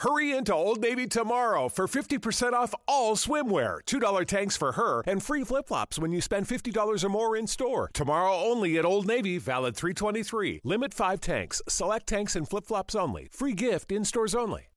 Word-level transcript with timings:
Hurry 0.00 0.34
into 0.34 0.54
Old 0.54 0.80
Navy 0.80 1.06
tomorrow 1.06 1.68
for 1.68 1.86
50% 1.86 2.54
off 2.54 2.74
all 2.88 3.16
swimwear, 3.16 3.80
$2 3.84 4.26
tanks 4.26 4.56
for 4.56 4.72
her, 4.72 5.02
and 5.06 5.22
free 5.22 5.44
flip 5.44 5.68
flops 5.68 5.98
when 5.98 6.10
you 6.10 6.22
spend 6.22 6.46
$50 6.46 7.04
or 7.04 7.08
more 7.10 7.36
in 7.36 7.46
store. 7.46 7.90
Tomorrow 7.92 8.34
only 8.34 8.78
at 8.78 8.86
Old 8.86 9.06
Navy, 9.06 9.36
valid 9.36 9.76
323. 9.76 10.62
Limit 10.64 10.94
5 10.94 11.20
tanks, 11.20 11.60
select 11.68 12.06
tanks 12.06 12.34
and 12.34 12.48
flip 12.48 12.64
flops 12.64 12.94
only. 12.94 13.28
Free 13.30 13.52
gift 13.52 13.92
in 13.92 14.06
stores 14.06 14.34
only. 14.34 14.69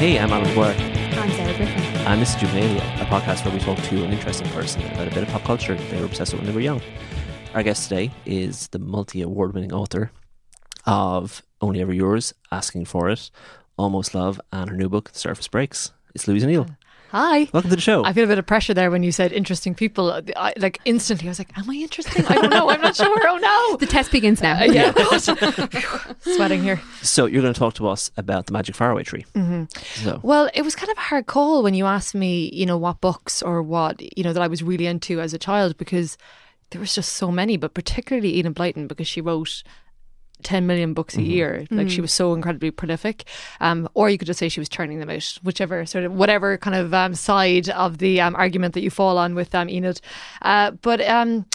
Hey, 0.00 0.18
I'm 0.18 0.32
Alan 0.32 0.48
McGuire, 0.48 1.18
I'm 1.18 1.30
Sarah 1.32 1.54
Griffin. 1.54 1.82
and 2.06 2.22
this 2.22 2.34
is 2.34 2.36
Juvenalia, 2.36 3.02
a 3.02 3.04
podcast 3.04 3.44
where 3.44 3.52
we 3.52 3.60
talk 3.60 3.76
to 3.76 4.02
an 4.02 4.14
interesting 4.14 4.48
person 4.48 4.80
about 4.86 5.06
a 5.06 5.10
bit 5.10 5.24
of 5.24 5.28
pop 5.28 5.44
culture 5.44 5.74
they 5.74 6.00
were 6.00 6.06
obsessed 6.06 6.32
with 6.32 6.40
when 6.40 6.48
they 6.48 6.54
were 6.54 6.62
young. 6.62 6.80
Our 7.52 7.62
guest 7.62 7.90
today 7.90 8.10
is 8.24 8.68
the 8.68 8.78
multi 8.78 9.20
award 9.20 9.52
winning 9.52 9.74
author 9.74 10.10
of 10.86 11.42
Only 11.60 11.82
Ever 11.82 11.92
Yours, 11.92 12.32
Asking 12.50 12.86
for 12.86 13.10
It, 13.10 13.30
Almost 13.76 14.14
Love, 14.14 14.40
and 14.50 14.70
her 14.70 14.76
new 14.76 14.88
book, 14.88 15.12
The 15.12 15.18
Surface 15.18 15.48
Breaks. 15.48 15.92
It's 16.14 16.26
Louise 16.26 16.44
O'Neill. 16.44 16.66
Hi. 17.10 17.48
Welcome 17.52 17.70
to 17.70 17.76
the 17.76 17.80
show. 17.82 18.04
I 18.04 18.12
feel 18.12 18.22
a 18.22 18.28
bit 18.28 18.38
of 18.38 18.46
pressure 18.46 18.72
there 18.72 18.88
when 18.88 19.02
you 19.02 19.10
said 19.10 19.32
interesting 19.32 19.74
people. 19.74 20.22
I, 20.36 20.52
like 20.58 20.78
instantly, 20.84 21.26
I 21.26 21.30
was 21.30 21.40
like, 21.40 21.58
"Am 21.58 21.68
I 21.68 21.74
interesting? 21.74 22.24
I 22.26 22.36
don't 22.36 22.50
know. 22.50 22.70
I'm 22.70 22.80
not 22.80 22.94
sure. 22.94 23.28
Oh 23.28 23.36
no." 23.36 23.76
The 23.80 23.86
test 23.86 24.12
begins 24.12 24.40
now. 24.40 24.60
Uh, 24.60 24.64
yeah, 24.64 24.92
sweating 26.36 26.62
here. 26.62 26.80
So, 27.02 27.26
you're 27.26 27.42
going 27.42 27.52
to 27.52 27.58
talk 27.58 27.74
to 27.74 27.88
us 27.88 28.12
about 28.16 28.46
the 28.46 28.52
Magic 28.52 28.76
Faraway 28.76 29.02
Tree. 29.02 29.24
Mm-hmm. 29.34 30.04
So, 30.04 30.20
Well, 30.22 30.50
it 30.54 30.62
was 30.62 30.76
kind 30.76 30.90
of 30.90 30.98
a 30.98 31.00
hard 31.00 31.26
call 31.26 31.64
when 31.64 31.74
you 31.74 31.86
asked 31.86 32.14
me, 32.14 32.48
you 32.52 32.64
know, 32.64 32.76
what 32.76 33.00
books 33.00 33.42
or 33.42 33.60
what 33.60 34.00
you 34.16 34.22
know 34.22 34.32
that 34.32 34.42
I 34.42 34.46
was 34.46 34.62
really 34.62 34.86
into 34.86 35.20
as 35.20 35.34
a 35.34 35.38
child 35.38 35.76
because 35.78 36.16
there 36.70 36.80
was 36.80 36.94
just 36.94 37.14
so 37.14 37.32
many, 37.32 37.56
but 37.56 37.74
particularly 37.74 38.38
Enid 38.38 38.54
Blyton 38.54 38.86
because 38.86 39.08
she 39.08 39.20
wrote 39.20 39.64
10 40.42 40.66
million 40.66 40.94
books 40.94 41.16
a 41.16 41.22
year. 41.22 41.66
Like 41.70 41.88
she 41.90 42.00
was 42.00 42.12
so 42.12 42.34
incredibly 42.34 42.70
prolific. 42.70 43.24
Um, 43.60 43.88
or 43.94 44.10
you 44.10 44.18
could 44.18 44.26
just 44.26 44.38
say 44.38 44.48
she 44.48 44.60
was 44.60 44.68
churning 44.68 44.98
them 45.00 45.10
out, 45.10 45.38
whichever 45.42 45.86
sort 45.86 46.04
of, 46.04 46.12
whatever 46.12 46.56
kind 46.58 46.76
of 46.76 46.92
um, 46.94 47.14
side 47.14 47.68
of 47.70 47.98
the 47.98 48.20
um, 48.20 48.34
argument 48.36 48.74
that 48.74 48.82
you 48.82 48.90
fall 48.90 49.18
on 49.18 49.34
with 49.34 49.54
um, 49.54 49.68
Enid. 49.68 50.00
Uh, 50.42 50.72
but 50.82 51.00
um, 51.02 51.46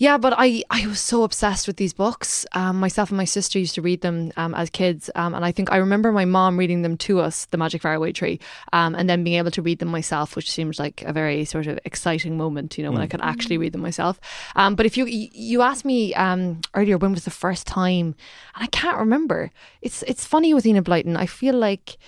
yeah, 0.00 0.16
but 0.16 0.32
I, 0.34 0.62
I 0.70 0.86
was 0.86 0.98
so 0.98 1.24
obsessed 1.24 1.66
with 1.66 1.76
these 1.76 1.92
books. 1.92 2.46
Um, 2.52 2.80
myself 2.80 3.10
and 3.10 3.18
my 3.18 3.26
sister 3.26 3.58
used 3.58 3.74
to 3.74 3.82
read 3.82 4.00
them 4.00 4.32
um, 4.38 4.54
as 4.54 4.70
kids. 4.70 5.10
Um, 5.14 5.34
and 5.34 5.44
I 5.44 5.52
think 5.52 5.70
I 5.70 5.76
remember 5.76 6.10
my 6.10 6.24
mom 6.24 6.58
reading 6.58 6.80
them 6.80 6.96
to 6.96 7.20
us, 7.20 7.44
The 7.44 7.58
Magic 7.58 7.82
Faraway 7.82 8.12
Tree, 8.12 8.40
um, 8.72 8.94
and 8.94 9.10
then 9.10 9.24
being 9.24 9.36
able 9.36 9.50
to 9.50 9.60
read 9.60 9.78
them 9.78 9.88
myself, 9.88 10.36
which 10.36 10.50
seemed 10.50 10.78
like 10.78 11.02
a 11.02 11.12
very 11.12 11.44
sort 11.44 11.66
of 11.66 11.78
exciting 11.84 12.38
moment, 12.38 12.78
you 12.78 12.84
know, 12.84 12.92
when 12.92 13.02
I 13.02 13.08
could 13.08 13.20
actually 13.20 13.58
read 13.58 13.74
them 13.74 13.82
myself. 13.82 14.18
Um, 14.56 14.74
but 14.74 14.86
if 14.86 14.96
you 14.96 15.04
you 15.04 15.60
asked 15.60 15.84
me 15.84 16.14
um, 16.14 16.62
earlier, 16.72 16.96
when 16.96 17.12
was 17.12 17.26
the 17.26 17.30
first 17.30 17.66
time, 17.66 18.14
and 18.54 18.64
I 18.64 18.68
can't 18.68 18.96
remember. 18.96 19.50
It's 19.82 20.02
it's 20.04 20.24
funny 20.24 20.54
with 20.54 20.64
Enid 20.64 20.84
Blyton. 20.84 21.18
I 21.18 21.26
feel 21.26 21.54
like 21.54 21.98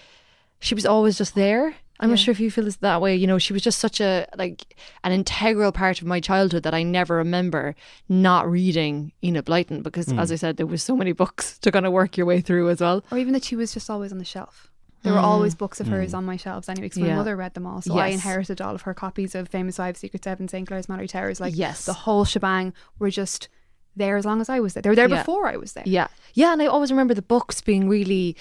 she 0.60 0.74
was 0.74 0.86
always 0.86 1.18
just 1.18 1.34
there. 1.34 1.74
I'm 2.02 2.10
not 2.10 2.18
sure 2.18 2.32
if 2.32 2.40
you 2.40 2.50
feel 2.50 2.64
this 2.64 2.76
that 2.76 3.00
way. 3.00 3.14
You 3.14 3.26
know, 3.26 3.38
she 3.38 3.52
was 3.52 3.62
just 3.62 3.78
such 3.78 4.00
a 4.00 4.26
like 4.36 4.76
an 5.04 5.12
integral 5.12 5.70
part 5.72 6.00
of 6.00 6.06
my 6.06 6.20
childhood 6.20 6.64
that 6.64 6.74
I 6.74 6.82
never 6.82 7.16
remember 7.16 7.74
not 8.08 8.50
reading 8.50 9.12
Enid 9.22 9.46
Blyton 9.46 9.82
because, 9.82 10.06
hmm. 10.06 10.18
as 10.18 10.32
I 10.32 10.36
said, 10.36 10.56
there 10.56 10.66
was 10.66 10.82
so 10.82 10.96
many 10.96 11.12
books 11.12 11.58
to 11.62 11.70
kind 11.70 11.86
of 11.86 11.92
work 11.92 12.16
your 12.16 12.26
way 12.26 12.40
through 12.40 12.68
as 12.70 12.80
well. 12.80 13.04
Or 13.12 13.18
even 13.18 13.32
that 13.34 13.44
she 13.44 13.56
was 13.56 13.72
just 13.72 13.88
always 13.88 14.10
on 14.12 14.18
the 14.18 14.24
shelf. 14.24 14.70
There 15.02 15.12
were 15.12 15.18
hmm. 15.18 15.24
always 15.24 15.54
books 15.54 15.80
of 15.80 15.86
hmm. 15.86 15.94
hers 15.94 16.14
on 16.14 16.24
my 16.24 16.36
shelves 16.36 16.68
anyway, 16.68 16.86
because 16.86 17.00
my 17.00 17.08
Yeah. 17.08 17.16
mother 17.16 17.36
read 17.36 17.54
them 17.54 17.66
all. 17.66 17.82
So 17.82 17.96
I 17.98 18.08
inherited 18.08 18.60
all 18.60 18.74
of 18.74 18.82
her 18.82 18.94
copies 18.94 19.34
of 19.34 19.48
Famous 19.48 19.76
Five, 19.76 19.96
Secret 19.96 20.24
Seven, 20.24 20.48
St. 20.48 20.66
Clair's 20.66 20.86
Malory 20.86 21.08
Towers. 21.08 21.40
Like, 21.40 21.56
Yes. 21.56 21.84
the 21.84 21.92
whole 21.92 22.24
shebang 22.24 22.72
were 22.98 23.10
just 23.10 23.48
there 23.96 24.16
as 24.16 24.24
long 24.24 24.40
as 24.40 24.48
I 24.48 24.60
was 24.60 24.74
there. 24.74 24.82
They 24.82 24.88
were 24.88 24.96
there 24.96 25.08
Yeah. 25.08 25.18
before 25.18 25.48
I 25.48 25.56
was 25.56 25.72
there. 25.74 25.84
Yeah, 25.86 26.08
yeah, 26.34 26.52
and 26.52 26.62
I 26.62 26.66
always 26.66 26.90
remember 26.90 27.14
the 27.14 27.22
books 27.22 27.60
being 27.60 27.88
really 27.88 28.36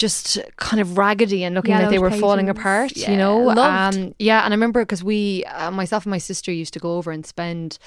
just 0.00 0.38
kind 0.56 0.80
of 0.80 0.96
raggedy 0.96 1.44
and 1.44 1.54
looking 1.54 1.72
Yeah, 1.72 1.80
like 1.82 1.90
they 1.90 1.98
were 1.98 2.10
falling 2.10 2.48
apart. 2.48 2.96
Yeah, 2.96 3.10
you 3.12 3.16
know, 3.18 3.50
um, 3.50 4.14
yeah, 4.18 4.44
and 4.44 4.52
I 4.52 4.56
remember 4.56 4.80
because 4.80 5.04
we, 5.04 5.44
uh, 5.44 5.70
myself 5.70 6.06
and 6.06 6.10
my 6.10 6.18
sister, 6.18 6.50
used 6.50 6.72
to 6.72 6.80
go 6.80 6.96
over 6.96 7.12
and 7.12 7.24
spend. 7.24 7.78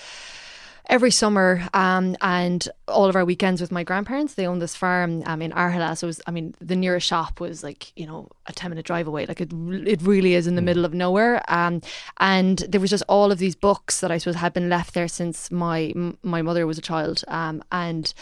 Every 0.89 1.11
summer, 1.11 1.67
um, 1.73 2.17
and 2.19 2.67
all 2.89 3.05
of 3.05 3.15
our 3.15 3.23
weekends 3.23 3.61
with 3.61 3.71
my 3.71 3.83
grandparents. 3.83 4.33
They 4.33 4.45
own 4.45 4.59
this 4.59 4.75
farm 4.75 5.23
um, 5.25 5.41
in 5.41 5.51
Arhela. 5.51 5.97
So 5.97 6.07
it 6.07 6.09
was, 6.09 6.21
I 6.27 6.31
mean, 6.31 6.55
the 6.59 6.75
nearest 6.75 7.07
shop 7.07 7.39
was 7.39 7.63
like 7.63 7.93
you 7.95 8.05
know 8.05 8.27
a 8.47 8.53
ten 8.53 8.69
minute 8.69 8.85
drive 8.85 9.07
away. 9.07 9.25
Like 9.25 9.39
it, 9.39 9.53
it 9.53 10.01
really 10.01 10.33
is 10.33 10.45
in 10.45 10.55
the 10.55 10.61
middle 10.61 10.83
of 10.83 10.93
nowhere. 10.93 11.41
Um, 11.47 11.81
and 12.19 12.59
there 12.59 12.81
was 12.81 12.89
just 12.89 13.03
all 13.07 13.31
of 13.31 13.39
these 13.39 13.55
books 13.55 14.01
that 14.01 14.11
I 14.11 14.17
suppose 14.17 14.35
had 14.35 14.53
been 14.53 14.69
left 14.69 14.93
there 14.93 15.07
since 15.07 15.49
my 15.51 15.93
m- 15.95 16.17
my 16.21 16.41
mother 16.41 16.67
was 16.67 16.77
a 16.77 16.81
child. 16.81 17.23
Um, 17.29 17.63
and 17.71 18.13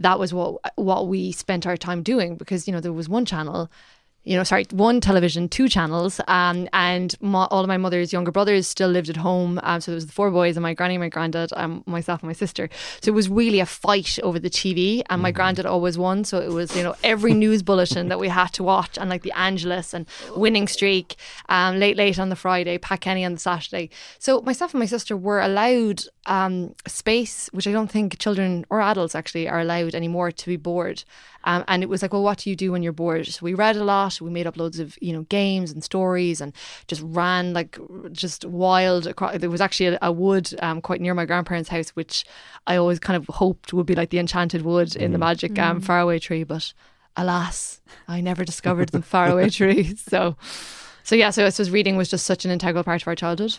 that 0.00 0.18
was 0.18 0.34
what 0.34 0.60
what 0.76 1.06
we 1.06 1.30
spent 1.32 1.66
our 1.66 1.76
time 1.76 2.02
doing 2.02 2.36
because 2.36 2.66
you 2.66 2.72
know 2.72 2.80
there 2.80 2.92
was 2.92 3.08
one 3.08 3.24
channel 3.24 3.70
you 4.24 4.36
know, 4.36 4.44
sorry, 4.44 4.66
one 4.72 5.00
television, 5.00 5.48
two 5.48 5.68
channels, 5.68 6.20
um, 6.28 6.68
and 6.72 7.14
my, 7.20 7.44
all 7.46 7.62
of 7.62 7.68
my 7.68 7.78
mother's 7.78 8.12
younger 8.12 8.30
brothers 8.30 8.66
still 8.66 8.90
lived 8.90 9.08
at 9.08 9.16
home. 9.16 9.58
Um, 9.62 9.80
so 9.80 9.90
there 9.90 9.96
was 9.96 10.06
the 10.06 10.12
four 10.12 10.30
boys 10.30 10.56
and 10.56 10.62
my 10.62 10.74
granny, 10.74 10.98
my 10.98 11.08
granddad, 11.08 11.50
um, 11.56 11.82
myself, 11.86 12.22
and 12.22 12.28
my 12.28 12.34
sister. 12.34 12.68
So 13.00 13.10
it 13.10 13.14
was 13.14 13.28
really 13.28 13.60
a 13.60 13.66
fight 13.66 14.18
over 14.22 14.38
the 14.38 14.50
TV, 14.50 15.02
and 15.08 15.22
my 15.22 15.30
granddad 15.30 15.64
always 15.64 15.96
won. 15.96 16.24
So 16.24 16.40
it 16.40 16.50
was, 16.50 16.76
you 16.76 16.82
know, 16.82 16.94
every 17.02 17.32
news 17.32 17.62
bulletin 17.62 18.08
that 18.08 18.18
we 18.18 18.28
had 18.28 18.52
to 18.54 18.62
watch, 18.62 18.98
and 18.98 19.08
like 19.08 19.22
the 19.22 19.32
Angelus 19.32 19.94
and 19.94 20.06
Winning 20.36 20.68
Streak, 20.68 21.16
um, 21.48 21.78
late 21.78 21.96
late 21.96 22.18
on 22.18 22.28
the 22.28 22.36
Friday, 22.36 22.76
Pat 22.76 23.00
Kenny 23.00 23.24
on 23.24 23.32
the 23.32 23.40
Saturday. 23.40 23.88
So 24.18 24.42
myself 24.42 24.74
and 24.74 24.80
my 24.80 24.86
sister 24.86 25.16
were 25.16 25.40
allowed 25.40 26.02
um, 26.26 26.74
space, 26.86 27.48
which 27.52 27.66
I 27.66 27.72
don't 27.72 27.90
think 27.90 28.18
children 28.18 28.66
or 28.68 28.80
adults 28.80 29.14
actually 29.14 29.48
are 29.48 29.60
allowed 29.60 29.94
anymore 29.94 30.30
to 30.30 30.46
be 30.46 30.56
bored. 30.56 31.04
Um, 31.44 31.64
and 31.68 31.82
it 31.82 31.88
was 31.88 32.02
like, 32.02 32.12
well, 32.12 32.22
what 32.22 32.38
do 32.38 32.50
you 32.50 32.56
do 32.56 32.72
when 32.72 32.82
you're 32.82 32.92
bored? 32.92 33.26
So 33.26 33.40
we 33.42 33.54
read 33.54 33.76
a 33.76 33.84
lot. 33.84 34.20
We 34.20 34.30
made 34.30 34.46
up 34.46 34.56
loads 34.56 34.78
of 34.78 34.98
you 35.00 35.12
know 35.12 35.22
games 35.22 35.70
and 35.70 35.82
stories, 35.82 36.40
and 36.40 36.52
just 36.86 37.02
ran 37.04 37.52
like 37.52 37.78
just 38.12 38.44
wild. 38.44 39.06
Across. 39.06 39.38
There 39.38 39.50
was 39.50 39.60
actually 39.60 39.86
a, 39.94 39.98
a 40.02 40.12
wood 40.12 40.52
um, 40.60 40.80
quite 40.80 41.00
near 41.00 41.14
my 41.14 41.24
grandparents' 41.24 41.68
house, 41.68 41.90
which 41.90 42.24
I 42.66 42.76
always 42.76 42.98
kind 42.98 43.16
of 43.16 43.26
hoped 43.34 43.72
would 43.72 43.86
be 43.86 43.94
like 43.94 44.10
the 44.10 44.18
enchanted 44.18 44.62
wood 44.62 44.96
in 44.96 45.12
the 45.12 45.18
magic 45.18 45.58
um, 45.58 45.80
faraway 45.80 46.18
tree, 46.18 46.44
but 46.44 46.72
alas, 47.16 47.80
I 48.06 48.20
never 48.20 48.44
discovered 48.44 48.90
the 48.90 49.02
faraway 49.02 49.50
tree. 49.58 49.96
So, 50.08 50.36
so 51.02 51.14
yeah, 51.14 51.30
so 51.30 51.44
I 51.44 51.50
suppose 51.50 51.70
reading 51.70 51.96
was 51.96 52.08
just 52.08 52.24
such 52.24 52.44
an 52.44 52.50
integral 52.50 52.84
part 52.84 53.02
of 53.02 53.08
our 53.08 53.14
childhood. 53.14 53.58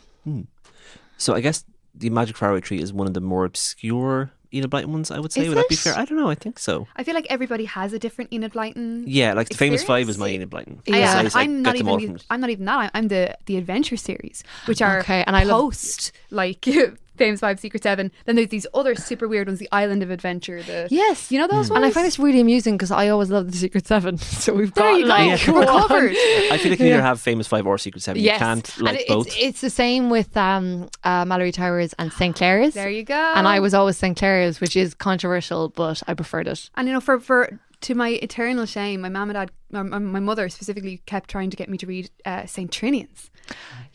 so 1.17 1.35
I 1.35 1.41
guess 1.41 1.63
the 1.93 2.09
Magic 2.09 2.37
Faraway 2.37 2.61
Tree 2.61 2.81
is 2.81 2.93
one 2.93 3.07
of 3.07 3.13
the 3.13 3.21
more 3.21 3.45
obscure 3.45 4.31
Enid 4.53 4.69
Blyton 4.69 4.87
ones, 4.87 5.11
I 5.11 5.19
would 5.19 5.31
say. 5.31 5.41
Is 5.41 5.49
would 5.49 5.57
that 5.57 5.69
be 5.69 5.75
fair? 5.75 5.95
I 5.97 6.05
don't 6.05 6.17
know. 6.17 6.29
I 6.29 6.35
think 6.35 6.57
so. 6.59 6.87
I 6.95 7.03
feel 7.03 7.13
like 7.13 7.27
everybody 7.29 7.65
has 7.65 7.93
a 7.93 7.99
different 7.99 8.33
Enid 8.33 8.53
Blyton. 8.53 9.03
Yeah, 9.05 9.33
like 9.33 9.49
the 9.49 9.55
famous 9.55 9.83
five 9.83 10.09
is 10.09 10.17
my 10.17 10.27
Enid 10.29 10.49
Blyton. 10.49 10.79
Yeah. 10.85 11.13
So 11.13 11.19
And 11.19 11.31
I'm 11.35 11.61
not 11.61 11.75
even. 11.75 11.99
The, 11.99 12.07
from. 12.07 12.17
I'm 12.29 12.41
not 12.41 12.49
even 12.49 12.65
that. 12.65 12.91
I'm 12.93 13.07
the 13.09 13.37
the 13.45 13.57
adventure 13.57 13.97
series, 13.97 14.43
which 14.65 14.81
are 14.81 14.99
Okay, 14.99 15.23
and 15.27 15.35
I 15.35 15.43
love- 15.43 15.61
post 15.61 16.11
like 16.31 16.65
Famous 17.19 17.39
Five, 17.41 17.59
Secret 17.59 17.83
Seven. 17.83 18.11
Then 18.25 18.35
there's 18.35 18.47
these 18.49 18.65
other 18.73 18.95
super 18.95 19.27
weird 19.27 19.47
ones, 19.47 19.59
the 19.59 19.69
Island 19.71 20.01
of 20.01 20.09
Adventure. 20.09 20.63
The 20.63 20.87
Yes, 20.89 21.31
you 21.31 21.37
know 21.37 21.45
those 21.47 21.69
ones. 21.69 21.77
And 21.77 21.85
I 21.85 21.91
find 21.91 22.05
this 22.07 22.17
really 22.17 22.39
amusing 22.41 22.75
because 22.77 22.89
I 22.89 23.09
always 23.09 23.29
loved 23.29 23.51
the 23.51 23.57
Secret 23.57 23.85
Seven. 23.85 24.17
So 24.39 24.53
we've 24.53 24.73
There 24.73 24.85
got 24.85 24.97
you 24.97 25.03
go. 25.03 25.09
like 25.09 25.47
We're 25.47 25.65
covered. 25.65 26.11
I 26.51 26.57
feel 26.57 26.71
like 26.71 26.79
you 26.79 26.87
either 26.87 27.01
have 27.01 27.19
famous 27.21 27.45
five 27.47 27.67
or 27.67 27.77
secret 27.77 28.01
seven. 28.01 28.23
Yes, 28.23 28.39
You 28.39 28.45
can't 28.45 28.77
and 28.77 28.85
like 28.85 28.99
it's, 29.01 29.07
both. 29.09 29.27
it's 29.37 29.61
the 29.61 29.69
same 29.69 30.09
with 30.09 30.35
um, 30.37 30.89
uh, 31.03 31.25
Malory 31.25 31.53
Towers 31.53 31.93
and 31.99 32.11
St 32.13 32.35
Clair's. 32.35 32.73
There 32.73 32.89
you 32.89 33.03
go. 33.03 33.13
And 33.35 33.47
I 33.47 33.59
was 33.59 33.73
always 33.73 33.97
St 33.97 34.17
Clair's, 34.17 34.59
which 34.61 34.75
is 34.75 34.93
controversial, 34.93 35.69
but 35.69 36.01
I 36.07 36.13
preferred 36.13 36.47
it. 36.47 36.69
And 36.75 36.87
you 36.87 36.93
know, 36.93 37.01
for 37.01 37.19
for 37.19 37.59
to 37.81 37.95
my 37.95 38.09
eternal 38.09 38.65
shame, 38.65 39.01
my 39.01 39.09
mum 39.09 39.29
and 39.29 39.35
dad, 39.35 39.51
my, 39.71 39.83
my 39.83 39.99
my 39.99 40.19
mother 40.19 40.49
specifically, 40.49 41.01
kept 41.05 41.29
trying 41.29 41.49
to 41.49 41.57
get 41.57 41.69
me 41.69 41.77
to 41.77 41.85
read 41.87 42.09
uh, 42.25 42.45
Saint 42.45 42.71
Trinians. 42.71 43.29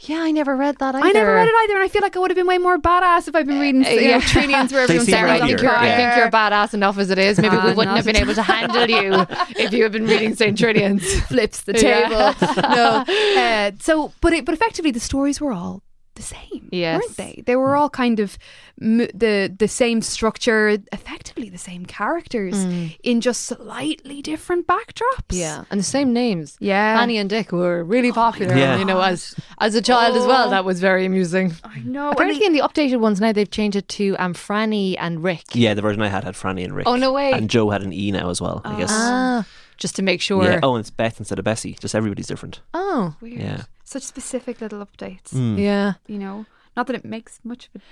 Yeah, 0.00 0.18
I 0.20 0.32
never 0.32 0.56
read 0.56 0.78
that 0.78 0.94
either. 0.96 1.06
I 1.06 1.12
never 1.12 1.32
read 1.34 1.46
it 1.46 1.54
either, 1.64 1.74
and 1.74 1.84
I 1.84 1.88
feel 1.88 2.02
like 2.02 2.16
I 2.16 2.18
would 2.18 2.30
have 2.30 2.36
been 2.36 2.46
way 2.46 2.58
more 2.58 2.76
badass 2.78 3.28
if 3.28 3.36
I'd 3.36 3.46
been 3.46 3.60
reading 3.60 3.84
you 3.84 3.90
know, 3.96 4.00
yeah. 4.02 4.20
Trinians 4.20 4.72
where 4.72 4.86
They 4.88 4.94
everyone's 4.96 5.06
seem 5.06 5.12
Sarah, 5.14 5.28
I 5.28 5.32
right 5.38 5.40
think, 5.48 5.60
here, 5.60 5.68
you're, 5.68 5.76
I 5.78 5.96
think 5.96 6.16
you're 6.16 6.30
badass 6.30 6.74
enough 6.74 6.98
as 6.98 7.10
it 7.10 7.18
is. 7.18 7.38
Maybe 7.38 7.54
we 7.56 7.62
Ah, 7.62 7.74
wouldn't 7.76 7.96
have 7.96 8.04
been 8.04 8.16
able 8.16 8.34
to 8.34 8.42
handle 8.42 8.88
you 8.90 9.26
if 9.56 9.72
you 9.72 9.84
had 9.84 9.92
been 9.92 10.06
reading 10.06 10.34
St. 10.34 10.58
Trinians. 10.58 11.02
flips 11.28 11.62
the 11.62 11.74
Yeah. 11.80 12.08
table. 12.08 12.62
no, 12.68 13.04
uh, 13.40 13.70
so 13.80 14.12
but 14.20 14.32
it, 14.32 14.44
but 14.44 14.54
effectively 14.54 14.90
the 14.90 14.98
stories 15.00 15.40
were 15.40 15.52
all 15.52 15.82
the 16.14 16.22
same, 16.22 16.68
Yes. 16.72 17.00
weren't 17.02 17.16
they? 17.16 17.42
They 17.46 17.56
were 17.56 17.74
all 17.76 17.90
kind 17.90 18.20
of 18.20 18.38
m- 18.80 19.08
the 19.14 19.54
the 19.58 19.68
same 19.68 20.00
structure, 20.02 20.78
effectively 20.92 21.48
the 21.50 21.58
same 21.58 21.84
characters 21.86 22.54
in 23.02 23.20
just 23.20 23.42
slightly 23.46 24.22
different 24.22 24.66
backdrops. 24.66 25.30
Yeah, 25.30 25.64
and 25.70 25.78
the 25.80 25.84
same 25.84 26.12
names. 26.12 26.56
Yeah. 26.60 26.96
Fanny 26.98 27.18
and 27.18 27.28
Dick 27.28 27.52
were 27.52 27.82
really 27.84 28.12
popular. 28.12 28.56
Yeah. 28.56 28.78
You 28.78 28.84
know, 28.84 29.00
as 29.00 29.34
as 29.58 29.74
a 29.74 29.82
child 29.82 30.16
as 30.16 30.26
well, 30.26 30.46
Oh. 30.48 30.50
that 30.50 30.64
was 30.64 30.80
very 30.80 31.04
amusing. 31.04 31.54
I 31.64 31.80
know. 31.80 32.10
Apparently, 32.10 32.38
they- 32.40 32.46
in 32.46 32.52
the 32.52 32.60
updated 32.60 33.00
ones 33.00 33.20
now, 33.20 33.32
they've 33.32 33.50
changed 33.50 33.76
it 33.76 33.88
to 33.88 34.14
um, 34.18 34.34
Franny 34.34 34.96
and 34.98 35.22
Rick. 35.22 35.44
yeah, 35.54 35.74
the 35.74 35.82
version 35.82 36.00
I 36.02 36.08
had 36.08 36.24
had 36.24 36.34
Franny 36.34 36.64
and 36.64 36.74
Rick. 36.74 36.86
Oh, 36.86 36.96
no 36.96 37.12
way. 37.12 37.32
And 37.32 37.50
Joe 37.50 37.70
had 37.70 37.82
an 37.82 37.92
E 37.92 38.10
now 38.12 38.30
as 38.30 38.40
well. 38.40 38.60
I 38.64 38.78
guess. 38.78 38.90
Ah, 38.92 39.44
just 39.78 39.96
to 39.96 40.02
make 40.02 40.20
sure. 40.20 40.44
Yeah. 40.44 40.60
Oh, 40.62 40.74
and 40.76 40.80
it's 40.80 40.90
Beth 40.90 41.18
instead 41.18 41.38
of 41.38 41.44
Bessie. 41.44 41.76
Just 41.80 41.94
everybody's 41.94 42.26
different. 42.28 42.60
Oh, 42.72 43.16
Weird. 43.20 43.40
Yeah. 43.40 43.62
Such 43.84 44.02
specific 44.02 44.60
little 44.60 44.84
updates. 44.84 45.32
Mm. 45.32 45.58
yeah. 45.58 45.94
You 46.06 46.18
know, 46.18 46.46
not 46.76 46.86
that 46.88 46.96
it 46.96 47.04
makes 47.04 47.40
much 47.44 47.68
of 47.74 47.82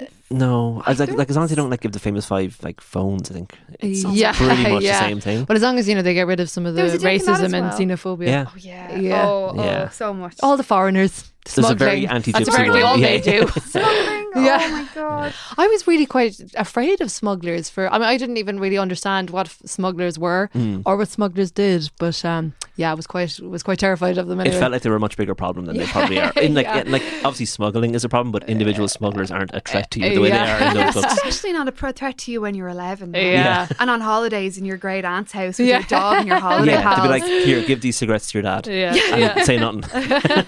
a 0.00 0.08
No, 0.30 0.82
as 0.86 1.00
like, 1.00 1.10
like 1.12 1.28
as 1.30 1.36
long 1.36 1.44
as 1.44 1.50
they 1.50 1.56
don't 1.56 1.70
like 1.70 1.80
give 1.80 1.92
the 1.92 1.98
famous 1.98 2.24
five 2.24 2.56
like 2.62 2.80
phones, 2.80 3.30
I 3.30 3.34
think 3.34 3.58
it's 3.80 4.04
Yeah, 4.04 4.32
pretty 4.32 4.62
much 4.70 4.82
yeah. 4.84 5.00
the 5.00 5.08
same 5.08 5.20
thing. 5.20 5.44
But 5.44 5.56
as 5.56 5.62
long 5.62 5.78
as 5.78 5.88
you 5.88 5.94
know 5.96 6.02
they 6.02 6.14
get 6.14 6.26
rid 6.28 6.40
of 6.40 6.48
some 6.48 6.64
of 6.66 6.74
the 6.74 6.76
There 6.76 6.84
was 6.84 6.94
a 6.94 6.98
dick 6.98 7.20
in 7.20 7.26
that 7.26 7.40
racism 7.40 7.44
as 7.44 7.52
and 7.80 7.90
xenophobia. 7.90 8.26
Yeah. 8.26 8.44
Oh 8.48 8.54
yeah. 8.58 8.96
Yeah. 8.98 9.26
Oh, 9.26 9.52
oh, 9.56 9.64
Yeah. 9.64 9.88
so 9.90 10.14
much. 10.14 10.36
All 10.42 10.56
the 10.56 10.62
foreigners. 10.62 11.32
There's 11.44 11.70
a 11.70 11.74
very 11.74 12.06
anti-gypsy 12.06 12.32
That's 12.32 12.48
apparently 12.48 12.82
one. 12.82 13.00
Yeah. 13.00 13.06
they 13.18 13.20
do. 13.20 13.48
smuggling. 13.60 14.44
Yeah. 14.44 14.58
Oh 14.62 14.70
my 14.70 14.88
god. 14.94 15.34
I 15.58 15.66
was 15.66 15.86
really 15.86 16.06
quite 16.06 16.40
afraid 16.56 17.00
of 17.00 17.10
smugglers 17.10 17.68
for 17.68 17.88
I 17.92 17.94
mean 17.98 18.06
I 18.08 18.16
didn't 18.16 18.36
even 18.36 18.60
really 18.60 18.78
understand 18.78 19.30
what 19.30 19.46
f- 19.46 19.58
smugglers 19.64 20.18
were 20.18 20.48
Mm. 20.54 20.82
or 20.86 20.96
what 20.96 21.08
smugglers 21.08 21.50
did 21.50 21.90
but 21.98 22.24
um 22.24 22.52
yeah 22.76 22.90
I 22.92 22.94
was 22.94 23.06
quite 23.06 23.40
was 23.40 23.62
quite 23.64 23.78
terrified 23.80 24.18
of 24.18 24.28
them 24.28 24.40
It 24.40 24.52
felt 24.54 24.70
like 24.72 24.82
they 24.82 24.90
were 24.90 24.96
a 24.96 25.00
much 25.00 25.16
bigger 25.16 25.34
problem 25.34 25.66
than 25.66 25.76
they 25.78 25.86
probably 25.86 26.20
are. 26.20 26.32
In 26.36 26.54
like, 26.58 26.66
Yeah. 26.66 26.76
yeah, 26.84 26.90
like 26.92 27.02
obviously 27.24 27.46
smuggling 27.46 27.94
is 27.94 28.04
a 28.04 28.08
problem, 28.08 28.30
but 28.30 28.48
individual 28.48 28.86
smugglers 28.88 29.30
aren't 29.32 29.52
a 29.52 29.60
threat 29.60 29.90
to 29.92 30.00
you 30.00 30.10
the 30.14 30.20
way 30.20 30.28
Yeah. 30.28 30.44
they 30.58 30.64
are 30.64 30.68
in 30.70 30.74
those 30.76 30.94
books. 30.94 31.12
Especially 31.14 31.52
not 31.52 31.66
a 31.68 31.72
threat 31.72 32.18
to 32.18 32.30
you 32.32 32.40
when 32.42 32.54
you're 32.54 32.68
11. 32.68 33.14
yeah. 33.14 33.66
And 33.80 33.90
on 33.90 34.00
holidays 34.00 34.56
in 34.58 34.64
your 34.64 34.76
great 34.76 35.04
aunt's 35.04 35.32
house 35.32 35.58
with 35.58 35.66
Yeah. 35.68 35.78
your 35.80 35.88
dog 35.88 36.18
and 36.18 36.28
your 36.28 36.38
holiday 36.38 36.72
Yeah, 36.78 36.82
pals. 36.82 36.96
to 36.96 37.02
be 37.02 37.08
like, 37.08 37.24
here, 37.24 37.62
give 37.64 37.80
these 37.80 37.96
cigarettes 37.96 38.30
to 38.30 38.38
your 38.38 38.42
dad, 38.42 38.66
Yeah. 38.68 38.94
and 39.12 39.20
yeah. 39.20 39.42
say 39.42 39.58
nothing. 39.58 39.82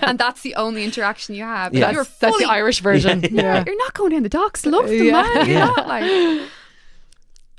and 0.03 0.19
that's 0.19 0.43
the 0.43 0.55
only 0.55 0.82
interaction 0.85 1.35
you 1.35 1.45
have. 1.45 1.75
Yeah. 1.75 1.91
You're 1.91 2.05
That's, 2.05 2.19
that's 2.19 2.33
fully, 2.35 2.45
the 2.45 2.51
Irish 2.51 2.81
version. 2.81 3.21
yeah. 3.31 3.63
You're 3.67 3.79
not 3.79 3.95
going 3.95 4.13
in 4.13 4.23
the 4.23 4.29
docks 4.29 4.63
to 4.63 4.71
look 4.71 4.85
for 4.87 4.91
them, 4.91 5.05
Yeah. 5.07 5.13
man. 5.23 5.37
You're 5.37 5.47
Yeah. 5.59 5.65
not 5.67 5.89
like. 5.89 6.49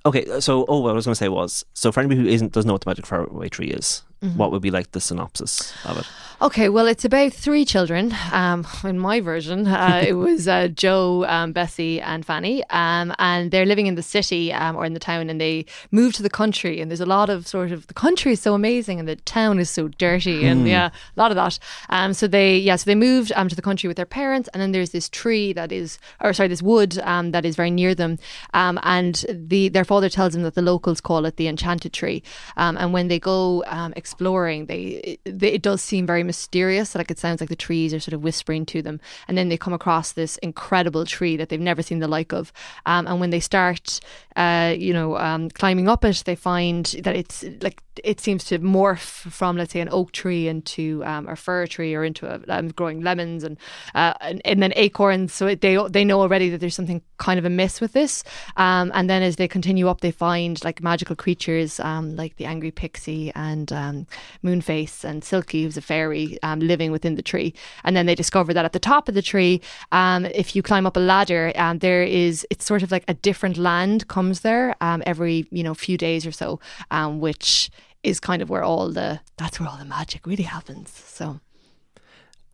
Okay, 0.06 0.26
uh, 0.30 0.42
so 0.42 0.66
oh, 0.68 0.82
what 0.82 0.90
I 0.90 0.94
was 0.94 1.06
going 1.06 1.14
to 1.14 1.18
say 1.18 1.30
was, 1.30 1.64
so 1.74 1.90
for 1.90 2.02
anybody 2.02 2.20
who 2.20 2.28
isn't 2.28 2.52
doesn't 2.52 2.68
know 2.68 2.74
what 2.74 2.82
the 2.82 2.90
magic 2.90 3.06
faraway 3.06 3.48
tree 3.48 3.68
is, 3.70 4.04
Mm-hmm. 4.24 4.38
what 4.38 4.52
would 4.52 4.62
be 4.62 4.72
like 4.72 4.92
the 4.92 5.02
synopsis 5.02 5.74
of 5.84 5.98
it? 5.98 6.06
Okay, 6.44 6.68
well, 6.68 6.88
it's 6.88 7.06
about 7.06 7.32
three 7.32 7.64
children. 7.64 8.14
Um, 8.34 8.68
in 8.84 9.00
my 9.00 9.22
version, 9.22 9.66
uh, 9.66 10.04
it 10.06 10.14
was 10.14 10.46
uh, 10.46 10.68
Joe, 10.74 11.26
um, 11.26 11.54
Bessie, 11.54 12.02
and 12.02 12.26
Fanny, 12.26 12.64
um, 12.70 13.14
and 13.18 13.50
they're 13.50 13.66
living 13.66 13.88
in 13.88 13.96
the 13.96 14.04
city 14.04 14.52
um, 14.52 14.76
or 14.76 14.84
in 14.84 14.94
the 14.94 15.00
town, 15.00 15.30
and 15.30 15.40
they 15.40 15.66
move 15.92 16.14
to 16.16 16.24
the 16.24 16.30
country. 16.30 16.82
And 16.82 16.92
there's 16.92 17.00
a 17.00 17.06
lot 17.06 17.30
of 17.30 17.48
sort 17.48 17.72
of 17.72 17.88
the 17.88 17.94
country 17.94 18.34
is 18.34 18.42
so 18.42 18.54
amazing, 18.54 19.00
and 19.00 19.08
the 19.08 19.16
town 19.16 19.58
is 19.58 19.70
so 19.70 19.88
dirty, 19.88 20.46
and 20.46 20.68
yeah, 20.68 20.88
a 20.88 21.20
lot 21.20 21.32
of 21.32 21.36
that. 21.36 21.60
Um, 21.90 22.14
so 22.14 22.28
they, 22.28 22.58
yeah, 22.58 22.76
so 22.76 22.86
they 22.86 22.96
moved 22.96 23.32
um, 23.38 23.48
to 23.48 23.56
the 23.56 23.62
country 23.62 23.88
with 23.88 23.96
their 23.96 24.06
parents, 24.06 24.50
and 24.54 24.62
then 24.62 24.74
there's 24.74 24.90
this 24.90 25.08
tree 25.08 25.54
that 25.54 25.72
is, 25.72 25.98
or 26.20 26.34
sorry, 26.34 26.50
this 26.50 26.62
wood 26.62 27.00
um, 27.00 27.32
that 27.32 27.46
is 27.46 27.56
very 27.56 27.72
near 27.72 27.96
them, 27.96 28.20
um, 28.54 28.80
and 28.84 29.26
the 29.30 29.70
their 29.70 29.86
father 29.86 30.10
tells 30.10 30.34
them 30.34 30.44
that 30.44 30.56
the 30.56 30.62
locals 30.62 31.00
call 31.00 31.26
it 31.26 31.38
the 31.38 31.48
enchanted 31.48 31.94
tree, 31.94 32.22
um, 32.58 32.76
and 32.76 32.92
when 32.92 33.08
they 33.08 33.20
go 33.20 33.64
um, 33.68 33.94
exploring, 34.14 34.68
they, 34.68 35.18
they 35.26 35.54
it 35.54 35.62
does 35.62 35.82
seem 35.82 36.06
very 36.06 36.24
mysterious. 36.24 36.94
Like 36.94 37.10
it 37.10 37.18
sounds 37.18 37.42
like 37.42 37.50
the 37.50 37.56
trees 37.56 37.94
are 37.94 38.00
sort 38.00 38.14
of 38.14 38.24
whispering 38.24 38.66
to 38.68 38.82
them, 38.82 39.00
and 39.28 39.38
then 39.38 39.50
they 39.50 39.58
come 39.58 39.74
across 39.74 40.14
this 40.14 40.38
incredible 40.38 41.06
tree 41.06 41.36
that 41.38 41.50
they've 41.50 41.60
never 41.60 41.82
seen 41.82 42.00
the 42.00 42.08
like 42.08 42.32
of. 42.32 42.54
Um, 42.86 43.08
and 43.08 43.20
when 43.20 43.32
they 43.32 43.40
start, 43.40 44.00
uh, 44.36 44.76
you 44.78 44.94
know, 44.94 45.18
um, 45.18 45.50
climbing 45.50 45.90
up 45.90 46.06
it, 46.06 46.24
they 46.26 46.36
find 46.36 46.86
that 47.04 47.16
it's 47.16 47.44
like 47.62 47.82
it 48.04 48.20
seems 48.20 48.44
to 48.46 48.60
morph 48.60 49.32
from, 49.32 49.58
let's 49.58 49.74
say, 49.74 49.80
an 49.80 49.90
oak 49.92 50.12
tree 50.12 50.48
into 50.48 51.04
um, 51.06 51.28
a 51.28 51.36
fir 51.36 51.68
tree 51.68 51.94
or 51.96 52.04
into 52.04 52.28
a 52.28 52.40
um, 52.50 52.70
growing 52.70 53.02
lemons 53.02 53.44
and, 53.44 53.58
uh, 53.96 54.14
and 54.22 54.42
and 54.46 54.62
then 54.62 54.74
acorns. 54.76 55.34
So 55.34 55.48
it, 55.48 55.62
they 55.62 55.78
they 55.90 56.06
know 56.06 56.22
already 56.22 56.50
that 56.50 56.60
there's 56.60 56.76
something 56.76 57.02
kind 57.18 57.40
of 57.40 57.46
amiss 57.46 57.82
with 57.82 57.94
this. 57.94 58.24
Um, 58.58 58.92
and 58.94 59.10
then 59.10 59.24
as 59.24 59.36
they 59.38 59.48
continue 59.48 59.88
up, 59.88 60.02
they 60.02 60.12
find 60.12 60.64
like 60.64 60.84
magical 60.84 61.16
creatures 61.16 61.80
um, 61.80 62.16
like 62.16 62.36
the 62.38 62.46
angry 62.46 62.72
pixie 62.72 63.32
and 63.36 63.72
um, 64.04 64.50
Moonface 64.50 65.04
and 65.04 65.24
Silky, 65.24 65.64
who's 65.64 65.78
a 65.78 65.82
fairy, 65.82 66.38
um, 66.44 66.60
living 66.60 66.92
within 66.92 67.16
the 67.16 67.22
tree. 67.22 67.54
And 67.84 67.96
then 67.96 68.06
they 68.06 68.16
discover 68.16 68.54
that 68.54 68.66
at 68.66 68.74
the 68.74 68.80
top 68.80 69.08
of 69.10 69.16
the 69.16 69.22
tree, 69.22 69.62
um, 69.92 70.26
if 70.26 70.56
you 70.56 70.62
climb 70.64 70.86
up 70.86 70.98
a 70.98 71.00
ladder, 71.00 71.52
um, 71.56 71.80
there 71.80 72.04
is 72.04 72.46
it's 72.50 72.66
sort 72.66 72.84
of 72.84 72.92
like 72.92 73.04
a 73.08 73.14
different 73.14 73.58
land 73.58 74.08
comes 74.08 74.42
there 74.42 74.76
um, 74.82 75.02
every 75.06 75.46
you 75.52 75.64
know 75.64 75.74
few 75.74 75.98
days 75.98 76.26
or 76.26 76.32
so, 76.32 76.60
um, 76.92 77.20
which 77.20 77.70
is 78.04 78.20
kind 78.20 78.42
of 78.42 78.50
where 78.50 78.64
all 78.64 78.90
the 78.92 79.20
that's 79.38 79.60
where 79.60 79.70
all 79.70 79.78
the 79.78 79.86
magic 79.86 80.28
really 80.28 80.44
happens. 80.44 80.92
So 80.92 81.40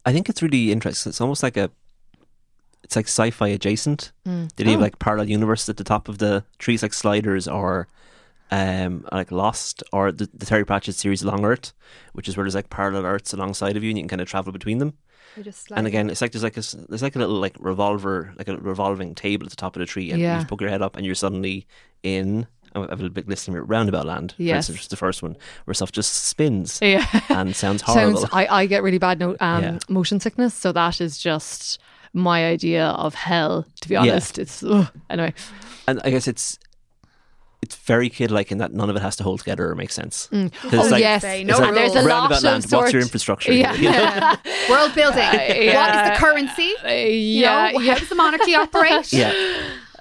I 0.05 0.13
think 0.13 0.29
it's 0.29 0.41
really 0.41 0.71
interesting. 0.71 1.09
It's 1.09 1.21
almost 1.21 1.43
like 1.43 1.57
a, 1.57 1.69
it's 2.83 2.95
like 2.95 3.07
sci-fi 3.07 3.47
adjacent. 3.49 4.11
Mm. 4.27 4.55
Did 4.55 4.67
have 4.67 4.79
Oh. 4.79 4.81
like 4.81 4.99
parallel 4.99 5.29
universe 5.29 5.67
at 5.69 5.77
the 5.77 5.83
top 5.83 6.07
of 6.07 6.17
the 6.19 6.43
trees, 6.57 6.81
like 6.81 6.93
Sliders 6.93 7.47
or, 7.47 7.87
um, 8.51 9.05
like 9.11 9.31
Lost 9.31 9.83
or 9.93 10.11
the, 10.11 10.29
the 10.33 10.45
Terry 10.45 10.65
Pratchett 10.65 10.95
series 10.95 11.23
Long 11.23 11.45
Earth, 11.45 11.73
which 12.13 12.27
is 12.27 12.35
where 12.35 12.43
there's 12.43 12.55
like 12.55 12.69
parallel 12.69 13.05
Earths 13.05 13.33
alongside 13.33 13.77
of 13.77 13.83
you, 13.83 13.89
and 13.89 13.97
you 13.97 14.03
can 14.03 14.09
kind 14.09 14.21
of 14.21 14.27
travel 14.27 14.51
between 14.51 14.77
them. 14.79 14.93
And 15.75 15.85
again, 15.87 16.09
it's 16.09 16.21
like 16.21 16.31
there's 16.31 16.43
like 16.43 16.57
a 16.57 16.63
there's 16.89 17.03
like 17.03 17.15
a 17.15 17.19
little 17.19 17.35
like 17.39 17.55
revolver, 17.59 18.33
like 18.37 18.47
a 18.47 18.57
revolving 18.57 19.13
table 19.15 19.45
at 19.45 19.51
the 19.51 19.55
top 19.55 19.75
of 19.75 19.79
the 19.79 19.85
tree, 19.85 20.11
and 20.11 20.19
you 20.19 20.27
just 20.27 20.47
poke 20.47 20.61
your 20.61 20.69
head 20.69 20.81
up, 20.81 20.95
and 20.97 21.05
you're 21.05 21.15
suddenly 21.15 21.67
in. 22.03 22.47
I 22.75 22.79
have 22.81 22.91
a 22.91 22.95
little 23.03 23.09
bit 23.09 23.39
here, 23.39 23.63
Roundabout 23.63 24.05
Land. 24.05 24.33
for 24.33 24.43
Yes. 24.43 24.69
instance, 24.69 24.87
the 24.89 24.95
first 24.95 25.23
one 25.23 25.35
where 25.65 25.73
stuff 25.73 25.91
just 25.91 26.13
spins 26.13 26.77
yeah. 26.83 27.03
and 27.29 27.55
sounds 27.55 27.81
horrible. 27.81 28.19
Sounds, 28.19 28.29
I, 28.31 28.45
I 28.45 28.65
get 28.67 28.83
really 28.83 28.99
bad 28.99 29.17
no, 29.19 29.35
um, 29.39 29.63
Yeah. 29.63 29.77
motion 29.89 30.19
sickness, 30.19 30.53
so 30.53 30.71
that 30.71 31.01
is 31.01 31.17
just 31.17 31.79
my 32.13 32.45
idea 32.45 32.85
of 32.89 33.15
hell. 33.15 33.65
To 33.81 33.87
be 33.89 33.95
Yeah. 33.95 34.01
honest, 34.01 34.37
it's 34.37 34.61
ugh. 34.63 34.87
anyway. 35.09 35.33
and 35.87 35.99
I 36.03 36.11
guess 36.11 36.27
it's 36.27 36.59
it's 37.61 37.75
very 37.75 38.09
kid 38.09 38.31
like 38.31 38.51
in 38.51 38.57
that 38.59 38.73
none 38.73 38.89
of 38.89 38.95
it 38.95 39.01
has 39.01 39.15
to 39.17 39.23
hold 39.23 39.39
together 39.39 39.69
or 39.69 39.75
make 39.75 39.91
sense. 39.91 40.27
'Cause 40.31 40.49
Oh 40.73 40.79
it's 40.81 40.91
like, 40.91 41.01
yes, 41.01 41.23
no 41.45 41.57
like 41.57 41.73
there's 41.73 41.91
a 41.93 41.99
rules. 41.99 42.07
lot 42.09 42.31
of 42.31 42.43
land. 42.43 42.63
sort. 42.63 42.81
What's 42.83 42.93
your 42.93 43.01
infrastructure? 43.01 43.53
Yeah. 43.53 43.73
You 43.73 43.91
know? 43.91 44.35
world 44.69 44.95
building. 44.95 45.19
yeah. 45.19 45.75
What 45.75 45.95
is 45.95 46.09
the 46.09 46.25
currency? 46.25 46.73
Uh, 46.85 46.89
You 46.89 47.41
yeah, 47.41 47.71
know, 47.73 47.79
yeah. 47.79 47.93
how 47.93 47.99
does 47.99 48.09
the 48.09 48.15
monarchy 48.15 48.55
operate? 48.55 49.11
yeah. 49.21 49.33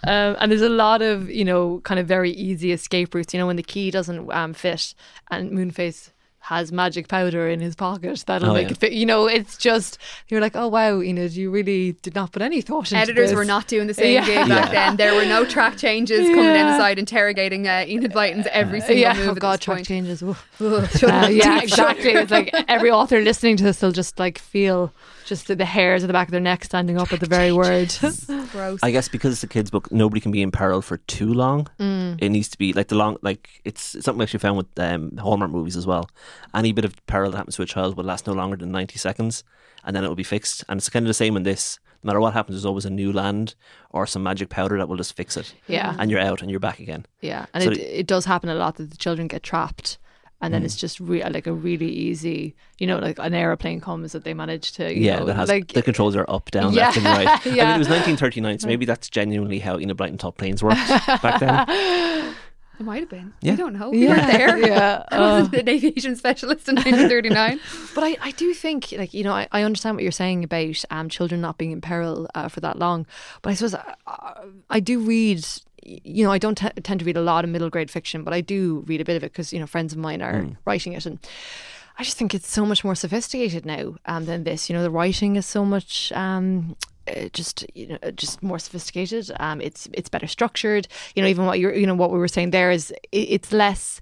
Um, 0.07 0.37
and 0.39 0.53
there's 0.53 0.63
a 0.63 0.69
lot 0.69 1.03
of 1.03 1.29
you 1.29 1.45
know 1.45 1.81
kind 1.83 1.99
of 1.99 2.07
very 2.07 2.31
easy 2.31 2.71
escape 2.73 3.15
routes. 3.15 3.35
You 3.35 3.41
know 3.41 3.47
when 3.49 3.57
the 3.57 3.65
key 3.65 3.91
doesn't 3.91 4.31
um, 4.33 4.55
fit, 4.55 4.95
and 5.31 5.51
Moonface 5.51 6.11
has 6.49 6.73
magic 6.73 7.09
powder 7.09 7.47
in 7.49 7.61
his 7.61 7.75
pocket 7.77 8.25
that'll 8.27 8.51
Oh, 8.51 8.55
make 8.55 8.69
yeah. 8.69 8.73
it 8.73 8.79
fit. 8.79 8.93
You 8.93 9.05
know, 9.05 9.27
it's 9.27 9.57
just 9.59 9.99
you're 10.29 10.41
like, 10.41 10.57
oh 10.57 10.67
wow, 10.69 11.01
you 11.01 11.13
know, 11.13 11.25
you 11.25 11.51
really 11.51 11.93
did 12.01 12.15
not 12.15 12.33
put 12.33 12.41
any 12.41 12.63
thought 12.63 12.91
into 12.91 12.97
Editors 13.03 13.31
this. 13.31 13.37
were 13.37 13.45
not 13.45 13.67
doing 13.67 13.87
the 13.87 13.93
same 13.93 14.15
Yeah. 14.15 14.25
gig 14.27 14.49
back 14.49 14.73
Yeah. 14.73 14.87
then. 14.89 14.97
There 14.97 15.15
were 15.15 15.27
no 15.27 15.45
track 15.45 15.77
changes 15.77 16.21
coming 16.21 16.37
down 16.45 16.55
Yeah. 16.55 16.73
the 16.73 16.79
side, 16.79 16.99
interrogating 16.99 17.69
uh, 17.69 17.85
Enid 17.87 18.13
Blyton's 18.13 18.47
every 18.51 18.81
single 18.81 18.97
yeah, 18.99 19.13
move 19.13 19.29
oh 19.29 19.35
god, 19.35 19.61
track 19.61 19.77
point. 19.79 19.89
changes. 19.89 20.23
Uh, 20.61 21.29
yeah, 21.31 21.61
exactly. 21.61 22.13
It's 22.13 22.31
like 22.31 22.51
every 22.67 22.91
author 22.91 23.21
listening 23.21 23.57
to 23.59 23.65
this 23.65 23.83
will 23.83 23.93
just 23.93 24.19
like 24.19 24.39
feel 24.39 24.93
just 25.29 25.47
the, 25.47 25.55
the 25.57 25.65
hairs 25.65 26.03
at 26.03 26.07
the 26.07 26.13
back 26.13 26.29
of 26.29 26.33
their 26.33 26.41
neck 26.41 26.65
standing 26.65 26.99
up 26.99 27.13
at 27.13 27.21
the 27.21 27.27
very 27.27 27.53
word. 27.63 27.95
Gross. 28.53 28.81
I 28.83 28.91
guess 28.91 29.09
because 29.09 29.33
it's 29.35 29.43
a 29.43 29.49
kid's 29.49 29.71
book, 29.71 29.91
nobody 29.93 30.21
can 30.21 30.33
be 30.33 30.43
in 30.43 30.51
peril 30.51 30.83
for 30.83 30.97
too 30.97 31.33
long. 31.33 31.69
Mm. 31.79 32.19
It 32.21 32.31
needs 32.31 32.49
to 32.49 32.59
be 32.59 32.73
like 32.73 32.89
the 32.89 32.95
long, 32.97 33.17
like 33.23 33.49
it's, 33.65 33.95
it's 33.95 34.05
something 34.05 34.19
we 34.19 34.25
actually 34.25 34.41
found 34.41 34.57
with 34.57 34.67
um, 34.79 35.17
Hallmark 35.19 35.51
movies 35.51 35.77
as 35.77 35.87
well. 35.87 36.09
Any 36.55 36.73
bit 36.73 36.85
of 36.85 36.95
peril 37.07 37.31
that 37.31 37.37
happens 37.37 37.57
to 37.57 37.63
a 37.63 37.67
child 37.67 37.97
will 37.97 38.05
last 38.05 38.27
no 38.27 38.33
longer 38.33 38.57
than 38.57 38.73
90 38.73 38.99
seconds 38.99 39.45
and 39.85 39.95
then 39.95 40.05
it 40.05 40.09
will 40.09 40.15
be 40.17 40.23
fixed. 40.25 40.65
And 40.69 40.79
it's 40.79 40.89
kind 40.89 41.05
of 41.05 41.09
the 41.09 41.15
same 41.15 41.37
in 41.37 41.43
this. 41.43 41.79
No 42.03 42.09
matter 42.09 42.21
what 42.21 42.33
happens, 42.33 42.55
there's 42.57 42.65
always 42.67 42.85
a 42.85 42.91
new 42.91 43.13
land 43.13 43.55
or 43.91 44.07
some 44.07 44.23
magic 44.23 44.49
powder 44.51 44.79
that 44.79 44.89
will 44.89 44.97
just 44.97 45.17
fix 45.17 45.37
it. 45.37 45.53
yeah, 45.67 45.97
And 45.99 46.11
you're 46.11 46.21
out 46.21 46.43
and 46.43 46.51
you're 46.51 46.61
back 46.61 46.79
again. 46.79 47.07
yeah, 47.21 47.47
and 47.53 47.65
So 47.65 47.71
it, 47.73 47.79
it 47.79 48.07
does 48.07 48.25
happen 48.25 48.49
a 48.49 48.55
lot 48.55 48.77
that 48.77 48.91
the 48.91 48.97
children 48.97 49.27
get 49.27 49.43
trapped. 49.43 49.99
And 50.41 50.51
Mm. 50.51 50.55
then 50.57 50.65
it's 50.65 50.77
just 50.77 51.01
re- 51.01 51.25
like 51.29 51.47
a 51.49 51.53
really 51.53 51.89
easy, 51.91 52.55
you 52.79 52.87
know, 52.87 52.99
like 52.99 53.19
an 53.19 53.35
aeroplane 53.35 53.81
comes 53.81 54.13
that 54.13 54.23
they 54.23 54.35
manage 54.35 54.71
to, 54.73 54.85
you 54.95 55.01
yeah, 55.07 55.19
know, 55.19 55.27
has 55.35 55.49
like 55.49 55.73
the 55.73 55.83
controls 55.83 56.15
are 56.15 56.25
up, 56.29 56.51
down, 56.53 56.73
Yeah. 56.73 56.87
left, 56.87 56.97
and 56.99 57.07
right. 57.07 57.27
I 57.47 57.49
mean, 57.49 57.59
it 57.59 57.79
was 57.79 57.89
1939, 57.89 58.61
so 58.61 58.69
maybe 58.69 58.85
that's 58.87 59.09
genuinely 59.11 59.59
how 59.59 59.79
Enid 59.81 59.97
Blyton 59.97 60.19
top 60.19 60.37
planes 60.37 60.63
worked 60.63 60.77
back 61.23 61.41
then. 61.41 62.35
It 62.81 62.85
might 62.85 63.01
have 63.01 63.09
been. 63.09 63.33
Yeah. 63.41 63.55
We 63.55 63.57
don't 63.57 63.73
know. 63.77 63.91
We 63.91 64.07
weren't 64.07 64.29
there. 64.29 64.57
yeah. 64.65 65.03
I 65.11 65.19
wasn't 65.19 65.55
an 65.57 65.69
aviation 65.69 66.15
specialist 66.15 66.69
in 66.69 66.77
1939. 66.77 67.59
But 67.93 68.05
I, 68.05 68.17
I 68.23 68.31
do 68.31 68.55
think, 68.55 68.95
like, 68.97 69.13
you 69.13 69.25
know, 69.25 69.33
I, 69.33 69.49
I 69.51 69.63
understand 69.65 69.97
what 69.97 70.05
you're 70.05 70.13
saying 70.13 70.45
about 70.45 70.85
um, 70.91 71.09
children 71.09 71.41
not 71.41 71.59
being 71.59 71.73
in 71.73 71.81
peril 71.81 72.29
uh, 72.37 72.47
for 72.47 72.61
that 72.61 72.79
long. 72.79 73.05
But 73.43 73.51
I 73.51 73.55
suppose 73.55 73.75
I, 73.75 73.95
I, 74.07 74.45
I 74.71 74.79
do 74.79 75.01
read, 75.01 75.45
you 76.05 76.25
know, 76.25 76.33
I 76.33 76.39
don't 76.39 76.59
t- 76.59 76.69
tend 76.83 77.01
to 77.01 77.07
read 77.07 77.17
a 77.17 77.23
lot 77.23 77.45
of 77.45 77.51
middle 77.51 77.71
grade 77.71 77.91
fiction, 77.91 78.25
but 78.25 78.35
I 78.35 78.41
do 78.41 78.85
read 78.87 79.01
a 79.01 79.05
bit 79.05 79.17
of 79.17 79.25
it 79.25 79.33
because, 79.33 79.53
you 79.53 79.61
know, 79.61 79.67
friends 79.67 79.93
of 79.93 79.99
mine 79.99 80.23
are 80.23 80.47
writing 80.65 80.93
it. 80.93 81.07
And 81.07 81.19
I 81.99 82.05
just 82.05 82.17
think 82.17 82.35
it's 82.35 82.51
so 82.51 82.65
much 82.65 82.85
more 82.85 82.95
sophisticated 82.95 83.67
now 83.67 83.97
um, 84.07 84.27
than 84.27 84.45
this. 84.45 84.69
You 84.69 84.77
know, 84.77 84.83
the 84.83 84.91
writing 84.91 85.37
is 85.37 85.47
so 85.47 85.65
much. 85.65 86.13
Um, 86.13 86.77
uh, 87.09 87.29
just 87.33 87.65
you 87.75 87.87
know, 87.87 87.99
uh, 88.03 88.11
just 88.11 88.43
more 88.43 88.59
sophisticated. 88.59 89.31
Um, 89.41 89.61
it's 89.61 89.89
it's 89.95 90.09
better 90.09 90.27
structured. 90.27 90.89
You 91.15 91.23
know, 91.23 91.29
even 91.29 91.47
what 91.47 91.59
you're, 91.59 91.75
you 91.75 91.87
know, 91.87 91.95
what 91.95 92.11
we 92.11 92.19
were 92.19 92.29
saying 92.29 92.51
there 92.51 92.71
is 92.71 92.91
it, 93.13 93.19
it's 93.19 93.53
less. 93.53 94.01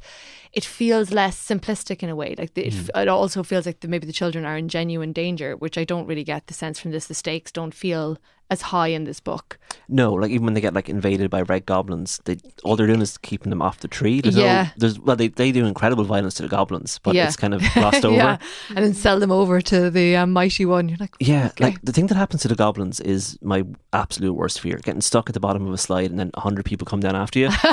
It 0.52 0.64
feels 0.64 1.10
less 1.10 1.36
simplistic 1.38 2.02
in 2.02 2.08
a 2.08 2.16
way. 2.16 2.34
Like 2.38 2.54
the, 2.54 2.66
it, 2.66 2.72
f- 2.72 2.90
it 2.94 3.08
also 3.08 3.42
feels 3.42 3.66
like 3.66 3.80
the, 3.80 3.88
maybe 3.88 4.06
the 4.06 4.12
children 4.12 4.46
are 4.46 4.56
in 4.56 4.70
genuine 4.70 5.12
danger, 5.12 5.54
which 5.54 5.76
I 5.76 5.84
don't 5.84 6.06
really 6.06 6.24
get 6.24 6.46
the 6.46 6.54
sense 6.54 6.80
from 6.80 6.92
this. 6.92 7.06
The 7.06 7.14
stakes 7.14 7.52
don't 7.52 7.74
feel 7.74 8.16
as 8.50 8.62
high 8.62 8.88
in 8.88 9.04
this 9.04 9.18
book. 9.20 9.58
No, 9.88 10.12
like 10.12 10.30
even 10.30 10.44
when 10.44 10.54
they 10.54 10.60
get 10.60 10.72
like 10.74 10.88
invaded 10.88 11.30
by 11.30 11.42
red 11.42 11.66
goblins, 11.66 12.20
they 12.24 12.38
all 12.64 12.76
they're 12.76 12.86
doing 12.86 13.00
is 13.02 13.18
keeping 13.18 13.50
them 13.50 13.60
off 13.62 13.80
the 13.80 13.88
tree. 13.88 14.20
There's 14.20 14.36
Yeah. 14.36 14.62
no, 14.64 14.68
there's 14.76 14.98
well, 15.00 15.16
they, 15.16 15.28
they 15.28 15.50
do 15.52 15.66
incredible 15.66 16.04
violence 16.04 16.34
to 16.34 16.42
the 16.42 16.48
goblins, 16.48 16.98
but 17.02 17.14
Yeah. 17.14 17.26
it's 17.26 17.36
kind 17.36 17.54
of 17.54 17.62
glossed 17.74 18.04
over. 18.04 18.14
yeah, 18.16 18.38
and 18.68 18.78
then 18.84 18.94
sell 18.94 19.18
them 19.20 19.30
over 19.32 19.60
to 19.62 19.90
the 19.90 20.16
um, 20.16 20.32
mighty 20.32 20.64
one. 20.64 20.88
You're 20.88 20.98
like, 20.98 21.14
Yeah, 21.20 21.46
Okay. 21.48 21.64
like 21.64 21.82
the 21.82 21.92
thing 21.92 22.06
that 22.08 22.16
happens 22.16 22.42
to 22.42 22.48
the 22.48 22.54
goblins 22.54 23.00
is 23.00 23.36
my 23.42 23.64
absolute 23.92 24.34
worst 24.34 24.60
fear: 24.60 24.78
getting 24.82 25.00
stuck 25.00 25.28
at 25.28 25.34
the 25.34 25.40
bottom 25.40 25.66
of 25.66 25.72
a 25.72 25.78
slide 25.78 26.10
and 26.10 26.18
then 26.18 26.30
hundred 26.36 26.64
people 26.64 26.84
come 26.86 27.00
down 27.00 27.16
after 27.16 27.38
you. 27.38 27.46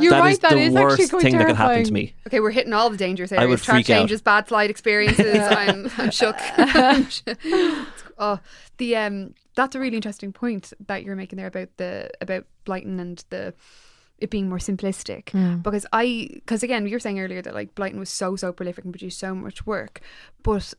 you're 0.00 0.10
That 0.10 0.20
right. 0.20 0.32
is 0.32 0.38
that 0.40 0.50
the 0.52 0.58
is 0.58 0.74
actually 0.74 0.80
worst 0.84 1.10
quite 1.10 1.22
thing 1.22 1.38
that 1.38 1.46
could 1.46 1.56
happen 1.56 1.76
to 1.84 1.90
terrifying. 1.90 1.94
me. 1.94 2.14
Okay, 2.26 2.40
we're 2.40 2.50
hitting 2.50 2.72
all 2.72 2.90
the 2.90 2.96
dangerous 2.96 3.32
I 3.32 3.36
areas. 3.36 3.50
would 3.60 3.64
Track 3.64 3.76
freak 3.86 3.90
out. 3.90 3.98
changes, 4.00 4.20
bad 4.22 4.48
flight 4.48 4.70
experiences. 4.70 5.38
I'm, 5.50 5.90
I'm 5.98 6.10
shook. 6.10 6.36
Oh, 8.20 8.38
the 8.76 8.96
um, 8.96 9.34
that's 9.56 9.74
a 9.74 9.80
really 9.80 9.96
interesting 9.96 10.32
point 10.32 10.72
that 10.86 11.02
you're 11.02 11.16
making 11.16 11.38
there 11.38 11.46
about 11.48 11.70
the 11.78 12.10
about 12.20 12.44
Blyton 12.66 13.00
and 13.00 13.24
the 13.30 13.54
it 14.18 14.30
being 14.30 14.48
more 14.48 14.58
simplistic. 14.58 15.32
Because 15.62 15.86
I, 15.92 16.28
because 16.34 16.62
again, 16.62 16.86
you 16.86 16.94
were 16.94 17.00
saying 17.00 17.18
earlier 17.18 17.40
that 17.40 17.54
like 17.54 17.74
Blyton 17.74 17.98
was 17.98 18.10
so 18.10 18.36
so 18.36 18.52
prolific 18.52 18.84
and 18.84 18.92
produced 18.92 19.18
so 19.18 19.34
much 19.34 19.66
work, 19.66 20.00
but 20.42 20.74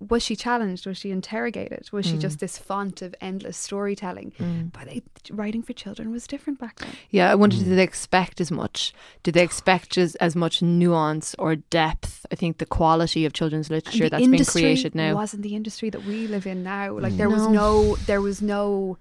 was 0.00 0.22
she 0.22 0.34
challenged? 0.34 0.86
Was 0.86 0.96
she 0.96 1.10
interrogated? 1.10 1.90
Was 1.92 2.06
she 2.06 2.16
just 2.16 2.38
mm. 2.38 2.40
this 2.40 2.56
font 2.56 3.02
of 3.02 3.14
endless 3.20 3.56
storytelling? 3.58 4.32
Mm. 4.38 4.72
But 4.72 4.86
they, 4.86 5.02
writing 5.30 5.62
for 5.62 5.74
children 5.74 6.10
was 6.10 6.26
different 6.26 6.58
back 6.58 6.78
then. 6.78 6.92
Yeah, 7.10 7.30
I 7.30 7.34
wonder 7.34 7.56
did 7.56 7.66
mm. 7.66 7.76
they 7.76 7.82
expect 7.82 8.40
as 8.40 8.50
much? 8.50 8.94
Did 9.22 9.34
they 9.34 9.42
expect 9.42 9.98
as, 9.98 10.14
as 10.16 10.34
much 10.34 10.62
nuance 10.62 11.34
or 11.38 11.56
depth? 11.56 12.24
I 12.32 12.34
think 12.34 12.58
the 12.58 12.66
quality 12.66 13.26
of 13.26 13.34
children's 13.34 13.68
literature 13.68 14.04
the 14.04 14.10
that's 14.10 14.26
been 14.26 14.44
created 14.44 14.94
now. 14.94 15.14
wasn't 15.14 15.42
the 15.42 15.54
industry 15.54 15.90
that 15.90 16.04
we 16.04 16.26
live 16.26 16.46
in 16.46 16.62
now. 16.62 16.98
Like 16.98 17.16
there 17.18 17.28
was 17.28 17.46
no, 17.46 17.96
there 18.06 18.22
was 18.22 18.40
no. 18.40 18.96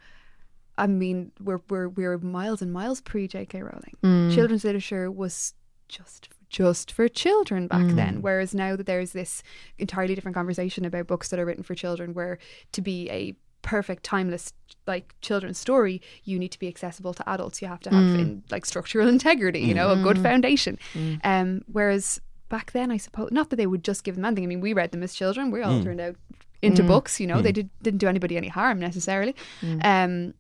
I 0.78 0.88
mean, 0.88 1.32
we're 1.42 1.62
we're 1.70 1.88
we're 1.90 2.18
miles 2.18 2.62
and 2.62 2.74
miles 2.74 3.00
pre 3.00 3.28
J.K. 3.28 3.62
Rowling. 3.62 3.96
Mm. 4.04 4.34
Children's 4.34 4.66
literature 4.66 5.10
was 5.10 5.54
just 5.88 6.30
just 6.50 6.92
for 6.92 7.08
children 7.08 7.68
back 7.68 7.86
Mm. 7.86 7.96
then. 7.96 8.22
Whereas 8.22 8.54
now 8.56 8.76
that 8.76 8.86
there's 8.88 9.12
this 9.14 9.44
entirely 9.78 10.16
different 10.16 10.36
conversation 10.36 10.84
about 10.86 11.08
books 11.08 11.30
that 11.30 11.40
are 11.40 11.46
written 11.46 11.64
for 11.64 11.76
children, 11.76 12.14
where 12.14 12.38
to 12.72 12.82
be 12.82 13.10
a 13.12 13.36
perfect 13.62 14.04
timeless 14.04 14.54
like 14.88 15.14
children's 15.22 15.58
story 15.60 16.02
you 16.24 16.40
need 16.40 16.48
to 16.50 16.58
be 16.58 16.68
accessible 16.68 17.14
to 17.14 17.30
adults. 17.30 17.62
You 17.62 17.68
have 17.68 17.82
to 17.82 17.90
have 17.90 18.04
Mm. 18.16 18.20
in, 18.20 18.44
like 18.50 18.66
structural 18.66 19.08
integrity 19.10 19.60
you 19.60 19.74
know 19.74 19.92
a 19.92 19.98
good 20.02 20.18
foundation. 20.18 20.80
Um 21.24 21.62
whereas 21.72 22.22
back 22.48 22.72
then 22.72 22.90
i 22.90 22.98
suppose 22.98 23.30
not 23.32 23.50
that 23.50 23.58
they 23.58 23.68
would 23.68 23.84
just 23.84 24.04
give 24.06 24.16
them 24.16 24.26
anything. 24.26 24.46
I 24.46 24.48
mean 24.48 24.62
we 24.62 24.74
read 24.74 24.92
them 24.92 25.04
as 25.04 25.14
children. 25.14 25.52
We 25.52 25.62
all 25.62 25.84
turned 25.84 26.00
out 26.02 26.16
into 26.62 26.84
books 26.84 27.20
you 27.20 27.28
know. 27.28 27.42
They 27.42 27.52
did, 27.52 27.70
didn't 27.84 28.00
do 28.00 28.08
anybody 28.08 28.38
any 28.38 28.48
harm 28.48 28.80
necessarily. 28.80 29.36
Um 29.84 30.34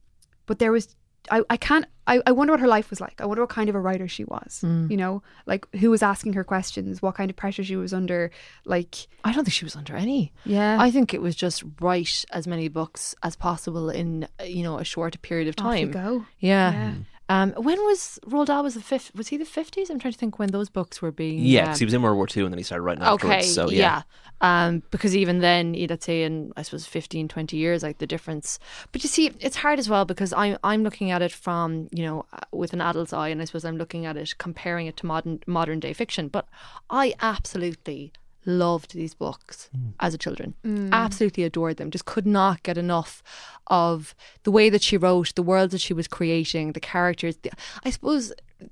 but 0.46 0.58
there 0.60 0.72
was 0.72 0.96
I, 1.32 1.42
I 1.50 1.58
can't 1.58 1.86
I, 2.10 2.22
I 2.26 2.32
wonder 2.32 2.54
what 2.54 2.60
her 2.60 2.68
life 2.68 2.90
was 2.90 3.00
like. 3.00 3.22
I 3.22 3.26
wonder 3.28 3.44
what 3.44 3.52
kind 3.52 3.70
of 3.70 3.76
a 3.76 3.80
writer 3.80 4.08
she 4.08 4.24
was. 4.24 4.62
Hmm. 4.62 4.88
You 4.90 4.98
know, 4.98 5.22
like 5.46 5.68
who 5.76 5.92
was 5.92 6.02
asking 6.02 6.34
her 6.34 6.44
questions, 6.44 7.04
what 7.04 7.14
kind 7.14 7.30
of 7.30 7.38
pressure 7.38 7.64
she 7.64 7.76
was 7.76 7.94
under. 7.94 8.32
Like 8.66 9.08
I 9.24 9.32
don't 9.32 9.46
think 9.46 9.54
she 9.54 9.64
was 9.64 9.76
under 9.76 9.96
any. 9.96 10.34
Yeah. 10.44 10.78
I 10.82 10.90
think 10.90 11.14
it 11.14 11.22
was 11.22 11.36
just 11.36 11.64
write 11.80 12.26
as 12.32 12.48
many 12.48 12.68
books 12.68 13.14
as 13.22 13.36
possible 13.36 13.92
in 13.92 14.28
you 14.44 14.64
know 14.64 14.80
a 14.80 14.84
short 14.84 15.22
period 15.22 15.48
of 15.50 15.64
off 15.64 15.78
you 15.78 15.92
time. 15.92 15.92
go. 15.92 16.26
Yeah. 16.40 16.72
Yeah. 16.72 16.92
Hmm. 16.94 17.02
Um, 17.30 17.54
when 17.54 17.78
was 17.86 18.20
Roald 18.26 18.48
Dahl 18.48 18.64
was 18.64 18.74
the 18.74 18.82
fifth? 18.82 19.12
Was 19.16 19.28
he 19.28 19.38
the 19.38 19.46
fifties? 19.46 19.92
I'm 19.92 20.00
trying 20.00 20.14
to 20.14 20.20
think 20.20 20.40
when 20.40 20.50
those 20.50 20.68
books 20.68 21.00
were 21.00 21.12
being. 21.12 21.40
Yeah, 21.40 21.72
um, 21.72 21.78
he 21.78 21.86
was 21.86 21.94
in 21.94 22.02
World 22.02 22.18
War 22.18 22.26
Two 22.26 22.44
and 22.44 22.52
then 22.52 22.58
he 22.58 22.64
started 22.64 22.82
writing. 22.82 23.04
Okay, 23.04 23.44
so 23.44 23.70
yeah. 23.70 24.02
yeah, 24.42 24.68
Um, 24.68 24.82
because 24.90 25.16
even 25.16 25.40
then, 25.40 25.74
let's 25.88 26.08
say 26.08 26.24
in 26.24 26.52
I 26.58 26.64
suppose 26.64 26.88
15, 26.88 27.28
20 27.28 27.56
years, 27.56 27.84
like 27.84 28.00
the 28.00 28.08
difference. 28.08 28.58
But 28.92 29.04
you 29.04 29.10
see, 29.10 29.32
it's 29.40 29.58
hard 29.58 29.78
as 29.78 29.88
well 29.88 30.06
because 30.06 30.34
I'm 30.34 30.58
I'm 30.64 30.82
looking 30.84 31.12
at 31.12 31.22
it 31.22 31.32
from 31.32 31.88
you 31.92 32.04
know 32.04 32.26
uh, 32.34 32.40
with 32.52 32.74
an 32.74 32.82
adult's 32.82 33.14
eye, 33.14 33.30
and 33.30 33.42
I 33.42 33.46
suppose 33.46 33.64
I'm 33.64 33.78
looking 33.78 34.08
at 34.08 34.18
it 34.18 34.36
comparing 34.40 34.88
it 34.88 34.98
to 34.98 35.06
modern 35.06 35.40
modern 35.46 35.80
day 35.80 35.94
fiction. 35.94 36.30
But 36.30 36.48
I 36.90 37.14
absolutely 37.22 38.12
loved 38.46 38.94
these 38.94 39.14
books 39.14 39.70
as 40.00 40.14
a 40.14 40.18
children. 40.18 40.54
Absolutely 40.92 41.44
adored 41.44 41.78
them. 41.78 41.92
Just 41.92 42.06
could 42.06 42.26
not 42.26 42.64
get 42.64 42.78
enough 42.78 43.22
of 43.68 44.16
the 44.44 44.52
way 44.52 44.70
that 44.70 44.82
she 44.82 44.98
wrote, 44.98 45.34
the 45.36 45.44
world 45.44 45.72
that 45.72 45.82
she 45.82 45.94
was 45.94 46.08
creating, 46.08 46.72
the 46.72 46.80
characters. 46.80 47.38
The, 47.38 47.52
I 47.86 47.90
suppose 47.90 48.32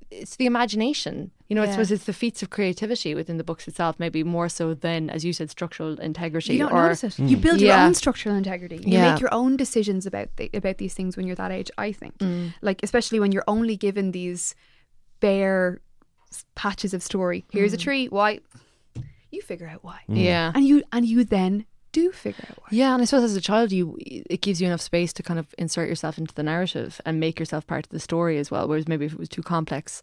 it's 0.09 0.35
the 0.37 0.45
imagination. 0.45 1.31
You 1.47 1.55
know, 1.55 1.61
I 1.61 1.65
Yeah. 1.65 1.71
suppose 1.71 1.91
it's 1.91 2.05
the 2.05 2.13
feats 2.13 2.41
of 2.41 2.49
creativity 2.49 3.13
within 3.13 3.37
the 3.37 3.43
books 3.43 3.67
itself, 3.67 3.97
maybe 3.99 4.23
more 4.23 4.49
so 4.49 4.73
than, 4.73 5.09
as 5.09 5.23
you 5.23 5.31
said, 5.33 5.49
structural 5.51 5.99
integrity. 5.99 6.53
You 6.53 6.59
don't 6.59 6.71
or 6.73 6.83
notice 6.83 7.03
it. 7.03 7.19
You 7.19 7.37
build 7.37 7.61
your 7.61 7.77
own 7.77 7.93
structural 7.93 8.35
integrity. 8.35 8.77
You 8.77 8.93
Yeah. 8.93 9.11
make 9.11 9.21
your 9.21 9.33
own 9.33 9.57
decisions 9.57 10.05
about 10.05 10.29
the, 10.37 10.49
about 10.53 10.77
these 10.77 10.93
things 10.93 11.15
when 11.15 11.27
you're 11.27 11.35
that 11.35 11.51
age. 11.51 11.69
I 11.77 11.91
think, 11.91 12.17
Mm. 12.19 12.53
like 12.61 12.81
especially 12.83 13.19
when 13.19 13.31
you're 13.31 13.43
only 13.47 13.75
given 13.77 14.11
these 14.11 14.55
bare 15.19 15.81
patches 16.55 16.93
of 16.93 17.01
story. 17.03 17.45
Here's 17.51 17.71
Mm. 17.71 17.75
a 17.75 17.77
tree. 17.77 18.07
Why? 18.07 18.39
You 19.31 19.41
figure 19.41 19.67
out 19.67 19.83
why, 19.83 19.99
Yeah. 20.07 20.51
and 20.55 20.65
you 20.65 20.83
and 20.91 21.05
you 21.05 21.23
then 21.23 21.65
do 21.91 22.11
figure 22.11 22.45
out 22.49 22.57
why. 22.59 22.67
Yeah, 22.71 22.93
and 22.93 23.01
I 23.01 23.05
suppose 23.05 23.23
as 23.23 23.35
a 23.35 23.41
child, 23.41 23.71
you 23.71 23.97
it 24.01 24.41
gives 24.41 24.59
you 24.61 24.67
enough 24.67 24.81
space 24.81 25.11
to 25.13 25.23
kind 25.23 25.39
of 25.39 25.53
insert 25.57 25.89
yourself 25.89 26.17
into 26.17 26.33
the 26.33 26.43
narrative 26.43 27.01
and 27.05 27.19
make 27.19 27.39
yourself 27.39 27.65
part 27.67 27.85
of 27.85 27.91
the 27.91 27.99
story 27.99 28.37
as 28.37 28.49
well. 28.51 28.67
Whereas 28.67 28.87
maybe 28.87 29.05
if 29.05 29.13
it 29.13 29.19
was 29.19 29.29
too 29.29 29.41
complex, 29.43 30.01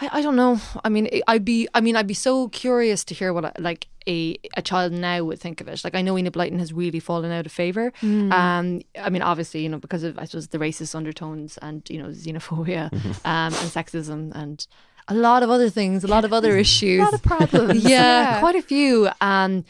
I, 0.00 0.08
I 0.18 0.22
don't 0.22 0.36
know. 0.36 0.58
I 0.84 0.88
mean, 0.88 1.08
I'd 1.28 1.44
be 1.44 1.68
I 1.74 1.80
mean 1.80 1.96
I'd 1.96 2.06
be 2.06 2.14
so 2.14 2.48
curious 2.48 3.04
to 3.04 3.14
hear 3.14 3.32
what 3.32 3.44
a- 3.44 3.52
like 3.60 3.86
a 4.08 4.36
a 4.56 4.62
child 4.62 4.92
now 4.92 5.22
would 5.24 5.38
think 5.38 5.60
of 5.60 5.68
it. 5.68 5.84
Like 5.84 5.94
I 5.94 6.00
know 6.02 6.16
Enid 6.16 6.32
Blyton 6.32 6.58
has 6.58 6.72
really 6.72 7.00
fallen 7.00 7.30
out 7.32 7.44
of 7.46 7.52
favor. 7.52 7.92
Um, 8.02 8.80
I 8.98 9.10
mean, 9.10 9.20
obviously, 9.22 9.62
you 9.62 9.68
know, 9.68 9.78
because 9.78 10.02
of 10.04 10.18
I 10.18 10.24
suppose 10.24 10.48
the 10.48 10.58
racist 10.58 10.94
undertones 10.94 11.58
and 11.58 11.82
you 11.90 12.02
know 12.02 12.08
xenophobia 12.08 12.92
um, 13.24 13.52
and 13.52 13.54
sexism 13.54 14.32
and. 14.34 14.66
A 15.08 15.14
lot 15.14 15.42
of 15.42 15.50
other 15.50 15.70
things, 15.70 16.04
a 16.04 16.06
lot 16.06 16.24
of 16.24 16.32
other 16.32 16.56
issues. 16.56 17.00
A 17.02 17.04
lot 17.04 17.14
of 17.14 17.22
problems. 17.34 17.84
yeah, 17.84 18.38
quite 18.40 18.54
a 18.56 18.62
few. 18.62 19.08
Um, 19.20 19.64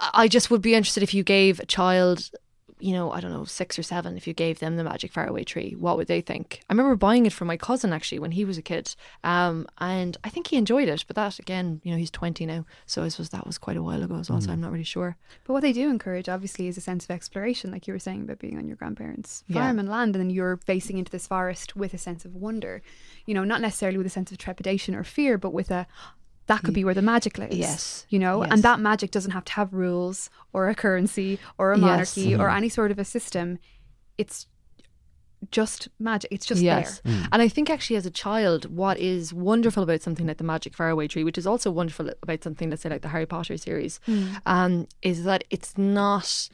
I 0.00 0.28
just 0.28 0.50
would 0.50 0.62
be 0.62 0.74
interested 0.74 1.02
if 1.02 1.12
you 1.14 1.22
gave 1.22 1.60
a 1.60 1.66
child, 1.66 2.30
you 2.80 2.92
know, 2.92 3.10
I 3.12 3.20
don't 3.20 3.32
know, 3.32 3.44
six 3.44 3.78
or 3.78 3.82
seven, 3.82 4.16
if 4.16 4.26
you 4.26 4.32
gave 4.32 4.58
them 4.58 4.76
the 4.76 4.84
Magic 4.84 5.12
Faraway 5.12 5.44
Tree, 5.44 5.74
what 5.78 5.96
would 5.96 6.06
they 6.08 6.20
think? 6.20 6.60
I 6.68 6.72
remember 6.72 6.96
buying 6.96 7.26
it 7.26 7.32
for 7.32 7.44
my 7.44 7.56
cousin 7.56 7.92
actually 7.92 8.18
when 8.18 8.32
he 8.32 8.44
was 8.44 8.58
a 8.58 8.62
kid, 8.62 8.94
um, 9.24 9.66
and 9.78 10.16
I 10.24 10.28
think 10.30 10.48
he 10.48 10.56
enjoyed 10.56 10.88
it. 10.88 11.04
But 11.06 11.16
that 11.16 11.38
again, 11.38 11.80
you 11.84 11.92
know, 11.92 11.98
he's 11.98 12.10
twenty 12.10 12.46
now, 12.46 12.64
so 12.86 13.02
I 13.02 13.08
suppose 13.08 13.28
that 13.30 13.46
was 13.46 13.58
quite 13.58 13.76
a 13.76 13.82
while 13.82 14.02
ago 14.02 14.16
as 14.16 14.30
well. 14.30 14.40
So 14.40 14.50
I'm 14.50 14.60
not 14.60 14.72
really 14.72 14.84
sure. 14.84 15.16
But 15.44 15.52
what 15.52 15.62
they 15.62 15.72
do 15.72 15.88
encourage, 15.90 16.28
obviously, 16.28 16.68
is 16.68 16.76
a 16.76 16.80
sense 16.80 17.04
of 17.04 17.10
exploration, 17.10 17.70
like 17.70 17.86
you 17.86 17.92
were 17.92 17.98
saying 17.98 18.22
about 18.22 18.38
being 18.38 18.58
on 18.58 18.66
your 18.66 18.76
grandparents' 18.76 19.44
Yeah. 19.46 19.60
farm 19.62 19.78
and 19.78 19.88
land, 19.88 20.14
and 20.16 20.22
then 20.22 20.30
you're 20.30 20.56
facing 20.66 20.98
into 20.98 21.12
this 21.12 21.26
forest 21.26 21.76
with 21.76 21.94
a 21.94 21.98
sense 21.98 22.24
of 22.24 22.34
wonder. 22.34 22.82
You 23.26 23.34
know, 23.34 23.44
not 23.44 23.60
necessarily 23.60 23.98
with 23.98 24.06
a 24.06 24.10
sense 24.10 24.32
of 24.32 24.38
trepidation 24.38 24.94
or 24.94 25.04
fear, 25.04 25.38
but 25.38 25.52
with 25.52 25.70
a 25.70 25.86
that 26.50 26.62
could 26.64 26.74
be 26.74 26.84
where 26.84 26.94
the 26.94 27.02
magic 27.02 27.38
lives. 27.38 27.56
Yes. 27.56 28.06
You 28.08 28.18
know, 28.18 28.42
Yes. 28.42 28.52
and 28.52 28.62
that 28.64 28.80
magic 28.80 29.12
doesn't 29.12 29.30
have 29.30 29.44
to 29.44 29.52
have 29.52 29.72
rules 29.72 30.30
or 30.52 30.68
a 30.68 30.74
currency 30.74 31.38
or 31.58 31.72
a 31.72 31.78
Yes. 31.78 31.82
monarchy 31.82 32.34
or 32.34 32.48
mm-hmm. 32.48 32.56
any 32.56 32.68
sort 32.68 32.90
of 32.90 32.98
a 32.98 33.04
system. 33.04 33.58
It's 34.18 34.46
just 35.52 35.88
magic. 35.98 36.30
It's 36.32 36.44
just 36.44 36.60
yes. 36.60 37.00
there. 37.04 37.14
Mm. 37.14 37.28
And 37.32 37.42
I 37.42 37.48
think 37.48 37.70
actually 37.70 37.96
as 37.96 38.04
a 38.04 38.10
child, 38.10 38.66
what 38.66 38.98
is 38.98 39.32
wonderful 39.32 39.82
about 39.84 40.02
something 40.02 40.26
like 40.26 40.38
the 40.38 40.44
Magic 40.44 40.74
Faraway 40.74 41.06
Tree, 41.08 41.24
which 41.24 41.38
is 41.38 41.46
also 41.46 41.70
wonderful 41.70 42.10
about 42.22 42.42
something, 42.42 42.68
let's 42.68 42.82
say 42.82 42.90
like 42.90 43.02
the 43.02 43.08
Harry 43.08 43.26
Potter 43.26 43.56
series, 43.56 44.00
mm. 44.06 44.28
um, 44.44 44.86
is 45.02 45.24
that 45.24 45.44
it's 45.50 45.78
not 45.78 46.48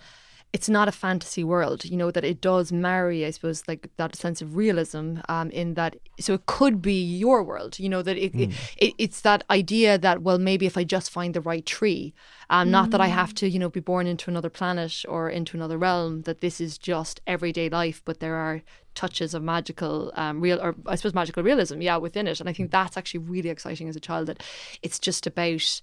it's 0.56 0.70
not 0.70 0.88
a 0.88 0.92
fantasy 1.06 1.44
world, 1.44 1.84
you 1.84 1.98
know, 1.98 2.10
that 2.10 2.24
it 2.24 2.40
does 2.40 2.72
marry, 2.72 3.26
I 3.26 3.30
suppose, 3.36 3.58
like 3.68 3.82
that 3.98 4.16
sense 4.16 4.38
of 4.40 4.56
realism 4.56 5.06
um, 5.28 5.50
in 5.50 5.74
that. 5.74 5.96
So 6.18 6.32
it 6.38 6.46
could 6.46 6.80
be 6.80 6.98
your 7.24 7.42
world, 7.42 7.78
you 7.78 7.90
know, 7.90 8.00
that 8.08 8.16
it, 8.16 8.32
it, 8.42 8.50
it 8.78 8.94
it's 8.96 9.20
that 9.20 9.44
idea 9.50 9.98
that, 9.98 10.22
well, 10.22 10.38
maybe 10.38 10.64
if 10.64 10.78
I 10.78 10.84
just 10.96 11.10
find 11.10 11.34
the 11.34 11.42
right 11.42 11.66
tree, 11.66 12.14
um, 12.48 12.70
not 12.70 12.88
that 12.92 13.02
I 13.02 13.08
have 13.08 13.34
to, 13.34 13.44
you 13.46 13.58
know, 13.58 13.68
be 13.68 13.80
born 13.80 14.06
into 14.06 14.30
another 14.30 14.48
planet 14.48 15.04
or 15.06 15.28
into 15.28 15.58
another 15.58 15.76
realm, 15.76 16.22
that 16.22 16.40
this 16.40 16.58
is 16.58 16.78
just 16.78 17.20
everyday 17.26 17.68
life, 17.68 18.00
but 18.06 18.20
there 18.20 18.36
are 18.36 18.62
touches 18.94 19.34
of 19.34 19.42
magical 19.42 20.10
um, 20.14 20.40
real 20.40 20.58
or 20.58 20.74
I 20.86 20.94
suppose 20.96 21.12
magical 21.12 21.42
realism 21.42 21.82
yeah 21.82 21.98
within 21.98 22.26
it. 22.26 22.40
And 22.40 22.48
I 22.48 22.54
think 22.54 22.70
that's 22.70 22.96
actually 22.96 23.20
really 23.34 23.50
exciting 23.50 23.90
as 23.90 23.96
a 23.96 24.00
child 24.08 24.28
that 24.28 24.42
it's 24.80 24.98
just 24.98 25.26
about 25.26 25.82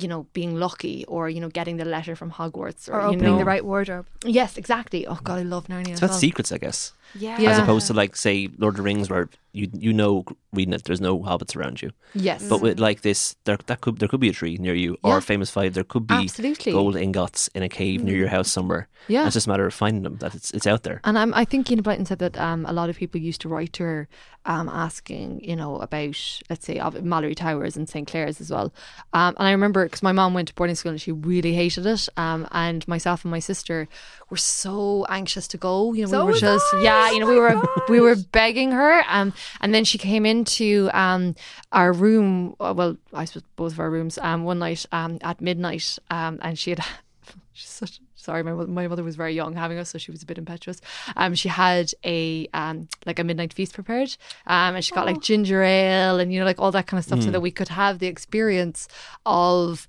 you 0.00 0.06
know 0.08 0.26
being 0.32 0.54
lucky 0.54 1.04
or 1.08 1.28
you 1.28 1.40
know 1.40 1.48
getting 1.48 1.76
the 1.78 1.84
letter 1.84 2.14
from 2.16 2.30
Hogwarts 2.30 2.88
or, 2.88 2.94
Or 2.94 3.00
you 3.02 3.06
opening 3.16 3.32
know- 3.32 3.38
the 3.38 3.44
right 3.44 3.64
wardrobe. 3.64 4.06
yes 4.24 4.56
exactly 4.56 5.06
oh 5.06 5.18
god 5.24 5.38
I 5.38 5.42
love 5.42 5.66
Narnia 5.66 5.82
it's 5.82 5.90
as 5.94 5.98
about 6.02 6.10
well. 6.10 6.18
secrets, 6.20 6.52
I 6.52 6.58
guess. 6.58 6.92
Yeah. 7.14 7.38
as 7.50 7.58
opposed 7.58 7.86
to 7.88 7.92
like 7.94 8.16
say 8.16 8.48
Lord 8.58 8.74
of 8.74 8.76
the 8.78 8.82
Rings, 8.82 9.08
where 9.10 9.28
you 9.52 9.68
you 9.72 9.92
know 9.92 10.24
reading 10.52 10.74
it, 10.74 10.82
there's 10.84 11.00
no 11.00 11.18
hobbits 11.20 11.54
around 11.56 11.80
you. 11.82 11.90
Yes. 12.12 12.48
But 12.48 12.60
with 12.60 12.80
like 12.80 13.02
this, 13.02 13.36
there 13.44 13.58
that 13.66 13.80
could 13.80 13.98
there 13.98 14.08
could 14.08 14.20
be 14.20 14.28
a 14.30 14.32
tree 14.32 14.56
near 14.58 14.74
you, 14.74 14.96
or 15.02 15.14
Yeah. 15.14 15.20
famous 15.20 15.50
five. 15.50 15.74
There 15.74 15.84
could 15.84 16.06
be 16.06 16.14
Absolutely. 16.14 16.72
gold 16.72 16.96
ingots 16.96 17.48
in 17.54 17.62
a 17.62 17.68
cave 17.68 18.02
near 18.02 18.16
your 18.16 18.28
house 18.28 18.50
somewhere. 18.50 18.88
Yeah. 19.06 19.26
it's 19.26 19.34
just 19.34 19.46
a 19.46 19.50
matter 19.50 19.66
of 19.66 19.74
finding 19.74 20.02
them. 20.02 20.16
That 20.16 20.34
it's 20.34 20.50
it's 20.52 20.66
out 20.66 20.82
there. 20.82 21.00
And 21.04 21.18
I'm, 21.18 21.34
I 21.34 21.44
think 21.44 21.70
Una 21.70 21.82
Blyton 21.82 22.06
said 22.06 22.18
that 22.20 22.38
um, 22.38 22.64
a 22.66 22.72
lot 22.72 22.88
of 22.90 22.96
people 22.96 23.20
used 23.20 23.40
to 23.42 23.48
write 23.48 23.72
to 23.74 23.82
her 23.84 24.08
um, 24.46 24.68
asking, 24.68 25.40
you 25.44 25.56
know, 25.56 25.76
about, 25.76 26.16
let's 26.50 26.64
say, 26.66 26.78
of 26.78 26.94
Malory 26.94 27.34
Towers 27.36 27.76
and 27.76 27.88
St. 27.88 28.06
Clair's 28.08 28.40
as 28.40 28.50
well. 28.50 28.72
Um, 29.12 29.34
and 29.38 29.46
I 29.48 29.52
remember 29.52 29.84
because 29.84 30.02
my 30.02 30.12
mom 30.12 30.32
went 30.34 30.48
to 30.48 30.54
boarding 30.54 30.76
school 30.76 30.92
and 30.92 31.00
she 31.00 31.12
really 31.12 31.52
hated 31.54 31.84
it. 31.86 32.08
Um, 32.16 32.46
and 32.52 32.86
myself 32.88 33.24
and 33.24 33.30
my 33.30 33.38
sister 33.40 33.88
were 34.30 34.36
so 34.38 35.04
anxious 35.08 35.46
to 35.48 35.58
go. 35.58 35.92
You 35.92 36.02
know, 36.04 36.10
So 36.10 36.24
we 36.26 36.32
were 36.32 36.38
just, 36.38 36.64
I. 36.74 36.82
yeah, 36.82 36.93
you 37.12 37.20
know, 37.20 37.26
we 37.26 37.36
Oh 37.36 37.40
were 37.40 37.54
my 37.54 37.64
we 37.88 38.00
were 38.00 38.16
begging 38.16 38.72
her. 38.72 39.02
Um, 39.08 39.32
and 39.60 39.74
then 39.74 39.84
she 39.84 39.98
came 39.98 40.26
into 40.26 40.90
um, 40.92 41.34
our 41.72 41.92
room, 41.92 42.56
uh, 42.60 42.74
well, 42.76 42.96
I 43.12 43.24
suppose 43.24 43.42
both 43.56 43.72
of 43.72 43.80
our 43.80 43.90
rooms, 43.90 44.18
um, 44.18 44.44
one 44.44 44.58
night 44.58 44.86
um, 44.92 45.18
at 45.22 45.40
midnight. 45.40 45.98
Um, 46.10 46.38
and 46.42 46.58
she 46.58 46.70
had, 46.70 46.84
she's 47.52 47.68
such, 47.68 48.00
sorry, 48.14 48.42
my, 48.42 48.52
my 48.52 48.88
mother 48.88 49.04
was 49.04 49.16
very 49.16 49.34
young 49.34 49.54
having 49.54 49.78
us, 49.78 49.90
so 49.90 49.98
she 49.98 50.10
was 50.10 50.22
a 50.22 50.26
bit 50.26 50.38
impetuous. 50.38 50.80
Um, 51.16 51.34
she 51.34 51.48
had 51.48 51.92
a, 52.04 52.48
um, 52.54 52.88
like 53.06 53.18
a 53.18 53.24
midnight 53.24 53.52
feast 53.52 53.74
prepared. 53.74 54.16
Um, 54.46 54.76
and 54.76 54.84
she 54.84 54.94
got 54.94 55.06
like 55.06 55.20
ginger 55.20 55.62
ale 55.62 56.18
and, 56.18 56.32
you 56.32 56.40
know, 56.40 56.46
like 56.46 56.58
all 56.58 56.72
that 56.72 56.86
kind 56.86 56.98
of 56.98 57.04
stuff 57.04 57.22
so 57.22 57.30
that 57.30 57.40
we 57.40 57.50
could 57.50 57.68
have 57.68 57.98
the 57.98 58.06
experience 58.06 58.88
of, 59.26 59.88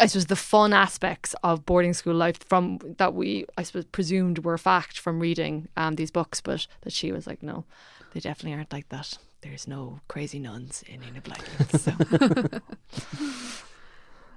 I 0.00 0.06
suppose, 0.06 0.26
the 0.26 0.36
fun 0.36 0.72
aspects 0.72 1.34
of 1.42 1.64
boarding 1.64 1.92
school 1.94 2.14
life 2.14 2.38
from 2.48 2.78
that 2.98 3.14
we, 3.14 3.46
I 3.56 3.62
suppose, 3.62 3.84
presumed 3.86 4.40
were 4.44 4.58
fact 4.58 4.98
from 4.98 5.20
reading 5.20 5.68
um, 5.76 5.94
these 5.96 6.10
books, 6.10 6.40
but 6.40 6.66
that 6.82 6.92
she 6.92 7.12
was 7.12 7.26
like, 7.26 7.42
no, 7.42 7.64
they 8.12 8.20
definitely 8.20 8.54
aren't 8.56 8.72
like 8.72 8.88
that. 8.90 9.18
There's 9.42 9.66
no 9.66 10.00
crazy 10.08 10.38
nuns 10.38 10.84
in 10.86 11.02
Una 11.02 11.20
Blyton. 11.20 11.78
So. 11.78 12.60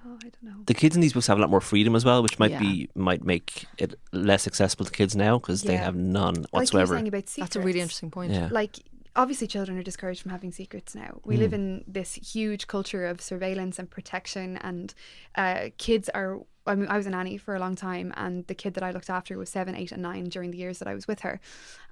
Oh, 0.06 0.18
I 0.22 0.24
don't 0.30 0.44
know. 0.44 0.64
The 0.66 0.74
kids 0.74 0.96
in 0.96 1.02
these 1.02 1.14
books 1.14 1.28
have 1.28 1.38
a 1.38 1.42
lot 1.42 1.50
more 1.50 1.62
freedom 1.62 1.96
as 1.96 2.04
well, 2.04 2.22
which 2.22 2.38
might 2.38 2.52
Yeah. 2.52 2.60
be 2.60 2.90
might 2.94 3.24
make 3.24 3.66
it 3.78 3.98
less 4.12 4.48
accessible 4.48 4.84
to 4.84 4.92
kids 4.92 5.16
now 5.16 5.40
because 5.40 5.62
they 5.64 5.78
have 5.78 5.96
none 5.96 6.34
Like 6.34 6.44
you 6.44 6.48
whatsoever. 6.52 6.92
were 6.92 6.98
saying 6.98 7.08
about 7.08 7.30
secrets. 7.30 7.36
That's 7.38 7.56
a 7.56 7.62
really 7.62 7.80
interesting 7.80 8.12
point. 8.12 8.34
yeah, 8.34 8.50
like 8.52 8.80
obviously 9.16 9.48
children 9.48 9.78
are 9.78 9.84
discouraged 9.84 10.22
from 10.22 10.32
having 10.32 10.52
secrets 10.52 10.96
now 10.96 11.20
we 11.24 11.36
Hmm. 11.36 11.42
live 11.42 11.54
in 11.54 11.84
this 11.88 12.14
huge 12.16 12.68
culture 12.68 13.06
of 13.06 13.22
surveillance 13.22 13.78
and 13.80 13.90
protection 13.90 14.58
and 14.58 14.94
uh, 15.36 15.70
kids 15.78 16.10
are 16.10 16.40
I 16.66 16.76
mean, 16.76 16.88
I 16.88 16.96
was 16.96 17.06
a 17.08 17.10
nanny 17.10 17.36
for 17.38 17.56
a 17.56 17.60
long 17.60 17.76
time, 17.76 18.14
and 18.16 18.48
the 18.48 18.56
kid 18.56 18.74
that 18.76 18.84
I 18.84 18.92
looked 18.92 19.10
after 19.10 19.38
was 19.38 19.50
seven, 19.50 19.76
eight, 19.76 19.92
and 19.92 20.02
nine 20.02 20.30
during 20.30 20.52
the 20.52 20.58
years 20.58 20.80
that 20.80 20.88
I 20.88 20.94
was 20.94 21.10
with 21.10 21.20
her, 21.20 21.42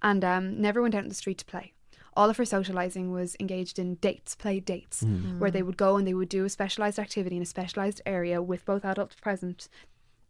and 0.02 0.24
um, 0.24 0.62
never 0.62 0.82
went 0.82 0.96
out 0.96 1.04
in 1.04 1.10
the 1.10 1.14
street 1.14 1.40
to 1.40 1.46
play. 1.46 1.74
All 2.16 2.30
of 2.30 2.38
her 2.38 2.46
socializing 2.46 3.12
was 3.12 3.36
engaged 3.38 3.80
in 3.80 3.96
dates, 3.96 4.34
play 4.34 4.62
dates, 4.62 5.04
where 5.40 5.52
they 5.52 5.62
would 5.62 5.76
go 5.76 5.98
and 5.98 6.08
they 6.08 6.14
would 6.14 6.30
do 6.30 6.46
a 6.46 6.50
specialized 6.50 7.00
activity 7.00 7.36
in 7.36 7.42
a 7.42 7.46
specialized 7.46 8.00
area 8.06 8.42
with 8.42 8.64
both 8.64 8.86
adults 8.86 9.16
present. 9.16 9.68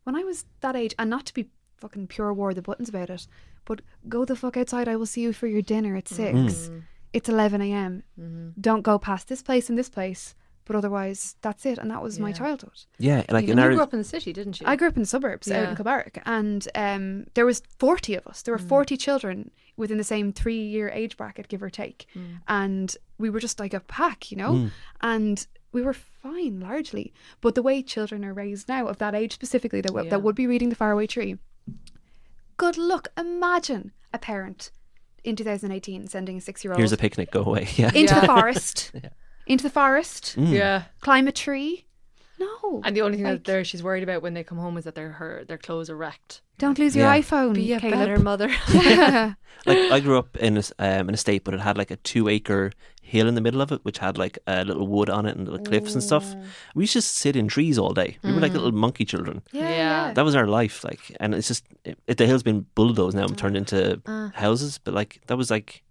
When 0.06 0.16
I 0.16 0.24
was 0.24 0.46
that 0.62 0.76
age, 0.76 0.96
and 0.98 1.12
not 1.12 1.28
to 1.28 1.36
be 1.36 1.52
fucking 1.82 2.08
pure 2.08 2.32
war 2.34 2.54
the 2.54 2.62
buttons 2.62 2.88
about 2.90 3.10
it, 3.10 3.28
but 3.66 3.82
go 4.08 4.24
the 4.26 4.36
fuck 4.36 4.56
outside. 4.58 4.88
I 4.88 4.96
will 4.96 5.06
see 5.06 5.22
you 5.22 5.34
for 5.34 5.48
your 5.48 5.62
dinner 5.62 5.96
at 5.96 6.08
6 6.08 6.20
mm. 6.38 6.46
Mm. 6.70 6.84
It's 7.14 7.28
eleven 7.28 7.62
a.m. 7.62 8.04
Mm-hmm. 8.20 8.50
Don't 8.62 8.84
go 8.84 8.98
past 8.98 9.28
this 9.28 9.42
place 9.42 9.68
and 9.70 9.78
this 9.78 9.90
place. 9.90 10.36
But 10.64 10.76
otherwise, 10.76 11.36
that's 11.42 11.66
it. 11.66 11.80
And 11.80 11.90
that 11.92 12.04
was 12.04 12.20
my 12.20 12.32
childhood. 12.32 12.78
yeah, 13.00 13.24
like 13.30 13.48
You 13.48 13.54
in 13.54 13.60
our 13.60 13.70
grew 13.70 13.82
up 13.82 13.94
in 13.94 14.00
the 14.00 14.06
city, 14.06 14.32
didn't 14.32 14.62
you? 14.62 14.68
I 14.68 14.76
grew 14.78 14.88
up 14.88 14.96
in 14.96 15.02
the 15.02 15.08
suburbs 15.08 15.50
out 15.52 15.64
Yeah. 15.64 15.70
in 15.72 15.76
Kilbarrack, 15.76 16.22
and 16.26 16.66
um, 16.76 17.26
there 17.34 17.48
was 17.48 17.64
forty 17.80 18.14
of 18.16 18.26
us. 18.28 18.44
There 18.44 18.54
were 18.54 18.60
mm. 18.64 18.70
forty 18.70 18.96
children 18.96 19.50
within 19.76 19.98
the 19.98 20.04
same 20.04 20.32
three-year 20.32 20.90
age 20.94 21.18
bracket, 21.18 21.48
give 21.50 21.64
or 21.64 21.72
take, 21.72 22.06
and 22.48 22.96
we 23.18 23.30
were 23.32 23.40
just 23.42 23.60
like 23.60 23.74
a 23.74 23.80
pack, 23.82 24.32
you 24.32 24.38
know. 24.38 24.70
And 25.02 25.46
we 25.74 25.82
were 25.82 25.94
fine 25.94 26.60
largely, 26.60 27.12
but 27.42 27.56
the 27.56 27.64
way 27.64 27.82
children 27.82 28.24
are 28.24 28.34
raised 28.34 28.70
now, 28.70 28.88
of 28.88 28.98
that 29.00 29.16
age 29.16 29.34
specifically, 29.34 29.82
that 29.82 29.88
w- 29.90 30.06
Yeah. 30.06 30.12
that 30.12 30.22
would 30.24 30.36
be 30.36 30.46
reading 30.48 30.70
the 30.70 30.76
Faraway 30.76 31.08
Tree. 31.08 31.38
Good 32.58 32.78
luck. 32.78 33.08
Imagine 33.18 33.92
a 34.14 34.20
parent 34.20 34.72
in 35.24 35.36
2018 35.36 36.08
sending 36.08 36.38
a 36.38 36.42
six-year-old 36.42 36.80
here's 36.80 36.92
a 36.92 36.98
picnic, 36.98 37.32
go 37.32 37.44
away. 37.44 37.68
Yeah, 37.76 37.88
into 37.94 38.14
Yeah. 38.14 38.20
the 38.22 38.28
forest, 38.28 38.92
yeah. 39.04 39.10
into 39.46 39.64
the 39.64 39.70
forest, 39.70 40.36
mm. 40.38 40.52
yeah. 40.52 40.84
climb 41.02 41.28
a 41.28 41.32
tree. 41.32 41.86
No, 42.40 42.82
And 42.84 42.96
the 42.96 43.02
only 43.04 43.18
thing 43.18 43.26
Like- 43.26 43.34
that 43.36 43.44
there 43.46 43.64
she's 43.64 43.84
worried 43.84 44.02
about 44.04 44.24
when 44.24 44.34
they 44.34 44.44
come 44.44 44.58
home 44.58 44.76
is 44.78 44.84
that 44.86 44.96
their 44.96 45.12
her 45.14 45.44
their 45.48 45.60
clothes 45.60 45.90
are 45.92 45.96
wrecked. 45.98 46.42
Don't 46.62 46.80
lose 46.80 46.96
your 46.96 47.08
Yeah. 47.14 47.20
iPhone. 47.22 47.54
Be 47.54 47.74
a 47.74 47.80
Caleb. 47.80 48.00
better 48.00 48.20
mother. 48.20 48.50
Yeah. 48.74 49.34
like 49.66 49.92
I 49.92 50.00
grew 50.00 50.18
up 50.18 50.38
in 50.38 50.56
a, 50.56 50.60
s- 50.60 50.74
um, 50.80 51.08
an 51.10 51.14
estate, 51.14 51.44
but 51.44 51.54
it 51.54 51.60
had 51.60 51.78
like 51.78 51.92
a 51.92 51.98
two 51.98 52.28
acre 52.30 52.72
hill 53.04 53.28
in 53.28 53.36
the 53.36 53.42
middle 53.42 53.62
of 53.62 53.72
it, 53.72 53.80
which 53.84 53.98
had 54.00 54.18
like 54.18 54.40
a 54.48 54.64
little 54.64 54.88
wood 54.88 55.10
on 55.10 55.26
it 55.26 55.36
and 55.38 55.48
little 55.48 55.64
cliffs 55.66 55.94
and 55.94 56.02
stuff. 56.04 56.26
Mm. 56.26 56.44
We 56.76 56.84
used 56.84 56.94
to 56.94 56.98
just 57.00 57.16
sit 57.18 57.36
in 57.36 57.48
trees 57.48 57.78
all 57.78 57.94
day. 57.94 58.18
We 58.24 58.32
were 58.34 58.40
like 58.40 58.54
little 58.54 58.72
mm. 58.72 58.76
monkey 58.86 59.06
children. 59.06 59.42
Yeah, 59.52 59.70
Yeah. 59.70 59.76
yeah. 60.08 60.14
That 60.14 60.26
was 60.26 60.36
our 60.36 60.48
life, 60.48 60.84
like, 60.84 61.16
and 61.20 61.36
it's 61.36 61.48
just 61.48 61.64
it, 61.84 61.98
it- 62.08 62.18
the 62.18 62.26
hill's 62.26 62.44
been 62.44 62.66
bulldozed 62.76 63.16
now 63.18 63.26
and 63.26 63.38
turned 63.38 63.58
into 63.58 64.02
mm. 64.06 64.28
uh. 64.30 64.32
houses. 64.40 64.80
But 64.84 64.94
like 64.94 65.20
that 65.28 65.38
was 65.38 65.52
like 65.52 65.84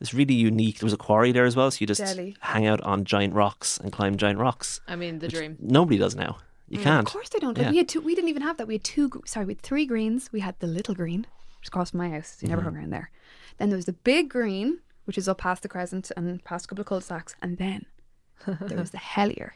it's 0.00 0.12
really 0.12 0.34
unique. 0.34 0.78
There 0.80 0.86
was 0.86 0.92
a 0.92 0.98
quarry 0.98 1.32
there 1.32 1.46
as 1.46 1.56
well, 1.56 1.70
so 1.70 1.78
you 1.80 1.86
just 1.86 2.04
Delhi. 2.04 2.36
hang 2.40 2.66
out 2.66 2.80
on 2.82 3.04
giant 3.04 3.32
rocks 3.34 3.78
and 3.78 3.90
climb 3.92 4.16
giant 4.18 4.38
rocks. 4.38 4.80
I 4.86 4.96
mean, 4.96 5.20
the 5.20 5.28
dream. 5.28 5.56
Nobody 5.60 5.96
does 5.98 6.14
now. 6.14 6.36
You 6.68 6.78
mm, 6.78 6.82
can't. 6.82 7.06
Of 7.06 7.12
course 7.12 7.28
they 7.28 7.38
don't. 7.38 7.56
Yeah. 7.56 7.70
we 7.70 7.76
had 7.78 7.88
two. 7.88 8.00
We 8.00 8.14
didn't 8.14 8.30
even 8.30 8.42
have 8.42 8.56
that. 8.58 8.66
We 8.66 8.74
had 8.74 8.84
two. 8.84 9.22
Sorry, 9.24 9.46
we 9.46 9.52
had 9.54 9.62
three 9.62 9.86
greens. 9.86 10.30
We 10.32 10.40
had 10.40 10.58
the 10.58 10.66
little 10.66 10.94
green, 10.94 11.26
which 11.58 11.64
is 11.64 11.68
across 11.68 11.90
from 11.90 11.98
my 11.98 12.10
house. 12.10 12.36
So 12.38 12.44
you 12.44 12.48
never 12.48 12.60
mm-hmm. 12.60 12.70
hung 12.70 12.78
around 12.78 12.90
there. 12.90 13.10
Then 13.58 13.70
there 13.70 13.76
was 13.76 13.86
the 13.86 13.92
big 13.92 14.28
green, 14.28 14.80
which 15.04 15.16
is 15.16 15.28
up 15.28 15.38
past 15.38 15.62
the 15.62 15.68
crescent 15.68 16.10
and 16.16 16.42
past 16.44 16.66
a 16.66 16.68
couple 16.68 16.82
of 16.82 16.86
cul-de-sacs. 16.86 17.34
And 17.40 17.58
then 17.58 17.86
there 18.60 18.78
was 18.78 18.90
the 18.96 18.98
hellier, 18.98 19.52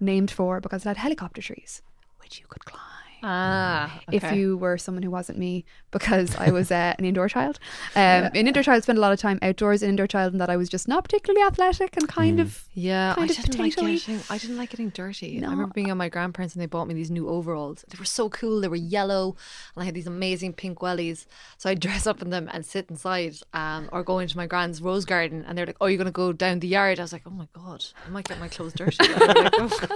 named 0.00 0.30
for 0.30 0.60
because 0.60 0.84
it 0.84 0.88
had 0.88 0.96
helicopter 0.96 1.42
trees, 1.42 1.82
which 2.20 2.40
you 2.40 2.46
could 2.48 2.64
climb. 2.64 2.82
Ah, 3.28 4.00
If 4.12 4.22
you 4.32 4.56
were 4.56 4.78
someone 4.78 5.02
who 5.02 5.10
wasn't 5.10 5.38
me, 5.38 5.64
because 5.90 6.36
I 6.36 6.50
was 6.50 6.70
uh, 6.70 6.94
an 6.98 7.04
indoor 7.04 7.28
child, 7.28 7.58
um, 7.96 8.24
an 8.34 8.46
indoor 8.46 8.62
child 8.62 8.82
spent 8.84 8.98
a 8.98 9.00
lot 9.00 9.12
of 9.12 9.18
time 9.18 9.38
outdoors. 9.42 9.82
An 9.82 9.88
indoor 9.90 10.06
child, 10.06 10.32
and 10.32 10.40
that 10.40 10.48
I 10.48 10.56
was 10.56 10.68
just 10.68 10.86
not 10.86 11.02
particularly 11.04 11.44
athletic 11.44 11.96
and 11.96 12.08
kind 12.08 12.38
of 12.40 12.64
Yeah, 12.74 13.14
kind 13.14 13.28
I 13.30 13.34
of 13.34 13.36
didn't 13.44 13.58
like 13.58 13.76
getting. 13.76 14.20
I 14.30 14.38
didn't 14.38 14.56
like 14.56 14.70
getting 14.70 14.90
dirty. 14.90 15.40
No. 15.40 15.48
I 15.48 15.50
remember 15.50 15.72
being 15.74 15.90
at 15.90 15.96
my 15.96 16.08
grandparents 16.08 16.54
and 16.54 16.62
they 16.62 16.66
bought 16.66 16.86
me 16.86 16.94
these 16.94 17.10
new 17.10 17.28
overalls. 17.28 17.84
They 17.88 17.98
were 17.98 18.04
so 18.04 18.28
cool. 18.28 18.60
They 18.60 18.68
were 18.68 18.76
yellow, 18.76 19.36
and 19.74 19.82
I 19.82 19.86
had 19.86 19.94
these 19.94 20.06
amazing 20.06 20.52
pink 20.52 20.78
wellies. 20.78 21.26
So 21.58 21.68
I'd 21.68 21.80
dress 21.80 22.06
up 22.06 22.22
in 22.22 22.30
them 22.30 22.48
and 22.52 22.64
sit 22.64 22.88
inside, 22.90 23.34
um, 23.52 23.88
or 23.92 24.02
go 24.04 24.18
into 24.20 24.36
my 24.36 24.46
grand's 24.46 24.80
rose 24.80 25.04
garden. 25.04 25.44
And 25.46 25.58
they're 25.58 25.66
like, 25.66 25.76
"Oh, 25.80 25.86
you're 25.86 25.98
gonna 25.98 26.10
go 26.12 26.32
down 26.32 26.60
the 26.60 26.68
yard?" 26.68 27.00
I 27.00 27.02
was 27.02 27.12
like, 27.12 27.22
"Oh 27.26 27.30
my 27.30 27.48
god, 27.52 27.84
I 28.06 28.10
might 28.10 28.28
get 28.28 28.38
my 28.38 28.48
clothes 28.48 28.72
dirty." 28.74 28.98
And 29.00 29.20
like, 29.44 29.52
"Oh." 29.58 29.88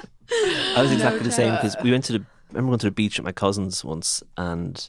I 0.77 0.83
was 0.83 0.93
exactly 0.97 1.23
the 1.23 1.31
same 1.33 1.55
because 1.55 1.77
we 1.83 1.91
went 1.93 2.05
to 2.05 2.15
the. 2.19 2.25
I 2.51 2.57
remember 2.57 2.71
going 2.71 2.79
to 2.81 2.87
the 2.87 2.93
beach 2.93 3.19
at 3.19 3.25
my 3.25 3.33
cousins 3.33 3.85
once, 3.85 4.23
and 4.37 4.89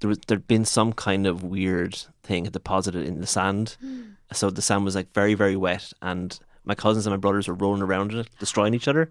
there 0.00 0.08
was 0.08 0.18
there'd 0.26 0.48
been 0.48 0.64
some 0.64 0.92
kind 0.92 1.26
of 1.26 1.42
weird 1.42 1.96
thing 2.22 2.44
had 2.44 2.52
deposited 2.52 3.06
in 3.06 3.20
the 3.20 3.26
sand, 3.26 3.76
hmm. 3.80 4.02
so 4.32 4.50
the 4.50 4.62
sand 4.62 4.84
was 4.84 4.94
like 4.94 5.12
very 5.12 5.34
very 5.34 5.56
wet, 5.56 5.92
and 6.02 6.38
my 6.64 6.74
cousins 6.74 7.06
and 7.06 7.12
my 7.12 7.18
brothers 7.18 7.46
were 7.46 7.54
rolling 7.54 7.82
around 7.82 8.12
in 8.12 8.18
it, 8.18 8.28
destroying 8.40 8.74
each 8.74 8.88
other, 8.88 9.02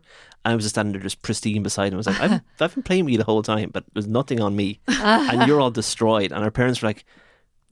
and 0.44 0.52
I 0.52 0.56
was 0.56 0.66
just 0.66 0.76
standing 0.76 0.92
there 0.92 1.02
just 1.02 1.22
pristine 1.22 1.64
beside 1.64 1.92
them. 1.92 1.96
I 1.96 1.98
was 1.98 2.08
like, 2.08 2.20
I've, 2.20 2.42
I've 2.60 2.74
been 2.74 2.84
playing 2.84 3.06
with 3.06 3.14
you 3.14 3.18
the 3.18 3.24
whole 3.24 3.42
time, 3.42 3.70
but 3.72 3.86
there's 3.94 4.08
nothing 4.08 4.42
on 4.42 4.56
me, 4.56 4.80
and 4.88 5.48
you're 5.48 5.62
all 5.62 5.72
destroyed. 5.72 6.32
And 6.32 6.44
our 6.44 6.52
parents 6.52 6.82
were 6.82 6.90
like, 6.90 7.06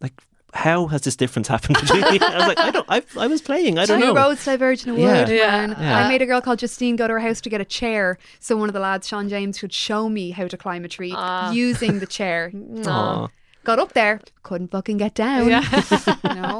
like. 0.01 0.13
How 0.53 0.85
has 0.87 1.01
this 1.01 1.15
difference 1.15 1.47
happened 1.47 1.77
between 1.81 2.01
me? 2.01 2.19
I 2.21 2.37
was 2.37 2.47
like, 2.47 2.59
I 2.59 2.71
don't. 2.71 2.85
I, 2.87 3.01
I 3.19 3.27
was 3.27 3.41
playing. 3.41 3.79
I 3.79 3.85
don't 3.85 3.99
Two 3.99 4.07
know. 4.07 4.15
roads 4.15 4.45
diverge 4.45 4.83
in 4.83 4.91
a 4.91 4.93
wood. 4.93 5.01
Yeah. 5.01 5.27
Yeah. 5.29 5.67
man. 5.67 5.75
Yeah. 5.79 5.97
I 6.05 6.07
made 6.07 6.21
a 6.21 6.25
girl 6.27 6.41
called 6.41 6.59
Justine 6.59 6.95
go 6.95 7.07
to 7.07 7.13
her 7.13 7.19
house 7.19 7.41
to 7.41 7.49
get 7.49 7.59
a 7.59 7.65
chair 7.65 8.17
so 8.39 8.55
one 8.55 8.69
of 8.69 8.73
the 8.73 8.79
lads, 8.79 9.07
Sean 9.07 9.29
James, 9.29 9.59
could 9.59 9.73
show 9.73 10.09
me 10.09 10.31
how 10.31 10.47
to 10.47 10.55
climb 10.57 10.85
a 10.85 10.87
tree 10.87 11.13
Ah. 11.15 11.51
using 11.51 11.99
the 11.99 12.05
chair. 12.19 12.51
Aw. 12.85 13.27
Got 13.63 13.79
up 13.79 13.93
there, 13.93 14.19
couldn't 14.43 14.71
fucking 14.71 14.97
get 14.97 15.13
down. 15.15 15.47
Yeah. 15.47 15.61
you 16.23 16.41
know, 16.41 16.59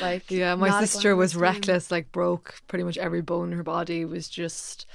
like 0.00 0.30
Yeah, 0.30 0.54
my 0.54 0.80
sister 0.80 1.14
was 1.16 1.32
glamorous 1.34 1.54
reckless, 1.56 1.90
like 1.90 2.12
broke 2.12 2.54
pretty 2.68 2.84
much 2.84 2.96
every 2.96 3.20
bone 3.22 3.50
in 3.50 3.56
her 3.58 3.64
body 3.64 4.04
was 4.04 4.28
just. 4.28 4.86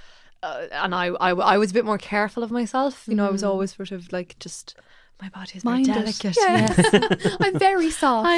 Uh, 0.42 0.68
and 0.72 0.96
I, 0.96 1.08
I, 1.08 1.32
I 1.32 1.58
was 1.58 1.72
a 1.72 1.74
bit 1.74 1.84
more 1.84 1.98
careful 1.98 2.44
of 2.44 2.50
myself. 2.52 3.04
You 3.10 3.16
know, 3.16 3.28
I 3.28 3.30
was 3.30 3.44
always 3.44 3.76
sort 3.76 3.92
of 3.92 4.12
like 4.14 4.38
just 4.40 4.74
my 5.22 5.30
body 5.30 5.52
is 5.56 5.64
very 5.64 5.76
Mind 5.76 5.90
it. 5.90 5.94
delicate. 5.94 6.38
Yes. 6.38 7.38
I'm 7.42 7.60
very 7.60 7.92
soft. 7.92 8.28
I 8.28 8.38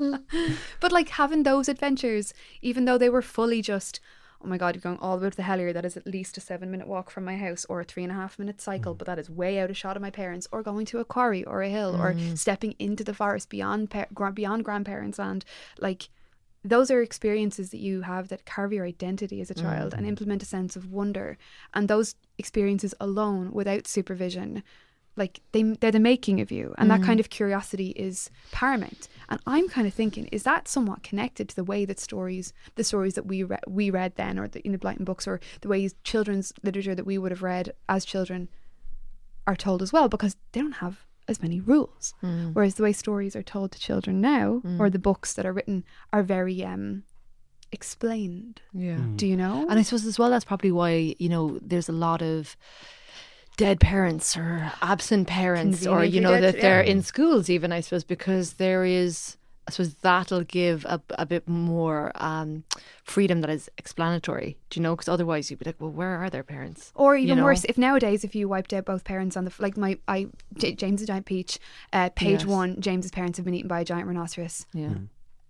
am. 0.00 0.26
But 0.80 0.92
like 0.92 1.10
having 1.10 1.42
those 1.42 1.68
adventures, 1.68 2.34
even 2.60 2.84
though 2.84 2.98
they 2.98 3.08
were 3.08 3.22
fully 3.22 3.62
just, 3.62 4.00
oh 4.42 4.46
my 4.46 4.58
god, 4.58 4.74
you're 4.74 4.82
going 4.82 4.98
all 4.98 5.16
the 5.16 5.24
way 5.24 5.30
to 5.30 5.36
the 5.36 5.42
Hellier, 5.42 5.72
that 5.72 5.84
is 5.84 5.96
at 5.96 6.06
least 6.06 6.36
a 6.36 6.40
seven 6.40 6.70
minute 6.70 6.86
walk 6.86 7.10
from 7.10 7.24
my 7.24 7.36
house, 7.36 7.64
or 7.68 7.80
a 7.80 7.84
three 7.84 8.02
and 8.02 8.12
a 8.12 8.16
half 8.16 8.38
minute 8.38 8.60
cycle, 8.60 8.94
mm. 8.94 8.98
but 8.98 9.06
that 9.06 9.18
is 9.18 9.30
way 9.30 9.58
out 9.58 9.70
of 9.70 9.76
shot 9.76 9.96
of 9.96 10.02
my 10.02 10.10
parents, 10.10 10.46
or 10.52 10.62
going 10.62 10.84
to 10.86 10.98
a 10.98 11.04
quarry 11.04 11.44
or 11.44 11.62
a 11.62 11.70
hill, 11.70 11.96
or 11.96 12.12
mm. 12.12 12.36
stepping 12.36 12.74
into 12.78 13.04
the 13.04 13.14
forest 13.14 13.48
beyond 13.48 13.90
pa- 13.90 14.30
beyond 14.30 14.64
grandparents' 14.64 15.18
land, 15.18 15.44
like. 15.80 16.08
Those 16.64 16.92
are 16.92 17.02
experiences 17.02 17.70
that 17.70 17.80
you 17.80 18.02
have 18.02 18.28
that 18.28 18.44
carve 18.44 18.72
your 18.72 18.86
identity 18.86 19.40
as 19.40 19.50
a 19.50 19.54
child 19.54 19.94
and 19.94 20.06
mm. 20.06 20.10
implement 20.10 20.44
a 20.44 20.46
sense 20.46 20.76
of 20.76 20.92
wonder. 20.92 21.36
And 21.74 21.88
those 21.88 22.14
experiences 22.38 22.94
alone, 23.00 23.50
without 23.50 23.88
supervision, 23.88 24.62
like 25.16 25.40
they 25.52 25.62
they're 25.62 25.90
the 25.90 26.00
making 26.00 26.40
of 26.40 26.50
you, 26.50 26.74
and 26.78 26.90
that 26.90 27.02
kind 27.02 27.18
mm. 27.18 27.20
of 27.20 27.30
curiosity 27.30 27.90
is 27.90 28.30
paramount. 28.50 29.08
And 29.28 29.40
I'm 29.46 29.68
kind 29.68 29.86
of 29.86 29.94
thinking, 29.94 30.26
is 30.32 30.42
that 30.44 30.68
somewhat 30.68 31.02
connected 31.02 31.48
to 31.50 31.56
the 31.56 31.64
way 31.64 31.84
that 31.84 32.00
stories, 32.00 32.52
the 32.76 32.84
stories 32.84 33.14
that 33.14 33.26
we 33.26 33.42
re- 33.42 33.58
we 33.66 33.90
read 33.90 34.16
then, 34.16 34.38
or 34.38 34.48
the, 34.48 34.60
in 34.66 34.72
the 34.72 34.78
Blyton 34.78 35.04
books, 35.04 35.28
or 35.28 35.40
the 35.60 35.68
ways 35.68 35.94
children's 36.04 36.52
literature 36.62 36.94
that 36.94 37.06
we 37.06 37.18
would 37.18 37.30
have 37.30 37.42
read 37.42 37.72
as 37.88 38.04
children 38.04 38.48
are 39.46 39.56
told 39.56 39.82
as 39.82 39.92
well, 39.92 40.08
because 40.08 40.36
they 40.52 40.60
don't 40.60 40.76
have 40.76 41.06
as 41.28 41.42
many 41.42 41.60
rules. 41.60 42.14
Mm. 42.22 42.54
Whereas 42.54 42.76
the 42.76 42.82
way 42.82 42.92
stories 42.92 43.36
are 43.36 43.42
told 43.42 43.72
to 43.72 43.78
children 43.78 44.20
now, 44.20 44.62
or 44.78 44.88
mm. 44.88 44.92
the 44.92 44.98
books 44.98 45.34
that 45.34 45.46
are 45.46 45.52
written, 45.52 45.84
are 46.12 46.22
very 46.22 46.64
um 46.64 47.02
explained. 47.70 48.60
Yeah. 48.74 48.98
Do 49.16 49.26
you 49.26 49.36
know? 49.36 49.66
And 49.68 49.78
I 49.78 49.82
suppose 49.82 50.04
as 50.04 50.18
well, 50.18 50.30
that's 50.30 50.44
probably 50.44 50.72
why, 50.72 51.14
you 51.18 51.28
know, 51.28 51.58
there's 51.62 51.88
a 51.88 51.92
lot 51.92 52.20
of 52.20 52.54
dead 53.56 53.80
parents 53.80 54.36
or 54.36 54.72
absent 54.82 55.28
parents 55.28 55.86
or, 55.86 56.04
you 56.04 56.20
know, 56.20 56.40
that 56.40 56.60
they're 56.60 56.82
yeah. 56.82 56.90
in 56.90 57.02
schools 57.02 57.50
even, 57.50 57.72
I 57.72 57.80
suppose, 57.80 58.04
because 58.04 58.54
there 58.54 58.84
is, 58.84 59.36
I 59.68 59.70
suppose 59.70 59.94
that'll 59.96 60.42
give 60.44 60.84
a, 60.86 61.00
a 61.10 61.26
bit 61.26 61.46
more 61.46 62.12
um, 62.16 62.64
freedom 63.04 63.40
that 63.42 63.50
is 63.50 63.70
explanatory, 63.78 64.56
do 64.70 64.80
you 64.80 64.82
know? 64.82 64.96
Because 64.96 65.08
otherwise 65.08 65.50
you'd 65.50 65.60
be 65.60 65.66
like, 65.66 65.76
well, 65.78 65.90
where 65.90 66.16
are 66.16 66.30
their 66.30 66.42
parents? 66.42 66.92
Or 66.94 67.16
you 67.16 67.26
even 67.26 67.38
know? 67.38 67.44
worse, 67.44 67.64
if 67.64 67.78
nowadays 67.78 68.24
if 68.24 68.34
you 68.34 68.48
wiped 68.48 68.72
out 68.72 68.84
both 68.84 69.04
parents 69.04 69.36
on 69.36 69.44
the 69.44 69.52
like 69.58 69.76
my 69.76 69.98
I 70.08 70.28
J- 70.56 70.74
James 70.74 71.00
the 71.00 71.06
giant 71.06 71.26
peach, 71.26 71.58
uh, 71.92 72.08
page 72.16 72.40
Yes. 72.40 72.46
one, 72.46 72.80
James's 72.80 73.10
parents 73.12 73.38
have 73.38 73.44
been 73.44 73.54
eaten 73.54 73.68
by 73.68 73.80
a 73.80 73.84
giant 73.84 74.08
rhinoceros. 74.08 74.66
Yeah. 74.72 74.94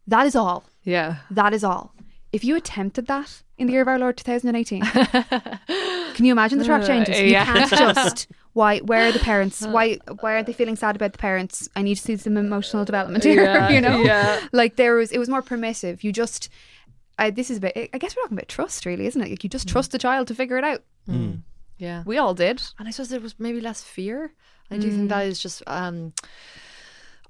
That 0.09 0.27
is 0.27 0.35
all. 0.35 0.65
Yeah. 0.83 1.19
That 1.31 1.55
is 1.55 1.65
all. 1.65 1.95
If 2.33 2.45
you 2.45 2.57
attempted 2.57 3.07
that 3.09 3.43
in 3.59 3.67
the 3.67 3.75
year 3.75 3.83
of 3.83 3.89
our 3.89 3.99
Lord 3.99 4.17
2018, 4.17 4.81
can 4.83 6.25
you 6.25 6.33
imagine 6.33 6.59
the 6.59 6.65
track 6.65 6.83
uh, 6.85 6.87
changes? 6.87 7.21
You 7.21 7.27
yeah. 7.27 7.45
can't 7.45 7.71
just 7.71 8.29
why 8.55 8.79
where 8.79 9.09
are 9.09 9.13
the 9.13 9.19
parents? 9.19 9.65
Why 9.67 9.99
why 10.21 10.35
are 10.35 10.43
they 10.43 10.53
feeling 10.53 10.77
sad 10.77 10.97
about 10.97 11.13
the 11.13 11.19
parents? 11.19 11.69
I 11.77 11.83
need 11.83 11.95
to 11.97 12.03
see 12.03 12.17
some 12.17 12.37
emotional 12.37 12.85
development 12.85 13.25
here. 13.25 13.45
Yeah, 13.45 13.69
you 13.71 13.81
know, 13.81 14.03
yeah. 14.03 14.47
like 14.53 14.77
there 14.77 14.95
was 14.95 15.13
it 15.13 15.19
was 15.19 15.29
more 15.29 15.43
permissive. 15.43 16.05
You 16.05 16.13
just 16.13 16.49
I, 17.19 17.31
this 17.31 17.51
is 17.51 17.59
a 17.59 17.61
bit. 17.61 17.91
I 17.93 17.99
guess 17.99 18.17
we're 18.17 18.23
talking 18.23 18.37
about 18.39 18.49
trust, 18.49 18.85
really, 18.85 19.07
isn't 19.07 19.21
it? 19.21 19.31
Like 19.31 19.45
you 19.45 19.51
just 19.51 19.69
mm. 19.69 19.73
trust 19.73 19.93
the 19.93 19.99
child 19.99 20.29
to 20.29 20.35
figure 20.35 20.59
it 20.59 20.65
out. 20.65 20.83
Mm. 21.09 21.15
Mm. 21.15 21.43
Yeah. 21.79 22.03
We 22.07 22.19
all 22.19 22.35
did. 22.35 22.63
And 22.79 22.89
I 22.89 22.91
suppose 22.91 23.09
there 23.09 23.21
was 23.21 23.35
maybe 23.39 23.61
less 23.61 23.83
fear. 23.83 24.33
I 24.71 24.79
do 24.79 24.91
think 24.91 25.11
that 25.11 25.27
is 25.27 25.39
just, 25.39 25.63
um, 25.67 26.15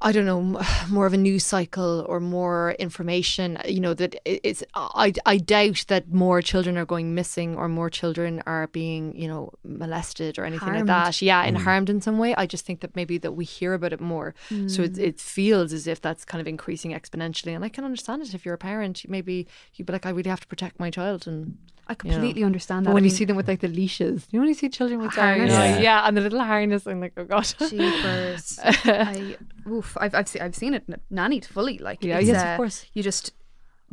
I 0.03 0.13
don't 0.13 0.27
know, 0.27 0.61
more 0.91 1.07
of 1.07 1.13
a 1.13 1.17
news 1.17 1.45
cycle 1.45 2.05
or 2.09 2.21
more 2.21 2.73
information. 2.79 3.59
You 3.67 3.81
know 3.81 3.95
that 3.95 4.17
it's. 4.25 4.63
I 4.75 5.13
I 5.25 5.37
doubt 5.39 5.85
that 5.89 6.13
more 6.13 6.43
children 6.43 6.77
are 6.77 6.85
going 6.85 7.15
missing 7.15 7.57
or 7.57 7.69
more 7.69 7.89
children 7.89 8.43
are 8.47 8.67
being 8.67 9.17
you 9.17 9.29
know 9.29 9.53
molested 9.65 10.39
or 10.39 10.45
anything 10.45 10.69
Harmed. 10.69 10.89
like 10.89 11.05
that. 11.05 11.23
Yeah, 11.23 11.43
and 11.43 11.57
mm. 11.57 11.63
harmed 11.63 11.89
in 11.89 12.01
some 12.01 12.19
way. 12.19 12.35
I 12.35 12.47
just 12.47 12.67
think 12.67 12.81
that 12.81 12.97
maybe 12.97 13.19
that 13.19 13.33
we 13.33 13.45
hear 13.45 13.75
about 13.75 13.93
it 13.93 14.01
more, 14.01 14.35
so 14.67 14.83
it 14.83 14.95
mm. 14.95 14.99
it 14.99 15.21
feels 15.21 15.73
as 15.73 15.87
if 15.87 16.01
that's 16.01 16.25
kind 16.25 16.41
of 16.41 16.47
increasing 16.47 16.93
exponentially. 16.93 17.55
And 17.55 17.65
I 17.65 17.69
can 17.69 17.85
understand 17.85 18.23
it 18.23 18.35
if 18.35 18.45
you're 18.45 18.55
a 18.55 18.59
parent. 18.59 19.05
Maybe 19.09 19.47
you'd 19.75 19.87
be 19.87 19.93
like, 19.93 20.07
I 20.07 20.11
really 20.11 20.31
have 20.31 20.41
to 20.41 20.47
protect 20.49 20.79
my 20.81 20.91
child 20.91 21.27
and. 21.27 21.57
I 21.89 21.95
completely 21.95 22.45
understand 22.45 22.87
that. 22.87 22.91
But 22.91 22.95
when 22.95 23.03
I 23.03 23.07
you 23.07 23.11
see 23.11 23.25
them 23.25 23.37
with 23.37 23.49
like 23.49 23.61
the 23.61 23.69
leashes, 23.69 24.29
you 24.31 24.39
know 24.39 24.43
when 24.43 24.49
you 24.49 24.55
see 24.55 24.69
children 24.69 25.01
with 25.01 25.13
Harness. 25.15 25.53
harness, 25.53 25.77
Yeah. 25.79 25.83
yeah. 25.83 26.07
and 26.07 26.17
the 26.17 26.21
little 26.21 26.39
harness, 26.41 26.87
and 26.87 27.01
like, 27.01 27.13
oh 27.17 27.25
god, 27.25 27.43
Jeepers. 27.59 28.61
I, 28.65 29.37
oof, 29.69 29.97
I've, 30.01 30.15
I've, 30.15 30.29
seen, 30.29 30.43
I've 30.43 30.55
seen 30.55 30.75
it 30.75 30.85
n- 30.89 31.01
nannied 31.11 31.45
fully. 31.45 31.79
Like, 31.79 32.03
Yeah, 32.05 32.19
it's, 32.19 32.29
yes, 32.29 32.43
of 32.43 32.49
uh, 32.49 32.57
course. 32.57 32.87
You 32.93 33.03
just, 33.03 33.33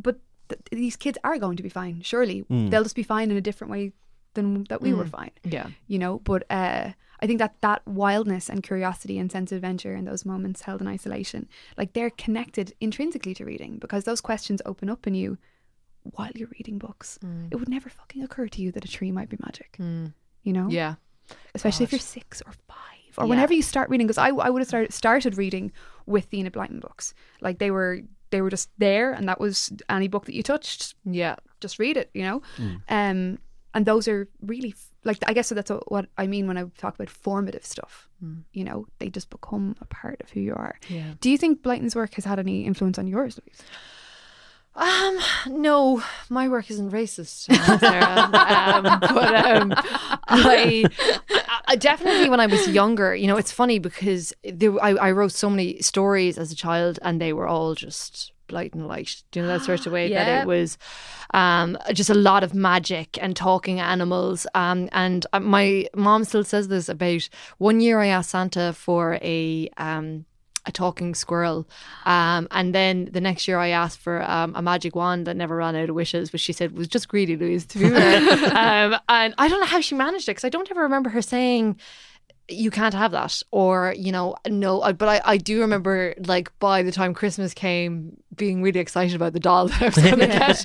but 0.00 0.18
th- 0.48 0.60
these 0.70 0.96
kids 0.96 1.18
are 1.24 1.38
going 1.38 1.56
to 1.56 1.62
be 1.62 1.68
fine. 1.68 2.00
Surely 2.02 2.44
they'll 2.48 2.82
just 2.82 2.96
be 2.96 3.02
fine 3.02 3.30
in 3.30 3.36
a 3.36 3.40
different 3.40 3.70
way 3.70 3.92
than 4.34 4.64
that 4.68 4.80
we 4.80 4.92
were 4.94 5.06
fine. 5.06 5.32
yeah, 5.44 5.68
You 5.88 5.98
know, 5.98 6.20
but 6.20 6.44
uh, 6.50 6.92
I 7.20 7.26
think 7.26 7.38
that 7.40 7.56
that 7.62 7.82
wildness 7.86 8.48
and 8.48 8.62
curiosity 8.62 9.18
and 9.18 9.30
sense 9.30 9.50
of 9.52 9.56
adventure 9.56 9.94
in 9.96 10.04
those 10.04 10.24
moments 10.24 10.62
held 10.62 10.80
in 10.80 10.86
isolation, 10.86 11.48
like 11.76 11.92
they're 11.94 12.10
connected 12.10 12.72
intrinsically 12.80 13.34
to 13.34 13.44
reading 13.44 13.78
because 13.78 14.04
those 14.04 14.20
questions 14.20 14.62
open 14.64 14.88
up 14.88 15.06
in 15.06 15.14
you 15.14 15.36
while 16.02 16.30
you're 16.34 16.48
reading 16.52 16.78
books. 16.78 17.18
It 17.50 17.56
would 17.56 17.68
never 17.68 17.90
fucking 17.90 18.22
occur 18.22 18.46
to 18.48 18.62
you 18.62 18.70
that 18.72 18.84
a 18.84 18.88
tree 18.88 19.10
might 19.12 19.28
be 19.28 19.36
magic. 19.42 19.76
You 19.78 20.52
know, 20.52 20.68
yeah, 20.70 20.94
especially 21.54 21.84
if 21.84 21.92
you're 21.92 21.98
six 21.98 22.40
or 22.46 22.52
five 22.68 22.76
or 23.18 23.24
Yeah. 23.24 23.30
whenever 23.30 23.52
you 23.54 23.62
start 23.62 23.90
reading 23.90 24.06
because 24.06 24.18
I, 24.18 24.28
I 24.28 24.50
would 24.50 24.60
have 24.60 24.68
started, 24.68 24.92
started 24.92 25.36
reading 25.38 25.72
with 26.06 26.30
the 26.30 26.38
Enid 26.40 26.52
Blyton 26.54 26.80
books. 26.80 27.14
Like 27.40 27.58
they 27.58 27.70
were 27.70 28.00
they 28.30 28.40
were 28.42 28.50
just 28.50 28.70
there 28.78 29.12
and 29.12 29.28
that 29.28 29.40
was 29.40 29.72
any 29.88 30.06
book 30.08 30.24
that 30.26 30.34
you 30.34 30.42
touched 30.42 30.94
yeah, 31.04 31.34
just 31.60 31.78
read 31.78 31.96
it 31.96 32.10
you 32.14 32.22
know? 32.22 32.42
Um 32.88 33.38
and 33.74 33.86
those 33.86 34.08
are 34.08 34.28
really 34.42 34.74
like 35.04 35.18
I 35.26 35.32
guess 35.32 35.48
that's 35.50 35.70
what 35.88 36.06
I 36.18 36.26
mean 36.26 36.46
when 36.48 36.56
I 36.58 36.64
talk 36.78 36.94
about 36.94 37.10
formative 37.10 37.64
stuff 37.64 38.08
you 38.52 38.64
know? 38.64 38.86
They 38.98 39.08
just 39.10 39.30
become 39.30 39.74
a 39.80 39.84
part 39.86 40.20
of 40.22 40.30
who 40.30 40.40
you 40.40 40.52
are. 40.54 40.78
Yeah. 40.88 41.14
do 41.20 41.30
you 41.30 41.38
think 41.38 41.62
Blyton's 41.62 41.96
work 41.96 42.14
has 42.14 42.24
had 42.24 42.38
any 42.38 42.64
influence 42.64 42.98
on 42.98 43.06
yours 43.06 43.38
Louise 43.40 43.62
Um, 44.74 45.18
no, 45.48 46.02
my 46.28 46.48
work 46.48 46.70
isn't 46.70 46.90
racist, 46.90 47.52
Sarah. 47.80 48.04
um, 48.04 49.00
but 49.00 49.46
um, 49.46 49.74
I, 50.28 50.84
I 51.66 51.76
definitely 51.76 52.30
when 52.30 52.40
I 52.40 52.46
was 52.46 52.68
younger, 52.68 53.14
you 53.14 53.26
know, 53.26 53.36
it's 53.36 53.52
funny 53.52 53.78
because 53.78 54.32
there, 54.44 54.82
I, 54.82 54.90
I 54.90 55.10
wrote 55.12 55.32
so 55.32 55.50
many 55.50 55.82
stories 55.82 56.38
as 56.38 56.52
a 56.52 56.56
child, 56.56 56.98
and 57.02 57.20
they 57.20 57.32
were 57.32 57.48
all 57.48 57.74
just 57.74 58.32
blight 58.46 58.74
and 58.74 58.86
light. 58.86 59.22
Do 59.30 59.40
you 59.40 59.46
know 59.46 59.58
that 59.58 59.64
sort 59.64 59.86
of 59.86 59.92
way 59.92 60.08
that 60.12 60.42
it 60.42 60.46
was 60.46 60.76
um, 61.32 61.78
just 61.92 62.10
a 62.10 62.14
lot 62.14 62.42
of 62.42 62.54
magic 62.54 63.18
and 63.20 63.34
talking 63.34 63.80
animals. 63.80 64.46
Um, 64.54 64.88
and 64.92 65.26
uh, 65.32 65.40
my 65.40 65.86
mom 65.94 66.24
still 66.24 66.44
says 66.44 66.68
this 66.68 66.88
about 66.88 67.28
one 67.58 67.80
year 67.80 68.00
I 68.00 68.06
asked 68.06 68.30
Santa 68.30 68.72
for 68.72 69.18
a 69.22 69.70
um, 69.76 70.26
a 70.70 70.72
talking 70.72 71.14
squirrel. 71.14 71.68
Um, 72.06 72.48
and 72.50 72.74
then 72.74 73.10
the 73.12 73.20
next 73.20 73.46
year 73.46 73.58
I 73.58 73.68
asked 73.68 73.98
for 73.98 74.22
um, 74.22 74.54
a 74.56 74.62
magic 74.62 74.96
wand 74.96 75.26
that 75.26 75.36
never 75.36 75.56
ran 75.56 75.76
out 75.76 75.90
of 75.90 75.94
wishes, 75.94 76.32
which 76.32 76.40
she 76.40 76.52
said 76.52 76.76
was 76.78 76.88
just 76.88 77.08
greedy, 77.08 77.36
Louise, 77.36 77.66
to 77.66 77.78
be 77.78 77.90
fair. 77.90 78.16
um, 78.56 78.98
and 79.08 79.34
I 79.36 79.48
don't 79.48 79.60
know 79.60 79.66
how 79.66 79.80
she 79.80 79.94
managed 79.94 80.28
it 80.28 80.32
because 80.32 80.44
I 80.44 80.48
don't 80.48 80.70
ever 80.70 80.82
remember 80.82 81.10
her 81.10 81.22
saying, 81.22 81.78
you 82.48 82.70
can't 82.70 82.94
have 82.94 83.12
that 83.12 83.42
or 83.52 83.94
you 83.96 84.10
know 84.10 84.34
no 84.48 84.80
but 84.92 85.08
I, 85.08 85.20
I 85.24 85.36
do 85.36 85.60
remember 85.60 86.14
like 86.26 86.50
by 86.58 86.82
the 86.82 86.90
time 86.90 87.14
christmas 87.14 87.54
came 87.54 88.16
being 88.36 88.62
really 88.62 88.80
excited 88.80 89.14
about 89.14 89.32
the 89.32 89.40
doll 89.40 89.66
that 89.68 89.82
i 89.82 89.86
was 89.86 89.96
going 89.96 90.18
to 90.18 90.26
get. 90.26 90.64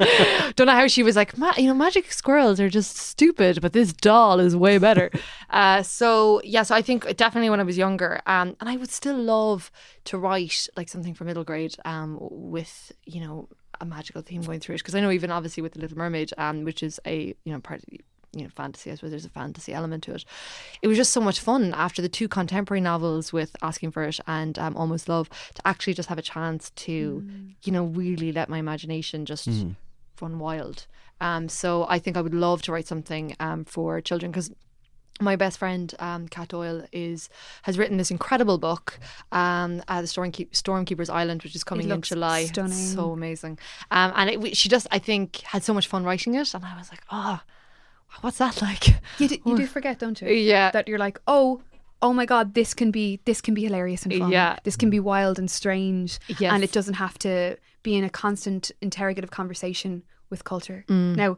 Don't 0.56 0.68
know 0.68 0.74
how 0.74 0.88
she 0.88 1.04
was 1.04 1.16
like 1.16 1.38
Ma- 1.38 1.54
you 1.58 1.66
know 1.68 1.74
magic 1.74 2.12
squirrels 2.12 2.60
are 2.60 2.70
just 2.70 2.96
stupid 2.98 3.60
but 3.62 3.74
this 3.74 3.92
doll 3.92 4.40
is 4.40 4.56
way 4.56 4.78
better. 4.78 5.10
Uh, 5.52 5.82
so 5.84 6.42
yeah 6.44 6.64
so 6.64 6.76
i 6.76 6.82
think 6.82 7.06
definitely 7.16 7.50
when 7.50 7.60
i 7.60 7.64
was 7.64 7.78
younger 7.78 8.20
um, 8.26 8.56
and 8.60 8.68
i 8.68 8.76
would 8.76 8.90
still 8.90 9.16
love 9.16 9.72
to 10.04 10.18
write 10.18 10.68
like 10.76 10.90
something 10.90 11.14
for 11.14 11.24
middle 11.24 11.44
grade 11.44 11.76
um, 11.86 12.18
with 12.20 12.92
you 13.06 13.22
know 13.22 13.48
a 13.80 13.86
magical 13.86 14.22
theme 14.22 14.42
going 14.42 14.60
through 14.60 14.76
it 14.76 14.80
because 14.80 14.96
i 14.96 15.00
know 15.00 15.12
even 15.12 15.32
obviously 15.32 15.62
with 15.62 15.74
the 15.74 15.80
little 15.80 15.98
mermaid 15.98 16.34
um, 16.38 16.64
which 16.64 16.82
is 16.84 17.00
a 17.06 17.34
you 17.46 17.54
know 17.54 17.60
part 17.60 17.82
of 17.84 17.86
you 18.36 18.44
know 18.44 18.50
fantasy 18.50 18.92
i 18.92 18.96
suppose 18.96 19.12
there's 19.12 19.26
a 19.26 19.30
fantasy 19.30 19.74
element 19.74 20.04
to 20.04 20.14
it. 20.14 20.26
It 20.82 20.88
was 20.88 20.98
just 20.98 21.12
so 21.12 21.22
much 21.22 21.40
fun 21.40 21.74
after 21.74 22.02
the 22.02 22.10
two 22.10 22.28
contemporary 22.28 22.82
novels 22.82 23.34
with 23.34 23.56
asking 23.62 23.92
for 23.92 24.04
it 24.04 24.20
and 24.28 24.60
um, 24.60 24.76
almost 24.78 25.10
love 25.10 25.30
to 25.56 25.62
actually 25.66 25.94
just 25.94 26.10
have 26.10 26.18
a 26.18 26.22
chance 26.22 26.70
to 26.72 27.26
you 27.64 27.72
know 27.72 27.86
really 27.86 28.32
let 28.32 28.50
my 28.50 28.58
imagination 28.60 29.26
just 29.26 29.48
run 30.22 30.40
wild. 30.40 30.86
Um, 31.22 31.48
so 31.48 31.86
i 31.90 31.98
think 31.98 32.18
i 32.18 32.22
would 32.22 32.34
love 32.34 32.62
to 32.64 32.72
write 32.74 32.88
something 32.88 33.36
um, 33.40 33.64
for 33.64 34.02
children 34.02 34.32
because 34.32 34.52
my 35.22 35.36
best 35.38 35.60
friend 35.60 35.94
um, 36.00 36.28
Kat 36.28 36.50
Doyle 36.50 36.86
is 36.92 37.30
has 37.64 37.78
written 37.78 37.98
this 37.98 38.12
incredible 38.12 38.58
book, 38.58 39.00
um, 39.32 39.82
uh, 39.88 40.02
the 40.02 40.08
Stormkeep- 40.08 40.52
Stormkeeper's 40.52 41.10
Island, 41.10 41.42
which 41.44 41.56
is 41.56 41.64
coming 41.64 41.86
in 41.86 41.96
looks 41.96 42.10
July. 42.10 42.40
It's 42.42 42.50
stunning. 42.50 42.74
so 42.74 43.12
amazing, 43.12 43.58
um, 43.92 44.12
and 44.16 44.30
it, 44.30 44.58
she 44.58 44.68
just 44.68 44.88
I 44.92 45.00
think 45.00 45.38
had 45.42 45.64
so 45.64 45.74
much 45.74 45.88
fun 45.88 46.04
writing 46.04 46.36
it, 46.36 46.54
and 46.54 46.66
I 46.66 46.78
was 46.78 46.90
like, 46.92 47.02
oh, 47.12 47.40
what's 48.22 48.38
that 48.38 48.62
like? 48.62 48.88
you 49.20 49.28
do, 49.28 49.38
you 49.46 49.58
do 49.58 49.66
forget 49.68 50.00
don't 50.00 50.22
you 50.22 50.28
Yeah. 50.30 50.72
that 50.72 50.88
you're 50.88 51.00
like 51.00 51.20
oh 51.28 51.62
oh 52.02 52.14
my 52.14 52.26
god 52.26 52.54
this 52.54 52.74
can 52.74 52.92
be 52.92 53.20
this 53.26 53.42
can 53.42 53.54
be 53.54 53.64
hilarious 53.64 54.04
and 54.04 54.14
fun 54.14 54.32
Yeah. 54.32 54.58
this 54.64 54.76
can 54.76 54.90
be 54.90 55.00
wild 55.00 55.40
and 55.40 55.50
strange 55.50 56.20
Yes. 56.28 56.54
and 56.54 56.64
it 56.64 56.72
doesn't 56.72 56.96
have 56.96 57.18
to 57.20 57.58
be 57.84 57.96
in 57.96 58.04
a 58.04 58.10
constant 58.10 58.72
interrogative 58.82 59.32
conversation 59.32 60.04
with 60.30 60.44
culture 60.44 60.86
Mm. 60.88 61.16
now 61.16 61.38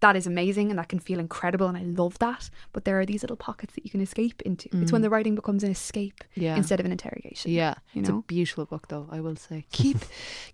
that 0.00 0.16
is 0.16 0.26
amazing 0.26 0.70
and 0.70 0.78
that 0.80 0.88
can 0.88 0.98
feel 0.98 1.20
incredible 1.20 1.68
and 1.68 1.76
I 1.76 1.82
love 1.82 2.18
that 2.18 2.50
but 2.72 2.84
there 2.84 2.98
are 2.98 3.06
these 3.06 3.22
little 3.22 3.36
pockets 3.36 3.74
that 3.74 3.84
you 3.84 3.90
can 3.90 4.00
escape 4.00 4.42
into 4.42 4.68
it's 4.72 4.90
when 4.90 5.02
the 5.02 5.10
writing 5.10 5.34
becomes 5.36 5.62
an 5.62 5.70
escape 5.70 6.24
Mm. 6.36 6.42
Yeah. 6.42 6.56
instead 6.56 6.80
of 6.80 6.86
an 6.86 6.92
interrogation 6.92 7.52
Yeah, 7.52 7.74
You 7.92 8.00
it's 8.00 8.08
a 8.10 8.14
beautiful 8.26 8.64
book, 8.66 8.88
though. 8.88 9.06
I 9.12 9.20
will 9.20 9.36
say, 9.36 9.66
keep 9.70 9.98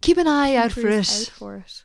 keep 0.03 0.18
an 0.18 0.27
eye 0.27 0.55
out 0.57 0.73
for 0.73 0.88
it. 0.88 0.99
out 0.99 1.31
for 1.38 1.57
it 1.57 1.85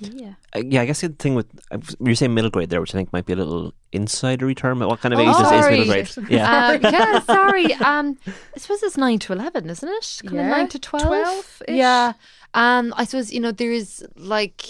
yeah 0.00 0.34
Uh, 0.54 0.62
yeah, 0.64 0.82
I 0.82 0.86
guess 0.86 1.00
the 1.00 1.08
thing 1.10 1.34
with 1.34 1.46
uh, 1.70 1.78
you're 2.00 2.14
saying 2.14 2.34
middle 2.34 2.50
grade 2.50 2.70
there, 2.70 2.80
which 2.80 2.94
I 2.94 2.98
think 2.98 3.12
might 3.12 3.26
be 3.26 3.32
a 3.32 3.36
little 3.36 3.72
insidery 3.92 4.56
term. 4.56 4.80
What 4.80 5.00
kind 5.00 5.12
of 5.14 5.20
Oh, 5.20 5.22
age 5.22 5.28
is, 5.28 5.64
is 5.64 5.70
middle 5.70 5.86
grade? 5.86 6.30
Yeah, 6.30 6.68
Um, 6.68 6.80
yeah, 6.92 7.20
sorry. 7.20 7.72
Um, 7.74 8.18
I 8.26 8.58
suppose 8.58 8.82
it's 8.82 8.96
nine 8.96 9.18
to 9.20 9.32
eleven, 9.32 9.68
isn't 9.68 9.88
it? 9.88 10.20
Kind 10.24 10.38
of 10.38 10.44
Yeah, 10.44 10.50
nine 10.50 10.68
to 10.68 10.78
twelve. 10.78 11.04
12-ish. 11.06 11.76
Yeah. 11.76 12.12
Um, 12.54 12.92
I 12.96 13.04
suppose 13.04 13.32
you 13.32 13.40
know 13.40 13.52
there 13.52 13.72
is 13.72 14.04
like 14.16 14.64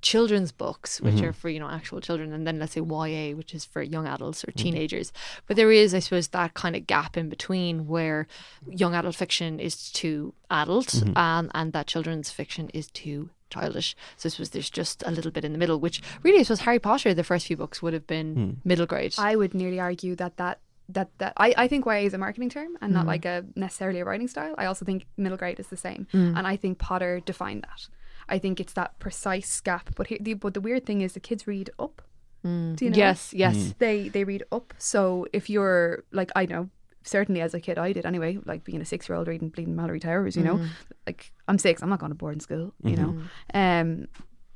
children's 0.00 0.50
books, 0.50 1.00
which 1.00 1.22
are 1.22 1.32
for 1.32 1.48
you 1.48 1.60
know 1.60 1.68
actual 1.68 2.00
children, 2.00 2.32
and 2.32 2.44
then 2.46 2.58
let's 2.58 2.72
say 2.72 2.80
YA, 2.80 3.36
which 3.36 3.54
is 3.54 3.64
for 3.64 3.82
young 3.82 4.06
adults 4.06 4.44
or 4.44 4.50
teenagers. 4.52 5.12
But 5.46 5.56
there 5.56 5.70
is, 5.70 5.94
I 5.94 6.00
suppose, 6.00 6.28
that 6.28 6.54
kind 6.54 6.74
of 6.74 6.86
gap 6.88 7.16
in 7.16 7.28
between 7.28 7.86
where 7.86 8.26
young 8.68 8.94
adult 8.96 9.14
fiction 9.14 9.60
is 9.60 9.90
too 9.92 10.34
adult, 10.50 11.02
um, 11.16 11.50
and 11.54 11.72
that 11.72 11.86
children's 11.86 12.30
fiction 12.30 12.68
is 12.70 12.88
too 12.88 13.30
childish. 13.52 13.94
So 14.16 14.22
this 14.28 14.38
was 14.38 14.50
there's 14.50 14.70
just 14.80 15.02
a 15.06 15.10
little 15.10 15.30
bit 15.30 15.44
in 15.44 15.52
the 15.52 15.58
middle, 15.58 15.78
which 15.86 16.02
really 16.24 16.40
I 16.40 16.42
suppose 16.44 16.60
Harry 16.66 16.78
Potter, 16.88 17.14
the 17.14 17.24
first 17.32 17.46
few 17.46 17.56
books 17.56 17.82
would 17.82 17.94
have 17.98 18.06
been 18.06 18.60
middle 18.64 18.86
grade. 18.86 19.14
I 19.18 19.36
would 19.36 19.54
nearly 19.54 19.80
argue 19.80 20.14
that 20.16 20.36
that 20.42 20.56
that 20.88 21.08
that 21.18 21.32
I, 21.36 21.54
I 21.64 21.68
think 21.68 21.86
YA 21.86 22.06
is 22.08 22.14
a 22.14 22.18
marketing 22.18 22.50
term 22.50 22.76
and 22.80 22.90
Mm. 22.90 22.96
not 22.98 23.06
like 23.06 23.24
a 23.24 23.44
necessarily 23.54 24.00
a 24.00 24.04
writing 24.04 24.28
style. 24.28 24.54
I 24.58 24.64
also 24.66 24.84
think 24.84 25.06
middle 25.16 25.38
grade 25.38 25.58
is 25.60 25.68
the 25.68 25.76
same, 25.76 26.06
Mm. 26.12 26.36
and 26.36 26.44
I 26.52 26.56
think 26.56 26.78
Potter 26.78 27.20
defined 27.32 27.62
that. 27.68 27.88
I 28.28 28.38
think 28.38 28.60
it's 28.60 28.72
that 28.74 28.90
precise 28.98 29.60
gap. 29.60 29.94
But 29.96 30.06
here, 30.08 30.18
the, 30.20 30.34
but 30.34 30.54
the 30.54 30.60
weird 30.60 30.84
thing 30.86 31.00
is 31.02 31.12
the 31.12 31.20
kids 31.20 31.46
read 31.46 31.70
up. 31.78 32.02
Do 32.44 32.84
you 32.84 32.90
know? 32.90 32.96
Yes, 33.06 33.32
yes. 33.32 33.74
they 33.78 34.08
they 34.08 34.24
read 34.24 34.42
up. 34.50 34.74
So 34.78 35.26
if 35.32 35.48
you're 35.48 36.02
like 36.10 36.30
I 36.34 36.44
know 36.46 36.70
certainly 37.04 37.40
as 37.40 37.54
a 37.54 37.60
kid 37.60 37.78
I 37.78 37.92
did 37.92 38.06
anyway, 38.06 38.38
like 38.44 38.64
being 38.64 38.80
a 38.80 38.84
six 38.84 39.08
year 39.08 39.16
old 39.16 39.28
reading 39.28 39.48
Bleeding 39.48 39.74
Malory 39.74 40.00
Towers, 40.00 40.36
you 40.36 40.42
know, 40.42 40.60
like 41.06 41.32
I'm 41.48 41.58
six, 41.58 41.82
I'm 41.82 41.88
not 41.88 41.98
going 42.00 42.10
to 42.10 42.16
boarding 42.16 42.40
school, 42.40 42.72
you 42.82 42.96
know, 42.96 43.22
um, 43.54 44.06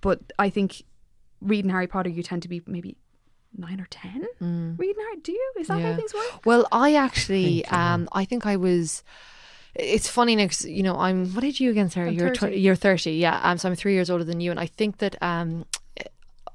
but 0.00 0.20
I 0.38 0.50
think 0.50 0.82
reading 1.40 1.70
Harry 1.70 1.86
Potter 1.86 2.10
you 2.10 2.22
tend 2.22 2.42
to 2.42 2.48
be 2.48 2.62
maybe 2.66 2.96
nine 3.56 3.80
or 3.80 3.86
ten 3.90 4.26
reading 4.78 5.02
Harry. 5.02 5.16
Do 5.22 5.32
you? 5.32 5.52
Is 5.58 5.68
that 5.68 5.80
how 5.80 5.94
things 5.96 6.12
work? 6.14 6.44
Well, 6.44 6.66
I 6.72 6.94
actually, 6.94 7.64
um, 7.66 8.08
I 8.12 8.24
think 8.24 8.46
I 8.46 8.56
was. 8.56 9.02
It's 9.74 10.08
funny 10.08 10.36
next, 10.36 10.64
you 10.64 10.82
know. 10.82 10.96
I'm. 10.98 11.28
What 11.34 11.44
age 11.44 11.60
are 11.60 11.64
you 11.64 11.70
again, 11.70 11.90
Sarah? 11.90 12.08
I'm 12.08 12.14
you're 12.14 12.34
30. 12.34 12.54
tw- 12.56 12.58
you're 12.58 12.74
thirty, 12.76 13.12
yeah. 13.12 13.40
Um, 13.42 13.58
so 13.58 13.68
I'm 13.68 13.74
three 13.74 13.92
years 13.92 14.08
older 14.08 14.24
than 14.24 14.40
you, 14.40 14.50
and 14.50 14.58
I 14.58 14.66
think 14.66 14.98
that 14.98 15.20
um, 15.22 15.66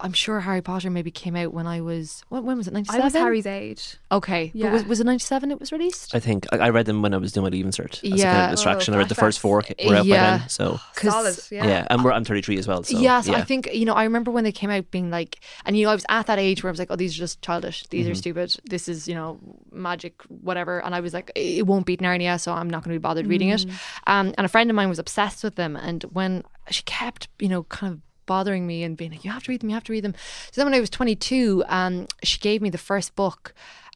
I'm 0.02 0.14
sure 0.14 0.40
Harry 0.42 0.62
Potter 0.62 0.90
maybe 0.90 1.12
came 1.12 1.36
out 1.36 1.54
when 1.54 1.68
I 1.68 1.82
was. 1.82 2.24
When, 2.30 2.44
when 2.46 2.58
was 2.58 2.68
it? 2.68 2.74
Ninety 2.74 2.90
I 2.92 3.00
was 3.00 3.14
Harry's 3.14 3.46
age. 3.46 3.98
Okay, 4.12 4.52
but 4.54 4.60
Yeah. 4.60 4.74
was, 4.74 4.86
was 4.86 5.00
it 5.00 5.06
ninety 5.06 5.24
seven? 5.24 5.52
It 5.52 5.60
was 5.60 5.72
released. 5.72 6.14
I 6.16 6.20
think 6.20 6.48
I, 6.52 6.58
I 6.58 6.70
read 6.70 6.86
them 6.88 7.02
when 7.02 7.14
I 7.14 7.18
was 7.18 7.32
doing 7.32 7.44
my 7.44 7.50
leaving 7.50 7.72
cert. 7.72 7.94
As 7.94 7.98
a 8.04 8.10
kind 8.10 8.18
Yeah. 8.20 8.46
of 8.46 8.52
distraction. 8.52 8.94
Oh, 8.94 8.98
I 8.98 9.00
read 9.00 9.10
the 9.10 9.16
first 9.16 9.40
flashbacks. 9.40 9.42
four 9.42 9.64
were 9.88 9.96
out 9.98 10.06
Yeah. 10.06 10.32
by 10.34 10.38
then. 10.40 10.50
So 10.50 10.80
'Cause- 10.96 11.12
Solid, 11.12 11.38
yeah, 11.52 11.68
yeah. 11.68 11.88
and 11.90 12.04
we're, 12.04 12.12
I'm 12.12 12.26
33 12.26 12.58
as 12.58 12.68
well. 12.68 12.84
So 12.84 12.98
yes, 12.98 13.28
yeah. 13.28 13.36
I 13.38 13.44
think 13.44 13.70
you 13.74 13.86
know. 13.86 13.94
I 13.94 14.04
remember 14.04 14.32
when 14.32 14.44
they 14.44 14.52
came 14.52 14.70
out, 14.70 14.90
being 14.92 15.10
like, 15.12 15.40
and 15.66 15.78
you 15.78 15.86
know, 15.86 15.92
I 15.92 15.94
was 15.96 16.06
at 16.10 16.28
that 16.28 16.40
age 16.40 16.64
where 16.64 16.70
I 16.70 16.74
was 16.74 16.80
like, 16.80 16.90
"Oh, 16.92 16.96
these 16.96 17.16
are 17.16 17.20
just 17.20 17.42
childish. 17.42 17.86
These 17.88 18.06
Mm-hmm. 18.06 18.12
are 18.12 18.16
stupid. 18.16 18.56
This 18.70 18.88
is 18.88 19.08
you 19.08 19.16
know, 19.16 19.40
magic, 19.72 20.22
whatever." 20.30 20.84
And 20.84 20.94
I 20.96 21.00
was 21.00 21.14
like, 21.14 21.32
"It 21.36 21.68
won't 21.68 21.86
beat 21.86 22.02
Narnia, 22.02 22.40
so 22.40 22.54
I'm 22.54 22.70
not 22.70 22.84
going 22.84 22.94
to 22.96 23.00
be 23.00 23.02
bothered 23.02 23.28
reading 23.28 23.50
it." 23.50 23.66
Um, 24.08 24.34
and 24.38 24.46
a 24.46 24.50
friend 24.50 24.70
of 24.70 24.76
mine 24.76 24.90
was 24.90 25.00
obsessed 25.00 25.44
with 25.44 25.56
them, 25.56 25.76
and 25.76 26.04
when 26.12 26.44
she 26.70 26.84
kept, 26.84 27.28
you 27.40 27.50
know, 27.50 27.64
kind 27.64 27.94
of 27.94 28.00
bothering 28.34 28.66
me 28.66 28.78
and 28.86 28.96
being 28.96 29.12
like, 29.12 29.26
"You 29.26 29.32
have 29.32 29.44
to 29.44 29.52
read 29.52 29.62
them. 29.62 29.70
You 29.70 29.76
have 29.76 29.90
to 29.90 29.94
read 29.96 30.06
them." 30.08 30.16
So 30.52 30.56
then, 30.56 30.68
when 30.68 30.78
I 30.80 30.80
was 30.80 30.90
22, 30.90 31.64
um, 31.68 32.08
she 32.24 32.38
gave 32.40 32.62
me 32.62 32.70
the 32.70 32.86
first 32.90 33.16
book. 33.16 33.54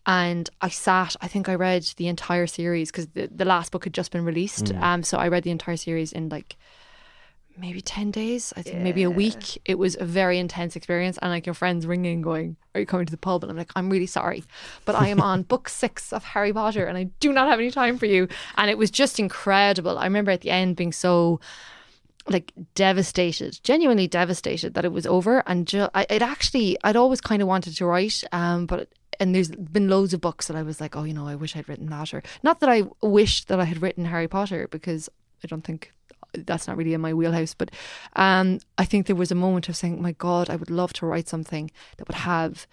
And 0.08 0.46
I 0.62 0.70
sat, 0.70 1.16
I 1.26 1.28
think 1.28 1.50
I 1.50 1.56
read 1.56 1.84
the 1.98 2.08
entire 2.08 2.46
series 2.46 2.92
because 2.92 3.08
the, 3.18 3.28
the 3.42 3.46
last 3.54 3.72
book 3.72 3.86
had 3.86 3.94
just 3.94 4.12
been 4.12 4.24
released. 4.24 4.72
Um, 4.88 5.02
so 5.02 5.18
I 5.18 5.30
read 5.30 5.44
the 5.44 5.50
entire 5.50 5.78
series 5.78 6.12
in 6.12 6.30
like 6.30 6.58
maybe 7.58 7.82
10 7.82 8.12
days 8.12 8.54
i 8.58 8.62
think 8.62 8.80
maybe 8.82 9.04
a 9.04 9.10
week 9.10 9.62
it 9.66 9.78
was 9.78 9.96
a 10.00 10.06
very 10.06 10.38
intense 10.40 10.76
experience 10.76 11.18
and 11.22 11.32
like 11.32 11.46
your 11.46 11.54
friends 11.54 11.86
ringing 11.86 12.22
going 12.22 12.58
are 12.74 12.82
you 12.82 12.86
coming 12.86 13.06
to 13.06 13.12
the 13.12 13.18
pub 13.18 13.44
and 13.44 13.52
i'm 13.52 13.58
like 13.58 13.72
i'm 13.76 13.90
really 13.90 14.06
sorry 14.06 14.44
but 14.84 14.96
i 14.96 15.08
am 15.08 15.22
on 15.22 15.42
book 15.54 15.70
six 15.70 16.12
of 16.12 16.24
harry 16.24 16.52
potter 16.52 16.86
and 16.86 16.98
i 16.98 17.04
do 17.20 17.32
not 17.32 17.48
have 17.48 17.60
any 17.60 17.72
time 17.72 17.98
for 17.98 18.08
you 18.08 18.28
and 18.58 18.70
it 18.70 18.78
was 18.78 18.92
just 18.92 19.20
incredible 19.20 19.98
i 19.98 20.04
remember 20.04 20.32
at 20.32 20.42
the 20.42 20.50
end 20.50 20.76
being 20.76 20.92
so 20.92 21.40
like 22.28 22.52
devastated 22.74 23.60
genuinely 23.64 24.08
devastated 24.08 24.74
that 24.74 24.86
it 24.86 24.92
was 24.92 25.06
over. 25.06 25.44
And 25.46 25.68
ju- 25.68 25.90
I, 25.94 26.06
it 26.10 26.22
actually 26.22 26.78
i'd 26.84 26.96
always 26.96 27.22
kind 27.22 27.42
of 27.42 27.48
wanted 27.48 27.76
to 27.76 27.86
write 27.86 28.24
um 28.32 28.66
but 28.66 28.90
and 29.20 29.34
there's 29.34 29.50
been 29.50 29.90
loads 29.90 30.14
of 30.14 30.22
books 30.22 30.48
that 30.48 30.58
i 30.58 30.62
was 30.64 30.82
like 30.82 30.96
oh 30.96 31.04
you 31.04 31.14
know 31.14 31.28
i 31.28 31.36
wish 31.36 31.56
i'd 31.56 31.70
written 31.70 31.90
that 31.90 32.14
or 32.14 32.22
not 32.44 32.60
that 32.60 32.70
i 32.70 32.84
wished 33.02 33.48
that 33.48 33.60
i 33.60 33.64
had 33.64 33.82
written 33.82 34.06
harry 34.06 34.28
potter 34.28 34.68
because 34.70 35.10
i 35.44 35.48
don't 35.48 35.64
think 35.64 35.92
that's 36.34 36.68
not 36.68 36.76
really 36.76 36.94
in 36.94 37.02
my 37.02 37.14
wheelhouse 37.14 37.54
but 37.54 37.72
um 38.16 38.60
i 38.78 38.86
think 38.86 39.06
there 39.06 39.16
was 39.16 39.32
a 39.32 39.36
moment 39.36 39.70
of 39.70 39.76
saying 39.76 40.02
my 40.02 40.12
god 40.14 40.50
i 40.50 40.56
would 40.56 40.70
love 40.70 40.92
to 40.94 41.06
write 41.06 41.28
something 41.28 41.72
that 41.98 42.08
would 42.08 42.16
have 42.16 42.68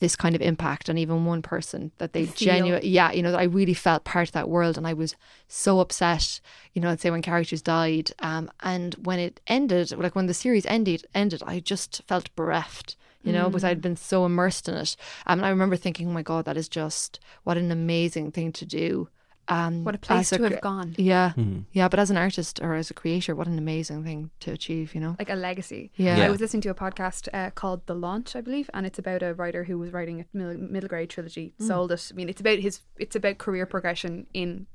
this 0.00 0.16
kind 0.16 0.34
of 0.34 0.42
impact 0.42 0.90
on 0.90 0.98
even 0.98 1.24
one 1.24 1.42
person 1.42 1.92
that 1.98 2.12
they 2.12 2.26
genuinely 2.26 2.88
yeah 2.88 3.12
you 3.12 3.22
know 3.22 3.30
that 3.30 3.40
i 3.40 3.44
really 3.44 3.74
felt 3.74 4.04
part 4.04 4.28
of 4.28 4.32
that 4.32 4.48
world 4.48 4.76
and 4.76 4.86
i 4.86 4.92
was 4.92 5.14
so 5.48 5.80
upset 5.80 6.40
you 6.72 6.82
know 6.82 6.90
i'd 6.90 7.00
say 7.00 7.10
when 7.10 7.22
characters 7.22 7.62
died 7.62 8.10
um 8.18 8.50
and 8.60 8.94
when 9.04 9.18
it 9.18 9.40
ended 9.46 9.96
like 9.96 10.14
when 10.14 10.26
the 10.26 10.34
series 10.34 10.66
ended 10.66 11.06
ended 11.14 11.42
i 11.46 11.60
just 11.60 12.02
felt 12.06 12.34
bereft 12.36 12.96
you 13.22 13.32
know 13.32 13.48
because 13.48 13.64
i'd 13.64 13.80
been 13.80 13.96
so 13.96 14.26
immersed 14.26 14.68
in 14.68 14.74
it. 14.74 14.96
Um, 15.26 15.38
and 15.38 15.46
i 15.46 15.50
remember 15.50 15.76
thinking 15.76 16.08
oh 16.08 16.12
my 16.12 16.22
god 16.22 16.44
that 16.44 16.56
is 16.56 16.68
just 16.68 17.20
what 17.44 17.56
an 17.56 17.70
amazing 17.70 18.32
thing 18.32 18.52
to 18.52 18.66
do 18.66 19.08
um 19.48 19.84
What 19.84 19.94
a 19.94 19.98
place 19.98 20.32
as 20.32 20.38
to 20.38 20.38
cr- 20.38 20.52
have 20.54 20.60
gone. 20.60 20.94
yeah. 20.96 21.32
Yeah 21.72 21.88
but 21.88 21.98
as 22.00 22.10
an 22.10 22.16
artist 22.16 22.60
or 22.62 22.74
as 22.74 22.90
a 22.90 22.94
creator 22.94 23.34
what 23.34 23.46
an 23.46 23.58
amazing 23.58 24.02
thing 24.04 24.30
to 24.40 24.52
achieve 24.52 24.94
you 24.94 25.00
know? 25.00 25.16
Like 25.18 25.30
a 25.30 25.34
legacy. 25.34 25.90
Yeah. 25.96 26.24
I 26.26 26.30
was 26.30 26.40
listening 26.40 26.62
to 26.62 26.70
a 26.70 26.74
podcast 26.74 27.28
uh, 27.32 27.50
called 27.50 27.86
The 27.86 27.94
Launch, 27.94 28.34
I 28.36 28.40
believe, 28.40 28.70
and 28.74 28.86
it's 28.86 28.98
about 28.98 29.22
a 29.22 29.34
writer 29.34 29.64
who 29.64 29.78
was 29.78 29.92
writing 29.92 30.20
a 30.20 30.24
middle, 30.36 30.54
middle 30.56 30.88
grade 30.88 31.10
trilogy, 31.10 31.52
sold 31.58 31.92
it. 31.92 32.10
I 32.10 32.14
mean, 32.14 32.28
it's 32.28 32.40
about 32.40 32.58
his, 32.60 32.80
it's 32.98 33.16
about 33.16 33.38
career 33.38 33.66
progression 33.66 34.26
in 34.32 34.66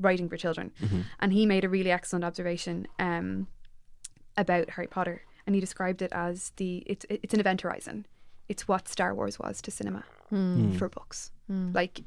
writing 0.00 0.28
for 0.28 0.36
children, 0.36 0.72
and 1.20 1.32
he 1.32 1.44
made 1.46 1.64
a 1.64 1.68
really 1.68 1.90
excellent 1.90 2.24
observation 2.24 2.86
um, 2.98 3.46
about 4.36 4.70
Harry 4.70 4.86
Potter, 4.86 5.22
and 5.46 5.54
he 5.54 5.60
described 5.60 6.00
it 6.02 6.10
as 6.12 6.52
the 6.56 6.82
it's 6.86 7.04
it's 7.10 7.34
an 7.34 7.40
event 7.40 7.60
horizon. 7.60 8.06
It's 8.48 8.66
what 8.66 8.88
Star 8.88 9.14
Wars 9.14 9.38
was 9.38 9.60
to 9.62 9.70
cinema 9.70 10.04
for 10.78 10.88
books, 10.88 11.30
like, 11.48 12.00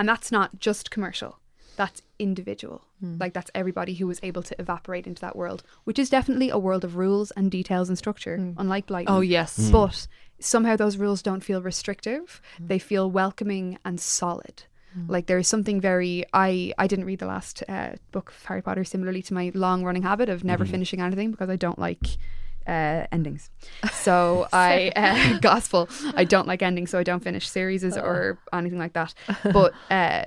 and 0.00 0.08
that's 0.08 0.32
not 0.32 0.58
just 0.58 0.90
commercial. 0.90 1.38
That's 1.76 2.00
individual. 2.18 2.86
Hmm. 3.00 3.18
Like 3.20 3.34
that's 3.34 3.50
everybody 3.54 3.92
who 3.92 4.06
was 4.06 4.18
able 4.22 4.42
to 4.44 4.58
evaporate 4.58 5.06
into 5.06 5.20
that 5.20 5.36
world, 5.36 5.62
which 5.84 5.98
is 5.98 6.08
definitely 6.08 6.48
a 6.48 6.58
world 6.58 6.84
of 6.84 6.96
rules 6.96 7.32
and 7.32 7.50
details 7.50 7.90
and 7.90 7.98
structure, 7.98 8.38
hmm. 8.38 8.52
unlike 8.56 8.86
Blight. 8.86 9.08
oh 9.10 9.20
yes 9.20 9.58
hmm. 9.58 9.72
But 9.72 10.08
somehow 10.38 10.76
those 10.76 10.96
rules 10.96 11.20
don't 11.20 11.44
feel 11.44 11.60
restrictive. 11.60 12.40
They 12.58 12.78
feel 12.78 13.10
welcoming 13.10 13.78
and 13.84 14.00
solid. 14.00 14.62
Like 15.06 15.26
there 15.26 15.38
is 15.38 15.48
something 15.48 15.82
very 15.82 16.24
I 16.32 16.72
I 16.78 16.86
didn't 16.86 17.04
read 17.04 17.18
the 17.18 17.26
last 17.26 17.62
uh, 17.68 17.92
book 18.10 18.30
of 18.30 18.44
Harry 18.46 18.62
Potter 18.62 18.84
similarly 18.84 19.22
to 19.24 19.34
my 19.34 19.52
long 19.54 19.84
running 19.84 20.02
habit 20.02 20.30
of 20.30 20.44
never 20.44 20.64
mm-hmm. 20.64 20.72
finishing 20.72 21.02
anything 21.02 21.30
because 21.30 21.50
I 21.50 21.56
don't 21.56 21.78
like 21.78 22.16
uh, 22.66 23.06
endings. 23.12 23.50
So 23.92 24.46
I 24.52 24.92
uh, 24.96 25.38
gospel 25.40 25.88
I 26.14 26.24
don't 26.24 26.46
like 26.48 26.62
endings 26.62 26.90
so 26.90 26.98
I 26.98 27.02
don't 27.02 27.22
finish 27.22 27.48
series 27.48 27.84
or 27.96 28.38
anything 28.52 28.78
like 28.78 28.92
that. 28.94 29.14
But 29.52 29.72
uh, 29.90 30.24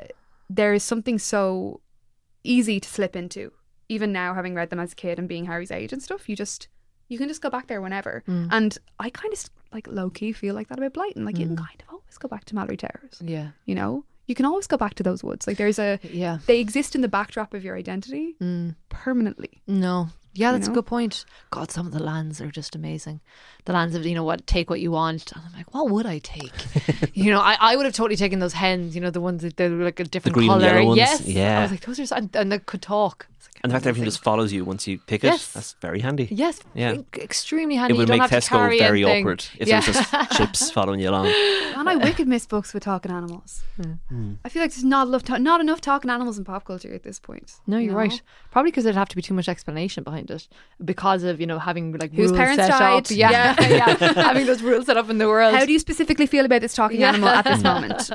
there 0.50 0.74
is 0.74 0.84
something 0.84 1.20
so 1.20 1.82
easy 2.44 2.80
to 2.80 2.90
slip 2.90 3.16
into 3.16 3.52
even 3.90 4.12
now 4.12 4.34
having 4.34 4.54
read 4.56 4.70
them 4.70 4.80
as 4.80 4.94
a 4.94 4.96
kid 4.96 5.20
and 5.20 5.28
being 5.28 5.46
Harry's 5.46 5.72
age 5.72 5.94
and 5.94 6.02
stuff 6.02 6.28
you 6.30 6.36
just 6.36 6.68
you 7.10 7.18
can 7.18 7.28
just 7.28 7.42
go 7.42 7.50
back 7.50 7.68
there 7.68 7.82
whenever. 7.82 8.24
And 8.28 8.78
I 9.00 9.10
kind 9.10 9.34
of 9.34 9.40
like 9.72 9.88
low 9.88 10.10
key 10.10 10.32
feel 10.32 10.56
like 10.56 10.68
that 10.70 10.78
about 10.80 10.94
Blyton. 10.94 11.26
Like 11.26 11.38
you 11.38 11.46
can 11.48 11.58
kind 11.58 11.84
of 11.88 11.94
always 11.94 12.18
go 12.18 12.28
back 12.28 12.46
to 12.46 12.56
Malory 12.56 12.78
Towers. 12.78 13.22
yeah 13.22 13.50
You 13.66 13.76
know, 13.76 14.06
you 14.26 14.36
can 14.36 14.46
always 14.46 14.68
go 14.68 14.78
back 14.78 14.94
to 14.96 15.04
those 15.04 15.24
woods. 15.24 15.46
Like 15.48 15.58
there's 15.58 15.80
a 15.80 16.00
yeah 16.04 16.40
they 16.48 16.60
exist 16.60 16.96
in 16.96 17.02
the 17.02 17.08
backdrop 17.08 17.54
of 17.54 17.64
your 17.64 17.76
identity 17.78 18.36
permanently. 18.90 19.62
No. 19.68 20.10
Yeah, 20.34 20.52
that's 20.52 20.68
know? 20.68 20.74
a 20.74 20.76
good 20.76 20.86
point. 20.88 21.26
God, 21.52 21.70
some 21.70 21.86
of 21.86 21.94
the 21.94 22.02
lands 22.02 22.42
are 22.42 22.50
just 22.50 22.76
amazing. 22.76 23.22
The 23.66 23.74
lands 23.74 23.96
of, 23.96 24.06
you 24.06 24.16
know 24.16 24.24
what, 24.24 24.48
take 24.48 24.70
what 24.70 24.80
you 24.80 24.92
want. 24.92 25.32
And 25.32 25.44
I'm 25.46 25.54
like, 25.54 25.74
what 25.74 25.90
would 25.90 26.06
I 26.06 26.20
take? 26.20 26.52
you 27.14 27.32
know, 27.32 27.40
I, 27.40 27.56
I 27.60 27.76
would 27.76 27.86
have 27.86 27.94
totally 27.94 28.16
taken 28.16 28.40
those 28.40 28.54
hens, 28.54 28.96
you 28.96 29.02
know, 29.02 29.12
the 29.12 29.22
ones 29.22 29.44
that 29.44 29.58
they're 29.58 29.70
like 29.70 30.00
a 30.00 30.06
different 30.06 30.34
green 30.34 30.50
colour. 30.50 30.84
ones, 30.84 30.98
Yes. 30.98 31.26
yeah. 31.26 31.60
I 31.60 31.62
was 31.62 31.72
like, 31.72 31.82
those 31.82 32.00
are, 32.12 32.16
and, 32.16 32.36
and 32.36 32.52
they 32.52 32.60
could 32.60 32.82
talk. 32.82 33.28
It's 33.46 33.56
like, 33.56 33.60
and 33.64 33.72
the 33.72 33.76
fact 33.76 33.84
that 33.84 33.90
everything 33.90 34.06
just 34.06 34.24
follows 34.24 34.54
you 34.54 34.64
once 34.64 34.88
you 34.88 35.00
pick 35.00 35.24
it, 35.24 35.28
Yes. 35.28 35.52
that's 35.52 35.74
very 35.82 36.00
handy. 36.00 36.28
Yes. 36.32 36.62
Yeah. 36.74 36.96
Extremely 37.16 37.76
handy. 37.76 37.94
It 37.94 37.98
would 37.98 38.08
you 38.08 38.16
don't 38.18 38.20
make 38.20 38.32
Tesco 38.32 38.52
very 38.80 38.80
anything. 39.04 39.24
awkward 39.26 39.46
if 39.60 39.68
yeah. 39.68 39.82
there 39.82 39.90
was 39.94 40.10
just 40.10 40.32
chips 40.38 40.72
following 40.72 41.00
you 41.02 41.10
along. 41.10 41.28
And 41.76 41.90
I 41.90 41.96
wicked 41.98 42.28
miss 42.28 42.46
books 42.46 42.74
with 42.74 42.84
talking 42.84 43.12
animals. 43.12 43.62
Hmm. 44.10 44.34
I 44.46 44.50
feel 44.50 44.62
like 44.62 44.72
there's 44.72 44.84
not 44.86 45.08
enough 45.08 45.24
ta- 45.24 45.38
not 45.40 45.60
enough 45.60 45.82
talking 45.82 46.10
animals 46.10 46.38
in 46.38 46.46
pop 46.46 46.64
culture 46.66 46.94
at 46.94 47.04
this 47.04 47.20
point. 47.20 47.52
No, 47.68 47.78
you 47.78 47.84
you're 47.86 47.92
know? 47.94 47.98
right. 48.00 48.22
Probably 48.52 48.72
because 48.72 48.86
there'd 48.86 48.96
have 48.96 49.10
to 49.10 49.16
be 49.16 49.22
too 49.22 49.34
much 49.34 49.50
explanation 49.50 50.04
behind 50.04 50.32
it 50.32 50.48
because 50.86 51.24
of 51.24 51.42
you 51.42 51.48
know 51.48 51.60
having 51.60 51.92
like 51.98 52.12
Whose 52.14 52.30
rules 52.32 52.38
parents 52.38 52.64
set 52.64 52.70
died. 52.70 52.98
up. 53.06 53.12
Yeah, 53.12 53.56
yeah, 53.60 53.94
having 54.24 54.46
those 54.46 54.62
rules 54.62 54.86
set 54.86 54.96
up 54.98 55.10
in 55.10 55.18
the 55.18 55.28
world. 55.28 55.54
How 55.56 55.66
do 55.66 55.72
you 55.74 55.80
specifically 55.80 56.28
feel 56.28 56.46
about 56.46 56.62
this 56.62 56.74
talking 56.74 57.02
Yeah. 57.02 57.10
animal 57.10 57.30
at 57.30 57.46
this 57.46 57.64
moment? 57.64 58.10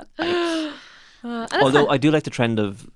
Although 1.25 1.89
I 1.89 1.99
do 1.99 2.11
like 2.11 2.23
the 2.23 2.31
trend 2.31 2.59
of 2.59 2.89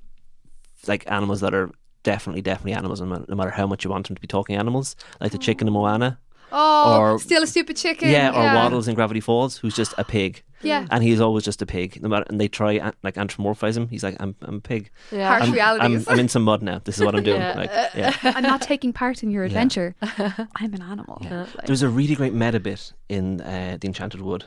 like 0.87 1.11
animals 1.11 1.41
that 1.41 1.55
are 1.55 1.71
definitely, 2.03 2.43
definitely 2.43 2.73
animals, 2.73 3.01
no 3.01 3.25
matter, 3.35 3.51
how 3.51 3.67
much 3.67 3.85
you 3.85 3.91
want 3.91 4.07
them 4.09 4.17
to 4.17 4.21
be 4.21 4.27
talking 4.29 4.57
animals, 4.57 4.97
like 5.21 5.33
the 5.33 5.39
chicken 5.39 5.67
in 5.69 5.73
Moana. 5.75 6.19
Oh, 6.55 6.99
Or- 7.01 7.19
steal 7.19 7.43
a 7.43 7.47
stupid 7.47 7.77
chicken. 7.79 8.11
yeah, 8.11 8.29
or 8.31 8.43
Waddles 8.55 8.87
in 8.87 8.95
Gravity 8.95 9.21
Falls, 9.21 9.57
who's 9.57 9.75
just 9.75 9.95
a 9.99 10.05
pig. 10.05 10.43
Yeah. 10.65 10.87
and 10.93 11.03
he's 11.03 11.21
always 11.21 11.43
just 11.45 11.61
a 11.61 11.67
pig. 11.67 12.01
No 12.01 12.09
matter, 12.09 12.25
and 12.29 12.41
they 12.41 12.47
try 12.47 12.93
like 13.03 13.15
anthropomorphize 13.17 13.77
him. 13.77 13.89
He's 13.89 14.05
like, 14.05 14.17
I'm, 14.21 14.37
I'm 14.43 14.57
a 14.57 14.61
pig. 14.61 14.91
Yeah. 15.11 15.27
Harsh 15.27 15.43
I'm, 15.43 15.49
I'm, 15.49 15.55
realities. 15.55 16.07
I'm 16.09 16.19
in 16.21 16.29
some 16.29 16.45
mud 16.45 16.63
now. 16.63 16.81
This 16.85 16.99
is 16.99 17.05
what 17.05 17.17
I'm 17.17 17.25
doing. 17.25 17.41
Yeah. 17.41 17.55
Like, 17.57 17.71
yeah. 17.97 18.15
I'm 18.37 18.45
not 18.45 18.61
taking 18.63 18.93
part 18.93 19.25
in 19.25 19.31
your 19.33 19.43
adventure. 19.43 19.97
I'm 20.03 20.73
an 20.73 20.83
animal. 20.83 21.21
Like- 21.29 21.67
There's 21.67 21.83
a 21.83 21.89
really 21.89 22.15
great 22.15 22.33
meta 22.33 22.61
bit 22.61 22.93
in 23.09 23.41
uh, 23.41 23.79
the 23.81 23.89
Enchanted 23.89 24.21
Wood 24.21 24.45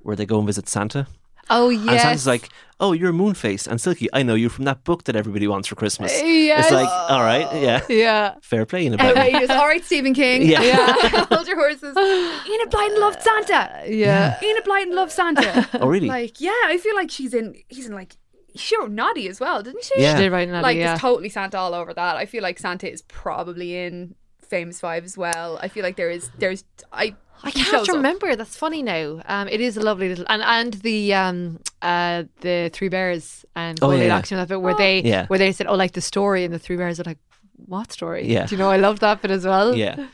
where 0.00 0.14
they 0.14 0.26
go 0.26 0.36
and 0.38 0.46
visit 0.46 0.68
Santa. 0.68 1.06
Oh 1.50 1.68
yeah. 1.68 1.80
And 1.80 1.90
yes. 1.90 2.02
Santa's 2.02 2.26
like, 2.26 2.48
"Oh, 2.80 2.92
you're 2.92 3.12
Moonface 3.12 3.66
and 3.66 3.80
Silky. 3.80 4.08
I 4.12 4.22
know 4.22 4.34
you 4.34 4.48
from 4.48 4.64
that 4.64 4.84
book 4.84 5.04
that 5.04 5.16
everybody 5.16 5.46
wants 5.46 5.68
for 5.68 5.74
Christmas." 5.76 6.12
Yes. 6.22 6.64
It's 6.66 6.72
like, 6.74 6.88
all 6.88 7.20
right, 7.22 7.46
yeah, 7.60 7.82
yeah. 7.88 8.34
fair 8.42 8.66
play 8.66 8.86
in 8.86 8.94
a 8.94 8.96
bit. 8.96 9.16
Outrageous. 9.16 9.50
All 9.50 9.66
right, 9.66 9.84
Stephen 9.84 10.14
King. 10.14 10.42
Yeah. 10.42 10.62
yeah. 10.62 11.26
Hold 11.30 11.46
your 11.46 11.56
horses. 11.56 11.96
Enid 11.96 12.70
Blyton 12.70 12.98
loved 12.98 13.22
Santa. 13.22 13.84
Yeah. 13.86 14.38
Enid 14.42 14.64
Blyton 14.64 14.92
loved 14.94 15.12
Santa. 15.12 15.68
Oh, 15.80 15.88
really? 15.88 16.08
like, 16.08 16.40
yeah, 16.40 16.50
I 16.66 16.78
feel 16.78 16.94
like 16.94 17.10
she's 17.10 17.34
in. 17.34 17.54
He's 17.68 17.86
in 17.86 17.94
like. 17.94 18.16
She 18.54 18.74
wrote 18.78 18.90
Noddy 18.90 19.28
as 19.28 19.38
well, 19.38 19.62
didn't 19.62 19.84
she? 19.84 20.00
Yeah. 20.00 20.16
She 20.16 20.22
did 20.22 20.32
write 20.32 20.48
Noddy, 20.48 20.62
Like, 20.62 20.76
yeah. 20.78 20.86
there's 20.88 21.00
totally 21.00 21.28
Santa 21.28 21.58
all 21.58 21.74
over 21.74 21.92
that. 21.92 22.16
I 22.16 22.24
feel 22.24 22.42
like 22.42 22.58
Santa 22.58 22.90
is 22.90 23.02
probably 23.02 23.76
in 23.76 24.14
Famous 24.40 24.80
Five 24.80 25.04
as 25.04 25.18
well. 25.18 25.58
I 25.60 25.68
feel 25.68 25.82
like 25.82 25.96
there 25.96 26.08
is. 26.10 26.30
There's. 26.38 26.64
I. 26.92 27.14
I 27.44 27.50
can't 27.50 27.66
shows 27.66 27.88
up. 27.88 27.96
remember. 27.96 28.34
That's 28.36 28.56
funny 28.56 28.82
now. 28.82 29.20
Um, 29.26 29.48
it 29.48 29.60
is 29.60 29.76
a 29.76 29.80
lovely 29.80 30.08
little 30.08 30.24
and 30.28 30.42
and 30.42 30.74
the 30.74 31.14
um 31.14 31.60
uh 31.82 32.24
the 32.40 32.70
three 32.72 32.88
bears 32.88 33.44
and 33.54 33.78
Oh, 33.82 33.88
Goldie 33.88 34.02
yeah, 34.02 34.06
yeah. 34.08 34.16
Action 34.16 34.36
that 34.38 34.48
bit 34.48 34.60
where 34.60 34.74
they 34.74 35.00
Yeah. 35.02 35.26
where 35.26 35.38
they 35.38 35.52
said 35.52 35.66
oh 35.68 35.74
like 35.74 35.92
the 35.92 36.00
story 36.00 36.44
and 36.44 36.52
the 36.52 36.58
three 36.58 36.76
bears 36.76 36.98
are 37.00 37.04
like 37.04 37.18
what 37.66 37.92
story? 37.92 38.26
Yeah. 38.26 38.46
Do 38.46 38.54
you 38.54 38.58
know 38.58 38.70
I 38.70 38.76
love 38.78 39.00
that 39.00 39.22
bit 39.22 39.30
as 39.30 39.44
well. 39.44 39.74
yeah. 39.76 40.06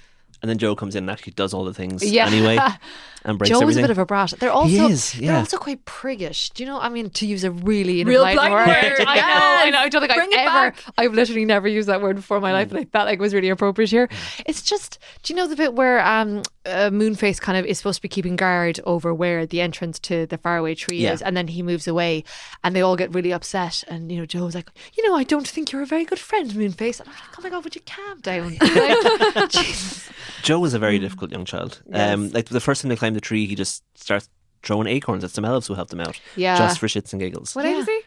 And 0.42 0.48
then 0.50 0.58
Joe 0.58 0.74
comes 0.74 0.96
in 0.96 1.04
and 1.04 1.10
actually 1.10 1.34
does 1.34 1.54
all 1.54 1.64
the 1.64 1.72
things 1.74 2.02
Yeah. 2.04 2.26
anyway 2.26 2.58
and 3.24 3.38
breaks 3.38 3.50
Joe's 3.50 3.62
everything. 3.62 3.84
a 3.84 3.86
bit 3.86 3.90
of 3.92 3.98
a 3.98 4.06
brat. 4.06 4.34
They're 4.40 4.50
also 4.50 4.88
is, 4.88 5.12
they're 5.12 5.36
also 5.36 5.56
quite 5.56 5.84
priggish. 5.84 6.52
Do 6.52 6.64
you 6.64 6.68
know? 6.68 6.80
I 6.80 6.88
mean, 6.88 7.10
to 7.10 7.26
use 7.26 7.44
a 7.44 7.52
really 7.52 8.02
Real 8.02 8.24
impolite 8.24 8.34
blind 8.34 8.52
word. 8.52 8.66
word, 8.98 9.04
I 9.06 9.14
know. 9.14 9.22
I 9.66 9.70
know. 9.70 9.78
I 9.78 9.88
don't 9.88 10.00
think 10.00 10.12
Bring 10.12 10.30
I've 10.34 10.48
ever. 10.48 10.70
back. 10.72 10.84
I've 10.98 11.14
literally 11.14 11.44
never 11.44 11.68
used 11.68 11.88
that 11.88 12.02
word 12.02 12.16
before 12.16 12.38
in 12.38 12.42
my 12.42 12.52
life, 12.52 12.70
Mm. 12.70 12.72
but 12.72 12.80
I 12.80 12.84
felt 12.86 13.06
like 13.06 13.20
it 13.20 13.22
was 13.22 13.32
really 13.34 13.50
appropriate 13.50 13.90
here. 13.90 14.08
It's 14.44 14.62
just. 14.62 14.98
Do 15.22 15.32
you 15.32 15.36
know 15.36 15.46
the 15.46 15.54
bit 15.54 15.74
where 15.74 16.04
um 16.04 16.42
uh, 16.64 16.90
Moonface 16.90 17.40
kind 17.40 17.58
of 17.58 17.64
is 17.66 17.78
supposed 17.78 17.96
to 17.98 18.02
be 18.02 18.08
keeping 18.08 18.36
guard 18.36 18.78
over 18.84 19.12
where 19.12 19.46
the 19.46 19.60
entrance 19.60 19.98
to 20.00 20.26
the 20.26 20.38
faraway 20.38 20.74
tree 20.74 20.98
Yeah. 20.98 21.12
is, 21.12 21.22
and 21.22 21.36
then 21.36 21.48
he 21.48 21.62
moves 21.62 21.86
away, 21.88 22.24
and 22.62 22.74
they 22.76 22.82
all 22.82 22.96
get 22.96 23.12
really 23.14 23.32
upset, 23.32 23.82
and 23.88 24.10
you 24.12 24.18
know 24.18 24.26
Joe's 24.26 24.54
like, 24.54 24.70
you 24.96 25.06
know, 25.08 25.14
I 25.16 25.24
don't 25.24 25.46
think 25.48 25.72
you're 25.72 25.82
a 25.82 25.86
very 25.86 26.04
good 26.04 26.18
friend, 26.20 26.50
Moonface. 26.52 27.00
And 27.00 27.08
I'm 27.08 27.14
like, 27.14 27.38
oh 27.38 27.42
my 27.42 27.50
god, 27.50 27.64
would 27.64 27.74
you 27.74 27.80
calm 27.86 28.20
down? 28.20 28.56
Like, 29.34 29.50
Jesus. 29.50 30.08
Joe 30.42 30.58
was 30.60 30.74
a 30.74 30.78
very 30.78 30.98
difficult 30.98 31.30
young 31.32 31.44
child. 31.44 31.82
Um, 31.92 32.30
like 32.30 32.46
the 32.48 32.60
first 32.60 32.82
time 32.82 32.88
they 32.90 32.96
climb 32.96 33.14
the 33.14 33.20
tree, 33.20 33.46
he 33.46 33.54
just 33.54 33.82
starts 33.94 34.28
throwing 34.62 34.86
acorns 34.86 35.24
at 35.24 35.30
some 35.30 35.44
elves 35.44 35.66
who 35.66 35.74
helped 35.74 35.92
him 35.92 36.00
out, 36.00 36.20
Yeah. 36.36 36.56
just 36.58 36.78
for 36.78 36.86
shits 36.86 37.12
and 37.12 37.20
giggles. 37.20 37.54
What 37.54 37.64
age 37.66 37.76
is 37.78 37.86
he? 37.86 38.00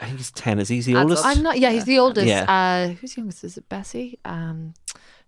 I 0.00 0.06
think 0.06 0.18
he's 0.18 0.30
ten. 0.30 0.58
Is 0.58 0.68
he 0.68 0.80
the 0.82 0.96
oldest? 0.96 1.24
I'm 1.24 1.42
not. 1.42 1.58
Yeah, 1.58 1.70
he's 1.70 1.84
the 1.86 1.98
oldest. 1.98 2.26
Yeah. 2.26 2.42
Uh, 2.50 2.88
who's 2.94 3.16
youngest? 3.16 3.44
Is 3.44 3.56
it 3.56 3.66
Bessie? 3.68 4.18
Um, 4.26 4.74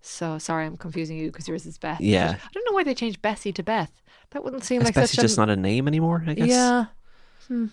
so 0.01 0.39
sorry, 0.39 0.67
I'm 0.67 0.77
confusing 0.77 1.19
you 1.19 1.29
because 1.31 1.49
yours 1.49 1.67
is 1.67 1.79
Beth. 1.79 2.01
Yeah. 2.01 2.37
I 2.43 2.49
don't 2.53 2.65
know 2.69 2.75
why 2.75 2.85
they 2.85 2.95
changed 2.95 3.21
Bessie 3.23 3.53
to 3.53 3.63
Beth. 3.63 3.91
That 4.31 4.45
wouldn't 4.45 4.65
seem 4.65 4.83
like 4.83 4.95
Bessie 4.95 5.17
such 5.17 5.23
just 5.25 5.39
a 5.39 5.41
not 5.41 5.51
a 5.51 5.57
name 5.57 5.89
anymore? 5.89 6.25
I 6.27 6.35
guess. 6.35 6.49
yeah. 6.49 6.87
I 7.51 7.55
don't 7.55 7.71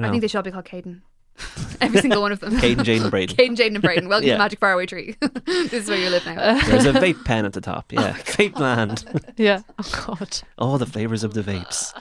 know. 0.00 0.08
I 0.08 0.10
think 0.10 0.20
they 0.20 0.28
should 0.28 0.36
all 0.38 0.42
be 0.42 0.50
called 0.50 0.64
Caden. 0.66 1.00
Every 1.80 2.00
single 2.00 2.20
one 2.20 2.32
of 2.32 2.40
them. 2.40 2.52
Caden, 2.54 2.82
Jane, 2.82 3.02
and 3.02 3.10
Braden. 3.10 3.36
Caden, 3.36 3.56
Jaden, 3.56 3.74
and 3.74 3.82
Braden. 3.82 4.08
Welcome 4.08 4.26
Yeah. 4.28 4.34
to 4.34 4.38
Magic 4.38 4.58
Faraway 4.58 4.86
Tree. 4.86 5.16
this 5.46 5.72
is 5.72 5.88
where 5.88 5.98
you 5.98 6.10
live 6.10 6.26
now. 6.26 6.60
There's 6.66 6.84
a 6.84 6.92
vape 6.92 7.24
pen 7.24 7.44
at 7.46 7.52
the 7.52 7.60
top. 7.60 7.92
Yeah, 7.92 8.12
vape 8.12 8.58
land. 8.58 9.04
Yeah. 9.36 9.62
Oh 9.78 10.04
God. 10.18 10.40
All 10.58 10.78
the 10.78 10.86
flavors 10.86 11.22
of 11.24 11.34
the 11.34 11.42
vapes. 11.42 11.92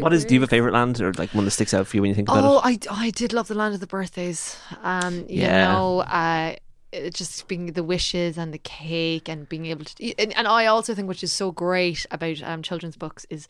What 0.00 0.12
is? 0.12 0.24
Do 0.24 0.34
you 0.34 0.40
have 0.40 0.48
a 0.48 0.50
favorite 0.50 0.72
land 0.72 1.00
or 1.00 1.12
like 1.14 1.30
one 1.34 1.44
that 1.44 1.50
sticks 1.52 1.74
out 1.74 1.86
for 1.86 1.96
you 1.96 2.00
when 2.02 2.08
you 2.08 2.14
think 2.14 2.28
about 2.28 2.42
Oh, 2.44 2.58
it? 2.68 2.86
I, 2.90 3.06
I 3.06 3.10
did 3.10 3.32
love 3.32 3.48
the 3.48 3.54
land 3.54 3.74
of 3.74 3.80
the 3.80 3.86
birthdays. 3.86 4.56
Um, 4.82 5.18
you 5.28 5.42
Yeah. 5.42 5.72
know, 5.72 6.00
uh, 6.00 6.54
it 6.54 6.60
just 7.12 7.48
being 7.48 7.72
the 7.72 7.82
wishes 7.82 8.38
and 8.38 8.52
the 8.52 8.58
cake 8.58 9.28
and 9.28 9.48
being 9.48 9.66
able 9.66 9.84
to, 9.84 10.18
and, 10.18 10.36
and 10.36 10.46
I 10.46 10.66
also 10.66 10.94
think 10.94 11.08
which 11.08 11.22
is 11.22 11.32
so 11.32 11.50
great 11.50 12.06
about 12.10 12.42
um, 12.42 12.62
children's 12.62 12.96
books 12.96 13.26
is 13.30 13.48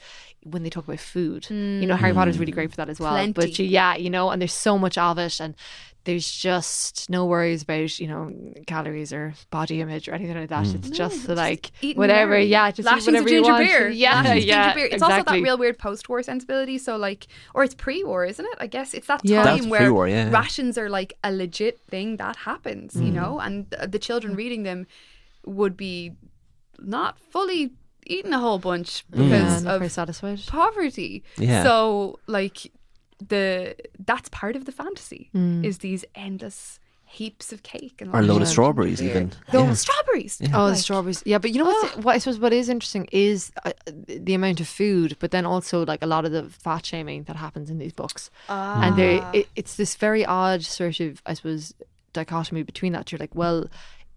when 0.51 0.63
they 0.63 0.71
talk 0.71 0.85
about 0.87 1.01
food. 1.01 1.47
You 1.51 1.57
mm. 1.57 1.87
know, 1.87 1.97
Harry 1.97 2.13
Potter's 2.13 2.39
really 2.39 2.53
great 2.53 2.71
for 2.71 2.77
that 2.77 2.89
as 2.89 3.01
well. 3.01 3.15
But 3.33 3.35
Plenty. 3.35 3.65
you- 3.65 3.71
yeah, 3.71 3.97
you 3.97 4.11
know, 4.11 4.31
and 4.31 4.41
there's 4.41 4.53
so 4.55 4.79
much 4.79 4.97
of 4.99 5.19
it, 5.19 5.41
and 5.41 5.55
there's 6.05 6.31
just 6.31 7.11
no 7.11 7.27
worries 7.27 7.65
about 7.65 7.99
you 7.99 8.07
know 8.07 8.31
calories 8.69 9.13
or 9.13 9.35
body 9.51 9.81
image 9.81 10.09
or 10.09 10.15
anything 10.15 10.37
like 10.39 10.49
that. 10.51 10.67
It's 10.73 10.91
just 10.91 11.29
like 11.29 11.73
eating 11.83 11.99
whatever. 11.99 12.31
Mary. 12.31 12.45
Yeah, 12.47 12.71
just 12.71 12.81
eat 12.81 12.85
Lashings 12.87 13.07
whatever 13.07 13.27
of 13.27 13.33
you 13.33 13.37
ginger 13.39 13.53
want. 13.53 13.65
beer. 13.67 13.89
Yeah, 14.05 14.15
Lashings 14.23 14.45
of 14.45 14.49
yeah. 14.49 14.65
ginger 14.67 14.75
beer. 14.77 14.89
It's 14.93 15.03
also 15.03 15.23
that 15.25 15.43
real 15.43 15.59
weird 15.59 15.79
post-war 15.79 16.23
sensibility. 16.23 16.79
So 16.79 16.97
like, 16.97 17.27
or 17.55 17.65
it's 17.65 17.75
pre-war, 17.75 18.25
isn't 18.25 18.45
it? 18.45 18.55
I 18.61 18.69
guess 18.69 18.95
it's 18.95 19.09
that 19.09 19.23
Yeah. 19.25 19.43
time 19.43 19.57
That's 19.57 19.67
where 19.67 20.07
yeah. 20.07 20.31
rations 20.31 20.79
are 20.79 20.89
like 20.89 21.15
a 21.25 21.33
legit 21.33 21.81
thing 21.81 22.19
that 22.19 22.37
happens, 22.37 22.95
Mm. 22.95 23.07
you 23.07 23.13
know, 23.13 23.41
and 23.41 23.75
uh, 23.75 23.87
the 23.87 23.99
children 23.99 24.37
reading 24.37 24.63
them 24.63 24.87
would 25.45 25.77
be 25.77 26.13
not 26.79 27.19
fully 27.19 27.73
eating 28.07 28.33
a 28.33 28.39
whole 28.39 28.59
bunch 28.59 29.05
Yeah, 29.13 29.23
because 29.25 29.63
not 29.65 29.73
very 29.79 29.87
of 29.87 29.93
satisfied. 29.93 30.41
poverty. 30.47 31.23
Yeah. 31.39 31.63
So 31.63 32.19
like 32.27 32.71
the 33.27 33.75
that's 34.05 34.29
part 34.29 34.57
of 34.57 34.65
the 34.65 34.73
fantasy 34.73 35.31
Mm. 35.35 35.65
is 35.65 35.79
these 35.79 36.05
endless 36.15 36.79
heaps 37.09 37.53
of 37.53 37.63
cake 37.63 38.03
and 38.03 38.13
Or 38.13 38.19
a 38.19 38.23
load 38.23 38.43
of 38.43 38.49
strawberries, 38.49 39.01
beer. 39.01 39.11
even. 39.11 39.33
No 39.53 39.63
Yeah. 39.65 39.75
strawberries. 39.75 40.39
Oh, 40.53 40.67
the 40.67 40.71
Like, 40.73 40.79
strawberries. 40.79 41.23
Yeah, 41.25 41.39
but 41.39 41.53
you 41.53 41.59
know 41.61 41.65
what's, 41.67 41.97
what 41.99 42.15
I 42.15 42.19
suppose 42.19 42.39
what 42.41 42.53
is 42.53 42.69
interesting 42.69 43.09
is 43.13 43.53
uh, 43.65 43.73
the 44.07 44.35
amount 44.35 44.61
of 44.61 44.69
food, 44.69 45.17
but 45.21 45.31
then 45.31 45.47
also 45.47 45.87
like 45.87 46.03
a 46.03 46.07
lot 46.07 46.25
of 46.27 46.33
the 46.33 46.45
fat 46.51 46.85
shaming 46.85 47.23
that 47.25 47.37
happens 47.37 47.71
in 47.71 47.79
these 47.79 47.93
books, 47.93 48.29
and 48.49 48.97
they 48.97 49.21
Ah. 49.21 49.31
it, 49.33 49.49
it's 49.57 49.77
this 49.77 49.95
very 49.95 50.27
odd 50.27 50.63
sort 50.65 51.01
of 51.01 51.23
I 51.25 51.35
suppose 51.35 51.73
dichotomy 52.13 52.63
between 52.65 52.93
that. 52.93 53.11
You're 53.13 53.19
like, 53.19 53.35
well. 53.35 53.67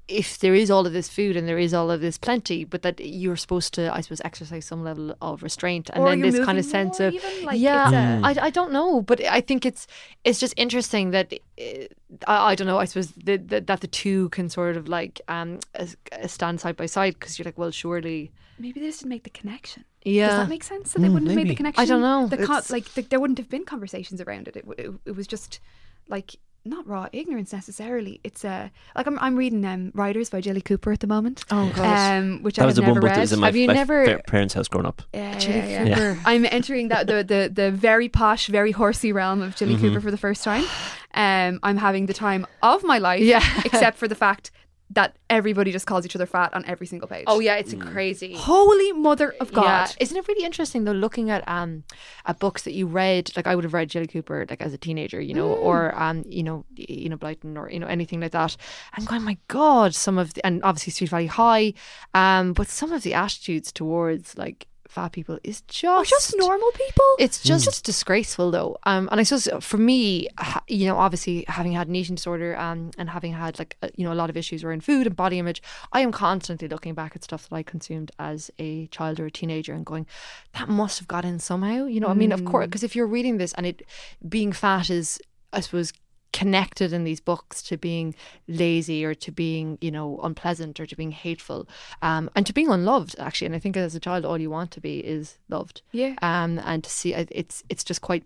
If 0.10 0.40
there 0.40 0.56
is 0.56 0.72
all 0.72 0.88
of 0.88 0.94
this 0.94 1.08
food 1.08 1.38
and 1.38 1.48
there 1.48 1.60
is 1.60 1.74
all 1.74 1.92
of 1.92 2.02
this 2.02 2.18
plenty, 2.18 2.66
but 2.66 2.82
that 2.82 3.00
you're 3.00 3.36
supposed 3.36 3.74
to, 3.76 3.94
I 3.94 4.02
suppose, 4.02 4.22
exercise 4.26 4.66
some 4.66 4.84
level 4.84 5.16
of 5.22 5.44
restraint, 5.44 5.90
and 5.94 6.04
Or 6.04 6.10
then 6.10 6.22
this 6.22 6.44
kind 6.44 6.58
of 6.58 6.66
sense 6.66 7.00
of, 7.00 7.14
like, 7.44 7.60
yeah, 7.60 8.20
I, 8.24 8.32
a- 8.32 8.40
I, 8.42 8.46
I 8.48 8.50
don't 8.50 8.72
know, 8.72 9.02
but 9.02 9.24
I 9.24 9.42
think 9.42 9.66
it's 9.66 9.86
it's 10.24 10.40
just 10.40 10.54
interesting 10.58 11.12
that 11.12 11.32
uh, 11.34 11.64
I, 12.28 12.52
I 12.52 12.56
don't 12.56 12.68
know. 12.68 12.80
I 12.80 12.86
suppose 12.86 13.12
the, 13.12 13.38
the, 13.38 13.62
that 13.62 13.82
the 13.82 13.88
two 13.88 14.30
can 14.30 14.50
sort 14.50 14.76
of 14.78 14.88
like 14.88 15.22
um 15.28 15.60
uh, 15.80 15.86
stand 16.28 16.60
side 16.60 16.76
by 16.76 16.88
side 16.88 17.14
because 17.20 17.38
you're 17.38 17.46
like, 17.46 17.58
well, 17.58 17.72
surely, 17.72 18.32
maybe 18.58 18.80
they 18.80 18.88
just 18.88 19.02
didn't 19.02 19.10
make 19.10 19.24
the 19.24 19.30
connection. 19.42 19.86
yeah, 20.04 20.30
Does 20.30 20.38
that 20.40 20.50
make 20.50 20.64
sense? 20.64 20.92
So 20.92 21.00
they 21.00 21.08
Mm, 21.08 21.14
wouldn't 21.14 21.32
have 21.32 21.38
made 21.38 21.50
the 21.50 21.56
connection. 21.56 21.84
I 21.84 21.86
don't 21.86 22.02
know. 22.02 22.28
The 22.28 22.46
con- 22.46 22.64
like 22.70 22.94
the, 22.96 23.04
there 23.04 23.20
wouldn't 23.20 23.38
have 23.38 23.50
been 23.50 23.66
conversations 23.66 24.20
around 24.22 24.48
it. 24.48 24.56
It, 24.56 24.66
it. 24.78 24.92
it 25.06 25.16
was 25.16 25.28
just 25.28 25.60
like 26.08 26.36
not 26.70 26.88
raw 26.88 27.08
ignorance 27.12 27.52
necessarily. 27.52 28.20
It's 28.24 28.46
uh, 28.46 28.70
like 28.96 29.08
I'm 29.08 29.18
I'm 29.20 29.36
reading 29.36 29.66
um 29.66 29.92
Riders 29.96 30.30
by 30.30 30.42
Jilly 30.42 30.62
Cooper 30.62 30.92
at 30.92 31.00
the 31.00 31.08
moment. 31.08 31.44
Oh 31.52 31.72
gosh. 31.76 32.12
Um, 32.12 32.44
which 32.44 32.56
That 32.56 32.64
I 32.64 32.66
was 32.68 32.76
have 32.78 32.86
the 32.86 32.90
one 32.92 32.96
never 32.96 33.02
book 33.02 33.10
that 33.10 33.16
read. 33.18 33.22
was 33.22 33.34
in 33.34 33.40
my, 33.40 33.48
Have 33.48 33.56
you 33.56 33.68
my 33.68 33.74
never- 33.74 34.06
fa- 34.06 34.22
parents' 34.28 34.54
house 34.54 34.68
growing 34.68 34.86
up. 34.86 35.02
Yeah, 35.14 35.38
Jilly 35.40 35.58
yeah, 35.72 35.84
yeah. 35.84 35.96
Cooper. 35.96 36.22
I'm 36.26 36.46
entering 36.46 36.88
that 36.90 37.08
the, 37.08 37.24
the 37.24 37.52
the 37.54 37.72
very 37.72 38.08
posh, 38.10 38.48
very 38.48 38.72
horsey 38.72 39.12
realm 39.12 39.42
of 39.42 39.56
Jilly 39.56 39.76
Mm-hmm. 39.76 39.88
Cooper 39.88 40.02
for 40.02 40.12
the 40.12 40.18
first 40.18 40.44
time. 40.44 40.64
Um, 41.14 41.60
I'm 41.64 41.78
having 41.78 42.06
the 42.06 42.14
time 42.14 42.46
of 42.62 42.84
my 42.84 42.98
life. 43.00 43.22
Yeah. 43.22 43.44
except 43.66 43.98
for 43.98 44.08
the 44.08 44.16
fact 44.16 44.52
that 44.92 45.16
everybody 45.30 45.72
just 45.72 45.86
calls 45.86 46.04
each 46.06 46.16
other 46.16 46.26
fat 46.26 46.52
on 46.54 46.66
every 46.66 46.88
single 46.88 47.08
page. 47.08 47.26
Oh 47.28 47.40
yeah, 47.40 47.56
it's 47.58 47.74
Mm. 47.76 47.92
crazy. 47.92 48.34
Holy 48.36 48.92
mother 48.92 49.36
of 49.40 49.52
God! 49.54 49.64
Yeah, 49.64 49.88
isn't 50.00 50.18
it 50.18 50.28
really 50.28 50.44
interesting 50.44 50.84
though? 50.84 50.92
Looking 50.94 51.30
at 51.30 51.48
um, 51.48 51.84
at 52.26 52.40
books 52.40 52.64
that 52.64 52.74
you 52.74 52.88
read, 52.88 53.32
like 53.36 53.46
I 53.46 53.54
would 53.56 53.64
have 53.64 53.74
read 53.74 53.90
Jilly 53.90 54.08
Cooper 54.08 54.48
like 54.50 54.62
as 54.62 54.74
a 54.74 54.78
teenager, 54.80 55.22
you 55.22 55.34
know, 55.36 55.48
or 55.52 55.94
um, 56.02 56.24
you 56.28 56.42
know, 56.42 56.66
you 56.76 57.08
know, 57.10 57.18
Blyton 57.18 57.56
or 57.58 57.70
you 57.70 57.80
know 57.80 57.88
anything 57.88 58.20
like 58.20 58.32
that, 58.32 58.58
and 58.98 59.06
going, 59.08 59.22
my 59.22 59.38
God, 59.48 59.94
some 59.94 60.18
of 60.18 60.34
the, 60.34 60.44
and 60.46 60.64
obviously 60.64 60.92
Sweet 60.92 61.10
Valley 61.12 61.28
High, 61.28 61.74
um, 62.16 62.54
but 62.54 62.68
some 62.68 62.92
of 62.92 63.04
the 63.04 63.14
attitudes 63.14 63.72
towards 63.72 64.38
like 64.38 64.68
fat 64.90 65.12
people 65.12 65.38
is 65.44 65.62
just 65.62 65.86
Or 65.86 66.04
just 66.04 66.36
normal 66.36 66.72
people. 66.72 67.06
It's 67.20 67.44
just 67.44 67.64
just 67.64 67.86
disgraceful, 67.86 68.50
though. 68.50 68.78
Um, 68.84 69.08
and 69.12 69.20
I 69.20 69.24
suppose 69.24 69.48
for 69.64 69.78
me, 69.78 70.28
you 70.68 70.88
know, 70.88 70.98
obviously 70.98 71.46
having 71.48 71.74
had 71.74 71.88
an 71.88 71.96
eating 71.96 72.16
disorder 72.16 72.58
um, 72.58 72.90
and 72.98 73.10
having 73.10 73.32
had 73.32 73.60
like 73.60 73.78
uh, 73.84 73.90
you 73.96 74.04
know 74.04 74.12
a 74.12 74.16
lot 74.16 74.32
of 74.32 74.36
issues 74.36 74.64
around 74.64 74.84
food 74.84 75.06
and 75.06 75.16
body 75.16 75.38
image, 75.38 75.62
I 75.94 76.02
am 76.02 76.12
constantly 76.12 76.68
looking 76.68 76.96
back 76.96 77.16
at 77.16 77.24
stuff 77.24 77.48
that 77.48 77.56
I 77.56 77.62
consumed 77.64 78.12
as 78.18 78.50
a 78.58 78.88
child 78.88 79.20
or 79.20 79.28
a 79.28 79.32
teenager 79.32 79.74
and 79.74 79.86
going, 79.86 80.08
that 80.54 80.68
must 80.68 80.98
have 81.00 81.08
got 81.08 81.24
in 81.24 81.38
somehow. 81.40 81.86
You 81.86 82.00
know, 82.00 82.08
I 82.08 82.16
mean, 82.16 82.32
of 82.32 82.44
course, 82.44 82.66
because 82.66 82.84
if 82.84 82.96
you're 82.96 83.08
reading 83.08 83.38
this 83.38 83.54
and 83.54 83.66
it 83.68 83.84
being 84.28 84.52
fat 84.52 84.90
is, 84.90 85.20
I 85.54 85.60
suppose. 85.62 85.94
Connected 86.32 86.94
in 86.94 87.04
these 87.04 87.20
books 87.20 87.62
to 87.64 87.78
being 87.78 88.16
lazy 88.48 89.04
or 89.04 89.14
to 89.16 89.32
being, 89.32 89.78
you 89.82 89.92
know, 89.92 90.20
unpleasant 90.24 90.80
or 90.80 90.86
to 90.86 90.96
being 90.96 91.12
hateful, 91.12 91.68
um, 92.02 92.30
and 92.36 92.46
to 92.46 92.54
being 92.54 92.70
unloved. 92.70 93.16
Actually, 93.20 93.48
and 93.48 93.56
I 93.56 93.60
think 93.60 93.76
as 93.76 93.96
a 93.96 94.00
child, 94.00 94.26
all 94.26 94.38
you 94.38 94.50
want 94.50 94.72
to 94.72 94.82
be 94.82 95.00
is 95.00 95.38
loved 95.50 95.82
yeah. 95.92 96.16
um, 96.22 96.60
and 96.64 96.84
to 96.84 96.90
see 96.90 97.14
it's 97.14 97.64
it's 97.70 97.84
just 97.84 98.02
quite 98.02 98.24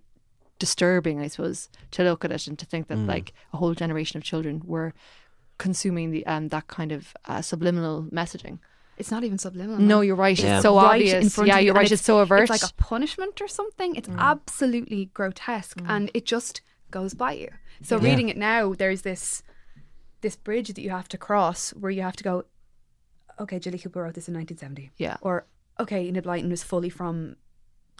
disturbing, 0.59 1.19
I 1.21 1.27
suppose, 1.27 1.69
to 1.91 2.03
look 2.03 2.23
at 2.25 2.31
it 2.31 2.47
and 2.47 2.59
to 2.59 2.65
think 2.65 2.87
Mm. 2.87 2.89
that 2.89 2.99
like 3.07 3.33
a 3.53 3.57
whole 3.57 3.73
generation 3.73 4.17
of 4.17 4.23
children 4.23 4.61
were 4.65 4.93
consuming 5.57 6.11
the 6.11 6.25
um 6.25 6.49
that 6.49 6.67
kind 6.67 6.91
of 6.91 7.15
uh, 7.25 7.41
subliminal 7.41 8.03
messaging. 8.11 8.59
It's 8.97 9.11
not 9.11 9.23
even 9.23 9.37
subliminal. 9.37 9.79
No, 9.79 10.01
you're 10.01 10.15
right. 10.15 10.37
Yeah. 10.37 10.55
It's 10.55 10.63
so 10.63 10.75
right 10.75 11.01
obvious. 11.01 11.23
in 11.23 11.29
front 11.29 11.47
yeah, 11.47 11.55
of 11.55 11.61
you, 11.61 11.65
you're 11.67 11.75
right. 11.75 11.91
It's, 11.91 12.03
so 12.03 12.19
overt. 12.19 12.41
It's 12.41 12.61
like 12.61 12.69
a 12.69 12.73
punishment 12.75 13.41
or 13.41 13.47
something. 13.47 13.95
It's 13.95 14.09
absolutely 14.17 15.05
grotesque, 15.13 15.81
and 15.87 16.11
it 16.13 16.25
just 16.25 16.61
goes 16.93 17.13
by 17.13 17.33
you. 17.33 17.49
So 17.81 17.97
Yeah. 17.97 18.09
reading 18.09 18.29
it 18.29 18.37
now, 18.37 18.73
there's 18.73 19.01
this 19.01 19.43
this 20.21 20.37
bridge 20.37 20.69
that 20.69 20.81
you 20.81 20.89
have 20.99 21.09
to 21.09 21.17
cross 21.17 21.71
where 21.71 21.91
you 21.91 22.01
have 22.01 22.15
to 22.15 22.23
go. 22.23 22.45
Okay, 23.43 23.59
Jilly 23.59 23.79
Cooper 23.79 24.01
wrote 24.03 24.13
this 24.13 24.29
in 24.29 24.33
1970. 24.35 24.91
Yeah. 24.97 25.17
Or 25.21 25.45
okay, 25.79 26.07
Enid 26.07 26.23
Blyton 26.23 26.49
was 26.49 26.63
fully 26.63 26.89
from 26.89 27.35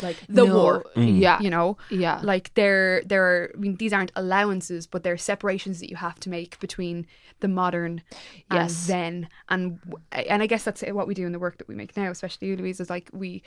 like 0.01 0.15
the 0.27 0.45
No, 0.45 0.55
war. 0.57 0.85
Mm. 0.95 1.19
Yeah. 1.19 1.39
You 1.41 1.49
know, 1.49 1.77
Yeah. 1.89 2.19
like 2.23 2.53
there 2.53 3.03
there 3.05 3.23
are 3.29 3.51
I 3.53 3.57
mean 3.63 3.75
these 3.75 3.93
aren't 3.93 4.11
allowances 4.15 4.87
but 4.87 5.03
they're 5.03 5.17
separations 5.17 5.79
that 5.81 5.89
you 5.89 5.97
have 5.97 6.17
to 6.21 6.29
make 6.29 6.59
between 6.59 7.05
the 7.41 7.47
modern 7.47 8.01
and 8.49 8.69
Yes. 8.69 8.87
then 8.87 9.27
and 9.49 9.79
and 10.11 10.41
I 10.41 10.47
guess 10.47 10.63
that's 10.63 10.81
what 10.81 11.07
we 11.09 11.13
do 11.13 11.25
in 11.25 11.31
the 11.33 11.39
work 11.45 11.57
that 11.57 11.67
we 11.67 11.75
make 11.75 11.95
now 11.97 12.09
especially 12.09 12.47
you 12.47 12.55
Louise 12.57 12.79
is 12.79 12.89
like 12.89 13.09
we 13.13 13.43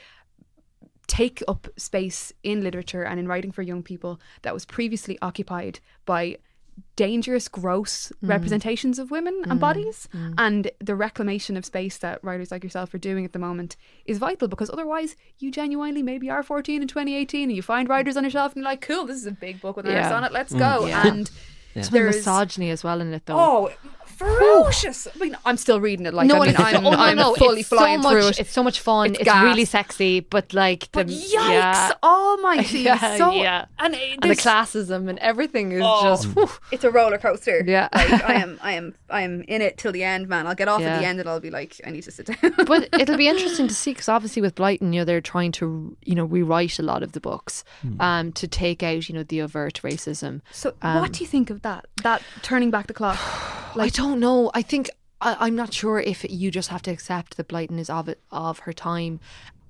take 1.07 1.41
up 1.47 1.67
space 1.77 2.33
in 2.43 2.61
literature 2.61 3.03
and 3.03 3.19
in 3.19 3.27
writing 3.27 3.51
for 3.51 3.61
young 3.61 3.81
people 3.81 4.19
that 4.41 4.53
was 4.53 4.65
previously 4.65 5.17
occupied 5.21 5.79
by 6.05 6.37
dangerous 6.95 7.47
gross 7.47 8.11
mm. 8.23 8.29
representations 8.29 8.99
of 8.99 9.09
women 9.09 9.41
and 9.45 9.53
mm. 9.53 9.59
bodies 9.59 10.07
mm. 10.13 10.33
and 10.37 10.69
the 10.79 10.95
reclamation 10.95 11.57
of 11.57 11.65
space 11.65 11.97
that 11.97 12.23
writers 12.23 12.51
like 12.51 12.63
yourself 12.63 12.93
are 12.93 12.99
doing 12.99 13.25
at 13.25 13.33
the 13.33 13.39
moment 13.39 13.75
is 14.05 14.17
vital 14.19 14.47
because 14.47 14.69
otherwise 14.69 15.15
you 15.39 15.49
genuinely 15.49 16.03
maybe 16.03 16.29
are 16.29 16.43
14 16.43 16.81
in 16.81 16.87
2018 16.87 17.49
and 17.49 17.55
you 17.55 17.61
find 17.61 17.89
writers 17.89 18.15
on 18.15 18.23
your 18.23 18.29
shelf 18.29 18.51
and 18.53 18.61
you're 18.61 18.69
like 18.69 18.81
cool 18.81 19.05
this 19.05 19.17
is 19.17 19.25
a 19.25 19.31
big 19.31 19.59
book 19.59 19.75
with 19.75 19.85
an 19.85 19.93
Yeah. 19.93 20.15
on 20.15 20.23
it 20.23 20.31
let's 20.31 20.53
go 20.53 20.85
Yeah. 20.85 21.07
and 21.07 21.27
Some 21.81 21.93
there's 21.93 22.17
misogyny 22.17 22.69
as 22.69 22.83
well 22.83 23.01
in 23.01 23.13
it, 23.13 23.25
though. 23.25 23.39
oh 23.39 23.71
ferocious 24.17 25.07
I 25.13 25.17
mean 25.19 25.37
I'm 25.45 25.57
still 25.57 25.79
reading 25.79 26.05
it 26.05 26.13
like 26.13 26.29
I 26.31 26.39
mean 26.39 26.49
it's- 26.49 26.73
I'm, 26.75 26.85
oh, 26.85 26.91
no, 26.91 26.97
I'm 26.97 27.17
no, 27.17 27.33
fully 27.35 27.59
it's 27.61 27.69
flying 27.69 28.01
so 28.01 28.09
through 28.11 28.23
much, 28.23 28.37
it 28.39 28.41
It's 28.41 28.51
so 28.51 28.63
much 28.63 28.79
fun. 28.79 29.11
It's 29.11 29.19
It's, 29.21 29.33
really 29.41 29.65
sexy, 29.65 30.19
but 30.21 30.53
like 30.53 30.91
the 30.91 31.03
yikes 31.05 31.33
yeah, 31.33 31.91
almighty 32.03 32.79
Yeah, 32.87 33.17
so 33.17 33.31
yeah. 33.31 33.65
and, 33.79 33.93
it, 33.95 34.19
and 34.21 34.31
the 34.31 34.35
classism 34.35 35.09
and 35.09 35.19
everything 35.19 35.71
is 35.71 35.81
Oh. 35.83 36.01
just 36.03 36.25
whew. 36.35 36.49
it's 36.71 36.83
a 36.83 36.91
roller 36.91 37.17
coaster. 37.17 37.63
Yeah. 37.65 37.87
like, 37.93 38.11
I 38.23 38.33
am, 38.45 38.59
I 38.61 38.71
am, 38.73 38.95
I 39.09 39.21
am 39.21 39.41
in 39.43 39.61
it 39.61 39.77
till 39.77 39.91
the 39.91 40.03
end, 40.03 40.27
man. 40.27 40.47
I'll 40.47 40.55
get 40.55 40.67
off 40.67 40.81
Yeah. 40.81 40.95
at 40.95 40.99
the 41.01 41.05
end, 41.05 41.19
and 41.19 41.29
I'll 41.29 41.39
be 41.39 41.49
like, 41.51 41.79
I 41.85 41.91
need 41.91 42.03
to 42.03 42.11
sit 42.11 42.25
down. 42.27 42.53
but 42.65 42.89
it'll 42.99 43.17
be 43.17 43.27
interesting 43.27 43.67
to 43.67 43.73
see 43.73 43.91
because 43.91 44.09
obviously 44.09 44.41
with 44.41 44.55
Blyton, 44.55 44.93
you 44.93 45.01
know, 45.01 45.05
they're 45.05 45.21
trying 45.21 45.51
to 45.53 45.95
you 46.03 46.15
know 46.15 46.25
rewrite 46.25 46.79
a 46.79 46.83
lot 46.83 47.03
of 47.03 47.11
the 47.13 47.19
books 47.19 47.63
um, 47.99 48.31
to 48.33 48.47
take 48.47 48.83
out 48.83 49.07
you 49.09 49.15
know 49.15 49.23
the 49.23 49.41
overt 49.41 49.81
racism. 49.83 50.41
so, 50.51 50.73
what 50.81 51.13
do 51.13 51.19
you 51.23 51.27
think 51.27 51.49
of 51.49 51.61
that? 51.61 51.85
That 52.03 52.21
turning 52.41 52.71
back 52.71 52.87
the 52.87 52.93
clock, 52.93 53.17
I 53.75 53.89
don't 53.89 54.06
know. 54.15 54.51
I 54.53 54.61
think 54.61 54.89
I, 55.21 55.35
I'm 55.39 55.55
not 55.55 55.73
sure 55.73 55.99
if 55.99 56.25
you 56.29 56.51
just 56.51 56.69
have 56.69 56.81
to 56.83 56.91
accept 56.91 57.37
that 57.37 57.47
Blyton 57.47 57.79
is 57.79 57.89
of 57.89 58.07
it, 58.07 58.21
of 58.31 58.59
her 58.59 58.73
time. 58.73 59.19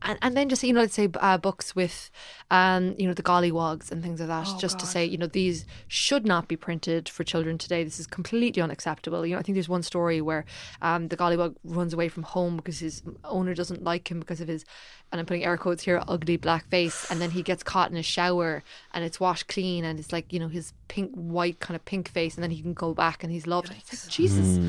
And, 0.03 0.19
and 0.21 0.37
then 0.37 0.47
just 0.47 0.61
you 0.61 0.73
know 0.73 0.81
let's 0.81 0.93
say 0.93 1.09
uh, 1.15 1.39
books 1.39 1.75
with 1.75 2.11
um 2.51 2.93
you 2.99 3.07
know 3.07 3.15
the 3.15 3.23
gollywogs 3.23 3.91
and 3.91 4.03
things 4.03 4.19
like 4.19 4.29
that 4.29 4.47
just 4.59 4.77
to 4.77 4.85
say 4.85 5.03
you 5.03 5.17
know 5.17 5.25
these 5.25 5.65
should 5.87 6.23
not 6.23 6.47
be 6.47 6.55
printed 6.55 7.09
for 7.09 7.23
children 7.23 7.57
today 7.57 7.83
this 7.83 7.99
is 7.99 8.05
completely 8.05 8.61
unacceptable 8.61 9.25
you 9.25 9.33
know 9.33 9.39
I 9.39 9.41
think 9.41 9.55
there's 9.55 9.67
one 9.67 9.81
story 9.81 10.21
where 10.21 10.45
um 10.83 11.07
the 11.07 11.17
gollywog 11.17 11.55
runs 11.63 11.95
away 11.95 12.09
from 12.09 12.21
home 12.21 12.57
because 12.57 12.77
his 12.77 13.01
owner 13.23 13.55
doesn't 13.55 13.83
like 13.83 14.11
him 14.11 14.19
because 14.19 14.39
of 14.39 14.47
his 14.47 14.65
and 15.11 15.19
I'm 15.19 15.25
putting 15.25 15.43
air 15.43 15.57
quotes 15.57 15.83
here 15.83 16.03
ugly 16.07 16.37
black 16.37 16.69
face 16.69 17.09
and 17.09 17.19
then 17.19 17.31
he 17.31 17.41
gets 17.41 17.63
caught 17.63 17.89
in 17.89 17.97
a 17.97 18.03
shower 18.03 18.61
and 18.93 19.03
it's 19.03 19.19
washed 19.19 19.47
clean 19.47 19.83
and 19.83 19.97
it's 19.97 20.13
like 20.13 20.31
you 20.31 20.39
know 20.39 20.47
his 20.47 20.73
pink 20.87 21.11
white 21.13 21.59
kind 21.59 21.75
of 21.75 21.83
pink 21.85 22.09
face 22.09 22.35
and 22.35 22.43
then 22.43 22.51
he 22.51 22.61
can 22.61 22.73
go 22.73 22.93
back 22.93 23.23
and 23.23 23.31
he's 23.31 23.45
loved 23.47 23.71
it's 23.77 24.05
like, 24.05 24.11
Jesus 24.11 24.59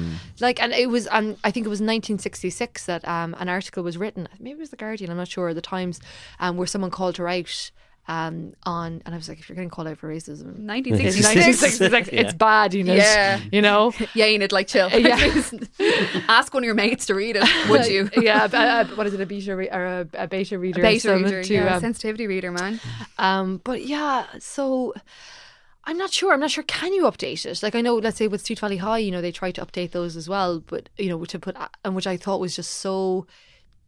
like 0.41 0.62
and 0.62 0.73
it 0.73 0.89
was 0.89 1.07
and 1.09 1.37
I 1.45 1.51
think 1.51 1.66
it 1.66 1.71
was 1.71 1.81
1966 1.81 2.87
that 2.87 3.07
um, 3.07 3.35
an 3.39 3.49
article 3.49 3.83
was 3.83 3.97
written 3.97 4.29
maybe 4.39 4.59
it 4.59 4.59
was 4.59 4.71
the 4.71 4.77
Guardian 4.77 5.11
I'm 5.11 5.16
not 5.16 5.29
sure 5.29 5.53
the 5.55 5.61
Times 5.61 6.01
um, 6.41 6.57
where 6.57 6.66
someone 6.66 6.91
called 6.91 7.16
her 7.19 7.29
out 7.29 7.71
um, 8.11 8.55
on 8.64 9.03
and 9.05 9.14
I 9.14 9.19
was 9.19 9.29
like 9.29 9.39
if 9.39 9.51
you're 9.51 9.55
getting 9.57 9.69
called 9.69 9.87
out 9.87 9.99
for 9.99 10.09
racism 10.09 10.64
1966. 10.64 11.27
1966 11.27 12.09
it's 12.12 12.33
bad 12.33 12.73
you 12.73 12.83
know 12.83 12.95
Yeah. 12.95 13.39
you 13.53 13.61
know 13.61 13.93
yeah, 14.14 14.25
Enid, 14.25 14.51
like 14.51 14.66
chill. 14.66 14.89
Yeah. 14.91 15.19
Ask 16.29 16.55
one 16.55 16.62
of 16.62 16.66
your 16.66 16.75
mates 16.75 17.05
to 17.07 17.14
read 17.14 17.37
it, 17.37 17.69
would 17.69 17.87
you? 17.87 18.09
yeah 18.16 18.49
a, 18.51 18.91
a, 18.91 18.97
what 18.97 19.07
is 19.07 19.12
it 19.12 19.21
a 19.21 19.27
beta 19.27 19.55
re- 19.55 19.69
or 19.69 19.85
a, 19.85 20.09
a 20.14 20.27
beta 20.27 20.59
reader 20.59 20.81
or 20.81 20.85
Beta 20.85 21.14
reader, 21.16 21.45
to, 21.45 21.55
yeah, 21.55 21.75
um, 21.75 21.81
sensitivity 21.81 22.27
reader, 22.27 22.51
man. 22.51 22.81
Um, 23.19 23.61
but 23.62 23.85
yeah, 23.85 24.25
so 24.39 24.95
I'm 25.89 25.97
not 25.97 26.12
sure. 26.12 26.34
I'm 26.34 26.41
not 26.41 26.51
sure. 26.51 26.64
Can 26.64 26.93
you 26.93 27.05
update 27.05 27.47
it? 27.47 27.62
Like 27.62 27.74
I 27.74 27.80
know, 27.80 27.95
let's 27.95 28.18
say 28.18 28.28
with 28.28 28.45
Sweet 28.45 28.59
Valley 28.59 28.76
High, 28.76 28.99
you 28.99 29.11
know, 29.11 29.22
they 29.22 29.32
try 29.32 29.51
to 29.53 29.64
update 29.64 29.93
those 29.93 30.16
as 30.16 30.28
well, 30.28 30.61
but 30.61 30.91
you 30.99 31.09
know, 31.09 31.24
to 31.24 31.39
put 31.39 31.57
and 31.82 31.97
which 31.97 32.07
I 32.07 32.18
thought 32.18 32.41
was 32.41 32.55
just 32.55 32.72
so 32.72 33.26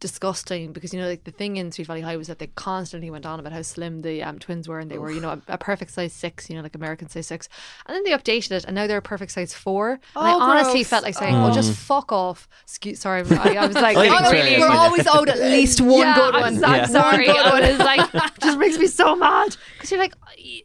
disgusting 0.01 0.73
because 0.73 0.93
you 0.93 0.99
know 0.99 1.07
like 1.07 1.23
the 1.23 1.31
thing 1.31 1.55
in 1.55 1.71
Sweet 1.71 1.87
Valley 1.87 2.01
High 2.01 2.17
was 2.17 2.27
that 2.27 2.39
they 2.39 2.47
constantly 2.47 3.09
went 3.09 3.25
on 3.25 3.39
about 3.39 3.53
how 3.53 3.61
slim 3.61 4.01
the 4.01 4.21
um, 4.21 4.37
twins 4.39 4.67
were 4.67 4.79
and 4.79 4.91
they 4.91 4.97
were 4.97 5.11
you 5.11 5.21
know 5.21 5.29
a, 5.29 5.41
a 5.47 5.57
perfect 5.57 5.91
size 5.91 6.11
six 6.11 6.49
you 6.49 6.55
know 6.57 6.61
like 6.61 6.75
American 6.75 7.07
size 7.07 7.27
six 7.27 7.47
and 7.85 7.95
then 7.95 8.03
they 8.03 8.11
updated 8.11 8.51
it 8.51 8.65
and 8.65 8.75
now 8.75 8.87
they're 8.87 8.97
a 8.97 9.01
perfect 9.01 9.31
size 9.31 9.53
four 9.53 9.91
and 9.91 9.99
I 10.15 10.33
Oh, 10.33 10.39
honestly 10.41 10.79
gross. 10.81 10.87
felt 10.89 11.03
like 11.03 11.15
saying 11.15 11.35
oh 11.35 11.53
just 11.53 11.71
fuck 11.73 12.11
off 12.11 12.49
excuse 12.63 12.99
sorry 12.99 13.21
I, 13.29 13.55
I 13.55 13.67
was 13.67 13.75
like 13.87 13.95
Oh, 13.95 14.01
you 14.03 14.09
getting 14.09 14.25
can 14.25 14.25
say 14.31 14.43
really. 14.51 14.59
We're 14.59 14.69
always 14.75 15.07
owed 15.07 15.29
at 15.29 15.39
least 15.55 15.79
one 15.79 15.99
yeah, 15.99 16.15
good 16.15 16.35
I'm, 16.35 16.41
one. 16.41 16.57
so- 16.59 16.65
I'm 16.65 16.75
Yeah. 16.79 16.85
sorry. 16.87 17.27
One 17.27 17.35
good 17.35 17.51
one. 17.51 17.61
was 17.61 17.79
like, 17.79 18.11
just 18.41 18.57
makes 18.57 18.77
me 18.77 18.87
so 18.87 19.15
mad 19.15 19.55
because 19.75 19.91
you're 19.91 19.99
like, 19.99 20.15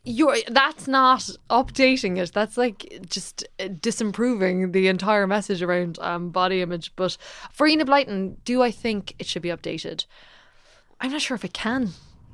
you're 0.04 0.36
that's 0.48 0.88
not 0.88 1.28
updating 1.50 2.16
it. 2.18 2.32
That's 2.32 2.56
like 2.56 3.00
just 3.08 3.44
uh, 3.60 3.64
disimproving 3.64 4.72
the 4.72 4.88
entire 4.88 5.26
message 5.26 5.62
around 5.62 5.98
um, 6.00 6.30
body 6.30 6.62
image. 6.62 6.94
But 6.96 7.16
for 7.52 7.66
Enid 7.66 7.86
Blyton, 7.86 8.36
do 8.44 8.62
I 8.62 8.70
think 8.70 9.14
it 9.26 9.30
should 9.30 9.42
be 9.42 9.48
updated? 9.50 10.06
I'm 11.00 11.10
not 11.12 11.20
sure 11.20 11.34
if 11.34 11.44
it 11.44 11.52
can. 11.52 11.90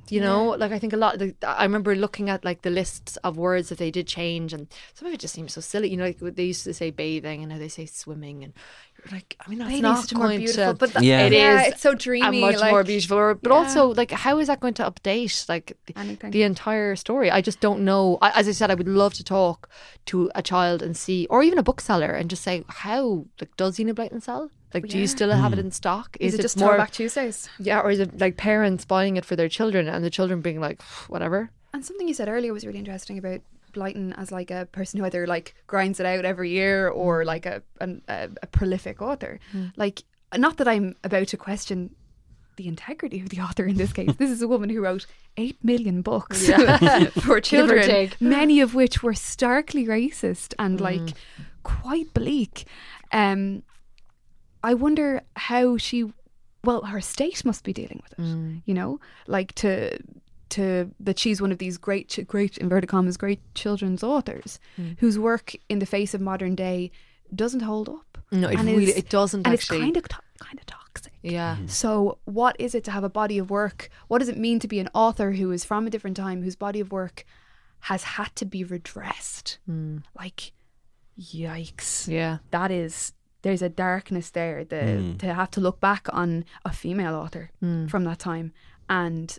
You 0.08 0.20
know, 0.20 0.48
like 0.58 0.72
I 0.72 0.78
think 0.78 0.92
a 0.92 0.96
lot. 0.96 1.18
The, 1.20 1.34
I 1.46 1.62
remember 1.62 1.94
looking 1.94 2.28
at 2.28 2.44
like 2.44 2.62
the 2.62 2.70
lists 2.70 3.16
of 3.18 3.38
words 3.38 3.68
that 3.70 3.78
they 3.78 3.90
did 3.90 4.06
change, 4.06 4.52
and 4.52 4.66
some 4.92 5.08
of 5.08 5.14
it 5.14 5.20
just 5.20 5.32
seems 5.32 5.54
so 5.54 5.60
silly. 5.62 5.88
You 5.90 5.96
know, 5.96 6.04
like 6.04 6.18
they 6.18 6.44
used 6.44 6.64
to 6.64 6.74
say 6.74 6.90
bathing, 6.90 7.40
and 7.42 7.50
now 7.50 7.58
they 7.58 7.68
say 7.68 7.86
swimming, 7.86 8.44
and 8.44 8.52
you're 8.98 9.12
like, 9.16 9.36
I 9.40 9.48
mean, 9.48 9.58
that's 9.60 9.68
Bathing's 9.70 9.82
not 9.82 10.00
such 10.02 10.12
a 10.12 10.18
more 10.18 10.26
going 10.26 10.40
beautiful, 10.40 10.72
to. 10.72 10.78
but 10.78 10.92
that- 10.92 11.02
Yeah. 11.04 11.26
it 11.26 11.32
yeah, 11.32 11.62
is 11.62 11.68
it's 11.72 11.80
so 11.82 11.92
a 11.92 11.94
dreamy, 11.94 12.40
much 12.42 12.58
like, 12.58 12.72
more 12.72 12.84
beautiful. 12.84 13.16
or- 13.16 13.34
But 13.36 13.52
yeah. 13.52 13.56
also, 13.58 13.94
like, 13.94 14.10
how 14.10 14.38
is 14.38 14.48
that 14.48 14.60
going 14.60 14.74
to 14.74 14.84
update 14.90 15.48
like 15.48 15.78
the, 15.86 15.94
Anything. 15.96 16.30
the 16.32 16.42
entire 16.42 16.94
story? 16.96 17.30
I 17.30 17.40
just 17.40 17.60
don't 17.60 17.80
know. 17.80 18.18
I, 18.20 18.32
as 18.38 18.48
I 18.48 18.52
said, 18.52 18.70
I 18.70 18.74
would 18.74 18.88
love 18.88 19.14
to 19.14 19.24
talk 19.24 19.70
to 20.06 20.30
a 20.34 20.42
child 20.42 20.82
and 20.82 20.94
see, 20.96 21.26
or 21.30 21.42
even 21.42 21.58
a 21.58 21.62
bookseller, 21.62 22.12
and 22.12 22.28
just 22.28 22.42
say, 22.42 22.64
how 22.68 23.26
like 23.40 23.56
does 23.56 23.78
Enid 23.80 23.96
Blyton 23.96 24.20
sell? 24.22 24.50
Like, 24.74 24.88
do 24.88 24.98
you 24.98 25.06
still 25.06 25.30
have 25.30 25.52
it 25.52 25.56
hmm. 25.56 25.66
in 25.66 25.70
stock? 25.70 26.16
Is, 26.20 26.34
it 26.34 26.42
just 26.42 26.58
more? 26.58 26.76
back 26.76 26.90
Tuesdays? 26.90 27.48
Yeah, 27.58 27.80
or 27.80 27.90
is 27.90 28.00
it 28.00 28.20
like 28.20 28.36
parents 28.36 28.84
buying 28.84 29.16
it 29.16 29.24
for 29.24 29.36
their 29.36 29.48
children 29.48 29.88
and 29.88 30.04
the 30.04 30.10
children 30.10 30.40
being 30.40 30.60
like, 30.60 30.82
whatever? 31.08 31.50
And 31.72 31.84
something 31.84 32.08
you 32.08 32.14
said 32.14 32.28
earlier 32.28 32.52
was 32.52 32.66
really 32.66 32.78
interesting 32.78 33.18
about 33.18 33.40
Blyton 33.72 34.14
as 34.18 34.30
like 34.30 34.50
a 34.50 34.66
person 34.72 35.00
who 35.00 35.06
either 35.06 35.26
like 35.26 35.54
grinds 35.66 36.00
it 36.00 36.06
out 36.06 36.24
every 36.24 36.50
year 36.50 36.90
hmm. 36.90 36.98
or 36.98 37.24
like 37.24 37.46
a 37.46 37.62
an, 37.80 38.02
a, 38.08 38.28
a 38.42 38.46
prolific 38.46 39.02
author. 39.02 39.40
Hmm. 39.50 39.66
Like, 39.76 40.04
not 40.36 40.56
that 40.58 40.68
I'm 40.68 40.96
about 41.04 41.28
to 41.28 41.36
question 41.36 41.94
the 42.56 42.68
integrity 42.68 43.20
of 43.20 43.30
the 43.30 43.40
author 43.40 43.64
in 43.64 43.76
this 43.76 43.92
case. 43.92 44.10
this 44.18 44.30
is 44.30 44.42
a 44.42 44.48
woman 44.48 44.70
who 44.70 44.80
wrote 44.80 45.06
eight 45.36 45.62
million 45.62 46.02
books 46.02 46.48
for 47.20 47.40
children, 47.42 48.10
many 48.20 48.60
of 48.60 48.74
which 48.74 49.02
were 49.02 49.14
starkly 49.14 49.86
racist 49.86 50.54
and 50.58 50.80
like 50.80 51.14
quite 51.62 52.12
bleak. 52.14 52.66
Um, 53.10 53.62
I 54.62 54.74
wonder 54.74 55.22
how 55.36 55.76
she, 55.76 56.12
well, 56.64 56.82
her 56.82 56.98
estate 56.98 57.44
must 57.44 57.64
be 57.64 57.72
dealing 57.72 58.00
with 58.02 58.12
it. 58.18 58.22
Mm. 58.22 58.62
You 58.64 58.74
know, 58.74 59.00
like 59.26 59.54
to 59.56 59.98
to 60.50 60.90
that 61.00 61.18
she's 61.18 61.40
one 61.40 61.50
of 61.50 61.58
these 61.58 61.78
great, 61.78 62.18
great 62.26 62.58
inverted 62.58 62.88
commas, 62.90 63.16
great 63.16 63.40
children's 63.54 64.02
authors 64.02 64.60
mm. 64.78 64.94
whose 65.00 65.18
work 65.18 65.54
in 65.70 65.78
the 65.78 65.86
face 65.86 66.12
of 66.12 66.20
modern 66.20 66.54
day 66.54 66.90
doesn't 67.34 67.60
hold 67.60 67.88
up. 67.88 68.18
No, 68.30 68.48
it 68.50 68.58
And 68.58 68.68
really 68.68 68.92
it 68.92 69.08
doesn't 69.08 69.46
and 69.46 69.54
actually. 69.54 69.78
it's 69.78 69.84
kind 69.84 69.96
of 69.96 70.08
to- 70.08 70.20
kind 70.40 70.58
of 70.58 70.66
toxic. 70.66 71.12
yeah. 71.22 71.54
Mm-hmm. 71.56 71.68
So, 71.68 72.18
what 72.24 72.54
is 72.58 72.74
it 72.74 72.84
to 72.84 72.90
have 72.90 73.04
a 73.04 73.08
body 73.08 73.38
of 73.38 73.48
work? 73.50 73.88
What 74.08 74.18
does 74.18 74.28
it 74.28 74.36
mean 74.36 74.58
to 74.60 74.68
be 74.68 74.78
an 74.80 74.88
author 74.92 75.32
who 75.32 75.50
is 75.52 75.64
from 75.64 75.86
a 75.86 75.90
different 75.90 76.16
time, 76.18 76.42
whose 76.42 76.56
body 76.56 76.80
of 76.80 76.92
work 76.92 77.24
has 77.80 78.02
had 78.02 78.34
to 78.36 78.44
be 78.44 78.62
redressed? 78.64 79.58
Mm. 79.70 80.02
Like, 80.18 80.52
yikes. 81.18 82.08
Yeah. 82.08 82.38
That 82.50 82.70
is, 82.70 83.12
there's 83.42 83.62
a 83.62 83.68
darkness 83.68 84.30
there. 84.30 84.64
The, 84.64 84.82
hmm. 84.82 85.16
To 85.18 85.34
have 85.34 85.50
to 85.52 85.60
look 85.60 85.80
back 85.80 86.08
on 86.12 86.44
a 86.64 86.72
female 86.72 87.14
author 87.14 87.50
hmm. 87.60 87.86
from 87.86 88.04
that 88.04 88.18
time 88.18 88.52
and 88.88 89.38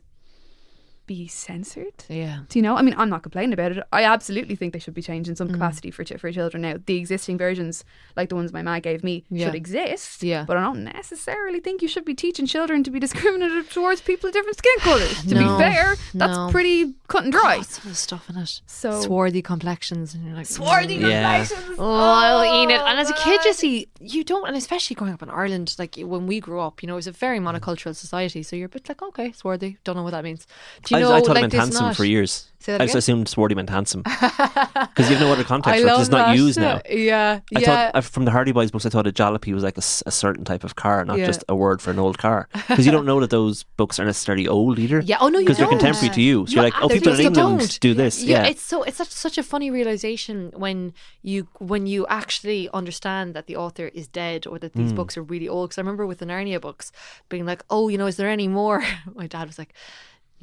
be 1.05 1.27
censored. 1.27 2.05
Yeah. 2.09 2.39
Do 2.49 2.59
you 2.59 2.63
know? 2.63 2.75
I 2.75 2.81
mean, 2.81 2.95
I'm 2.97 3.09
not 3.09 3.23
complaining 3.23 3.53
about 3.53 3.71
it. 3.73 3.83
I 3.91 4.03
absolutely 4.03 4.55
think 4.55 4.73
they 4.73 4.79
should 4.79 4.93
be 4.93 5.01
changed 5.01 5.29
in 5.29 5.35
some 5.35 5.49
capacity 5.49 5.91
for 5.91 6.03
for 6.05 6.31
children 6.31 6.61
now. 6.61 6.75
The 6.85 6.97
existing 6.97 7.37
versions, 7.37 7.83
like 8.15 8.29
the 8.29 8.35
ones 8.35 8.53
my 8.53 8.61
ma 8.61 8.79
gave 8.79 9.03
me, 9.03 9.23
Yeah. 9.29 9.47
should 9.47 9.55
exist. 9.55 10.23
Yeah. 10.23 10.45
But 10.47 10.57
I 10.57 10.61
don't 10.61 10.83
necessarily 10.83 11.59
think 11.59 11.81
you 11.81 11.87
should 11.87 12.05
be 12.05 12.13
teaching 12.15 12.45
children 12.45 12.83
to 12.83 12.91
be 12.91 12.99
discriminative 12.99 13.71
towards 13.71 14.01
people 14.01 14.27
of 14.27 14.33
different 14.33 14.57
skin 14.57 14.77
colours. 14.79 15.23
To 15.23 15.35
No. 15.35 15.39
be 15.57 15.63
fair, 15.63 15.95
that's 16.13 16.37
No. 16.37 16.49
pretty 16.51 16.93
cut 17.07 17.23
and 17.23 17.31
dry. 17.31 17.57
God, 17.57 17.65
some 17.65 17.91
of 17.91 17.97
stuff 17.97 18.29
in 18.29 18.37
it. 18.37 18.61
So- 18.65 19.01
swarthy 19.01 19.41
complexions, 19.41 20.13
and 20.13 20.25
you're 20.25 20.35
like 20.35 20.45
Swarthy 20.45 20.99
mm. 20.99 21.09
Yeah. 21.09 21.37
complexions. 21.45 21.75
Oh, 21.79 22.63
Enid. 22.63 22.81
And 22.81 22.99
as 22.99 23.09
a 23.09 23.13
kid, 23.13 23.37
man. 23.37 23.45
you 23.45 23.53
see, 23.53 23.87
you 23.99 24.23
don't, 24.23 24.47
and 24.47 24.55
especially 24.57 24.95
growing 24.95 25.13
up 25.13 25.21
in 25.21 25.29
Ireland, 25.29 25.75
like 25.77 25.95
when 25.97 26.27
we 26.27 26.39
grew 26.39 26.59
up, 26.59 26.81
you 26.81 26.87
know, 26.87 26.93
it 26.93 27.03
was 27.03 27.07
a 27.07 27.11
very 27.11 27.39
monocultural 27.39 27.95
society. 27.95 28.43
So 28.43 28.55
you're 28.55 28.67
a 28.67 28.69
bit 28.69 28.87
like, 28.89 29.01
okay, 29.01 29.31
swarthy, 29.31 29.77
don't 29.83 29.95
know 29.95 30.03
what 30.03 30.11
that 30.11 30.23
means. 30.23 30.45
Do 30.85 30.92
you 30.99 31.05
I, 31.05 31.09
know, 31.09 31.13
I 31.13 31.19
thought 31.21 31.29
like, 31.29 31.37
it 31.37 31.41
meant 31.41 31.53
handsome 31.53 31.85
not- 31.87 31.95
for 31.95 32.05
years. 32.05 32.49
I 32.65 32.85
just 32.85 32.95
assumed 32.95 33.27
swarty 33.27 33.57
meant 33.57 33.69
handsome 33.69 34.03
because 34.03 35.09
you 35.09 35.17
have 35.17 35.19
no 35.19 35.33
other 35.33 35.43
context 35.43 35.67
I 35.79 35.81
for 35.81 35.87
it. 35.87 35.91
love 35.91 35.99
It's 35.99 36.09
not 36.09 36.33
used 36.37 36.57
now. 36.57 36.79
Yeah, 36.89 37.41
I 37.53 37.59
yeah. 37.59 37.65
thought 37.65 37.95
uh, 37.95 37.99
from 37.99 38.23
the 38.23 38.31
Hardy 38.31 38.53
Boys 38.53 38.71
books, 38.71 38.85
I 38.85 38.89
thought 38.89 39.05
a 39.05 39.11
jalopy 39.11 39.53
was 39.53 39.63
like 39.63 39.77
a 39.77 39.81
certain 39.81 40.45
type 40.45 40.63
of 40.63 40.77
car, 40.77 41.03
not 41.03 41.17
Yeah. 41.17 41.25
just 41.25 41.43
a 41.49 41.55
word 41.57 41.81
for 41.81 41.91
an 41.91 41.99
old 41.99 42.19
car. 42.19 42.47
Because 42.53 42.85
you 42.85 42.93
don't 42.93 43.05
know 43.05 43.19
that 43.19 43.31
those 43.31 43.63
books 43.75 43.99
are 43.99 44.05
necessarily 44.05 44.47
old 44.47 44.79
either. 44.79 45.01
Yeah, 45.01 45.17
oh 45.19 45.27
no, 45.27 45.39
because 45.39 45.57
they're 45.57 45.67
contemporary 45.67 46.13
to 46.15 46.21
you. 46.21 46.47
So 46.47 46.53
you're 46.53 46.63
like, 46.63 46.73
oh, 46.81 46.87
people 46.87 47.11
in 47.13 47.19
England 47.19 47.59
don't. 47.59 47.79
do 47.81 47.93
this. 47.93 48.23
Yeah, 48.23 48.43
Yeah, 48.43 48.49
it's 48.51 48.61
so 48.61 48.83
it's 48.83 48.95
such, 48.95 49.09
such 49.11 49.37
a 49.37 49.43
funny 49.43 49.69
realization 49.69 50.53
when 50.55 50.93
you 51.21 51.49
when 51.59 51.85
you 51.85 52.07
actually 52.07 52.69
understand 52.73 53.33
that 53.33 53.47
the 53.47 53.57
author 53.57 53.87
is 53.87 54.07
dead 54.07 54.47
or 54.47 54.57
that 54.59 54.71
these 54.71 54.91
Hmm. 54.91 54.95
books 54.95 55.17
are 55.17 55.23
really 55.23 55.49
old. 55.49 55.69
Because 55.71 55.79
I 55.79 55.81
remember 55.81 56.05
with 56.07 56.19
the 56.19 56.25
Narnia 56.25 56.61
books 56.61 56.93
being 57.27 57.45
like, 57.45 57.61
oh, 57.69 57.89
you 57.89 57.97
know, 57.97 58.05
is 58.07 58.15
there 58.15 58.29
any 58.29 58.47
more? 58.47 58.85
My 59.13 59.27
dad 59.27 59.47
was 59.47 59.57
like. 59.59 59.73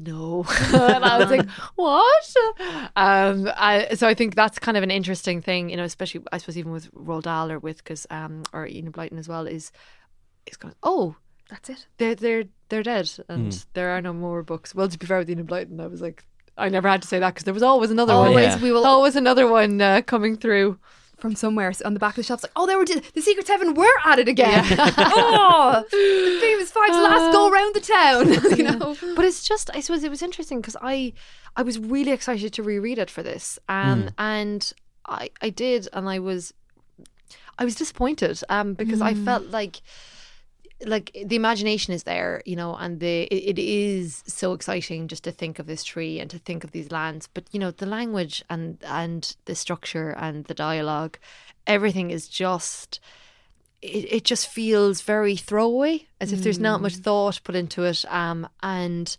No, 0.03 0.45
and 0.73 1.05
I 1.05 1.19
was 1.19 1.31
like, 1.31 1.47
"What?" 1.77 2.37
Um, 2.97 3.51
I, 3.57 3.89
so 3.95 4.09
I 4.09 4.15
think 4.15 4.35
that's 4.35 4.59
kind 4.59 4.77
of 4.77 4.83
an 4.83 4.91
interesting 4.91 5.43
thing, 5.43 5.69
you 5.69 5.77
know, 5.77 5.85
especially 5.85 6.23
I 6.33 6.39
suppose 6.39 6.57
even 6.57 6.73
with 6.73 6.91
Roald 6.95 7.23
Dahl 7.25 7.53
or 7.53 7.59
with 7.59 7.79
because 7.79 8.07
um 8.11 8.43
or 8.53 8.67
Enid 8.67 8.93
Blyton 8.93 9.19
as 9.19 9.29
well 9.29 9.47
is 9.47 9.73
is 10.47 10.57
going, 10.57 10.75
oh, 10.83 11.17
That's 11.51 11.69
it. 11.71 11.87
they're 11.99 12.15
they're 12.15 12.45
they're 12.71 12.83
dead 12.83 13.11
and 13.29 13.53
Hmm. 13.53 13.59
there 13.75 13.91
are 13.91 14.01
no 14.01 14.13
more 14.13 14.43
books. 14.43 14.75
Well, 14.75 14.89
to 14.89 14.99
be 14.99 15.07
fair 15.07 15.19
with 15.19 15.29
Enid 15.31 15.47
Blyton, 15.47 15.81
I 15.81 15.87
was 15.87 16.01
like, 16.01 16.25
I 16.57 16.69
never 16.69 16.89
had 16.89 17.03
to 17.03 17.09
say 17.09 17.19
that 17.19 17.35
because 17.35 17.45
there 17.45 17.55
was 17.55 17.63
always 17.63 17.91
another 17.91 18.15
one. 18.15 18.29
Always, 18.29 18.55
Yeah. 18.57 18.63
we 18.63 18.73
will 18.73 18.87
Always 18.87 19.17
another 19.17 19.47
one 19.47 19.81
uh, 19.81 20.03
coming 20.03 20.37
through. 20.37 20.79
From 21.21 21.35
somewhere 21.35 21.73
on 21.85 21.95
the 21.95 22.01
back 22.01 22.13
of 22.13 22.17
the 22.17 22.23
shelf. 22.23 22.39
It's 22.39 22.45
like, 22.45 22.53
oh, 22.57 22.67
they 22.67 22.77
were 22.77 22.85
the 22.85 23.21
Secret 23.21 23.47
Seven 23.47 23.75
were 23.75 23.87
at 24.05 24.19
it 24.19 24.29
again. 24.29 24.65
oh, 24.79 25.85
the 25.91 26.39
famous 26.41 26.71
Five's 26.71 26.93
last 26.93 27.33
go 27.33 27.51
around 27.51 27.75
the 27.75 27.81
town. 27.81 28.57
you 28.57 28.65
know, 28.65 28.97
But 29.15 29.25
it's 29.25 29.47
just, 29.47 29.71
I 29.75 29.81
suppose 29.81 30.05
it 30.05 30.11
was 30.11 30.23
interesting 30.23 30.61
because 30.61 30.77
I, 30.81 31.13
I 31.57 31.63
was 31.63 31.79
really 31.79 32.13
excited 32.13 32.53
to 32.55 32.63
reread 32.63 32.99
it 32.99 33.11
for 33.11 33.23
this, 33.23 33.59
um, 33.69 34.11
and 34.19 34.73
I, 35.07 35.31
I 35.43 35.51
did, 35.51 35.89
and 35.93 36.09
I 36.09 36.19
was, 36.19 36.55
I 37.59 37.65
was 37.65 37.75
disappointed, 37.75 38.41
um, 38.49 38.75
because 38.75 39.01
I 39.01 39.15
felt 39.15 39.47
like. 39.47 39.83
Like 40.85 41.17
the 41.27 41.37
imagination 41.37 41.93
is 41.93 42.05
there, 42.05 42.43
you 42.47 42.57
know, 42.57 42.75
and 42.75 43.01
the 43.01 43.23
it, 43.25 43.59
it 43.59 43.63
is 43.63 44.23
so 44.27 44.55
exciting 44.55 45.09
just 45.09 45.25
to 45.25 45.33
think 45.33 45.59
of 45.59 45.67
this 45.67 45.85
tree 45.85 46.19
and 46.21 46.31
to 46.31 46.39
think 46.39 46.65
of 46.65 46.73
these 46.73 46.91
lands. 46.91 47.29
But 47.33 47.45
you 47.53 47.61
know, 47.61 47.71
the 47.71 47.87
language 47.87 48.43
and 48.49 48.79
and 48.87 49.37
the 49.45 49.55
structure 49.55 50.11
and 50.11 50.45
the 50.47 50.55
dialogue, 50.55 51.19
everything 51.67 52.11
is 52.11 52.29
just 52.29 53.01
it, 53.83 54.13
it 54.13 54.25
just 54.25 54.49
feels 54.49 55.03
very 55.03 55.37
throwaway, 55.37 56.07
as 56.21 56.33
if 56.33 56.43
there's 56.43 56.59
not 56.59 56.83
much 56.83 56.97
thought 56.97 57.41
put 57.45 57.55
into 57.55 57.85
it. 57.85 58.05
Um, 58.09 58.49
and 58.63 59.17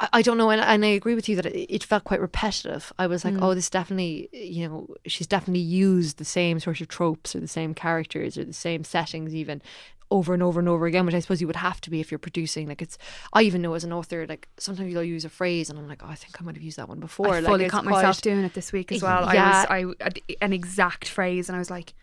I, 0.00 0.08
I 0.14 0.22
don't 0.22 0.38
know, 0.38 0.50
and, 0.50 0.60
and 0.60 0.84
I 0.84 0.88
agree 0.88 1.14
with 1.14 1.28
you 1.28 1.36
that 1.36 1.46
it, 1.46 1.72
it 1.72 1.84
felt 1.84 2.04
quite 2.04 2.20
repetitive. 2.20 2.92
I 2.98 3.06
was 3.06 3.24
like, 3.24 3.34
oh, 3.40 3.54
this 3.54 3.70
definitely, 3.70 4.28
you 4.32 4.68
know, 4.68 4.94
she's 5.06 5.26
definitely 5.26 5.60
used 5.60 6.18
the 6.18 6.24
same 6.24 6.58
sort 6.60 6.80
of 6.80 6.88
tropes 6.88 7.36
or 7.36 7.40
the 7.40 7.48
same 7.48 7.74
characters 7.74 8.36
or 8.36 8.44
the 8.44 8.52
same 8.52 8.84
settings, 8.84 9.34
even 9.34 9.62
over 10.10 10.34
and 10.34 10.42
over 10.42 10.60
and 10.60 10.68
over 10.68 10.86
again, 10.86 11.06
which 11.06 11.14
I 11.14 11.18
suppose 11.20 11.40
you 11.40 11.46
would 11.46 11.56
have 11.56 11.80
to 11.82 11.90
be 11.90 12.00
if 12.00 12.10
you're 12.12 12.18
producing. 12.18 12.68
Like 12.68 12.82
it's, 12.82 12.98
I 13.32 13.42
even 13.42 13.62
know 13.62 13.74
as 13.74 13.84
an 13.84 13.92
author, 13.92 14.26
like 14.28 14.48
sometimes 14.58 14.92
you'll 14.92 15.02
use 15.02 15.24
a 15.24 15.28
phrase 15.30 15.70
and 15.70 15.78
I'm 15.78 15.88
like, 15.88 16.02
oh, 16.04 16.08
I 16.08 16.14
think 16.14 16.40
I 16.40 16.44
might 16.44 16.54
have 16.56 16.62
used 16.62 16.78
that 16.78 16.88
one 16.88 17.00
before. 17.00 17.28
I 17.28 17.40
like, 17.40 17.46
fully 17.46 17.68
caught 17.68 17.82
quite- 17.84 17.96
myself 17.96 18.20
doing 18.20 18.44
it 18.44 18.54
this 18.54 18.72
week 18.72 18.92
as 18.92 19.02
well. 19.02 19.32
Yeah. 19.34 19.64
I 19.68 19.84
was 19.86 19.94
I 20.00 20.10
an 20.40 20.52
exact 20.52 21.08
phrase, 21.08 21.48
and 21.48 21.56
I 21.56 21.58
was 21.58 21.70
like, 21.70 21.94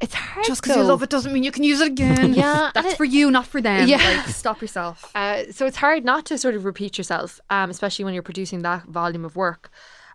It's 0.00 0.14
hard. 0.14 0.46
just 0.46 0.62
because 0.62 0.76
you 0.76 0.82
love 0.82 1.02
it 1.02 1.10
doesn't 1.10 1.32
mean 1.32 1.44
you 1.44 1.52
can 1.52 1.62
use 1.64 1.80
it 1.80 1.88
again. 1.88 2.34
Yeah, 2.42 2.70
that's 2.74 2.92
it- 2.92 2.96
for 2.96 3.04
you, 3.04 3.30
not 3.30 3.46
for 3.46 3.60
them. 3.60 3.88
Yeah. 3.88 3.98
like 3.98 4.28
stop 4.28 4.60
yourself. 4.60 5.10
Uh, 5.14 5.44
so 5.52 5.66
it's 5.66 5.76
hard 5.76 6.04
not 6.04 6.24
to 6.26 6.38
sort 6.38 6.54
of 6.54 6.64
repeat 6.64 6.98
yourself, 6.98 7.40
um, 7.50 7.70
especially 7.70 8.04
when 8.04 8.14
you're 8.14 8.22
producing 8.22 8.62
that 8.62 8.84
volume 8.86 9.24
of 9.24 9.36
work. 9.36 9.70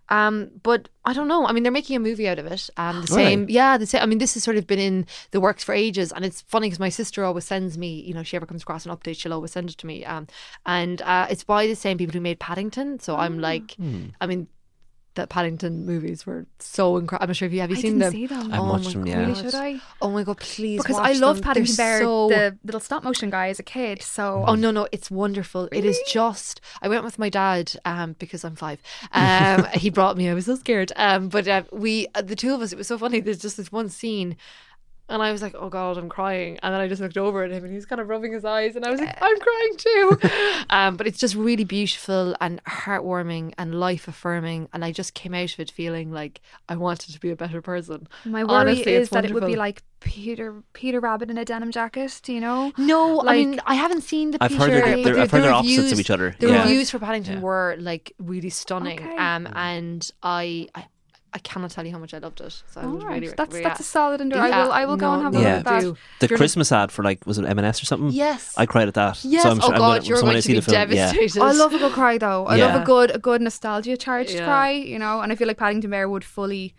Um, 0.09 0.51
but 0.63 0.89
I 1.05 1.13
don't 1.13 1.27
know. 1.27 1.45
I 1.45 1.51
mean, 1.51 1.63
they're 1.63 1.71
making 1.71 1.95
a 1.95 1.99
movie 1.99 2.27
out 2.27 2.39
of 2.39 2.45
it. 2.47 2.69
Um, 2.77 3.01
the 3.01 3.07
same, 3.07 3.45
yeah. 3.49 3.77
The 3.77 3.85
same. 3.85 4.01
I 4.01 4.05
mean, 4.05 4.17
this 4.17 4.33
has 4.33 4.43
sort 4.43 4.57
of 4.57 4.67
been 4.67 4.79
in 4.79 5.05
the 5.31 5.39
works 5.39 5.63
for 5.63 5.73
ages, 5.73 6.11
and 6.11 6.25
it's 6.25 6.41
funny 6.41 6.67
because 6.67 6.79
my 6.79 6.89
sister 6.89 7.23
always 7.23 7.45
sends 7.45 7.77
me. 7.77 8.01
You 8.01 8.13
know, 8.13 8.23
she 8.23 8.35
ever 8.35 8.45
comes 8.45 8.63
across 8.63 8.85
an 8.85 8.91
update, 8.95 9.17
she'll 9.17 9.33
always 9.33 9.51
send 9.51 9.69
it 9.69 9.77
to 9.77 9.87
me. 9.87 10.03
Um, 10.05 10.27
and 10.65 11.01
uh, 11.03 11.27
it's 11.29 11.43
by 11.43 11.67
the 11.67 11.75
same 11.75 11.97
people 11.97 12.13
who 12.13 12.21
made 12.21 12.39
Paddington. 12.39 12.99
So 12.99 13.15
I'm 13.15 13.39
like, 13.39 13.75
I 14.19 14.27
mean, 14.27 14.47
the 15.15 15.27
Paddington 15.27 15.85
movies 15.85 16.25
were 16.25 16.45
so 16.59 16.97
incredible. 16.97 17.23
I'm 17.23 17.29
not 17.29 17.35
sure 17.35 17.47
if 17.47 17.53
you 17.53 17.61
have 17.61 17.69
you 17.71 17.77
I 17.77 17.81
seen 17.81 17.99
didn't 17.99 17.99
them. 18.01 18.11
see 18.11 18.27
them. 18.27 18.53
I've 18.53 18.59
Oh 18.59 18.63
watched 18.69 18.85
my 18.85 18.91
them, 18.93 19.01
God. 19.03 19.09
yeah. 19.09 19.19
Really, 19.19 19.35
should 19.35 19.55
I? 19.55 19.81
Oh 20.01 20.09
my 20.11 20.23
god, 20.23 20.37
please! 20.37 20.81
Because 20.81 20.95
watch 20.95 21.09
I 21.09 21.13
love 21.13 21.37
them. 21.37 21.43
Paddington 21.43 21.75
They're 21.75 21.99
Bear, 21.99 22.05
so- 22.05 22.29
the 22.29 22.57
little 22.63 22.79
stop 22.79 23.03
motion 23.03 23.29
guy, 23.29 23.49
as 23.49 23.59
a 23.59 23.63
kid. 23.63 24.01
So 24.01 24.43
Oh 24.47 24.55
no, 24.55 24.71
no, 24.71 24.87
it's 24.91 25.09
wonderful. 25.11 25.67
It 25.71 25.83
is 25.85 25.99
just. 26.07 26.61
I 26.81 26.87
went 26.87 27.03
with 27.03 27.17
my 27.19 27.29
dad 27.29 27.73
um, 27.85 28.15
because 28.19 28.43
I'm 28.43 28.55
five. 28.55 28.81
Um, 29.11 29.65
he 29.73 29.89
brought 29.89 30.15
me. 30.17 30.29
I 30.29 30.33
was 30.33 30.45
so 30.45 30.55
scared. 30.55 30.91
Um, 30.95 31.29
but 31.29 31.47
uh, 31.47 31.63
we, 31.71 32.07
uh, 32.15 32.21
the 32.21 32.35
two 32.35 32.53
of 32.53 32.61
us, 32.61 32.71
it 32.71 32.77
was 32.77 32.87
so 32.87 32.97
funny. 32.97 33.19
There's 33.19 33.39
just 33.39 33.57
this 33.57 33.71
one 33.71 33.89
scene. 33.89 34.37
And 35.09 35.21
I 35.23 35.31
was 35.31 35.41
like, 35.41 35.55
oh 35.57 35.69
God, 35.69 35.97
I'm 35.97 36.07
crying. 36.09 36.59
And 36.61 36.73
then 36.73 36.79
I 36.81 36.87
just 36.87 37.01
looked 37.01 37.17
over 37.17 37.43
at 37.43 37.51
him 37.51 37.63
and 37.63 37.71
he 37.71 37.75
was 37.75 37.85
kind 37.85 37.99
of 37.99 38.07
rubbing 38.09 38.31
his 38.31 38.45
eyes. 38.45 38.75
And 38.75 38.85
I 38.85 38.91
was 38.91 38.99
like, 38.99 39.17
I'm 39.21 39.39
crying 39.39 39.75
too. 39.77 40.19
um, 40.69 40.97
but 40.97 41.07
it's 41.07 41.19
just 41.19 41.35
really 41.35 41.63
beautiful 41.63 42.35
and 42.39 42.63
heartwarming 42.65 43.53
and 43.57 43.79
life 43.79 44.07
affirming. 44.07 44.69
And 44.73 44.85
I 44.85 44.91
just 44.91 45.13
came 45.15 45.33
out 45.33 45.53
of 45.53 45.59
it 45.59 45.71
feeling 45.71 46.11
like 46.11 46.41
I 46.67 46.75
wanted 46.75 47.11
to 47.13 47.19
be 47.19 47.31
a 47.31 47.35
better 47.35 47.61
person. 47.61 48.07
my 48.25 48.43
worry 48.43 48.55
Honestly, 48.71 48.93
is 48.93 49.01
it's 49.03 49.11
that 49.11 49.25
it 49.25 49.33
would 49.33 49.45
be 49.45 49.55
like 49.55 49.83
Peter 50.01 50.63
Peter 50.73 50.99
Rabbit 51.01 51.29
in 51.29 51.37
a 51.37 51.43
denim 51.43 51.71
jacket. 51.71 52.21
Do 52.23 52.31
you 52.31 52.39
know? 52.39 52.71
No, 52.77 53.21
I 53.27 53.35
mean 53.35 53.59
I 53.65 53.75
haven't 53.75 54.01
seen 54.01 54.31
the. 54.31 54.37
I've 54.41 54.51
Peter, 54.51 54.59
heard 54.63 54.71
they're- 54.71 55.03
they're- 55.03 55.13
the- 55.15 55.21
I've 55.23 55.31
heard 55.31 55.39
the 55.39 55.47
they're 55.47 55.53
opposites 55.53 55.77
of 55.77 55.83
reviews- 55.85 55.99
each 55.99 56.09
other. 56.09 56.35
The 56.39 56.47
Yeah. 56.47 56.61
reviews 56.63 56.89
for 56.89 56.99
Paddington 56.99 57.35
Yeah. 57.37 57.41
were 57.41 57.75
like 57.79 58.13
really 58.17 58.49
stunning, 58.49 58.99
Okay. 58.99 59.17
um, 59.17 59.47
and 59.53 60.09
I, 60.23 60.69
I, 60.73 60.85
I 61.33 61.39
cannot 61.39 61.71
tell 61.71 61.85
you 61.85 61.91
how 61.91 61.99
much 61.99 62.13
I 62.13 62.17
loved 62.17 62.41
it. 62.41 62.51
So 62.73 62.81
I 62.81 62.85
right, 62.85 63.21
really, 63.21 63.33
that's 63.35 63.51
really 63.51 63.63
that's 63.63 63.79
a 63.79 63.83
ask. 63.83 63.91
solid 63.91 64.19
endure. 64.21 64.41
I 64.41 64.47
Yeah, 64.49 64.63
will 64.63 64.71
I 64.71 64.85
will 64.85 64.97
go 64.97 65.07
no, 65.07 65.13
and 65.13 65.23
have 65.23 65.33
a 65.33 65.37
no, 65.37 65.41
look 65.43 65.49
at 65.59 65.65
that. 65.65 65.81
do. 65.81 65.97
The 66.19 66.27
You're- 66.27 66.37
Christmas 66.37 66.71
ad 66.71 66.91
for 66.91 67.03
like 67.03 67.25
was 67.27 67.37
it 67.37 67.45
M&S 67.45 67.81
or 67.81 67.85
something? 67.85 68.09
Yes. 68.11 68.53
I 68.57 68.65
cried 68.65 68.87
at 68.87 68.95
that. 68.95 69.23
Yes. 69.23 69.43
So 69.43 69.51
I'm 69.51 69.57
oh 69.59 69.61
sure, 69.61 69.73
I'm 69.73 69.79
God, 69.79 69.97
gonna, 69.97 70.07
you're 70.07 70.21
going 70.21 70.35
to 70.35 70.41
see 70.41 70.53
be 70.53 70.59
the 70.59 70.65
film, 70.65 70.91
yeah. 70.91 71.11
devastated. 71.13 71.41
I 71.41 71.51
love 71.51 71.73
a 71.73 71.77
good 71.77 71.91
cry 71.93 72.17
though. 72.17 72.45
I 72.47 72.55
love 72.57 72.81
a 72.81 72.83
good 72.85 73.11
a 73.15 73.19
good 73.19 73.41
nostalgia 73.41 73.95
charged 73.95 74.31
Yeah. 74.33 74.45
cry, 74.45 74.71
you 74.71 74.97
know, 74.97 75.21
and 75.21 75.31
I 75.31 75.35
feel 75.35 75.47
like 75.47 75.57
Paddington 75.57 75.91
Bear 75.91 76.09
would 76.09 76.23
fully 76.23 76.73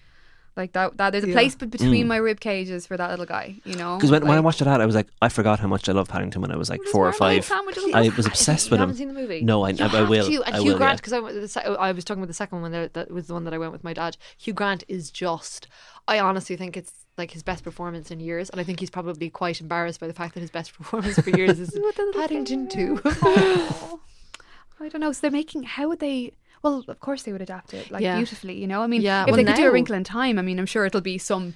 like 0.57 0.73
that 0.73 0.97
that 0.97 1.11
there's 1.11 1.25
a 1.25 1.29
Yeah. 1.29 1.35
place 1.35 1.55
be- 1.55 1.67
between 1.67 2.05
mm. 2.07 2.09
my 2.09 2.17
rib 2.17 2.41
cages 2.41 2.87
for 2.87 2.97
that 2.97 3.11
little 3.11 3.27
guy, 3.27 3.57
you 3.65 3.75
know. 3.77 3.97
Because 3.97 4.11
when, 4.11 4.27
when 4.27 4.37
I 4.37 4.41
watched 4.41 4.61
it 4.61 4.67
ad, 4.67 4.81
I 4.81 4.87
was 4.87 4.95
like, 4.95 5.09
I 5.23 5.29
forgot 5.29 5.61
how 5.61 5.69
much 5.69 5.89
I 5.89 5.93
loved 5.93 6.11
Paddington 6.11 6.43
when 6.43 6.51
I 6.51 6.57
was 6.57 6.69
like 6.69 6.83
four 6.93 7.07
or 7.09 7.13
five. 7.13 7.51
I 7.95 8.11
was 8.17 8.27
obsessed 8.27 8.67
you 8.67 8.73
with 8.73 8.81
haven't 8.81 8.95
him. 8.95 8.99
seen 8.99 9.09
the 9.09 9.15
movie? 9.15 9.43
No, 9.43 9.63
I, 9.63 9.71
You 9.71 9.85
I, 9.85 9.99
I 9.99 10.03
will. 10.03 10.27
to. 10.27 10.43
And 10.45 10.57
I 10.57 10.61
Hugh 10.61 10.73
will, 10.73 10.79
Grant, 10.79 10.93
yeah. 10.93 10.97
because 10.97 11.13
I 11.13 11.21
went 11.21 11.35
with 11.35 11.43
the 11.45 11.49
se- 11.49 11.63
oh, 11.65 11.75
I 11.75 11.93
was 11.93 12.05
talking 12.05 12.21
with 12.21 12.29
the 12.31 12.35
second 12.35 12.63
one. 12.63 12.73
That, 12.73 12.95
that 12.95 13.11
was 13.11 13.27
the 13.29 13.35
one 13.35 13.45
that 13.45 13.55
I 13.55 13.59
went 13.59 13.73
with 13.73 13.85
my 13.85 13.93
dad. 13.93 14.17
Hugh 14.37 14.53
Grant 14.53 14.85
is 14.89 15.11
just. 15.11 15.69
I 16.09 16.19
honestly 16.19 16.57
think 16.57 16.77
it's 16.77 16.93
like 17.17 17.31
his 17.33 17.43
best 17.43 17.63
performance 17.65 18.11
in 18.11 18.19
years, 18.21 18.51
and 18.51 18.61
I 18.61 18.65
think 18.65 18.81
he's 18.81 18.91
probably 18.91 19.31
quite 19.31 19.61
embarrassed 19.61 20.01
by 20.01 20.07
the 20.07 20.15
fact 20.15 20.35
that 20.35 20.41
his 20.41 20.51
best 20.51 20.73
performance 20.77 21.19
for 21.21 21.31
years 21.31 21.61
is 21.61 21.71
With 21.75 21.95
the 21.97 22.03
little 22.05 22.21
Paddington 22.21 22.69
thing. 22.69 22.97
Two. 22.97 23.03
Oh. 23.05 24.01
I 24.83 24.89
don't 24.89 25.01
know. 25.03 25.13
So 25.13 25.21
they're 25.23 25.31
making 25.31 25.65
how 25.65 25.89
would 25.89 26.01
they? 26.01 26.33
Well, 26.63 26.85
of 26.89 27.01
course 27.01 27.23
they 27.23 27.33
would 27.33 27.41
adapt 27.43 27.73
it 27.75 27.91
like 27.91 28.03
Yeah. 28.03 28.17
beautifully. 28.17 28.55
You 28.61 28.67
know, 28.67 28.83
I 28.83 28.87
mean, 28.87 29.01
Yeah, 29.03 29.23
if 29.23 29.29
well, 29.29 29.37
they 29.37 29.45
could 29.45 29.57
do 29.57 29.67
a 29.69 29.73
Wrinkle 29.73 29.95
in 29.95 30.05
Time, 30.05 30.39
I 30.39 30.43
mean, 30.43 30.59
I'm 30.59 30.67
sure 30.67 30.85
it'll 30.85 31.01
be 31.01 31.19
some. 31.19 31.55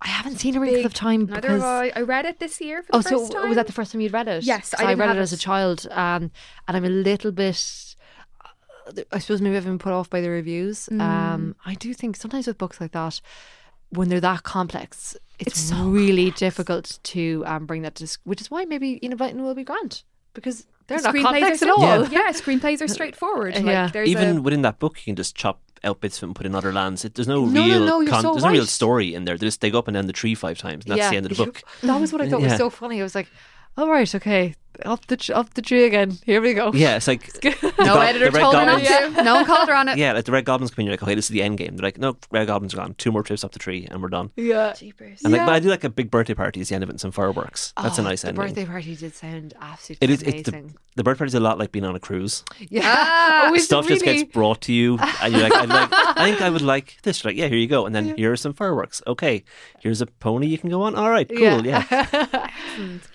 I 0.00 0.08
haven't 0.08 0.38
seen 0.38 0.56
a 0.56 0.60
Wrinkle 0.60 0.84
of 0.86 0.92
Time 0.94 1.26
Neither 1.26 1.40
because. 1.40 1.62
have 1.62 1.62
I. 1.62 1.92
I 1.96 2.00
read 2.02 2.26
it 2.26 2.38
this 2.38 2.60
year 2.60 2.82
for 2.82 2.92
the 2.92 2.98
Oh, 2.98 3.00
so 3.00 3.28
time. 3.32 3.48
was 3.48 3.56
that 3.56 3.66
the 3.66 3.72
first 3.72 3.92
time 3.92 4.00
you'd 4.02 4.12
read 4.12 4.28
it? 4.28 4.44
Yes, 4.44 4.68
So 4.70 4.76
I 4.78 4.90
I, 4.90 4.94
read 4.94 5.16
it 5.16 5.20
as 5.20 5.32
a 5.32 5.38
child, 5.38 5.86
um, 5.90 6.30
and 6.68 6.76
I'm 6.76 6.84
a 6.84 6.88
little 6.90 7.32
bit. 7.32 7.94
I 9.10 9.18
suppose 9.18 9.40
maybe 9.42 9.56
I've 9.56 9.64
been 9.64 9.78
put 9.78 9.92
off 9.92 10.08
by 10.08 10.20
the 10.20 10.30
reviews. 10.30 10.88
Mm. 10.92 11.00
Um, 11.00 11.56
I 11.66 11.74
do 11.74 11.92
think 11.92 12.14
sometimes 12.16 12.46
with 12.46 12.56
books 12.56 12.80
like 12.80 12.92
that, 12.92 13.20
when 13.90 14.08
they're 14.08 14.20
that 14.20 14.44
complex, 14.44 15.16
it's, 15.40 15.48
It's 15.54 15.60
so 15.60 15.88
really 15.88 16.30
difficult 16.30 16.98
to 17.02 17.42
um, 17.46 17.66
bring 17.66 17.82
that 17.82 17.96
to. 17.96 18.18
Which 18.24 18.40
is 18.40 18.50
why 18.50 18.64
maybe 18.64 19.00
Blyton 19.02 19.40
will 19.42 19.54
be 19.54 19.64
Grant 19.64 20.04
because 20.34 20.66
they're 20.86 21.00
not 21.00 21.14
screenplays 21.14 21.22
complex 21.22 21.62
are 21.62 21.66
at 21.66 21.70
all. 21.70 22.04
simple. 22.04 22.12
Yeah, 22.12 22.30
screenplays 22.32 22.80
are 22.82 22.88
straightforward. 22.88 23.54
Like, 23.56 23.64
Yeah. 23.66 23.88
there's 23.92 24.08
Even 24.08 24.38
a, 24.38 24.40
within 24.42 24.62
that 24.62 24.78
book, 24.78 24.98
you 24.98 25.04
can 25.12 25.16
just 25.16 25.34
chop 25.36 25.60
out 25.84 26.00
bits 26.00 26.16
of 26.18 26.22
it 26.24 26.26
and 26.26 26.36
put 26.36 26.46
in 26.46 26.54
other 26.54 26.72
lands. 26.72 27.04
It, 27.04 27.14
there's 27.14 27.28
no, 27.28 27.44
No, 27.44 27.64
no, 27.66 27.74
real 27.74 27.86
no, 27.86 28.00
you're 28.00 28.20
so 28.20 28.32
there's 28.32 28.44
no 28.44 28.50
real 28.50 28.66
story 28.66 29.14
in 29.14 29.24
there. 29.24 29.36
They 29.36 29.46
just 29.46 29.60
they 29.60 29.70
go 29.70 29.78
up 29.78 29.88
and 29.88 29.94
down 29.94 30.06
the 30.06 30.12
tree 30.12 30.34
five 30.34 30.58
times. 30.58 30.84
And 30.86 30.96
that's 30.96 31.10
the 31.10 31.16
end 31.16 31.26
of 31.26 31.36
the 31.36 31.44
book. 31.44 31.62
That 31.82 32.00
was 32.00 32.12
what 32.12 32.22
I 32.22 32.28
thought 32.28 32.40
was 32.40 32.56
so 32.56 32.70
funny. 32.70 33.00
I 33.00 33.02
was 33.02 33.14
like, 33.14 33.28
"All 33.76 33.88
right, 33.90 34.12
okay." 34.14 34.54
Up 34.84 35.06
the 35.06 35.16
tr- 35.16 35.34
up 35.34 35.54
the 35.54 35.62
tree 35.62 35.84
again. 35.84 36.18
Here 36.24 36.40
we 36.40 36.54
go. 36.54 36.72
Yeah, 36.74 36.96
it's 36.96 37.06
like 37.08 37.42
No 37.44 37.50
go- 37.84 38.00
editor 38.00 38.26
the 38.26 38.30
Red 38.32 38.40
told 38.42 38.54
her 38.56 38.66
not 38.66 38.82
to. 38.82 39.22
No 39.22 39.34
one 39.36 39.44
called 39.44 39.68
her 39.68 39.74
on 39.74 39.88
it. 39.88 39.96
Yeah, 40.06 40.12
like 40.12 40.24
the 40.24 40.32
Red 40.32 40.44
Goblins 40.44 40.70
come 40.72 40.82
in, 40.82 40.86
you're 40.86 40.92
like, 40.94 41.02
okay, 41.02 41.14
this 41.14 41.26
is 41.26 41.30
the 41.30 41.42
end 41.42 41.58
game. 41.58 41.76
They're 41.76 41.84
like, 41.84 41.98
no, 41.98 42.16
Red 42.30 42.46
Goblins 42.46 42.74
are 42.74 42.78
gone. 42.78 42.94
Two 42.94 43.10
more 43.12 43.22
trips 43.22 43.44
up 43.44 43.52
the 43.52 43.58
tree, 43.58 43.86
and 43.90 44.02
we're 44.02 44.08
done. 44.08 44.30
Yeah. 44.36 44.72
Jeepers. 44.74 45.22
And 45.22 45.32
like, 45.32 45.40
Yeah. 45.40 45.46
but 45.46 45.54
I 45.54 45.60
do 45.60 45.68
like 45.70 45.84
a 45.84 45.90
big 45.90 46.10
birthday 46.10 46.34
party 46.34 46.60
at 46.60 46.66
the 46.68 46.74
end 46.74 46.84
of 46.84 46.90
it 46.90 46.92
and 46.94 47.00
some 47.00 47.12
fireworks. 47.12 47.72
That's 47.82 47.98
a 47.98 48.02
Oh, 48.02 48.04
nice 48.04 48.22
The 48.22 48.28
ending. 48.28 48.44
birthday 48.44 48.64
party 48.66 48.94
did 48.96 49.14
sound 49.14 49.54
absolutely 49.60 50.04
It 50.04 50.10
is. 50.10 50.22
It's 50.22 50.48
amazing. 50.48 50.66
the, 50.68 50.74
the 50.96 51.02
birthday 51.04 51.24
is 51.26 51.34
a 51.34 51.40
lot 51.40 51.58
like 51.58 51.72
being 51.72 51.84
on 51.84 51.94
a 51.96 52.00
cruise. 52.00 52.44
yeah. 52.68 52.82
Ah. 52.84 53.22
Oh, 53.46 53.54
is 53.54 53.62
it 53.62 53.66
Stuff 53.66 53.86
just 53.86 54.04
really? 54.04 54.22
gets 54.22 54.32
brought 54.32 54.60
to 54.62 54.72
you, 54.72 54.98
and 55.22 55.32
you're 55.32 55.42
like, 55.42 55.52
I'd 55.54 55.68
like, 55.68 55.88
I 55.92 56.24
think 56.24 56.40
I 56.40 56.50
would 56.50 56.62
like 56.62 56.96
this. 57.02 57.22
You're 57.22 57.30
like, 57.32 57.38
yeah, 57.38 57.46
here 57.48 57.58
you 57.58 57.66
go. 57.68 57.86
And 57.86 57.94
then 57.94 58.16
here 58.16 58.32
are 58.32 58.36
some 58.36 58.52
fireworks. 58.54 59.02
Okay, 59.06 59.44
here's 59.80 60.00
a 60.00 60.06
pony 60.06 60.46
you 60.46 60.58
can 60.58 60.68
go 60.70 60.82
on. 60.82 60.94
All 60.94 61.10
right, 61.10 61.28
cool. 61.28 61.64
Yeah, 61.66 61.84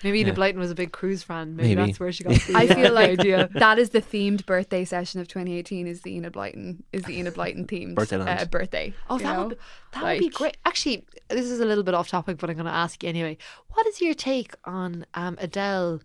Maybe 0.02 0.20
Enid 0.20 0.36
Yeah. 0.38 0.42
Blyton 0.42 0.56
was 0.56 0.70
a 0.70 0.74
big 0.74 0.92
cruise 0.92 1.22
fan. 1.22 1.51
Maybe, 1.56 1.74
Maybe. 1.74 1.86
that's 1.86 2.00
where 2.00 2.12
she 2.12 2.24
got 2.24 2.34
the, 2.46 2.54
I 2.54 2.66
feel 2.66 2.92
like 2.92 3.10
idea. 3.20 3.48
that 3.54 3.78
is 3.78 3.90
the 3.90 4.00
themed 4.02 4.44
birthday 4.46 4.84
session 4.84 5.20
of 5.20 5.28
2018. 5.28 5.86
Is 5.86 6.02
the 6.02 6.14
Enid 6.16 6.32
Blyton 6.32 6.82
is 6.92 7.02
the 7.04 7.18
Enid 7.18 7.34
Blyton 7.34 7.66
themed 7.66 7.94
Birthday 7.94 8.16
uh, 8.18 8.44
birthday? 8.46 8.94
Oh, 9.10 9.18
that 9.18 9.32
know? 9.34 9.46
would 9.48 9.58
that 9.92 10.02
would 10.04 10.18
be 10.18 10.28
great. 10.28 10.56
Actually, 10.64 11.04
this 11.28 11.46
is 11.46 11.60
a 11.60 11.64
little 11.64 11.84
bit 11.84 11.94
off 11.94 12.08
topic, 12.08 12.38
but 12.38 12.50
I'm 12.50 12.56
going 12.56 12.66
to 12.66 12.72
ask 12.72 13.02
you 13.02 13.08
anyway. 13.08 13.36
What 13.74 13.86
is 13.86 14.00
your 14.00 14.14
take 14.14 14.54
on 14.64 15.06
um, 15.14 15.36
Adele? 15.40 16.00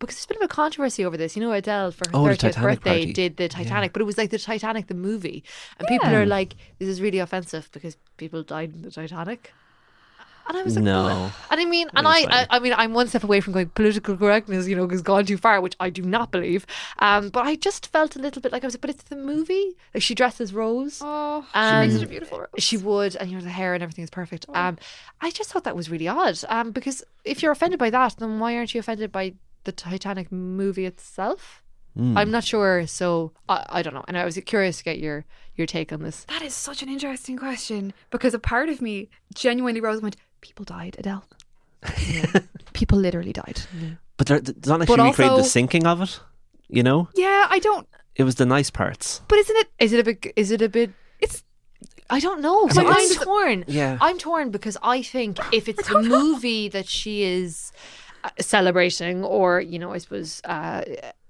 Because 0.00 0.14
there's 0.14 0.26
been 0.26 0.36
a 0.36 0.40
bit 0.40 0.44
of 0.44 0.50
a 0.52 0.54
controversy 0.54 1.04
over 1.04 1.16
this. 1.16 1.34
You 1.36 1.42
know, 1.42 1.50
Adele 1.50 1.90
for 1.90 2.08
her 2.08 2.16
Oh, 2.16 2.22
30th 2.24 2.62
birthday 2.62 3.00
party. 3.00 3.12
did 3.12 3.36
the 3.36 3.48
Titanic, 3.48 3.92
but 3.92 4.00
it 4.00 4.04
was 4.04 4.16
like 4.16 4.30
the 4.30 4.38
Titanic 4.38 4.86
the 4.86 4.94
movie, 4.94 5.42
and 5.78 5.88
people 5.88 6.08
are 6.14 6.24
like, 6.24 6.54
"This 6.78 6.88
is 6.88 7.00
really 7.02 7.18
offensive 7.18 7.68
because 7.72 7.96
people 8.16 8.44
died 8.44 8.72
in 8.74 8.82
the 8.82 8.92
Titanic." 8.92 9.52
And 10.48 10.56
I 10.56 10.62
was 10.62 10.76
like, 10.76 10.84
No. 10.84 11.04
"Well," 11.04 11.32
and 11.50 11.60
I 11.60 11.64
mean, 11.66 11.88
and 11.94 12.08
I, 12.08 12.20
I, 12.30 12.46
I, 12.50 12.58
mean, 12.58 12.72
I'm 12.74 12.94
one 12.94 13.06
step 13.06 13.22
away 13.22 13.40
from 13.40 13.52
going 13.52 13.68
political 13.68 14.16
correctness, 14.16 14.66
you 14.66 14.74
know, 14.76 14.88
has 14.88 15.02
gone 15.02 15.26
too 15.26 15.36
far, 15.36 15.60
which 15.60 15.76
I 15.78 15.90
do 15.90 16.02
not 16.02 16.30
believe. 16.32 16.64
Um, 17.00 17.28
but 17.28 17.44
I 17.46 17.54
just 17.56 17.88
felt 17.92 18.16
a 18.16 18.18
little 18.18 18.40
bit 18.40 18.50
like 18.50 18.64
I 18.64 18.66
was, 18.66 18.74
like, 18.74 18.80
but 18.80 18.90
it's 18.90 19.02
the 19.04 19.16
movie. 19.16 19.76
Like 19.92 20.02
she 20.02 20.14
dresses 20.14 20.54
Rose. 20.54 21.00
Oh, 21.04 21.42
she 21.52 21.58
Um, 21.58 21.80
makes 21.80 21.94
such 21.94 22.02
a 22.04 22.08
beautiful 22.08 22.38
rose. 22.38 22.48
She 22.58 22.76
would, 22.78 23.14
and 23.16 23.30
you 23.30 23.36
know 23.36 23.44
the 23.44 23.50
hair 23.50 23.74
and 23.74 23.82
everything 23.82 24.04
is 24.04 24.10
perfect. 24.10 24.46
Um, 24.54 24.78
I 25.20 25.30
just 25.30 25.52
thought 25.52 25.64
that 25.64 25.76
was 25.76 25.90
really 25.90 26.08
odd. 26.08 26.38
Um, 26.48 26.70
because 26.72 27.04
if 27.24 27.42
you're 27.42 27.52
offended 27.52 27.78
by 27.78 27.90
that, 27.90 28.16
then 28.18 28.38
why 28.38 28.56
aren't 28.56 28.74
you 28.74 28.80
offended 28.80 29.12
by 29.12 29.34
the 29.64 29.72
Titanic 29.72 30.32
movie 30.32 30.86
itself? 30.86 31.62
Hmm. 31.94 32.16
I'm 32.16 32.30
not 32.30 32.44
sure, 32.44 32.86
so 32.86 33.32
I, 33.48 33.66
I 33.68 33.82
don't 33.82 33.92
know. 33.94 34.04
And 34.06 34.16
I 34.16 34.24
was 34.24 34.38
curious 34.46 34.78
to 34.78 34.84
get 34.84 34.98
your 34.98 35.24
your 35.56 35.66
take 35.66 35.92
on 35.92 36.02
this. 36.02 36.24
That 36.28 36.42
is 36.42 36.54
such 36.54 36.82
an 36.82 36.88
interesting 36.88 37.36
question 37.36 37.92
because 38.10 38.32
a 38.32 38.38
part 38.38 38.68
of 38.68 38.80
me 38.80 39.10
genuinely 39.34 39.80
rose 39.80 39.96
and 39.96 40.04
went, 40.04 40.16
"People 40.40 40.64
died, 40.64 40.96
Adele. 40.98 41.24
People 42.72 42.98
literally 42.98 43.32
died." 43.32 43.60
but 44.16 44.26
they're, 44.26 44.40
they're 44.40 44.54
not 44.66 44.82
actually 44.82 44.96
But 44.96 45.04
recreate 45.04 45.36
the 45.36 45.44
sinking 45.44 45.86
of 45.86 46.02
it. 46.02 46.20
You 46.68 46.82
know, 46.82 47.08
Yeah, 47.14 47.46
I 47.48 47.58
don't. 47.60 47.88
it 48.14 48.24
was 48.24 48.34
the 48.34 48.44
nice 48.46 48.70
parts. 48.70 49.22
But 49.28 49.38
isn't 49.38 49.56
it? 49.56 49.68
Is 49.78 49.92
it 49.92 50.00
a 50.00 50.04
bit? 50.04 50.32
Is 50.36 50.50
it 50.50 50.60
a 50.60 50.68
bit? 50.68 50.90
It's 51.20 51.42
I 52.10 52.20
don't 52.20 52.40
know. 52.40 52.66
My 52.66 52.72
So 52.72 52.86
I'm 52.86 53.14
torn. 53.24 53.64
Yeah. 53.66 53.96
I'm 54.00 54.18
torn 54.18 54.50
because 54.50 54.76
I 54.82 55.02
think 55.02 55.38
if 55.52 55.68
it's 55.68 55.88
the 55.88 56.02
movie 56.02 56.68
that 56.68 56.86
she 56.88 57.22
is 57.22 57.72
uh, 58.24 58.30
celebrating, 58.40 59.24
or 59.24 59.60
you 59.60 59.78
know, 59.78 59.92
I 59.92 59.98
suppose 59.98 60.40
uh, 60.44 60.82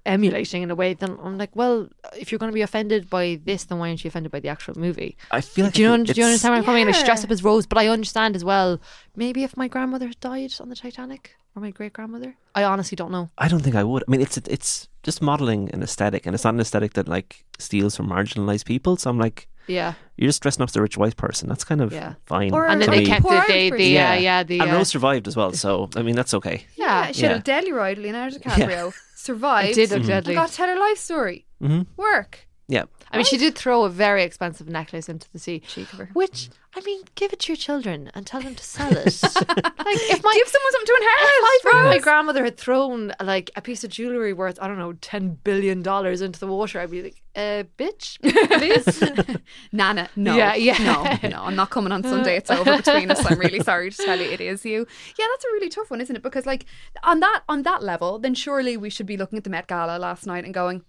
emulating 0.09 0.61
in 0.63 0.71
a 0.71 0.75
way, 0.75 0.93
then 0.93 1.17
I'm 1.23 1.37
like, 1.37 1.55
well, 1.55 1.87
if 2.17 2.31
you're 2.31 2.39
going 2.39 2.51
to 2.51 2.59
be 2.61 2.61
offended 2.61 3.09
by 3.09 3.39
this, 3.45 3.63
then 3.65 3.77
why 3.79 3.87
aren't 3.89 4.03
you 4.03 4.09
offended 4.09 4.31
by 4.31 4.39
the 4.39 4.49
actual 4.49 4.77
movie? 4.77 5.15
I 5.31 5.41
feel 5.41 5.65
like 5.65 5.73
Do 5.75 5.81
you 5.81 5.87
know? 5.89 6.03
Do 6.03 6.13
you 6.19 6.25
understand 6.25 6.51
where 6.53 6.59
I'm 6.59 6.65
coming? 6.65 6.85
Like 6.85 6.95
she 6.95 7.03
dressed 7.05 7.23
Yeah. 7.23 7.27
up 7.27 7.31
as 7.31 7.43
Rose, 7.43 7.65
but 7.65 7.77
I 7.77 7.87
understand 7.87 8.35
as 8.35 8.43
well. 8.43 8.79
Maybe 9.15 9.43
if 9.43 9.55
my 9.55 9.67
grandmother 9.67 10.07
had 10.07 10.19
died 10.19 10.53
on 10.59 10.69
the 10.69 10.75
Titanic, 10.75 11.35
or 11.55 11.61
my 11.61 11.71
great 11.71 11.93
grandmother, 11.93 12.35
I 12.55 12.63
honestly 12.63 12.95
don't 12.95 13.11
know. 13.11 13.29
I 13.37 13.47
don't 13.47 13.61
think 13.61 13.75
I 13.75 13.83
would. 13.83 14.03
I 14.07 14.11
mean, 14.11 14.21
it's 14.21 14.37
it's 14.37 14.87
just 15.03 15.21
modeling 15.21 15.69
an 15.73 15.81
aesthetic, 15.83 16.25
and 16.25 16.33
it's 16.35 16.43
not 16.43 16.53
an 16.55 16.59
aesthetic 16.59 16.93
that 16.93 17.07
like 17.07 17.45
steals 17.57 17.95
from 17.95 18.07
marginalized 18.09 18.65
people. 18.65 18.97
So 18.97 19.09
I'm 19.09 19.17
like, 19.19 19.47
Yeah, 19.67 19.93
you're 20.17 20.27
just 20.29 20.41
dressing 20.41 20.63
up 20.63 20.69
as 20.69 20.75
a 20.75 20.81
rich 20.81 20.97
white 20.97 21.15
person. 21.15 21.47
That's 21.47 21.63
kind 21.63 21.81
of 21.81 21.91
Yeah. 21.93 22.13
fine. 22.25 22.51
Or- 22.53 22.67
and 22.67 22.81
then 22.81 22.89
they 22.89 22.99
me. 23.01 23.05
kept 23.05 23.21
Poor 23.21 23.41
the 23.41 23.47
the, 23.47 23.69
the 23.69 23.69
person. 23.71 23.91
yeah 23.99 24.13
yeah 24.15 24.43
the 24.43 24.59
and 24.61 24.71
uh, 24.71 24.75
Rose 24.75 24.89
survived 24.89 25.27
as 25.27 25.35
well. 25.35 25.51
So 25.53 25.89
I 25.95 26.01
mean, 26.01 26.15
that's 26.15 26.33
okay. 26.33 26.65
yeah. 26.75 27.11
She 27.11 27.21
had 27.25 27.31
Yeah. 27.31 27.37
a 27.37 27.41
deadly 27.51 27.71
ride, 27.71 27.97
Leonardo 27.99 28.37
DiCaprio 28.37 28.93
survived. 29.19 29.71
It 29.71 29.75
did 29.75 29.89
look 29.91 29.97
and 29.99 30.07
deadly. 30.07 30.35
Got 30.35 30.49
to 30.49 30.55
tell 30.55 30.67
her 30.69 30.79
life 30.79 30.97
story. 30.97 31.45
hmm 31.61 31.81
Work. 31.97 32.47
Yeah, 32.69 32.85
I 33.11 33.17
mean, 33.17 33.25
she 33.25 33.37
did 33.37 33.55
throw 33.55 33.83
a 33.83 33.89
very 33.89 34.23
expensive 34.23 34.69
necklace 34.69 35.09
into 35.09 35.27
the 35.31 35.39
sea. 35.39 35.61
Cheek 35.61 35.91
of 35.91 35.97
her. 35.97 36.09
Which 36.13 36.49
I 36.75 36.81
mean, 36.81 37.01
give 37.15 37.33
it 37.33 37.39
to 37.39 37.51
your 37.51 37.57
children 37.57 38.11
and 38.13 38.27
tell 38.27 38.41
them 38.41 38.53
to 38.53 38.63
sell 38.63 38.91
it. 38.91 38.95
like 39.05 39.15
if 39.35 40.23
my 40.23 40.33
Give 40.35 40.47
someone 40.47 40.71
something 40.71 40.85
to 40.85 40.95
inherit. 40.97 41.19
if 41.19 41.73
I 41.73 41.83
my 41.85 41.97
grandmother 41.97 42.43
had 42.43 42.57
thrown 42.57 43.11
like 43.21 43.49
a 43.55 43.61
piece 43.61 43.83
of 43.83 43.89
jewelry 43.89 44.33
worth 44.33 44.59
I 44.61 44.67
don't 44.67 44.77
know 44.77 44.93
ten 44.93 45.39
billion 45.43 45.81
dollars 45.81 46.21
into 46.21 46.39
the 46.39 46.45
water, 46.45 46.79
I'd 46.79 46.91
be 46.91 47.01
like, 47.01 47.23
uh, 47.35 47.63
bitch, 47.79 48.19
please. 48.21 49.37
Nana, 49.71 50.09
no. 50.15 50.35
Yeah, 50.35 50.53
yeah. 50.53 50.77
No, 51.23 51.29
no, 51.29 51.43
I'm 51.45 51.55
not 51.55 51.71
coming 51.71 51.91
on 51.91 52.03
Sunday. 52.03 52.37
It's 52.37 52.51
over 52.51 52.77
between 52.77 53.09
us. 53.09 53.25
I'm 53.25 53.39
really 53.39 53.61
sorry 53.61 53.89
to 53.89 54.05
tell 54.05 54.19
you 54.19 54.29
it 54.29 54.39
is 54.39 54.63
you. 54.63 54.85
Yeah, 55.17 55.25
that's 55.31 55.45
a 55.45 55.53
really 55.53 55.69
tough 55.69 55.89
one, 55.89 56.01
isn't 56.01 56.15
it? 56.15 56.21
Because 56.21 56.45
like 56.45 56.65
on 57.01 57.19
that 57.21 57.41
on 57.49 57.63
that 57.63 57.81
level, 57.81 58.19
then 58.19 58.35
surely 58.35 58.77
we 58.77 58.91
should 58.91 59.07
be 59.07 59.17
looking 59.17 59.39
at 59.39 59.43
the 59.43 59.49
Met 59.49 59.65
Gala 59.65 59.97
last 59.97 60.27
night 60.27 60.45
and 60.45 60.53
going, 60.53 60.83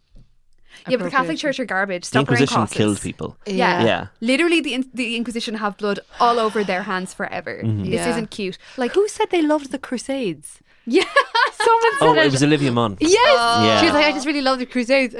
Yeah, 0.89 0.97
but 0.97 1.05
the 1.05 1.11
Catholic 1.11 1.39
Church 1.39 1.59
are 1.61 1.64
garbage. 1.64 2.03
the 2.03 2.07
Stop 2.09 2.29
wearing 2.29 2.43
Inquisition 2.43 2.66
killed 2.79 3.01
people. 3.01 3.37
Yeah. 3.47 3.85
Yeah. 3.85 4.07
Literally 4.21 4.61
the 4.61 4.75
in- 4.75 4.91
the 4.95 5.16
Inquisition 5.16 5.55
have 5.57 5.77
blood 5.77 6.01
all 6.18 6.39
over 6.39 6.64
their 6.64 6.83
hands 6.85 7.12
forever. 7.14 7.61
This 7.62 7.87
Yeah. 7.89 8.11
isn't 8.11 8.31
cute. 8.31 8.57
Like 8.77 8.93
Who 8.95 9.07
said 9.09 9.31
they 9.31 9.43
loved 9.43 9.71
the 9.73 9.79
Crusades? 9.79 10.61
yeah. 10.87 11.05
Someone 11.68 11.93
said 11.99 12.09
Oh, 12.09 12.14
it. 12.14 12.27
it 12.27 12.33
was 12.33 12.43
Olivia 12.43 12.73
Munn. 12.73 12.97
Yes. 13.01 13.12
Yeah. 13.12 13.81
She 13.81 13.87
was 13.87 13.95
like, 13.95 14.07
I 14.07 14.12
just 14.12 14.27
really 14.27 14.41
love 14.43 14.59
the 14.59 14.66
Crusades. 14.66 15.14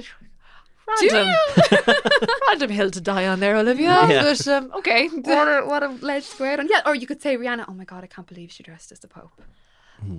Random, 1.03 1.35
random 2.49 2.71
hill 2.71 2.91
to 2.91 3.01
die 3.01 3.27
on 3.29 3.39
there, 3.41 3.57
Olivia. 3.57 4.07
Yeah. 4.09 4.23
But 4.25 4.49
um, 4.49 4.73
okay, 4.79 5.07
what 5.09 5.47
a 5.47 5.65
what 5.65 5.83
a 5.85 5.89
ledge 5.89 6.29
to 6.31 6.37
go 6.39 6.45
on. 6.53 6.67
Yeah, 6.69 6.81
or 6.85 6.95
you 6.97 7.07
could 7.07 7.23
say 7.23 7.37
Rihanna. 7.37 7.67
Oh 7.69 7.75
my 7.75 7.85
god, 7.85 8.03
I 8.03 8.09
can't 8.09 8.27
believe 8.27 8.51
she 8.51 8.63
dressed 8.65 8.91
as 8.91 8.99
the 8.99 9.07
Pope. 9.07 9.31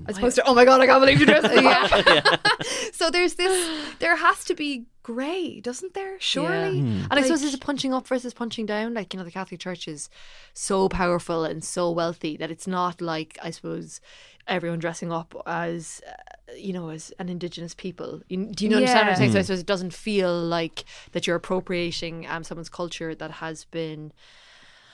As 0.08 0.18
opposed 0.18 0.36
to, 0.36 0.48
oh 0.48 0.54
my 0.54 0.66
god, 0.66 0.82
I 0.82 0.88
can't 0.88 1.02
believe 1.02 1.20
she 1.20 1.26
dressed 1.26 1.46
as 1.46 1.56
the 1.56 2.22
Pope. 2.22 2.94
so 2.94 3.10
there's 3.10 3.36
this. 3.36 3.96
There 4.00 4.16
has 4.16 4.44
to 4.46 4.56
be 4.56 4.86
grey, 5.04 5.60
doesn't 5.60 5.94
there? 5.94 6.20
Surely. 6.20 6.80
And 6.80 7.14
I 7.14 7.22
suppose 7.22 7.42
there's 7.42 7.54
a 7.54 7.60
punching 7.60 7.94
up 7.94 8.08
versus 8.08 8.34
punching 8.34 8.66
down. 8.66 8.94
Like, 8.94 9.14
you 9.14 9.18
know, 9.18 9.24
the 9.24 9.32
Catholic 9.32 9.60
Church 9.60 9.88
is 9.88 10.10
so 10.54 10.90
powerful 10.90 11.44
and 11.44 11.64
so 11.64 11.92
wealthy 11.92 12.38
that 12.38 12.52
it's 12.52 12.68
not 12.68 13.02
like, 13.02 13.38
I 13.42 13.52
suppose, 13.52 14.02
everyone 14.48 14.80
dressing 14.80 15.12
up 15.12 15.36
as, 15.46 16.02
uh, 16.08 16.54
you 16.56 16.74
know, 16.74 16.90
as 16.90 17.12
an 17.20 17.30
indigenous 17.30 17.74
people. 17.74 18.22
You, 18.28 18.46
do 18.46 18.66
you 18.66 18.70
know 18.70 18.78
understand 18.78 19.08
what 19.08 19.14
I'm 19.14 19.18
saying? 19.18 19.32
So 19.34 19.40
I 19.40 19.42
suppose 19.44 19.60
it 19.60 19.66
doesn't 19.66 19.94
feel 19.94 20.38
like 20.40 20.84
that 21.14 21.26
you're 21.26 21.36
appropriating 21.36 22.28
um, 22.28 22.44
someone's 22.44 22.70
culture 22.70 23.16
that 23.16 23.32
has 23.32 23.66
been. 23.66 24.12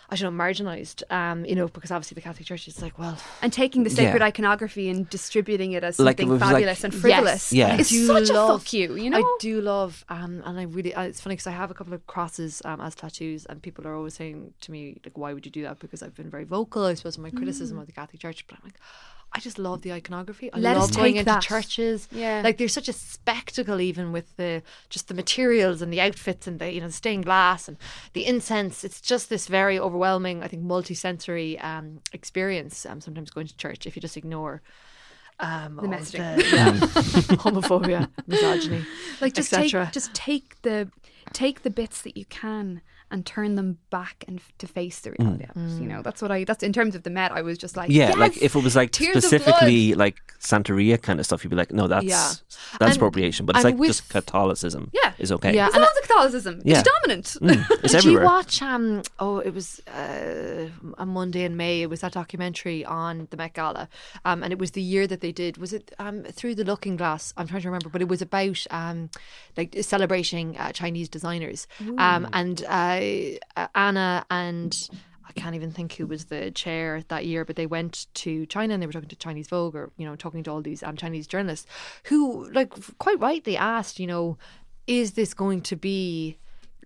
I 0.09 0.15
don't 0.15 0.35
know, 0.37 0.41
marginalised, 0.43 1.03
um, 1.11 1.43
you 1.43 1.53
know, 1.53 1.67
because 1.67 1.91
obviously 1.91 2.15
the 2.15 2.21
Catholic 2.21 2.45
Church 2.45 2.65
is 2.69 2.81
like, 2.81 2.97
well, 2.97 3.17
And 3.41 3.51
taking 3.51 3.83
the 3.83 3.89
sacred 3.89 4.19
Yeah. 4.21 4.27
iconography 4.27 4.87
and 4.89 5.09
distributing 5.09 5.73
it 5.73 5.83
as 5.83 5.99
Like, 5.99 6.19
it 6.19 6.23
something 6.23 6.39
like- 6.39 6.49
fabulous 6.49 6.83
and 6.85 6.95
frivolous. 6.95 7.51
Yeah. 7.51 7.75
It's 7.77 7.91
I 7.91 8.05
such 8.05 8.29
love- 8.29 8.49
a 8.55 8.59
fuck 8.59 8.71
you, 8.71 8.95
you 8.95 9.09
know? 9.09 9.17
I 9.19 9.37
do 9.41 9.59
love, 9.59 10.05
um, 10.07 10.41
and 10.45 10.57
I 10.57 10.63
really, 10.63 10.93
uh, 10.93 11.01
it's 11.01 11.19
funny 11.19 11.35
because 11.35 11.47
I 11.47 11.51
have 11.51 11.71
a 11.71 11.73
couple 11.73 11.93
of 11.93 12.07
crosses 12.07 12.61
um, 12.63 12.79
as 12.79 12.95
tattoos, 12.95 13.45
and 13.47 13.61
people 13.61 13.85
are 13.85 13.95
always 13.95 14.13
saying 14.13 14.53
to 14.61 14.71
me, 14.71 15.01
like, 15.03 15.17
why 15.17 15.33
would 15.33 15.45
you 15.45 15.51
do 15.51 15.63
that? 15.63 15.79
Because 15.79 16.01
I've 16.01 16.15
been 16.15 16.29
very 16.29 16.45
vocal, 16.45 16.85
I 16.85 16.93
suppose, 16.93 17.17
in 17.17 17.23
my 17.23 17.31
Mm. 17.31 17.37
criticism 17.37 17.77
of 17.77 17.85
the 17.87 17.91
Catholic 17.91 18.21
Church, 18.21 18.45
but 18.47 18.57
I'm 18.59 18.63
like, 18.63 18.79
I 19.37 19.39
just 19.39 19.59
love 19.59 19.83
the 19.83 19.93
iconography. 19.93 20.51
I 20.51 20.57
Let 20.57 20.77
love 20.77 20.95
going 20.95 21.17
into 21.17 21.25
that. 21.25 21.43
churches. 21.43 22.07
Yeah. 22.11 22.41
like 22.43 22.57
there's 22.57 22.73
such 22.73 22.89
a 22.89 22.93
spectacle, 22.93 23.79
even 23.79 24.11
with 24.11 24.35
the 24.35 24.63
just 24.89 25.07
the 25.09 25.13
materials 25.13 25.81
and 25.83 25.93
the 25.93 26.01
outfits 26.01 26.47
and 26.47 26.57
the 26.59 26.71
you 26.73 26.81
know 26.81 26.87
the 26.87 26.93
stained 26.93 27.25
glass 27.25 27.67
and 27.67 27.77
the 28.13 28.25
incense. 28.25 28.83
It's 28.83 28.99
just 28.99 29.29
this 29.29 29.47
very 29.47 29.77
overwhelming, 29.77 30.41
I 30.43 30.47
think, 30.47 30.63
multi-sensory 30.63 31.59
um, 31.59 31.99
experience. 32.13 32.83
Um, 32.85 32.99
sometimes 32.99 33.29
going 33.29 33.45
to 33.47 33.55
church 33.57 33.85
if 33.85 33.95
you 33.95 34.01
just 34.01 34.17
ignore. 34.17 34.63
Um, 35.39 35.75
The 35.75 35.83
messaging. 35.87 36.37
the- 36.37 36.55
yeah, 36.55 36.71
homophobia, 37.45 38.09
misogyny, 38.25 38.83
like 39.21 39.33
just 39.35 39.53
take 39.53 39.71
just 39.91 40.11
take 40.15 40.59
the 40.63 40.89
take 41.31 41.61
the 41.61 41.69
bits 41.69 42.01
that 42.01 42.17
you 42.17 42.25
can 42.25 42.81
and 43.11 43.25
turn 43.25 43.55
them 43.55 43.77
back 43.89 44.25
and 44.27 44.39
f- 44.39 44.51
to 44.57 44.67
face 44.67 44.99
the 44.99 45.11
reality 45.11 45.45
of 45.45 45.57
it. 45.57 45.81
You 45.81 45.87
know, 45.87 46.01
that's 46.01 46.21
what 46.21 46.31
I 46.31 46.43
that's 46.43 46.63
in 46.63 46.73
terms 46.73 46.93
of 46.95 47.03
the 47.03 47.09
Met, 47.09 47.31
I 47.31 47.41
was 47.41 47.57
just 47.57 47.77
like 47.77 47.89
Yeah, 47.89 48.09
yes! 48.09 48.17
like 48.17 48.37
if 48.41 48.55
it 48.55 48.63
was 48.63 48.75
like 48.75 48.91
Tears 48.91 49.11
specifically 49.25 49.93
like 49.93 50.17
Santeria 50.39 51.01
kind 51.01 51.19
of 51.19 51.25
stuff, 51.25 51.43
you'd 51.43 51.49
be 51.49 51.55
like, 51.55 51.71
no, 51.71 51.87
that's 51.87 52.05
Yeah. 52.05 52.31
that's 52.79 52.91
And- 52.91 52.95
appropriation. 52.95 53.45
But 53.45 53.55
it's 53.55 53.65
like 53.65 53.77
with- 53.77 53.89
just 53.89 54.09
Catholicism 54.09 54.91
Yeah. 54.93 55.13
is 55.19 55.31
okay. 55.31 55.53
Yeah. 55.55 55.67
It's 55.67 55.75
and 55.75 55.83
loads 55.83 55.97
of 55.97 56.07
Catholicism. 56.07 56.61
Yeah. 56.65 56.79
It's 56.79 56.89
dominant. 56.89 57.25
Mm, 57.41 57.71
it's 57.71 57.81
Did 57.93 57.95
everywhere. 57.95 58.23
you 58.23 58.27
watch? 58.27 58.61
Um, 58.61 59.01
oh, 59.19 59.39
it 59.39 59.53
was 59.53 59.79
uh, 59.87 60.67
a 60.97 61.05
Monday 61.05 61.43
in 61.43 61.55
May. 61.57 61.81
It 61.81 61.89
was 61.89 62.01
that 62.01 62.11
documentary 62.13 62.83
on 62.85 63.27
the 63.31 63.37
Met 63.37 63.53
Gala, 63.53 63.87
um, 64.25 64.43
and 64.43 64.51
it 64.51 64.59
was 64.59 64.71
the 64.71 64.81
year 64.81 65.07
that 65.07 65.21
they 65.21 65.31
did. 65.31 65.57
Was 65.57 65.73
it 65.73 65.91
um, 65.99 66.23
through 66.23 66.55
the 66.55 66.63
Looking 66.65 66.95
Glass? 66.97 67.33
I'm 67.37 67.47
trying 67.47 67.61
to 67.61 67.67
remember, 67.69 67.89
but 67.89 68.01
it 68.01 68.07
was 68.07 68.21
about 68.21 68.65
um, 68.71 69.09
like 69.55 69.75
celebrating 69.81 70.57
uh, 70.57 70.71
Chinese 70.71 71.09
designers. 71.09 71.67
Um, 71.97 72.27
and 72.33 72.63
uh, 72.67 72.96
uh, 73.55 73.67
Anna 73.75 74.25
and 74.29 74.89
I 75.27 75.31
can't 75.33 75.55
even 75.55 75.71
think 75.71 75.93
who 75.93 76.07
was 76.07 76.25
the 76.25 76.51
chair 76.51 77.03
that 77.09 77.25
year, 77.25 77.45
but 77.45 77.55
they 77.55 77.65
went 77.65 78.07
to 78.15 78.45
China 78.45 78.73
and 78.73 78.81
they 78.81 78.87
were 78.87 78.93
talking 78.93 79.09
to 79.09 79.15
Chinese 79.15 79.47
Vogue 79.47 79.75
or 79.75 79.91
you 79.97 80.05
know 80.05 80.15
talking 80.15 80.43
to 80.43 80.51
all 80.51 80.61
these 80.61 80.83
um, 80.83 80.95
Chinese 80.95 81.27
journalists 81.27 81.67
who, 82.05 82.49
like, 82.51 82.73
quite 82.97 83.19
rightly 83.19 83.57
asked, 83.57 83.99
you 83.99 84.07
know, 84.07 84.37
is 84.87 85.13
this 85.13 85.33
going 85.33 85.61
to 85.61 85.75
be 85.75 86.37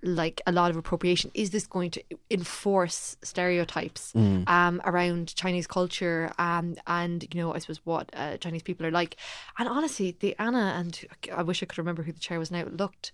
like 0.04 0.42
a 0.48 0.52
lot 0.52 0.72
of 0.72 0.78
appropriation. 0.78 1.32
Is 1.34 1.52
this 1.52 1.68
going 1.68 1.92
to 1.92 2.04
enforce 2.30 3.18
stereotypes 3.22 4.14
um, 4.48 4.82
around 4.86 5.36
Chinese 5.36 5.68
culture 5.68 6.32
um, 6.40 6.76
and 6.88 7.28
you 7.32 7.40
know 7.40 7.54
I 7.54 7.60
suppose 7.60 7.82
what 7.84 8.10
uh, 8.14 8.38
Chinese 8.38 8.64
people 8.64 8.86
are 8.86 8.92
like? 8.92 9.18
And 9.58 9.70
honestly, 9.70 10.16
the 10.20 10.36
Anna 10.40 10.74
and 10.78 11.00
I 11.36 11.44
wish 11.44 11.62
I 11.62 11.66
could 11.68 11.78
remember 11.78 12.04
who 12.04 12.12
the 12.12 12.20
chair 12.20 12.40
was 12.40 12.52
now 12.52 12.64
looked 12.64 13.12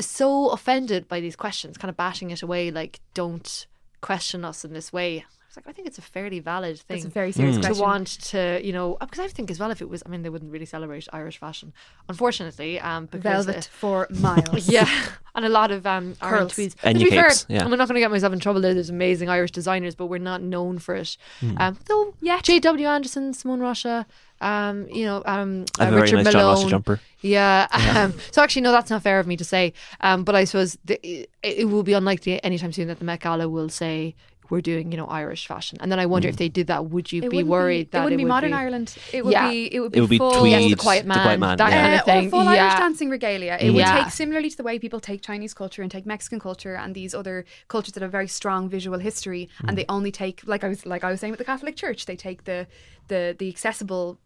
so 0.00 0.48
offended 0.50 1.08
by 1.08 1.20
these 1.20 1.36
questions, 1.36 1.76
kind 1.76 1.90
of 1.90 1.96
bashing 1.96 2.30
it 2.30 2.42
away, 2.42 2.70
like 2.70 3.00
don't 3.14 3.66
question 4.00 4.44
us 4.44 4.64
in 4.64 4.72
this 4.72 4.92
way. 4.92 5.18
I 5.18 5.24
was 5.48 5.56
like, 5.56 5.68
I 5.68 5.72
think 5.72 5.88
it's 5.88 5.96
a 5.96 6.02
fairly 6.02 6.40
valid 6.40 6.78
thing 6.78 6.98
It's 6.98 7.06
a 7.06 7.08
very 7.08 7.32
serious 7.32 7.56
to 7.56 7.62
question. 7.62 7.82
want 7.82 8.06
to, 8.06 8.60
you 8.62 8.72
know, 8.72 8.98
because 9.00 9.18
I 9.18 9.28
think 9.28 9.50
as 9.50 9.58
well 9.58 9.70
if 9.70 9.80
it 9.80 9.88
was, 9.88 10.02
I 10.04 10.10
mean, 10.10 10.22
they 10.22 10.28
wouldn't 10.28 10.52
really 10.52 10.66
celebrate 10.66 11.08
Irish 11.10 11.38
fashion, 11.38 11.72
unfortunately, 12.06 12.78
um, 12.80 13.06
because 13.06 13.46
Velvet 13.46 13.66
uh, 13.66 13.70
for 13.70 14.06
miles. 14.10 14.68
yeah, 14.68 14.88
and 15.34 15.46
a 15.46 15.48
lot 15.48 15.70
of 15.70 15.86
um, 15.86 16.16
Irish 16.20 16.38
Curls. 16.38 16.54
tweeds. 16.54 16.76
And 16.82 16.98
to 16.98 17.04
be 17.04 17.10
fair, 17.10 17.28
capes, 17.28 17.46
yeah. 17.48 17.64
I'm 17.64 17.70
not 17.70 17.88
going 17.88 17.94
to 17.94 18.00
get 18.00 18.10
myself 18.10 18.34
in 18.34 18.40
trouble. 18.40 18.60
There. 18.60 18.74
There's 18.74 18.90
amazing 18.90 19.30
Irish 19.30 19.50
designers, 19.50 19.94
but 19.94 20.06
we're 20.06 20.18
not 20.18 20.42
known 20.42 20.78
for 20.78 20.94
it. 20.94 21.16
Hmm. 21.40 21.56
Um, 21.56 21.78
though, 21.86 22.14
yeah, 22.20 22.40
J.W. 22.42 22.86
Anderson, 22.86 23.32
Simone 23.32 23.60
Rocha, 23.60 24.06
um, 24.40 24.88
you 24.88 25.04
know, 25.04 25.22
um, 25.26 25.64
I 25.78 25.84
have 25.84 25.92
uh, 25.92 25.96
a 25.96 26.00
very 26.00 26.02
Richard 26.12 26.24
nice 26.24 26.32
John 26.32 26.44
Ross 26.44 26.64
jumper. 26.64 27.00
Yeah. 27.20 27.66
Um, 27.98 28.14
so 28.30 28.42
actually, 28.42 28.62
no, 28.62 28.70
that's 28.70 28.90
not 28.90 29.02
fair 29.02 29.18
of 29.18 29.26
me 29.26 29.36
to 29.36 29.44
say. 29.44 29.72
Um, 30.00 30.22
but 30.22 30.34
I 30.36 30.44
suppose 30.44 30.78
the, 30.84 31.00
it, 31.02 31.30
it 31.42 31.68
will 31.68 31.82
be 31.82 31.94
unlikely 31.94 32.42
anytime 32.44 32.72
soon 32.72 32.86
that 32.88 32.98
the 32.98 33.04
Met 33.04 33.20
Gala 33.20 33.48
will 33.48 33.68
say 33.68 34.14
we're 34.50 34.60
doing, 34.60 34.90
you 34.92 34.96
know, 34.96 35.06
Irish 35.06 35.46
fashion. 35.46 35.78
And 35.80 35.90
then 35.92 35.98
I 35.98 36.06
wonder 36.06 36.28
if 36.28 36.36
they 36.36 36.48
did 36.48 36.68
that, 36.68 36.86
would 36.86 37.10
you 37.12 37.18
It 37.22 37.30
be 37.30 37.36
wouldn't 37.38 37.48
worried 37.50 37.90
that 37.90 38.00
it 38.00 38.04
wouldn't 38.04 38.18
be 38.18 38.24
would 38.24 38.28
modern 38.28 38.52
Ireland. 38.52 38.96
It 39.12 39.24
would 39.24 39.32
Yeah. 39.32 39.50
be 39.50 39.74
it 39.74 39.80
would 39.80 39.92
be 39.92 39.98
It 39.98 40.00
would 40.00 40.10
be 40.10 40.18
full 40.18 40.32
tweed, 40.32 40.52
Yes, 40.52 40.70
the 40.70 40.76
Quiet 40.76 41.06
the 41.06 41.12
quiet 41.12 41.40
Man, 41.40 41.40
man. 41.40 41.58
that 41.58 41.70
yeah. 41.70 41.82
kind 41.82 41.94
of 41.94 42.24
Uh. 42.24 42.26
Or 42.26 42.30
full 42.30 42.44
Yeah. 42.54 42.62
Irish 42.64 42.74
dancing 42.78 43.10
regalia. 43.10 43.58
It 43.60 43.72
would 43.72 43.84
take 43.84 44.10
similarly 44.10 44.50
to 44.50 44.56
the 44.56 44.62
way 44.62 44.78
people 44.78 45.00
take 45.00 45.20
Chinese 45.22 45.54
culture 45.54 45.82
and 45.82 45.90
take 45.90 46.06
Mexican 46.06 46.40
culture 46.40 46.76
and 46.76 46.94
these 46.94 47.14
other 47.14 47.44
cultures 47.68 47.92
that 47.94 48.02
have 48.02 48.12
very 48.12 48.28
strong 48.28 48.68
visual 48.68 48.98
history, 48.98 49.48
and 49.66 49.76
they 49.76 49.84
only 49.88 50.10
take 50.12 50.42
like 50.46 50.62
I 50.64 50.68
was 50.68 50.86
like 50.86 51.04
I 51.04 51.10
was 51.10 51.20
saying 51.20 51.32
with 51.32 51.38
the 51.38 51.44
Catholic 51.44 51.76
Church, 51.76 52.06
they 52.06 52.16
take 52.16 52.44
the 52.44 52.66
the 53.08 53.36
the 53.38 53.48
accessible 53.48 54.18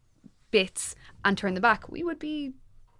bits 0.52 0.94
and 1.24 1.36
turn 1.36 1.54
them 1.54 1.62
back. 1.62 1.90
We 1.90 2.04
would 2.04 2.20
be 2.20 2.52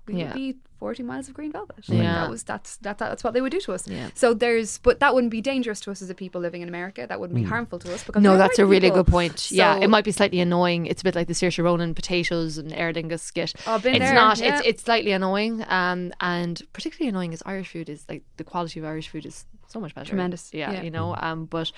we 0.07 0.15
Yeah. 0.17 0.25
would 0.25 0.35
be 0.35 0.57
forty 0.81 1.05
miles 1.05 1.29
of 1.29 1.35
green 1.35 1.53
velvet. 1.53 1.89
Like, 1.89 2.01
that 2.01 2.29
was 2.29 2.43
that's 2.43 2.77
that, 2.79 2.99
that's 2.99 3.23
what 3.23 3.35
they 3.35 3.41
would 3.41 3.53
do 3.53 3.61
to 3.61 3.73
us. 3.73 3.87
Yeah. 3.87 4.11
So 4.15 4.35
there's 4.35 4.79
but 4.79 4.99
that 4.99 5.15
wouldn't 5.15 5.31
be 5.31 5.41
dangerous 5.41 5.79
to 5.83 5.93
us 5.93 6.03
as 6.03 6.11
a 6.11 6.15
people 6.15 6.41
living 6.41 6.61
in 6.61 6.67
America. 6.69 7.07
That 7.09 7.21
wouldn't 7.21 7.37
be 7.37 7.45
harmful 7.45 7.79
to 7.79 7.95
us 7.95 8.03
because 8.03 8.21
No, 8.21 8.37
that's 8.37 8.59
a 8.59 8.67
really 8.67 8.89
people. 8.91 9.05
good 9.05 9.13
point. 9.13 9.53
yeah, 9.53 9.77
it 9.77 9.87
might 9.89 10.05
be 10.05 10.11
slightly 10.11 10.41
annoying. 10.41 10.87
It's 10.87 11.03
a 11.03 11.05
bit 11.05 11.15
like 11.15 11.29
the 11.29 11.35
Saoirse 11.35 11.63
Ronan 11.63 11.95
potatoes 11.95 12.59
and 12.59 12.73
Aer 12.73 12.93
Lingus 12.93 13.21
skit. 13.21 13.55
Oh, 13.65 13.79
been 13.79 13.95
it's 13.95 14.05
there, 14.07 14.15
not. 14.15 14.41
yeah. 14.41 14.59
It's 14.59 14.67
it's 14.67 14.83
slightly 14.83 15.13
annoying. 15.13 15.65
Um, 15.69 16.13
and 16.21 16.61
particularly 16.73 17.09
annoying 17.11 17.33
is 17.33 17.41
Irish 17.47 17.69
food 17.69 17.89
is 17.89 18.05
like 18.09 18.25
the 18.39 18.45
quality 18.45 18.81
of 18.81 18.87
Irish 18.87 19.09
food 19.09 19.25
is 19.25 19.47
so 19.69 19.79
much 19.79 19.95
better. 19.95 20.09
Tremendous, 20.09 20.53
Yeah, 20.53 20.73
yeah. 20.73 20.83
you 20.83 20.91
know. 20.91 21.15
Um, 21.17 21.45
but 21.47 21.71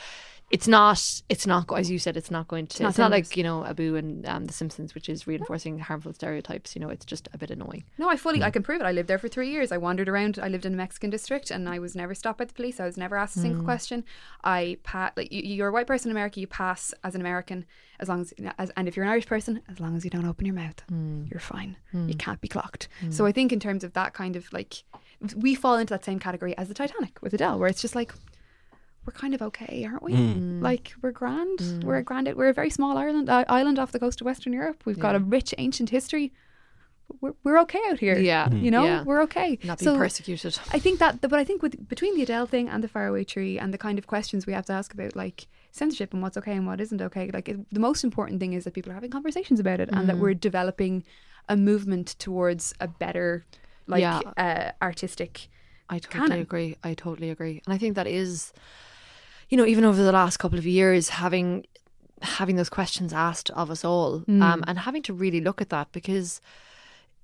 it's 0.51 0.69
not. 0.69 1.23
It's 1.29 1.47
not. 1.47 1.67
As 1.77 1.91
you 1.91 1.99
said, 1.99 2.17
it's 2.17 2.31
not 2.31 2.49
going 2.49 2.67
to. 2.67 2.87
It's 2.87 2.99
not 2.99 2.99
not, 2.99 3.11
like 3.11 3.37
you 3.37 3.43
know 3.43 3.65
Apu 3.67 3.99
and 3.99 4.27
um, 4.27 4.45
The 4.45 4.53
Simpsons, 4.53 4.95
which 4.95 5.09
is 5.09 5.27
reinforcing 5.27 5.79
harmful 5.79 6.13
stereotypes. 6.13 6.77
You 6.77 6.81
know, 6.81 6.91
it's 6.91 7.05
just 7.05 7.29
a 7.33 7.39
bit 7.39 7.51
annoying. 7.51 7.85
No, 7.99 8.09
I 8.09 8.17
fully, 8.17 8.43
I 8.43 8.51
can 8.51 8.63
prove 8.63 8.81
it. 8.81 8.85
I 8.85 8.93
lived 8.93 9.09
there 9.09 9.19
for 9.19 9.29
three 9.29 9.51
years. 9.51 9.73
I 9.73 9.79
wandered 9.79 10.09
around. 10.09 10.39
I 10.41 10.49
lived 10.49 10.67
in 10.67 10.75
a 10.75 10.77
Mexican 10.77 11.11
district, 11.11 11.51
and 11.51 11.69
I 11.69 11.79
was 11.79 11.97
never 11.97 12.15
stopped 12.15 12.39
by 12.39 12.45
the 12.45 12.53
police. 12.53 12.79
I 12.79 12.85
was 12.85 12.97
never 12.97 13.17
asked 13.17 13.37
a 13.37 13.41
single 13.41 13.63
mm. 13.63 13.65
question. 13.65 14.05
I 14.45 14.79
pa- 14.83 15.13
like 15.17 15.33
you, 15.33 15.43
you're 15.43 15.69
a 15.69 15.73
white 15.73 15.87
person 15.87 16.11
in 16.11 16.17
America. 16.17 16.41
You 16.41 16.47
pass 16.47 16.93
as 17.03 17.15
an 17.15 17.21
American 17.21 17.65
as 18.01 18.09
long 18.09 18.21
as, 18.21 18.35
as, 18.59 18.71
and 18.77 18.87
if 18.87 18.97
you're 18.97 19.05
an 19.05 19.11
Irish 19.11 19.27
person, 19.27 19.63
as 19.69 19.81
long 19.81 19.97
as 19.97 20.05
you 20.05 20.11
don't 20.11 20.27
open 20.27 20.45
your 20.45 20.55
mouth, 20.55 20.83
mm. 20.93 21.29
you're 21.31 21.41
fine. 21.41 21.77
Mm. 21.95 22.09
You 22.09 22.15
can't 22.15 22.41
be 22.41 22.49
clocked. 22.49 22.89
So 23.11 23.25
I 23.25 23.33
think 23.33 23.53
in 23.53 23.61
terms 23.61 23.85
of 23.85 23.93
that 23.95 24.15
kind 24.15 24.37
of 24.37 24.53
like, 24.53 24.83
we 25.37 25.55
fall 25.55 25.77
into 25.77 25.95
that 25.95 26.05
same 26.05 26.19
category 26.19 26.57
as 26.59 26.69
the 26.69 26.75
Titanic 26.75 27.21
with 27.23 27.33
Adele, 27.35 27.59
where 27.59 27.69
it's 27.69 27.81
just 27.81 27.95
like. 27.95 28.13
We're 29.07 29.13
kind 29.13 29.35
of 29.35 29.43
okay, 29.43 29.85
aren't 29.85 30.03
we? 30.03 30.13
Mm. 30.15 30.35
Mm. 30.37 30.63
Like 30.63 30.95
we're 31.03 31.13
grand. 31.13 31.59
Mm. 31.59 31.85
We're 31.85 31.97
a 31.97 32.03
grand. 32.03 32.33
We're 32.35 32.49
a 32.49 32.55
very 32.55 32.71
small 32.71 32.97
island 32.97 33.29
uh, 33.29 33.45
island 33.49 33.79
off 33.79 33.93
the 33.93 33.99
coast 34.01 34.21
of 34.21 34.25
Western 34.25 34.53
Europe. 34.53 34.83
We've 34.87 34.99
got 34.99 35.15
a 35.15 35.19
rich 35.19 35.55
ancient 35.59 35.91
history. 35.91 36.33
We're, 37.21 37.35
we're 37.45 37.61
okay 37.61 37.81
out 37.91 37.99
here. 38.01 38.17
Yeah. 38.19 38.51
You 38.51 38.71
know, 38.71 38.85
Yeah. 38.85 39.03
we're 39.03 39.21
okay. 39.25 39.59
Not 39.63 39.79
being 39.79 39.93
So 39.93 39.97
persecuted. 39.99 40.59
I 40.73 40.79
think 40.79 40.99
that, 41.01 41.21
but 41.21 41.35
I 41.35 41.45
think 41.45 41.61
with 41.63 41.87
between 41.87 42.17
the 42.17 42.23
Adele 42.23 42.47
thing 42.47 42.69
and 42.71 42.83
the 42.83 42.89
faraway 42.89 43.25
tree 43.25 43.59
and 43.59 43.75
the 43.75 43.79
kind 43.79 43.99
of 43.99 44.07
questions 44.07 44.47
we 44.47 44.55
have 44.55 44.65
to 44.67 44.73
ask 44.73 44.95
about 44.95 45.15
like 45.15 45.47
censorship 45.71 46.15
and 46.15 46.23
what's 46.23 46.39
okay 46.39 46.53
and 46.53 46.67
what 46.67 46.81
isn't 46.81 47.03
okay, 47.03 47.31
like 47.31 47.49
it, 47.51 47.59
the 47.71 47.81
most 47.81 48.05
important 48.05 48.41
thing 48.41 48.55
is 48.55 48.65
that 48.65 48.73
people 48.73 48.91
are 48.91 48.95
having 48.95 49.11
conversations 49.11 49.61
about 49.61 49.81
it 49.81 49.91
and 49.93 50.09
that 50.09 50.17
we're 50.17 50.33
developing 50.35 51.05
a 51.49 51.57
movement 51.59 52.17
towards 52.19 52.73
a 52.81 52.89
better, 52.89 53.45
like 53.87 54.01
Yeah. 54.01 54.21
uh, 54.39 54.71
artistic. 54.83 55.49
I 55.91 55.99
totally 55.99 56.29
canon. 56.29 56.41
agree. 56.41 56.77
I 56.83 56.95
totally 56.95 57.29
agree. 57.29 57.61
And 57.67 57.75
I 57.75 57.77
think 57.79 57.97
that 57.97 58.07
is, 58.07 58.55
you 59.55 59.59
know, 59.59 59.67
even 59.67 59.85
over 59.85 60.03
the 60.03 60.11
last 60.11 60.39
couple 60.39 60.59
of 60.59 60.67
years, 60.67 61.11
having 61.11 61.65
having 62.23 62.57
those 62.57 62.69
questions 62.71 63.13
asked 63.13 63.51
of 63.51 63.71
us 63.71 63.85
all, 63.85 64.21
Mm. 64.23 64.43
um, 64.43 64.65
and 64.67 64.81
having 64.81 65.03
to 65.03 65.13
really 65.15 65.41
look 65.41 65.61
at 65.61 65.69
that 65.69 65.93
because 65.93 66.41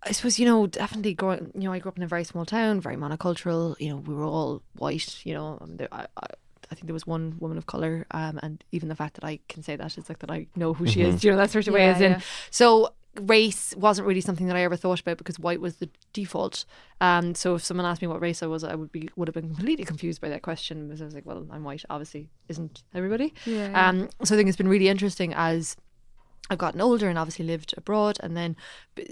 I 0.05 0.13
suppose 0.13 0.39
you 0.39 0.47
know 0.47 0.69
definitely 0.69 1.13
growing. 1.15 1.51
You 1.57 1.63
know, 1.65 1.73
I 1.73 1.81
grew 1.81 1.89
up 1.91 1.97
in 1.97 2.05
a 2.05 2.07
very 2.07 2.23
small 2.23 2.45
town, 2.47 2.81
very 2.81 2.95
monocultural. 2.97 3.75
You 3.81 3.89
know, 3.91 3.97
we 3.97 4.15
were 4.15 4.25
all 4.25 4.63
white. 4.77 5.27
You 5.27 5.35
know, 5.35 5.59
um, 5.61 5.77
there, 5.79 5.89
I, 5.91 6.07
I, 6.23 6.27
I 6.71 6.75
think 6.77 6.87
there 6.87 6.95
was 7.01 7.05
one 7.07 7.35
woman 7.41 7.59
of 7.59 7.67
color, 7.67 8.07
um, 8.13 8.39
and 8.45 8.63
even 8.71 8.89
the 8.89 8.95
fact 8.95 9.15
that 9.15 9.25
I 9.25 9.41
can 9.49 9.65
say 9.65 9.75
that 9.75 9.99
is 9.99 10.09
like 10.09 10.21
that 10.21 10.31
I 10.31 10.47
know 10.55 10.73
who 10.73 10.87
she 10.87 11.01
is. 11.03 11.25
You 11.25 11.33
know, 11.33 11.37
that 11.39 11.51
sort 11.51 11.67
of 11.67 11.75
way. 11.75 11.81
Yeah, 11.87 11.95
As 11.97 12.01
in, 12.01 12.13
yeah. 12.13 12.21
so 12.53 12.95
race 13.17 13.75
wasn't 13.77 14.07
really 14.07 14.21
something 14.21 14.47
that 14.47 14.57
I 14.57 14.63
ever 14.63 14.77
thought 14.77 15.01
about 15.01 15.19
because 15.19 15.39
white 15.39 15.61
was 15.61 15.77
the 15.77 15.89
default. 16.13 16.65
Um, 17.01 17.35
so 17.35 17.55
if 17.57 17.65
someone 17.65 17.87
asked 17.87 18.03
me 18.03 18.09
what 18.09 18.21
race 18.21 18.43
I 18.43 18.47
was, 18.47 18.63
I 18.63 18.75
would 18.75 18.93
be 18.93 19.09
would 19.17 19.29
have 19.29 19.35
been 19.35 19.55
completely 19.55 19.85
confused 19.85 20.21
by 20.21 20.29
that 20.29 20.43
question 20.43 20.87
because 20.87 21.03
I 21.03 21.05
was 21.05 21.15
like, 21.15 21.27
well, 21.27 21.47
I'm 21.51 21.65
white. 21.65 21.85
Obviously, 21.91 22.29
isn't 22.49 22.83
everybody? 22.95 23.35
Yeah. 23.47 23.89
Um, 23.89 24.09
so 24.23 24.35
I 24.35 24.39
think 24.39 24.49
it's 24.49 24.59
been 24.59 24.69
really 24.69 24.89
interesting 24.89 25.35
as 25.35 25.77
I've 26.51 26.59
gotten 26.59 26.81
older 26.81 27.09
and 27.09 27.17
obviously 27.17 27.45
lived 27.45 27.75
abroad, 27.77 28.19
and 28.21 28.37
then 28.37 28.57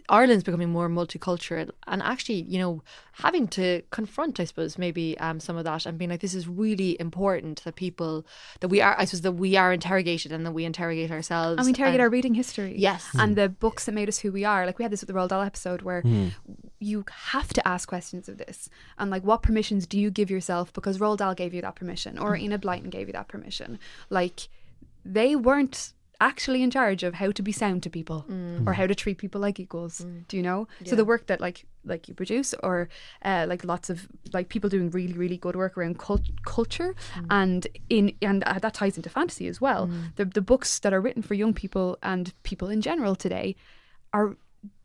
Ireland's 0.08 0.42
becoming 0.42 0.70
more 0.70 0.88
multicultural, 0.88 1.70
and 1.86 2.02
actually, 2.02 2.42
you 2.42 2.58
know, 2.58 2.82
having 3.12 3.46
to 3.48 3.82
confront, 3.90 4.40
I 4.40 4.44
suppose, 4.44 4.76
maybe 4.76 5.16
um, 5.20 5.38
some 5.38 5.56
of 5.56 5.62
that, 5.62 5.86
and 5.86 5.96
being 5.96 6.10
like, 6.10 6.20
this 6.20 6.34
is 6.34 6.48
really 6.48 7.00
important 7.00 7.62
that 7.62 7.76
people 7.76 8.26
that 8.58 8.68
we 8.68 8.80
are, 8.80 8.96
I 8.98 9.04
suppose, 9.04 9.20
that 9.22 9.32
we 9.32 9.56
are 9.56 9.72
interrogated 9.72 10.32
and 10.32 10.44
that 10.44 10.50
we 10.50 10.64
interrogate 10.64 11.12
ourselves. 11.12 11.58
And 11.58 11.64
we 11.64 11.70
interrogate 11.70 12.00
our 12.00 12.10
reading 12.10 12.34
history. 12.34 12.74
Yes. 12.76 13.06
Hmm. 13.12 13.20
And 13.20 13.36
the 13.36 13.48
books 13.48 13.84
that 13.84 13.92
made 13.92 14.08
us 14.08 14.18
who 14.18 14.32
we 14.32 14.44
are. 14.44 14.66
Like 14.66 14.78
we 14.78 14.82
had 14.82 14.92
this 14.92 15.00
with 15.00 15.08
the 15.08 15.14
Roald 15.14 15.28
Dahl 15.28 15.42
episode 15.42 15.82
where 15.82 16.02
hmm. 16.02 16.28
you 16.80 17.04
have 17.30 17.52
to 17.52 17.66
ask 17.66 17.88
questions 17.88 18.28
of 18.28 18.38
this. 18.38 18.68
And 18.98 19.10
like 19.10 19.22
what 19.22 19.42
permissions 19.42 19.86
do 19.86 19.98
you 19.98 20.10
give 20.10 20.30
yourself 20.30 20.72
because 20.72 20.98
Roald 20.98 21.18
Dahl 21.18 21.34
gave 21.34 21.54
you 21.54 21.62
that 21.62 21.76
permission 21.76 22.18
or 22.18 22.36
hmm. 22.36 22.42
Enid 22.42 22.62
Blyton 22.62 22.90
gave 22.90 23.06
you 23.06 23.12
that 23.12 23.28
permission. 23.28 23.78
Like 24.10 24.48
they 25.04 25.36
weren't 25.36 25.92
actually 26.20 26.62
in 26.62 26.70
charge 26.70 27.02
of 27.04 27.14
how 27.14 27.30
to 27.30 27.42
be 27.42 27.52
sound 27.52 27.82
to 27.84 27.90
people 27.90 28.26
mm. 28.28 28.66
or 28.66 28.72
how 28.72 28.86
to 28.86 28.94
treat 28.94 29.18
people 29.18 29.40
like 29.40 29.60
equals 29.60 30.00
mm. 30.00 30.26
do 30.26 30.36
you 30.36 30.42
know? 30.42 30.66
So 30.84 30.96
the 30.96 31.04
work 31.04 31.26
that 31.28 31.40
like 31.40 31.64
like 31.84 32.08
you 32.08 32.14
produce 32.14 32.54
or 32.62 32.88
uh, 33.22 33.46
like 33.48 33.64
lots 33.64 33.88
of 33.88 34.08
like 34.32 34.48
people 34.48 34.68
doing 34.68 34.90
really 34.90 35.12
really 35.12 35.36
good 35.36 35.54
work 35.54 35.78
around 35.78 35.98
cult- 35.98 36.42
culture 36.44 36.94
mm. 37.14 37.26
and 37.30 37.66
in 37.88 38.12
and 38.20 38.42
uh, 38.44 38.58
that 38.58 38.74
ties 38.74 38.96
into 38.96 39.10
fantasy 39.10 39.46
as 39.46 39.60
well. 39.60 39.88
The 40.16 40.24
the 40.24 40.42
books 40.42 40.78
that 40.80 40.92
are 40.92 41.00
written 41.00 41.22
for 41.22 41.34
young 41.34 41.54
people 41.54 41.98
and 42.02 42.32
people 42.42 42.68
in 42.68 42.80
general 42.80 43.14
today 43.14 43.54
are 44.12 44.36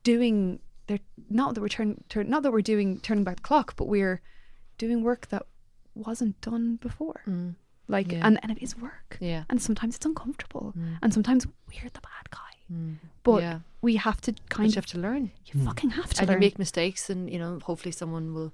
doing 0.03 0.59
they're 0.87 0.99
not 1.29 1.55
that 1.55 1.61
we're 1.61 1.69
turn, 1.69 2.03
turn 2.09 2.29
not 2.29 2.43
that 2.43 2.51
we're 2.51 2.61
doing 2.61 2.99
turning 2.99 3.23
back 3.23 3.37
the 3.37 3.41
clock 3.41 3.75
but 3.75 3.87
we're 3.87 4.21
doing 4.77 5.03
work 5.03 5.27
that 5.29 5.45
wasn't 5.95 6.39
done 6.41 6.75
before 6.77 7.21
like 7.93 8.11
Yeah. 8.11 8.25
and, 8.27 8.35
and 8.43 8.51
it 8.51 8.59
is 8.65 8.71
work 8.77 9.17
Yeah. 9.21 9.43
and 9.49 9.61
sometimes 9.61 9.95
it's 9.95 10.05
uncomfortable 10.05 10.73
mm. 10.77 10.97
and 11.01 11.13
sometimes 11.13 11.41
we're 11.69 11.89
the 11.97 12.01
bad 12.11 12.25
guy 12.39 12.53
mm. 12.73 12.95
but 13.23 13.41
Yeah. 13.41 13.59
we 13.81 13.95
have 14.07 14.19
to 14.25 14.31
But 14.33 14.49
kind 14.49 14.67
you 14.67 14.71
of 14.71 14.75
have 14.83 14.91
to 14.95 14.99
learn. 14.99 15.31
you 15.47 15.53
mm. 15.61 15.65
fucking 15.65 15.91
have 15.91 16.11
to 16.15 16.19
and 16.21 16.27
learn. 16.29 16.37
you 16.41 16.45
make 16.47 16.59
mistakes 16.59 17.09
and 17.09 17.29
you 17.33 17.39
know 17.39 17.59
hopefully 17.69 17.91
someone 17.93 18.33
will 18.33 18.51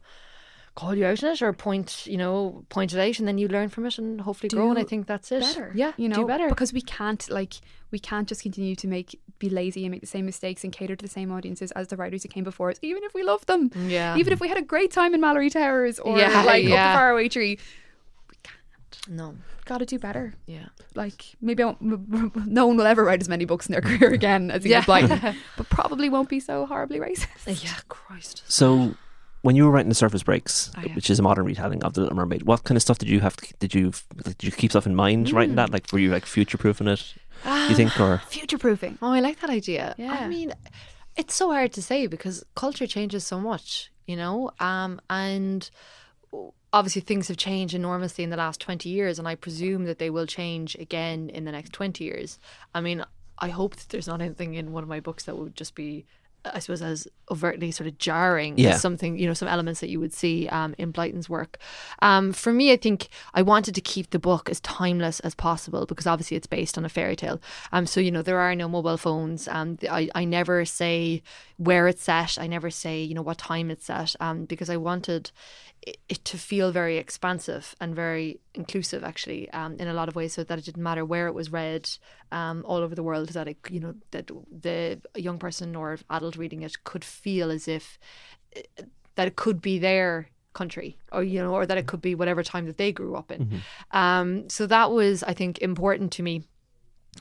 call 0.76 0.96
you 0.96 1.06
out 1.06 1.22
on 1.24 1.32
it 1.32 1.42
or 1.42 1.52
point 1.52 2.06
you 2.08 2.16
know 2.24 2.64
point 2.70 2.94
it 2.94 3.00
out 3.06 3.20
and 3.20 3.28
then 3.28 3.38
you 3.42 3.48
learn 3.50 3.68
from 3.70 3.86
it 3.86 3.98
and 3.98 4.22
hopefully 4.22 4.48
grow 4.50 4.70
and 4.70 4.80
I 4.80 4.84
think 4.92 5.08
that's 5.08 5.30
it 5.32 5.42
better 5.42 5.72
yeah 5.76 5.92
you 5.98 6.08
know 6.08 6.16
do 6.22 6.26
better 6.34 6.48
because 6.48 6.72
we 6.72 6.82
can't 6.82 7.24
like 7.30 7.56
we 7.92 8.00
can't 8.00 8.28
just 8.30 8.44
continue 8.44 8.76
to 8.76 8.88
make 8.88 9.20
be 9.40 9.50
lazy 9.50 9.84
and 9.84 9.92
make 9.92 10.00
the 10.02 10.08
same 10.16 10.26
mistakes 10.26 10.64
and 10.64 10.72
cater 10.72 10.96
to 10.96 11.04
the 11.04 11.12
same 11.20 11.30
audiences 11.38 11.72
as 11.72 11.88
the 11.90 11.98
writers 11.98 12.22
who 12.24 12.30
came 12.30 12.46
before 12.46 12.70
us 12.70 12.78
even 12.82 13.04
if 13.04 13.14
we 13.14 13.24
love 13.24 13.46
them 13.48 13.72
Yeah. 13.88 14.16
even 14.16 14.32
if 14.32 14.40
we 14.40 14.48
had 14.48 14.58
a 14.58 14.62
great 14.74 14.92
time 14.92 15.14
in 15.16 15.20
Malory 15.22 15.52
Towers 15.52 16.00
or 16.00 16.18
Yeah, 16.18 16.44
like 16.44 16.64
up 16.66 16.70
yeah. 16.70 16.94
the 16.94 16.98
faraway 17.00 17.28
tree 17.30 17.58
no 19.10 19.36
gotta 19.66 19.86
do 19.86 19.98
better 20.00 20.34
yeah 20.46 20.66
like 20.96 21.26
maybe 21.42 21.64
I 21.64 21.66
won't, 21.66 21.82
m- 21.82 22.32
m- 22.36 22.44
no 22.48 22.68
one 22.68 22.78
will 22.78 22.86
ever 22.86 23.04
write 23.04 23.22
as 23.22 23.28
many 23.30 23.46
books 23.46 23.68
in 23.68 23.72
their 23.74 23.82
career 23.90 24.14
again 24.14 24.52
as 24.52 24.66
Enid 24.66 24.72
Yeah. 24.72 24.82
Blyton 24.84 25.36
but 25.58 25.70
probably 25.70 26.10
won't 26.10 26.30
be 26.30 26.40
so 26.40 26.66
horribly 26.66 27.00
racist 27.00 27.64
yeah 27.64 27.74
Christ 27.90 28.44
So, 28.48 28.96
when 29.42 29.56
you 29.56 29.64
were 29.66 29.72
writing 29.72 29.88
the 29.90 29.96
Surface 29.96 30.22
Breaks, 30.22 30.70
Oh, 30.78 30.82
yeah. 30.86 30.94
which 30.96 31.10
is 31.10 31.18
a 31.18 31.22
modern 31.24 31.46
retelling 31.46 31.82
of 31.84 31.94
the 31.94 32.02
Little 32.02 32.18
Mermaid, 32.18 32.44
what 32.44 32.66
kind 32.66 32.76
of 32.76 32.82
stuff 32.82 32.98
did 32.98 33.08
you 33.08 33.22
have? 33.22 33.38
To, 33.38 33.54
did 33.60 33.74
you 33.74 33.94
did 34.26 34.44
you 34.44 34.52
keep 34.52 34.72
stuff 34.72 34.86
in 34.86 34.96
mind 34.96 35.32
writing 35.32 35.52
Hmm. 35.52 35.56
that? 35.56 35.70
Like, 35.72 35.90
were 35.94 36.00
you 36.00 36.12
like 36.12 36.26
future 36.26 36.58
proofing 36.58 36.90
it? 36.90 37.14
you 37.70 37.74
think, 37.76 37.98
or 38.02 38.18
Future 38.28 38.58
proofing. 38.58 38.98
Oh, 39.02 39.14
I 39.14 39.22
like 39.22 39.40
that 39.40 39.50
idea. 39.50 39.96
Yeah. 39.98 40.12
I 40.12 40.28
mean, 40.28 40.52
it's 41.16 41.34
so 41.36 41.52
hard 41.52 41.72
to 41.74 41.82
say 41.82 42.06
because 42.08 42.44
culture 42.56 42.86
changes 42.86 43.26
so 43.26 43.40
much, 43.40 43.92
you 44.08 44.18
know, 44.18 44.52
um, 44.60 45.00
and 45.10 45.70
obviously 46.72 47.02
things 47.02 47.28
have 47.28 47.38
changed 47.38 47.74
enormously 47.74 48.24
in 48.24 48.30
the 48.30 48.38
last 48.38 48.62
20 48.62 48.90
years 48.90 49.20
and 49.20 49.28
I 49.28 49.36
presume 49.36 49.86
that 49.86 50.00
they 50.00 50.10
will 50.10 50.26
change 50.26 50.76
again 50.76 51.30
in 51.30 51.46
the 51.46 51.52
next 51.52 51.74
20 51.74 52.04
years. 52.04 52.40
I 52.74 52.82
mean, 52.82 53.04
I 53.40 53.50
hope 53.50 53.76
that 53.76 53.90
there's 53.90 54.08
not 54.08 54.22
anything 54.22 54.54
in 54.54 54.72
one 54.72 54.84
of 54.84 54.90
my 54.90 55.00
books 55.00 55.26
that 55.26 55.38
would 55.38 55.56
just 55.56 55.76
be 55.76 56.06
I 56.46 56.60
suppose 56.60 56.82
as 56.82 57.08
overtly 57.32 57.72
sort 57.72 57.88
of 57.88 57.98
jarring 57.98 58.58
Yeah. 58.58 58.78
something, 58.78 59.18
you 59.18 59.28
know, 59.28 59.34
some 59.34 59.48
elements 59.48 59.80
that 59.82 59.90
you 59.90 60.00
would 60.00 60.14
see 60.14 60.48
um, 60.50 60.76
in 60.78 60.92
Blyton's 60.92 61.30
work. 61.30 61.58
Um, 62.02 62.34
for 62.34 62.52
me, 62.54 62.72
I 62.72 62.78
think 62.78 63.10
I 63.34 63.42
wanted 63.42 63.76
to 63.76 63.82
keep 63.82 64.10
the 64.10 64.20
book 64.20 64.50
as 64.50 64.60
timeless 64.62 65.20
as 65.22 65.36
possible 65.36 65.86
because 65.86 66.08
obviously 66.08 66.38
it's 66.38 66.48
based 66.48 66.78
on 66.78 66.86
a 66.86 66.90
fairy 66.90 67.16
tale. 67.16 67.40
Um, 67.72 67.86
so 67.86 68.00
you 68.00 68.12
know 68.12 68.22
there 68.22 68.40
are 68.40 68.56
no 68.56 68.68
mobile 68.68 68.98
phones. 68.98 69.48
Um, 69.48 69.78
I 69.90 70.10
I 70.16 70.26
never 70.26 70.66
say 70.66 71.22
where 71.58 71.88
it's 71.88 72.04
set. 72.04 72.38
I 72.40 72.48
never 72.48 72.70
say 72.70 73.02
you 73.04 73.14
know 73.16 73.22
what 73.22 73.38
time 73.38 73.70
it's 73.72 73.86
set. 73.86 74.16
Um, 74.20 74.46
because 74.46 74.70
I 74.70 74.78
wanted 74.78 75.32
it, 75.82 75.98
it 76.10 76.26
to 76.26 76.38
feel 76.38 76.72
very 76.72 76.98
expansive 76.98 77.76
and 77.80 77.96
very 77.96 78.40
inclusive 78.54 79.04
actually 79.04 79.50
um, 79.52 79.76
in 79.80 79.88
a 79.88 79.94
lot 79.94 80.10
of 80.10 80.16
ways 80.16 80.34
so 80.34 80.44
that 80.44 80.58
it 80.60 80.66
didn't 80.66 80.84
matter 80.84 81.06
where 81.06 81.28
it 81.28 81.34
was 81.34 81.52
read 81.52 81.90
um, 82.32 82.64
all 82.68 82.78
over 82.78 82.96
the 82.96 83.04
world 83.04 83.30
that 83.30 83.48
it 83.48 83.58
you 83.70 83.80
know 83.80 83.94
that 84.12 84.30
the 84.52 85.00
young 85.16 85.38
person 85.40 85.76
or 85.76 85.98
adult 86.10 86.36
reading 86.36 86.62
it 86.64 86.84
could 86.84 87.04
feel 87.06 87.19
as 87.52 87.68
if 87.68 88.00
eh, 88.56 88.62
that 89.16 89.28
it 89.28 89.36
could 89.36 89.62
be 89.62 89.80
their 89.80 90.30
country 90.54 90.98
or 91.12 91.24
you 91.24 91.40
know 91.40 91.54
or 91.54 91.66
that 91.66 91.78
it 91.78 91.88
could 91.88 92.02
be 92.02 92.16
whatever 92.16 92.44
time 92.44 92.66
that 92.66 92.78
they 92.78 92.92
grew 92.92 93.16
up 93.16 93.32
in. 93.32 93.62
Um, 93.92 94.50
so 94.50 94.66
that 94.68 94.92
was 94.92 95.24
i 95.24 95.34
think 95.34 95.60
important 95.60 96.12
to 96.14 96.24
me. 96.24 96.44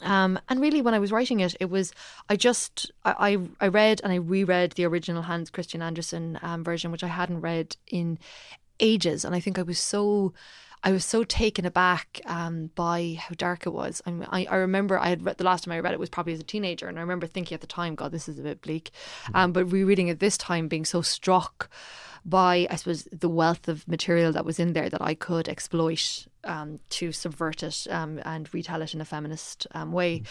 Um, 0.02 0.38
and 0.48 0.60
really, 0.60 0.82
when 0.82 0.94
I 0.94 0.98
was 0.98 1.10
writing 1.12 1.40
it, 1.40 1.56
it 1.60 1.70
was 1.70 1.92
I 2.28 2.36
just 2.36 2.92
I 3.04 3.36
I, 3.60 3.66
I 3.66 3.68
read 3.68 4.00
and 4.02 4.12
I 4.12 4.16
reread 4.16 4.72
the 4.72 4.84
original 4.84 5.22
Hans 5.22 5.50
Christian 5.50 5.82
Andersen 5.82 6.38
um, 6.42 6.62
version, 6.62 6.92
which 6.92 7.04
I 7.04 7.08
hadn't 7.08 7.40
read 7.40 7.76
in 7.86 8.18
ages, 8.80 9.24
and 9.24 9.34
I 9.34 9.40
think 9.40 9.58
I 9.58 9.62
was 9.62 9.78
so 9.78 10.32
I 10.82 10.92
was 10.92 11.04
so 11.04 11.24
taken 11.24 11.66
aback 11.66 12.20
um, 12.26 12.70
by 12.74 13.18
how 13.18 13.34
dark 13.36 13.66
it 13.66 13.72
was. 13.72 14.00
I, 14.06 14.12
I 14.30 14.46
I 14.46 14.56
remember 14.56 14.98
I 14.98 15.08
had 15.08 15.24
read 15.24 15.38
the 15.38 15.44
last 15.44 15.64
time 15.64 15.72
I 15.72 15.80
read 15.80 15.92
it 15.92 16.00
was 16.00 16.10
probably 16.10 16.32
as 16.32 16.40
a 16.40 16.44
teenager, 16.44 16.88
and 16.88 16.98
I 16.98 17.02
remember 17.02 17.26
thinking 17.26 17.54
at 17.54 17.60
the 17.60 17.66
time, 17.66 17.94
God, 17.94 18.12
this 18.12 18.28
is 18.28 18.38
a 18.38 18.42
bit 18.42 18.62
bleak. 18.62 18.90
Um, 19.34 19.52
but 19.52 19.66
rereading 19.66 20.08
it 20.08 20.20
this 20.20 20.36
time, 20.36 20.68
being 20.68 20.84
so 20.84 21.02
struck 21.02 21.68
by 22.24 22.66
I 22.70 22.76
suppose 22.76 23.08
the 23.10 23.28
wealth 23.28 23.68
of 23.68 23.86
material 23.88 24.32
that 24.32 24.44
was 24.44 24.58
in 24.58 24.72
there 24.72 24.90
that 24.90 25.02
I 25.02 25.14
could 25.14 25.48
exploit 25.48 26.26
um, 26.44 26.80
to 26.90 27.12
subvert 27.12 27.62
it 27.62 27.86
um, 27.90 28.20
and 28.24 28.52
retell 28.52 28.82
it 28.82 28.94
in 28.94 29.00
a 29.00 29.04
feminist 29.04 29.66
um, 29.72 29.92
way. 29.92 30.22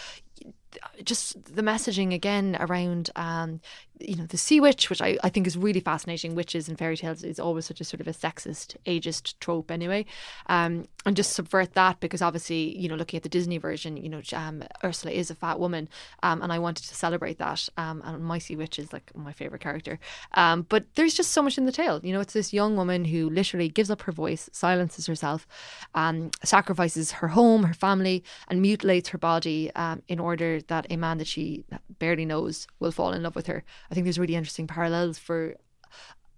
Just 1.02 1.56
the 1.56 1.62
messaging 1.62 2.14
again 2.14 2.56
around, 2.60 3.10
um, 3.16 3.60
you 4.00 4.16
know, 4.16 4.26
the 4.26 4.36
sea 4.36 4.60
witch, 4.60 4.90
which 4.90 5.02
I, 5.02 5.18
I 5.22 5.28
think 5.28 5.46
is 5.46 5.56
really 5.56 5.80
fascinating. 5.80 6.34
Witches 6.34 6.68
and 6.68 6.78
fairy 6.78 6.96
tales 6.96 7.22
is 7.22 7.40
always 7.40 7.66
such 7.66 7.80
a 7.80 7.84
sort 7.84 8.00
of 8.00 8.08
a 8.08 8.12
sexist, 8.12 8.76
ageist 8.86 9.34
trope 9.40 9.70
anyway. 9.70 10.04
Um, 10.46 10.86
and 11.06 11.16
just 11.16 11.32
subvert 11.32 11.74
that 11.74 12.00
because 12.00 12.20
obviously, 12.20 12.76
you 12.78 12.88
know, 12.88 12.94
looking 12.94 13.16
at 13.16 13.22
the 13.22 13.28
Disney 13.28 13.58
version, 13.58 13.96
you 13.96 14.08
know, 14.08 14.20
um, 14.34 14.62
Ursula 14.84 15.12
is 15.12 15.30
a 15.30 15.34
fat 15.34 15.58
woman. 15.58 15.88
Um, 16.22 16.42
and 16.42 16.52
I 16.52 16.58
wanted 16.58 16.86
to 16.86 16.94
celebrate 16.94 17.38
that. 17.38 17.68
Um, 17.76 18.02
and 18.04 18.22
my 18.22 18.38
sea 18.38 18.56
witch 18.56 18.78
is 18.78 18.92
like 18.92 19.10
my 19.14 19.32
favourite 19.32 19.62
character. 19.62 19.98
Um, 20.32 20.66
but 20.68 20.84
there's 20.94 21.14
just 21.14 21.32
so 21.32 21.42
much 21.42 21.56
in 21.56 21.64
the 21.64 21.72
tale. 21.72 22.00
You 22.02 22.12
know, 22.12 22.20
it's 22.20 22.34
this 22.34 22.52
young 22.52 22.76
woman 22.76 23.04
who 23.06 23.30
literally 23.30 23.68
gives 23.68 23.90
up 23.90 24.02
her 24.02 24.12
voice, 24.12 24.50
silences 24.52 25.06
herself, 25.06 25.46
um, 25.94 26.30
sacrifices 26.44 27.12
her 27.12 27.28
home, 27.28 27.64
her 27.64 27.74
family, 27.74 28.22
and 28.48 28.60
mutilates 28.60 29.08
her 29.10 29.18
body 29.18 29.70
um, 29.74 30.02
in 30.08 30.18
order 30.18 30.60
that 30.62 30.86
a 30.90 30.96
man 30.96 31.18
that 31.18 31.26
she 31.26 31.64
barely 31.98 32.24
knows 32.24 32.66
will 32.80 32.92
fall 32.92 33.12
in 33.12 33.22
love 33.22 33.36
with 33.36 33.46
her. 33.46 33.64
I 33.90 33.94
think 33.94 34.04
there's 34.04 34.18
really 34.18 34.34
interesting 34.34 34.66
parallels 34.66 35.18
for 35.18 35.56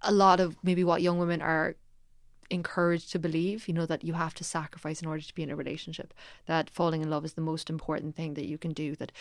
a 0.02 0.12
lot 0.12 0.40
of 0.40 0.56
maybe 0.62 0.84
what 0.84 1.02
young 1.02 1.18
women 1.18 1.42
are 1.42 1.76
encouraged 2.48 3.12
to 3.12 3.18
believe, 3.18 3.68
you 3.68 3.74
know, 3.74 3.86
that 3.86 4.02
you 4.04 4.14
have 4.14 4.34
to 4.34 4.44
sacrifice 4.44 5.02
in 5.02 5.08
order 5.08 5.22
to 5.22 5.34
be 5.34 5.42
in 5.42 5.50
a 5.50 5.56
relationship, 5.56 6.12
that 6.46 6.68
falling 6.70 7.02
in 7.02 7.10
love 7.10 7.24
is 7.24 7.34
the 7.34 7.40
most 7.40 7.70
important 7.70 8.16
thing 8.16 8.34
that 8.34 8.46
you 8.46 8.58
can 8.58 8.72
do, 8.72 8.96
that 8.96 9.12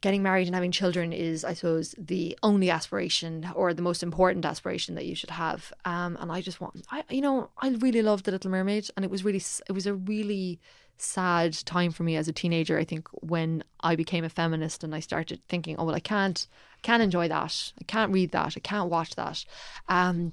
getting 0.00 0.22
married 0.22 0.48
and 0.48 0.54
having 0.56 0.72
children 0.72 1.12
is, 1.12 1.44
I 1.44 1.54
suppose, 1.54 1.94
the 1.96 2.36
only 2.42 2.70
aspiration 2.70 3.48
or 3.54 3.72
the 3.72 3.82
most 3.82 4.02
important 4.02 4.44
aspiration 4.44 4.96
that 4.96 5.06
you 5.06 5.14
should 5.14 5.30
have. 5.30 5.72
Um, 5.84 6.18
and 6.20 6.32
I 6.32 6.40
just 6.40 6.60
want, 6.60 6.84
I, 6.90 7.04
you 7.08 7.20
know, 7.20 7.50
I 7.58 7.68
really 7.68 8.02
loved 8.02 8.24
The 8.24 8.32
Little 8.32 8.50
Mermaid, 8.50 8.90
and 8.96 9.04
it 9.04 9.10
was 9.10 9.24
really, 9.24 9.42
it 9.68 9.72
was 9.72 9.86
a 9.86 9.94
really 9.94 10.58
sad 10.98 11.52
time 11.64 11.92
for 11.92 12.02
me 12.02 12.16
as 12.16 12.26
a 12.26 12.32
teenager. 12.32 12.78
I 12.78 12.84
think 12.84 13.08
when 13.12 13.62
I 13.80 13.94
became 13.94 14.24
a 14.24 14.28
feminist 14.28 14.82
and 14.82 14.92
I 14.94 15.00
started 15.00 15.40
thinking, 15.48 15.76
oh 15.78 15.84
well, 15.84 15.94
I 15.94 16.00
can't, 16.00 16.48
can't 16.82 17.02
enjoy 17.02 17.28
that, 17.28 17.72
I 17.80 17.84
can't 17.84 18.12
read 18.12 18.32
that, 18.32 18.54
I 18.56 18.60
can't 18.60 18.90
watch 18.90 19.14
that. 19.14 19.44
Um, 19.88 20.32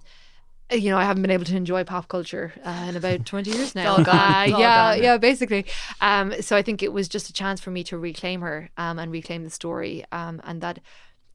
you 0.72 0.92
know, 0.92 0.98
I 0.98 1.04
haven't 1.04 1.24
been 1.24 1.32
able 1.32 1.46
to 1.46 1.56
enjoy 1.56 1.84
pop 1.84 2.08
culture 2.08 2.54
uh, 2.64 2.86
in 2.90 2.96
about 2.96 3.26
20 3.26 3.50
years 3.50 3.74
now. 3.74 3.96
Uh, 3.96 4.04
yeah, 4.48 4.94
yeah, 4.94 5.18
basically. 5.18 5.66
Um, 6.00 6.42
so 6.42 6.56
I 6.56 6.62
think 6.62 6.84
it 6.84 6.94
was 6.94 7.08
just 7.08 7.30
a 7.30 7.34
chance 7.34 7.60
for 7.60 7.72
me 7.72 7.84
to 7.86 7.98
reclaim 7.98 8.42
her 8.42 8.70
um, 8.78 9.00
and 9.00 9.12
reclaim 9.12 9.44
the 9.44 9.50
story. 9.50 10.06
Um, 10.12 10.42
and 10.44 10.62
that, 10.62 10.80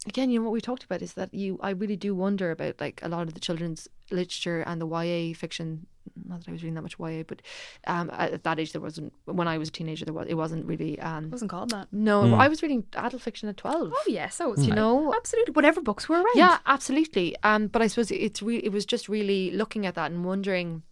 again, 0.07 0.31
you 0.31 0.39
know, 0.39 0.45
what 0.45 0.53
we 0.53 0.61
talked 0.61 0.85
about 0.85 1.03
is 1.03 1.15
that 1.15 1.33
you, 1.33 1.59
I 1.63 1.71
really 1.71 1.97
do 1.97 2.15
wonder 2.15 2.51
about 2.51 2.81
like 2.81 3.01
a 3.03 3.09
lot 3.09 3.27
of 3.27 3.35
the 3.35 3.41
children's 3.41 3.89
literature 4.11 4.61
and 4.67 4.81
the 4.81 4.87
YA 4.87 5.35
fiction. 5.35 5.87
Not 6.29 6.41
that 6.41 6.49
I 6.49 6.53
was 6.53 6.63
reading 6.63 6.75
that 6.75 6.83
much 6.83 6.97
YA, 6.99 7.23
but 7.27 7.41
um, 7.87 8.11
at 8.13 8.45
that 8.45 8.61
age, 8.61 8.73
there 8.73 8.81
wasn't, 8.81 9.13
when 9.25 9.49
I 9.49 9.57
was 9.59 9.71
a 9.71 9.73
teenager, 9.73 10.05
there 10.05 10.13
was, 10.15 10.27
it 10.29 10.35
wasn't 10.35 10.67
really. 10.67 11.01
Um, 11.01 11.25
It 11.27 11.31
wasn't 11.33 11.51
called 11.51 11.71
that. 11.71 11.89
no, 11.93 12.35
I 12.35 12.49
was 12.49 12.63
reading 12.63 12.85
adult 12.95 13.23
fiction 13.23 13.49
at 13.49 13.57
12. 13.57 13.93
Oh 13.95 14.05
yeah, 14.07 14.29
so 14.29 14.53
it's 14.53 14.67
you 14.67 14.75
know, 14.75 15.13
absolutely 15.15 15.53
whatever 15.53 15.81
books 15.81 16.09
were 16.09 16.17
around. 16.17 16.37
yeah, 16.37 16.59
absolutely. 16.67 17.35
Um, 17.43 17.69
but 17.69 17.81
I 17.83 17.87
suppose 17.87 18.11
it's 18.11 18.43
re- 18.43 18.59
it 18.59 18.73
was 18.73 18.85
just 18.85 19.09
really 19.09 19.51
looking 19.53 19.87
at 19.87 19.95
that 19.95 20.11
and 20.11 20.25
wondering 20.25 20.83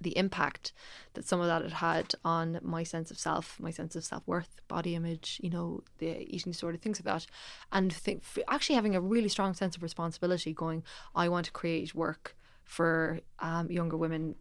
the 0.00 0.16
impact 0.16 0.72
that 1.14 1.26
some 1.26 1.40
of 1.40 1.46
that 1.46 1.62
had 1.62 1.72
had 1.72 2.14
on 2.24 2.58
my 2.62 2.82
sense 2.82 3.10
of 3.10 3.18
self, 3.18 3.58
my 3.60 3.70
sense 3.70 3.94
of 3.96 4.04
self 4.04 4.22
worth, 4.26 4.60
body 4.68 4.94
image, 4.94 5.40
you 5.42 5.50
know, 5.50 5.82
the 5.98 6.22
eating 6.34 6.52
disorder, 6.52 6.78
things 6.78 6.98
like 6.98 7.04
that, 7.04 7.26
and 7.72 7.92
think 7.92 8.22
actually 8.48 8.76
having 8.76 8.94
a 8.94 9.00
really 9.00 9.28
strong 9.28 9.54
sense 9.54 9.76
of 9.76 9.82
responsibility. 9.82 10.52
Going, 10.52 10.82
I 11.14 11.28
want 11.28 11.46
to 11.46 11.52
create 11.52 11.94
work 11.94 12.36
for 12.64 13.20
um, 13.40 13.70
younger 13.70 13.96
women 13.96 14.34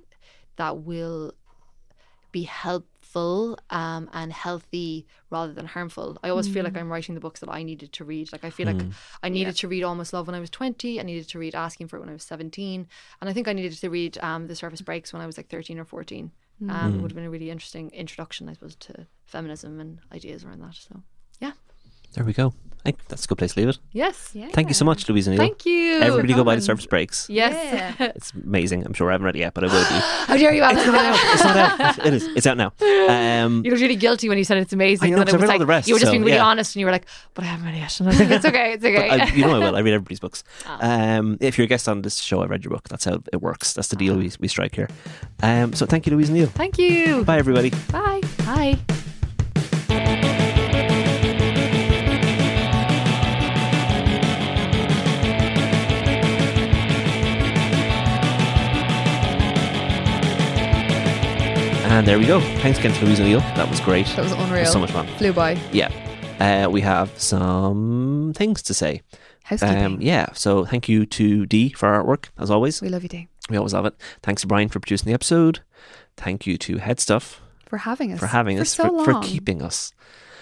that 0.55 0.77
will 0.77 1.33
be 2.31 2.43
helpful 3.11 3.59
um, 3.69 4.09
and 4.13 4.31
healthy 4.31 5.05
rather 5.29 5.53
than 5.53 5.65
harmful. 5.65 6.17
I 6.23 6.29
always 6.29 6.47
feel 6.47 6.63
like 6.63 6.77
I'm 6.77 6.91
writing 6.91 7.15
the 7.15 7.21
books 7.21 7.39
that 7.41 7.49
I 7.49 7.63
needed 7.63 7.91
to 7.93 8.05
read. 8.05 8.31
Like 8.31 8.43
I 8.43 8.49
feel 8.49 8.67
like 8.67 8.81
I 9.23 9.29
needed 9.29 9.55
to 9.57 9.67
read 9.67 9.83
Almost 9.83 10.13
Love 10.13 10.27
when 10.27 10.35
I 10.35 10.39
was 10.39 10.49
20. 10.49 10.99
I 10.99 11.03
needed 11.03 11.27
to 11.29 11.39
read 11.39 11.55
Asking 11.55 11.87
for 11.87 11.97
It 11.97 11.99
when 12.01 12.09
I 12.09 12.13
was 12.13 12.23
17. 12.23 12.87
And 13.19 13.29
I 13.29 13.33
think 13.33 13.47
I 13.47 13.53
needed 13.53 13.73
to 13.73 13.89
read 13.89 14.17
um, 14.21 14.47
The 14.47 14.55
Surface 14.55 14.81
Breaks 14.81 15.13
when 15.13 15.21
I 15.21 15.25
was 15.25 15.37
like 15.37 15.49
13 15.49 15.79
or 15.79 15.85
14. 15.85 16.31
Um, 16.69 16.95
It 16.95 17.01
would 17.01 17.11
have 17.11 17.15
been 17.15 17.25
a 17.25 17.29
really 17.29 17.49
interesting 17.49 17.89
introduction, 17.91 18.47
I 18.47 18.53
suppose, 18.53 18.75
to 18.75 19.07
feminism 19.25 19.79
and 19.79 19.99
ideas 20.13 20.43
around 20.43 20.61
that. 20.61 20.75
So, 20.75 21.01
yeah. 21.39 21.53
There 22.13 22.23
we 22.23 22.33
go. 22.33 22.53
I 22.83 22.89
think 22.91 23.07
that's 23.07 23.25
a 23.25 23.27
good 23.27 23.37
place 23.37 23.53
to 23.53 23.59
leave 23.59 23.69
it. 23.69 23.77
Yes. 23.91 24.31
Yeah. 24.33 24.47
Thank 24.53 24.67
you 24.67 24.73
so 24.73 24.85
much, 24.85 25.07
Louise 25.07 25.27
O'Neill. 25.27 25.37
Thank 25.39 25.67
you. 25.67 25.99
Everybody 26.01 26.33
go 26.33 26.43
buy 26.43 26.55
the 26.55 26.61
Colin. 26.61 26.61
Surface 26.61 26.85
Breaks. 26.87 27.29
Yes. 27.29 27.95
It's 28.15 28.31
amazing. 28.33 28.83
I'm 28.85 28.93
sure 28.93 29.09
I 29.09 29.13
haven't 29.13 29.25
read 29.25 29.35
it 29.35 29.39
yet, 29.39 29.53
but 29.53 29.63
I 29.63 29.67
will 29.67 29.83
be. 29.83 29.85
How 30.27 30.35
dare 30.37 30.53
you, 30.53 30.63
Alan? 30.63 30.77
it's 30.77 31.43
not 31.43 31.79
out. 31.79 32.05
It 32.05 32.13
is. 32.13 32.27
It's 32.35 32.47
out 32.47 32.57
now. 32.57 32.73
Um, 33.07 33.61
You 33.65 33.71
looked 33.71 33.81
really 33.81 33.95
guilty 33.95 34.29
when 34.29 34.37
you 34.37 34.43
said 34.43 34.57
it's 34.57 34.73
amazing. 34.73 35.07
I 35.13 35.15
know, 35.15 35.21
and 35.21 35.25
'cause 35.25 35.33
then 35.33 35.35
it 35.35 35.41
was 35.41 35.41
read 35.41 35.47
all 35.49 35.53
like, 35.53 35.59
the 35.59 35.65
rest, 35.67 35.87
you 35.87 35.93
were 35.95 35.99
just 35.99 36.07
so, 36.09 36.13
being 36.13 36.23
really 36.23 36.35
yeah. 36.37 36.43
honest 36.45 36.75
and 36.75 36.79
you 36.79 36.85
were 36.87 36.91
like, 36.91 37.05
but 37.35 37.43
I 37.43 37.47
haven't 37.47 37.65
read 37.67 37.75
it 37.75 37.79
yet. 37.79 37.99
And 37.99 38.09
I 38.09 38.11
was 38.11 38.19
like, 38.19 38.29
it's 38.37 38.45
okay, 38.45 38.73
it's 38.73 38.83
okay. 38.85 39.09
I, 39.09 39.25
you 39.27 39.41
know 39.45 39.55
I 39.55 39.59
will. 39.59 39.75
I 39.75 39.81
read 39.81 39.93
everybody's 39.93 40.19
books. 40.19 40.43
Um, 40.65 41.37
if 41.39 41.57
you're 41.57 41.65
a 41.65 41.67
guest 41.67 41.87
on 41.87 42.01
this 42.01 42.17
show, 42.17 42.41
I 42.41 42.47
read 42.47 42.63
your 42.63 42.71
book. 42.71 42.89
That's 42.89 43.05
how 43.05 43.21
it 43.31 43.41
works. 43.41 43.73
That's 43.73 43.89
the 43.89 43.95
deal 43.95 44.15
we, 44.17 44.31
we 44.39 44.47
strike 44.47 44.75
here. 44.75 44.89
Um, 45.43 45.73
so 45.73 45.85
thank 45.85 46.07
you, 46.07 46.13
Louise 46.13 46.29
O'Neill. 46.29 46.47
Thank 46.47 46.77
you. 46.79 47.23
Bye, 47.25 47.37
everybody. 47.37 47.69
Bye. 47.91 48.21
Bye. 48.39 48.79
And 62.01 62.07
there 62.07 62.17
we 62.17 62.25
go. 62.25 62.39
Thanks 62.61 62.79
again 62.79 62.93
to 62.95 63.05
Louise 63.05 63.19
O'Neill. 63.19 63.41
That 63.41 63.69
was 63.69 63.79
great. 63.79 64.07
That 64.07 64.23
was 64.23 64.31
It 64.31 64.39
unreal. 64.39 64.61
was 64.61 64.71
so 64.71 64.79
much 64.79 64.89
fun. 64.89 65.05
Flew 65.17 65.31
by. 65.33 65.51
Yeah. 65.71 65.91
Uh, 66.39 66.67
we 66.67 66.81
have 66.81 67.11
some 67.21 68.33
things 68.35 68.63
to 68.63 68.73
say. 68.73 69.03
Housekeeping. 69.43 69.83
Um, 69.85 70.01
yeah. 70.01 70.29
So 70.33 70.65
thank 70.65 70.89
you 70.89 71.05
to 71.05 71.45
Dee 71.45 71.69
for 71.73 71.87
our 71.89 72.03
artwork, 72.03 72.29
as 72.39 72.49
always. 72.49 72.81
we 72.81 72.89
love 72.89 73.03
you, 73.03 73.09
Dee. 73.09 73.27
We 73.51 73.57
always 73.57 73.75
love 73.75 73.85
it. 73.85 73.93
Thanks 74.23 74.41
to 74.41 74.47
Brian 74.47 74.67
for 74.67 74.79
producing 74.79 75.09
the 75.09 75.13
episode. 75.13 75.59
Thank 76.17 76.47
you 76.47 76.57
to 76.57 76.77
Head 76.77 76.99
Stuff 76.99 77.39
for 77.67 77.77
having 77.77 78.11
us. 78.13 78.19
for 78.19 78.25
having 78.25 78.57
for 78.57 78.61
us, 78.61 78.71
so 78.71 78.85
for, 78.87 78.91
long. 78.93 79.05
for 79.05 79.21
keeping 79.21 79.61
us, 79.61 79.93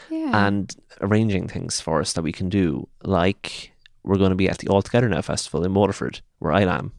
Yeah. 0.09 0.47
and 0.47 0.73
arranging 1.01 1.49
things 1.49 1.81
for 1.81 1.99
us 1.99 2.13
that 2.13 2.21
we 2.21 2.31
can 2.31 2.47
do. 2.47 2.87
Like 3.03 3.73
we're 4.03 4.17
going 4.17 4.29
to 4.29 4.35
be 4.37 4.47
at 4.47 4.59
the 4.59 4.69
All 4.69 4.81
Together 4.81 5.09
Now 5.09 5.21
Festival 5.23 5.65
in 5.65 5.73
Waterford, 5.73 6.21
where 6.37 6.53
I 6.53 6.61
am, 6.61 6.93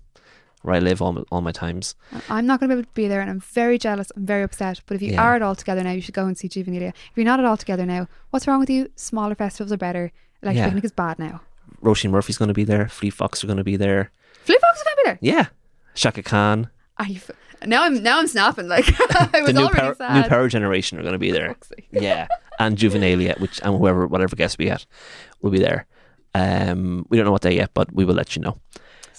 where 0.62 0.74
I 0.74 0.78
live 0.78 1.00
all 1.02 1.12
my, 1.12 1.22
all 1.32 1.40
my 1.40 1.52
times. 1.52 1.94
I'm 2.28 2.46
not 2.46 2.60
going 2.60 2.68
to 2.70 2.76
be 2.76 2.78
able 2.80 2.86
to 2.88 2.94
be 2.94 3.08
there, 3.08 3.20
and 3.20 3.30
I'm 3.30 3.40
very 3.40 3.78
jealous. 3.78 4.10
I'm 4.16 4.26
very 4.26 4.42
upset. 4.42 4.80
But 4.86 4.96
if 4.96 5.02
you 5.02 5.12
Yeah. 5.12 5.22
are 5.22 5.34
at 5.34 5.42
all 5.42 5.54
together 5.54 5.82
now, 5.82 5.92
you 5.92 6.00
should 6.02 6.14
go 6.14 6.26
and 6.26 6.36
see 6.36 6.48
Juvenilia. 6.48 6.88
If 6.90 7.12
you're 7.16 7.24
not 7.24 7.38
at 7.40 7.46
all 7.46 7.56
together 7.56 7.86
now, 7.86 8.08
what's 8.30 8.46
wrong 8.46 8.60
with 8.60 8.70
you? 8.70 8.90
Smaller 8.96 9.34
festivals 9.34 9.72
are 9.72 9.76
better. 9.78 10.12
Electric 10.42 10.58
Yeah. 10.58 10.64
Picnic 10.66 10.84
is 10.84 10.92
bad 10.92 11.18
now. 11.18 11.40
Roisin 11.82 12.10
Murphy's 12.10 12.36
going 12.38 12.48
to 12.48 12.54
be 12.54 12.64
there. 12.64 12.88
Fleet 12.88 13.10
Fox 13.14 13.42
are 13.42 13.46
going 13.46 13.56
to 13.56 13.64
be 13.64 13.76
there. 13.76 14.10
Flip 14.44 14.60
Fox 14.60 14.78
is 14.78 14.84
going 14.84 14.96
to 14.96 15.02
be 15.04 15.08
there. 15.10 15.18
Yeah, 15.36 15.46
Chaka 15.94 16.22
Khan. 16.22 16.68
Are 16.98 17.06
you? 17.06 17.16
F- 17.16 17.30
now 17.66 17.84
I'm 17.84 18.02
now 18.02 18.18
I'm 18.18 18.26
snapping. 18.26 18.68
Like 18.68 18.84
I 19.34 19.40
was 19.42 19.46
the 19.46 19.52
new 19.54 19.60
already 19.66 19.80
power, 19.80 19.94
sad. 19.94 20.22
new 20.22 20.28
power 20.28 20.48
generation 20.48 20.98
are 20.98 21.02
going 21.02 21.12
to 21.14 21.18
be 21.18 21.30
there. 21.30 21.56
Yeah, 21.92 22.26
and 22.58 22.76
Juvenilia, 22.76 23.38
which 23.40 23.60
and 23.62 23.76
whoever 23.78 24.06
whatever 24.06 24.36
guest 24.36 24.58
we 24.58 24.66
get 24.66 24.84
will 25.42 25.50
be 25.50 25.58
there. 25.58 25.86
Um, 26.34 27.06
we 27.08 27.16
don't 27.16 27.26
know 27.26 27.32
what 27.32 27.42
day 27.42 27.56
yet, 27.56 27.70
but 27.74 27.92
we 27.92 28.04
will 28.04 28.14
let 28.14 28.36
you 28.36 28.42
know. 28.42 28.58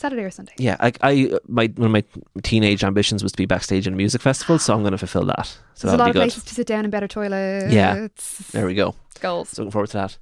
Saturday 0.01 0.23
or 0.23 0.31
Sunday. 0.31 0.53
Yeah, 0.57 0.75
I, 0.79 0.91
I 1.01 1.39
my 1.47 1.67
one 1.75 1.85
of 1.85 1.91
my 1.91 2.03
teenage 2.43 2.83
ambitions 2.83 3.23
was 3.23 3.31
to 3.31 3.37
be 3.37 3.45
backstage 3.45 3.87
in 3.87 3.93
a 3.93 3.97
music 3.97 4.21
festival, 4.21 4.59
so 4.59 4.73
I'm 4.73 4.81
going 4.81 4.91
to 4.91 4.97
fulfill 4.97 5.25
that. 5.25 5.45
So 5.45 5.87
There's 5.87 5.93
a 5.93 5.97
that'll 5.97 5.97
lot 5.99 6.05
be 6.05 6.09
of 6.09 6.13
good. 6.15 6.19
places 6.21 6.43
to 6.45 6.53
sit 6.55 6.67
down 6.67 6.85
and 6.85 6.91
better 6.91 7.07
toilets. 7.07 7.73
Yeah. 7.73 8.07
There 8.51 8.65
we 8.65 8.73
go. 8.75 8.95
Goals. 9.19 9.49
So 9.49 9.61
looking 9.61 9.71
forward 9.71 9.89
to 9.91 9.97
that. 9.97 10.17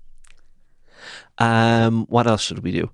Um, 1.37 2.05
what 2.07 2.27
else 2.27 2.41
should 2.41 2.59
we 2.63 2.71
do? 2.71 2.91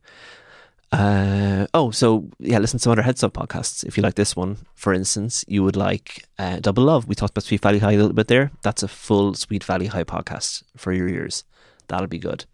Uh, 0.92 1.66
oh, 1.74 1.92
so 1.92 2.30
yeah, 2.40 2.60
listen 2.60 2.78
to 2.80 2.84
some 2.84 2.92
other 2.92 3.02
Head 3.02 3.18
Stuff 3.18 3.34
podcasts. 3.34 3.84
If 3.84 3.98
you 3.98 4.04
like 4.04 4.16
this 4.16 4.36
one, 4.36 4.58
for 4.76 4.94
instance, 4.94 5.44
you 5.48 5.64
would 5.64 5.76
like 5.76 6.26
uh, 6.38 6.60
Double 6.60 6.84
Love. 6.84 7.08
We 7.08 7.16
talked 7.16 7.32
about 7.32 7.44
Sweet 7.44 7.62
Valley 7.62 7.80
High 7.80 7.94
a 7.94 7.98
little 7.98 8.14
bit 8.14 8.28
there. 8.28 8.52
That's 8.62 8.84
a 8.84 8.88
full 8.88 9.34
Sweet 9.34 9.64
Valley 9.64 9.88
High 9.88 10.04
podcast 10.04 10.64
for 10.78 10.94
your 10.94 11.10
ears. 11.10 11.44
That'll 11.88 12.08
be 12.08 12.20
good. 12.20 12.46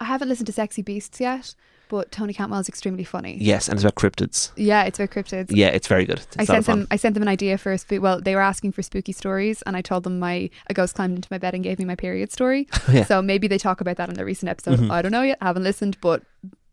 I 0.00 0.04
haven't 0.04 0.28
listened 0.28 0.46
to 0.46 0.52
Sexy 0.52 0.82
Beasts 0.82 1.20
yet, 1.20 1.54
but 1.90 2.10
Tony 2.10 2.32
Cantwell's 2.32 2.68
extremely 2.68 3.04
funny. 3.04 3.36
Yes, 3.38 3.68
and 3.68 3.74
it's 3.76 3.84
about 3.84 3.96
cryptids. 3.96 4.52
Yeah, 4.56 4.84
it's 4.84 4.98
about 4.98 5.10
cryptids. 5.10 5.48
Yeah, 5.50 5.66
it's 5.68 5.86
very 5.88 6.06
good. 6.06 6.20
It's 6.20 6.36
I 6.38 6.42
a 6.44 6.46
lot 6.46 6.58
of 6.60 6.64
sent 6.64 6.78
them. 6.78 6.86
I 6.90 6.96
sent 6.96 7.12
them 7.14 7.22
an 7.22 7.28
idea 7.28 7.58
for 7.58 7.72
a 7.72 7.76
spook. 7.78 8.00
Well, 8.00 8.20
they 8.22 8.34
were 8.34 8.40
asking 8.40 8.72
for 8.72 8.80
spooky 8.82 9.12
stories, 9.12 9.60
and 9.66 9.76
I 9.76 9.82
told 9.82 10.04
them 10.04 10.18
my 10.18 10.48
a 10.70 10.72
ghost 10.74 10.94
climbed 10.94 11.16
into 11.16 11.28
my 11.30 11.36
bed 11.38 11.52
and 11.54 11.62
gave 11.62 11.78
me 11.78 11.84
my 11.84 11.96
period 11.96 12.32
story. 12.32 12.66
Yeah. 12.90 13.04
So 13.04 13.20
maybe 13.20 13.46
they 13.48 13.58
talk 13.58 13.80
about 13.82 13.96
that 13.98 14.08
in 14.08 14.14
their 14.14 14.24
recent 14.24 14.48
episode. 14.48 14.78
Mhm. 14.78 14.90
I 14.90 15.02
don't 15.02 15.12
know 15.12 15.22
yet. 15.22 15.36
I 15.42 15.46
Haven't 15.46 15.64
listened, 15.64 15.98
but 16.00 16.22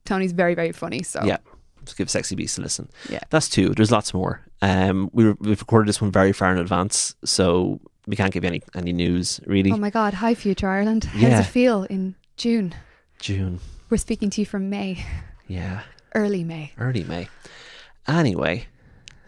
Tony's 0.06 0.32
very 0.32 0.56
very 0.56 0.72
funny. 0.72 1.04
So 1.04 1.20
Yeah. 1.26 1.38
Just 1.84 1.98
give 1.98 2.10
Sexy 2.10 2.36
Beast 2.36 2.58
a 2.58 2.62
listen. 2.62 2.90
Yeah. 3.10 3.20
That's 3.30 3.50
two. 3.50 3.70
There's 3.70 3.92
lots 3.92 4.14
more. 4.14 4.42
Um, 4.62 5.10
we 5.14 5.24
were, 5.26 5.36
we've 5.40 5.60
recorded 5.62 5.88
this 5.88 6.02
one 6.02 6.12
very 6.12 6.34
far 6.34 6.52
in 6.52 6.58
advance, 6.60 7.16
so 7.24 7.80
we 8.08 8.16
can't 8.16 8.32
give 8.34 8.44
you 8.44 8.50
any 8.50 8.62
any 8.76 8.94
news 8.94 9.40
really. 9.46 9.72
Oh 9.72 9.78
my 9.78 9.90
God! 9.90 10.14
Hi, 10.16 10.34
future 10.36 10.68
Ireland. 10.70 11.06
How 11.06 11.20
Yeah. 11.20 11.30
does 11.38 11.48
it 11.48 11.50
feel 11.50 11.84
in 11.84 12.16
June? 12.36 12.74
June. 13.20 13.60
We're 13.90 13.98
speaking 13.98 14.30
to 14.32 14.42
you 14.42 14.46
from 14.46 14.70
May, 14.70 15.04
Yeah, 15.48 15.84
early 16.14 16.44
May. 16.44 16.74
early 16.78 17.04
May. 17.04 17.30
Anyway, 18.08 18.66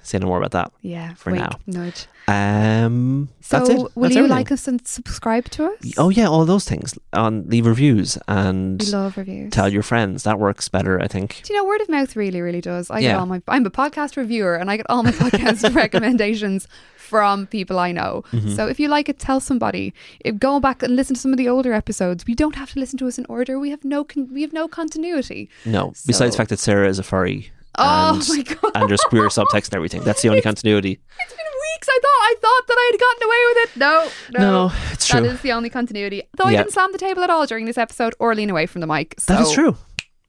say 0.10 0.20
no 0.20 0.28
more 0.28 0.38
about 0.38 0.52
that. 0.52 0.72
Yeah. 0.82 1.14
For 1.16 1.32
wink, 1.32 1.44
now. 1.44 1.60
Nudge. 1.68 2.08
Um, 2.28 3.30
So 3.42 3.58
that's 3.58 3.70
it. 3.70 3.76
will 3.78 3.84
That's 4.04 4.16
you 4.16 4.20
everything. 4.26 4.30
like 4.30 4.52
us 4.52 4.68
and 4.68 4.86
subscribe 4.88 5.46
to 5.52 5.66
us? 5.72 5.94
Oh 5.98 6.10
yeah, 6.10 6.28
all 6.28 6.46
those 6.46 6.66
things. 6.66 6.98
On 7.14 7.48
leave 7.50 7.66
reviews 7.66 8.18
and 8.28 8.82
we 8.82 8.88
love 8.92 9.18
reviews. 9.18 9.52
tell 9.52 9.70
your 9.70 9.84
friends. 9.84 10.24
That 10.24 10.40
works 10.40 10.70
better, 10.70 11.02
I 11.02 11.08
think. 11.08 11.42
Do 11.44 11.54
you 11.54 11.60
know 11.60 11.66
word 11.68 11.82
of 11.82 11.90
mouth 11.90 12.16
really, 12.16 12.42
really 12.42 12.62
does? 12.62 12.90
I 12.92 13.02
get 13.02 13.16
all 13.16 13.26
my 13.26 13.42
I'm 13.48 13.66
a 13.66 13.72
podcast 13.72 14.18
reviewer 14.18 14.56
and 14.56 14.70
I 14.70 14.78
get 14.78 14.86
all 14.90 15.04
my 15.04 15.12
podcast 15.12 15.74
recommendations 15.84 16.68
from 16.98 17.48
people 17.48 17.80
I 17.80 17.92
know. 17.92 18.24
Mm-hmm. 18.32 18.54
So 18.54 18.68
if 18.68 18.80
you 18.80 18.88
like 18.88 19.10
it, 19.10 19.18
tell 19.18 19.40
somebody. 19.40 19.94
If, 20.20 20.38
go 20.38 20.60
back 20.60 20.84
and 20.84 20.96
listen 20.96 21.16
to 21.16 21.20
some 21.22 21.32
of 21.32 21.38
the 21.38 21.50
older 21.50 21.74
episodes. 21.74 22.26
We 22.28 22.36
don't 22.36 22.56
have 22.56 22.72
to 22.74 22.80
listen 22.80 23.00
to 23.00 23.08
us 23.08 23.18
in 23.18 23.26
order. 23.28 23.58
We 23.60 23.72
have 23.72 23.84
no 23.84 24.04
con- 24.04 24.30
we 24.32 24.44
have 24.44 24.54
no 24.54 24.68
continuity. 24.68 25.50
No, 25.66 25.94
besides 26.06 26.34
the 26.36 26.38
fact 26.38 26.52
that 26.52 26.60
Sarah 26.60 26.88
is 26.88 27.00
a 27.00 27.04
furry. 27.04 27.52
Oh 27.82 28.22
my 28.30 28.42
god! 28.44 28.72
and 28.76 28.90
there's 28.90 29.02
queer 29.02 29.28
subtext 29.28 29.66
and 29.68 29.76
everything. 29.76 30.04
That's 30.04 30.22
the 30.22 30.30
only 30.30 30.42
continuity. 30.42 31.00
It's 31.22 31.34
been 31.34 31.46
weeks. 31.46 31.88
I 31.90 32.00
thought 32.02 32.22
I 32.22 32.36
thought 32.42 32.68
that 32.68 32.78
I 32.78 32.90
had 32.92 33.00
gotten 33.00 33.24
away 33.28 33.42
with 33.48 33.58
it. 33.64 33.80
No, 33.80 34.40
no, 34.40 34.52
No, 34.68 34.76
it's 34.92 35.08
true. 35.08 35.22
That 35.22 35.32
is 35.34 35.42
the 35.42 35.52
only 35.54 35.70
continuity. 35.70 36.24
Though 36.38 36.46
I 36.46 36.56
didn't 36.56 36.72
slam 36.74 36.92
the 36.92 36.98
table 36.98 37.24
at 37.24 37.30
all 37.30 37.46
during 37.46 37.66
this 37.66 37.78
episode 37.78 38.14
or 38.20 38.36
lean 38.36 38.50
away 38.50 38.66
from 38.66 38.82
the 38.82 38.88
mic. 38.88 39.16
So 39.20 39.34
that 39.34 39.42
is 39.44 39.52
true. 39.52 39.78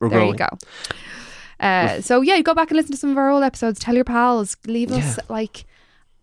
We're 0.01 0.09
There 0.09 0.19
growing. 0.21 0.33
you 0.35 0.39
go. 0.39 0.49
Uh, 1.59 2.01
so 2.01 2.21
yeah, 2.23 2.41
go 2.41 2.55
back 2.55 2.71
and 2.71 2.77
listen 2.77 2.93
to 2.93 2.97
some 2.99 3.11
of 3.11 3.19
our 3.19 3.29
old 3.31 3.43
episodes. 3.43 3.79
Tell 3.79 3.95
your 3.95 4.05
pals. 4.05 4.57
Leave 4.67 4.93
us 4.93 5.19
like 5.29 5.65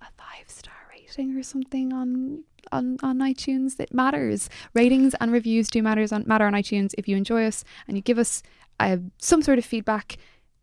a 0.02 0.06
five 0.18 0.48
star 0.50 0.74
rating 0.92 1.38
or 1.38 1.44
something 1.44 1.94
on 1.94 2.44
on 2.72 2.98
on 3.04 3.20
iTunes. 3.20 3.80
It 3.80 3.94
matters. 3.94 4.50
Ratings 4.74 5.14
and 5.22 5.32
reviews 5.32 5.70
do 5.70 5.84
matters 5.84 6.12
on 6.12 6.24
matter 6.26 6.46
on 6.46 6.54
iTunes. 6.54 6.94
If 6.98 7.08
you 7.08 7.16
enjoy 7.18 7.46
us 7.46 7.64
and 7.88 7.96
you 7.98 8.02
give 8.02 8.18
us 8.18 8.42
uh, 8.80 8.98
some 9.20 9.42
sort 9.44 9.60
of 9.60 9.66
feedback, 9.66 10.18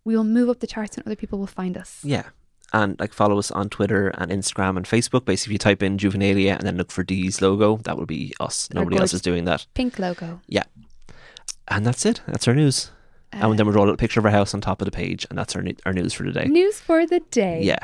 we 0.05 0.16
will 0.16 0.24
move 0.24 0.48
up 0.48 0.61
the 0.61 0.66
charts 0.66 0.96
and 0.96 1.07
other 1.07 1.16
people 1.16 1.38
will 1.38 1.46
find 1.46 1.76
us. 1.76 2.00
Yeah. 2.05 2.24
And 2.72 2.98
like 2.98 3.12
follow 3.12 3.38
us 3.38 3.50
on 3.52 3.68
Twitter 3.68 4.09
and 4.09 4.30
Instagram 4.32 4.76
and 4.76 4.84
Facebook. 4.84 5.24
Basically, 5.24 5.50
if 5.50 5.55
you 5.55 5.59
type 5.59 5.82
in 5.82 5.96
Juvenilia 5.96 6.57
and 6.57 6.62
then 6.66 6.76
look 6.76 6.90
for 6.90 7.05
D's 7.05 7.40
logo, 7.40 7.76
that 7.84 7.96
will 7.96 8.07
be 8.07 8.34
us. 8.40 8.68
Our 8.74 8.82
Nobody 8.82 8.98
else 8.98 9.14
is 9.14 9.20
doing 9.20 9.44
that. 9.44 9.66
Pink 9.74 9.98
logo. 9.98 10.40
Yeah. 10.48 10.64
And 11.68 11.86
that's 11.86 12.05
it. 12.05 12.20
That's 12.26 12.48
our 12.48 12.55
news. 12.55 12.90
Uh, 13.32 13.48
and 13.50 13.59
then 13.59 13.66
we 13.66 13.72
draw 13.72 13.88
a 13.88 13.96
picture 13.96 14.20
of 14.20 14.26
our 14.26 14.32
house 14.32 14.55
on 14.55 14.61
top 14.61 14.80
of 14.80 14.86
the 14.86 14.90
page, 14.92 15.26
and 15.30 15.38
that's 15.38 15.55
our 15.57 15.62
new- 15.62 15.76
our 15.86 15.92
news 15.92 16.12
for 16.14 16.24
today. 16.24 16.44
news 16.46 16.80
for 16.80 17.07
the 17.07 17.20
day. 17.30 17.61
Yeah. 17.62 17.78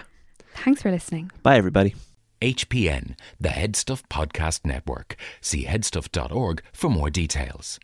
Thanks 0.56 0.82
for 0.82 0.90
listening. 0.90 1.30
Bye, 1.42 1.56
everybody. 1.56 1.94
HPN, 2.42 3.16
the 3.40 3.50
Headstuff 3.50 4.02
Podcast 4.08 4.64
Network. 4.64 5.16
See 5.40 5.64
headstuff.org 5.66 6.62
for 6.72 6.88
more 6.90 7.10
details. 7.10 7.78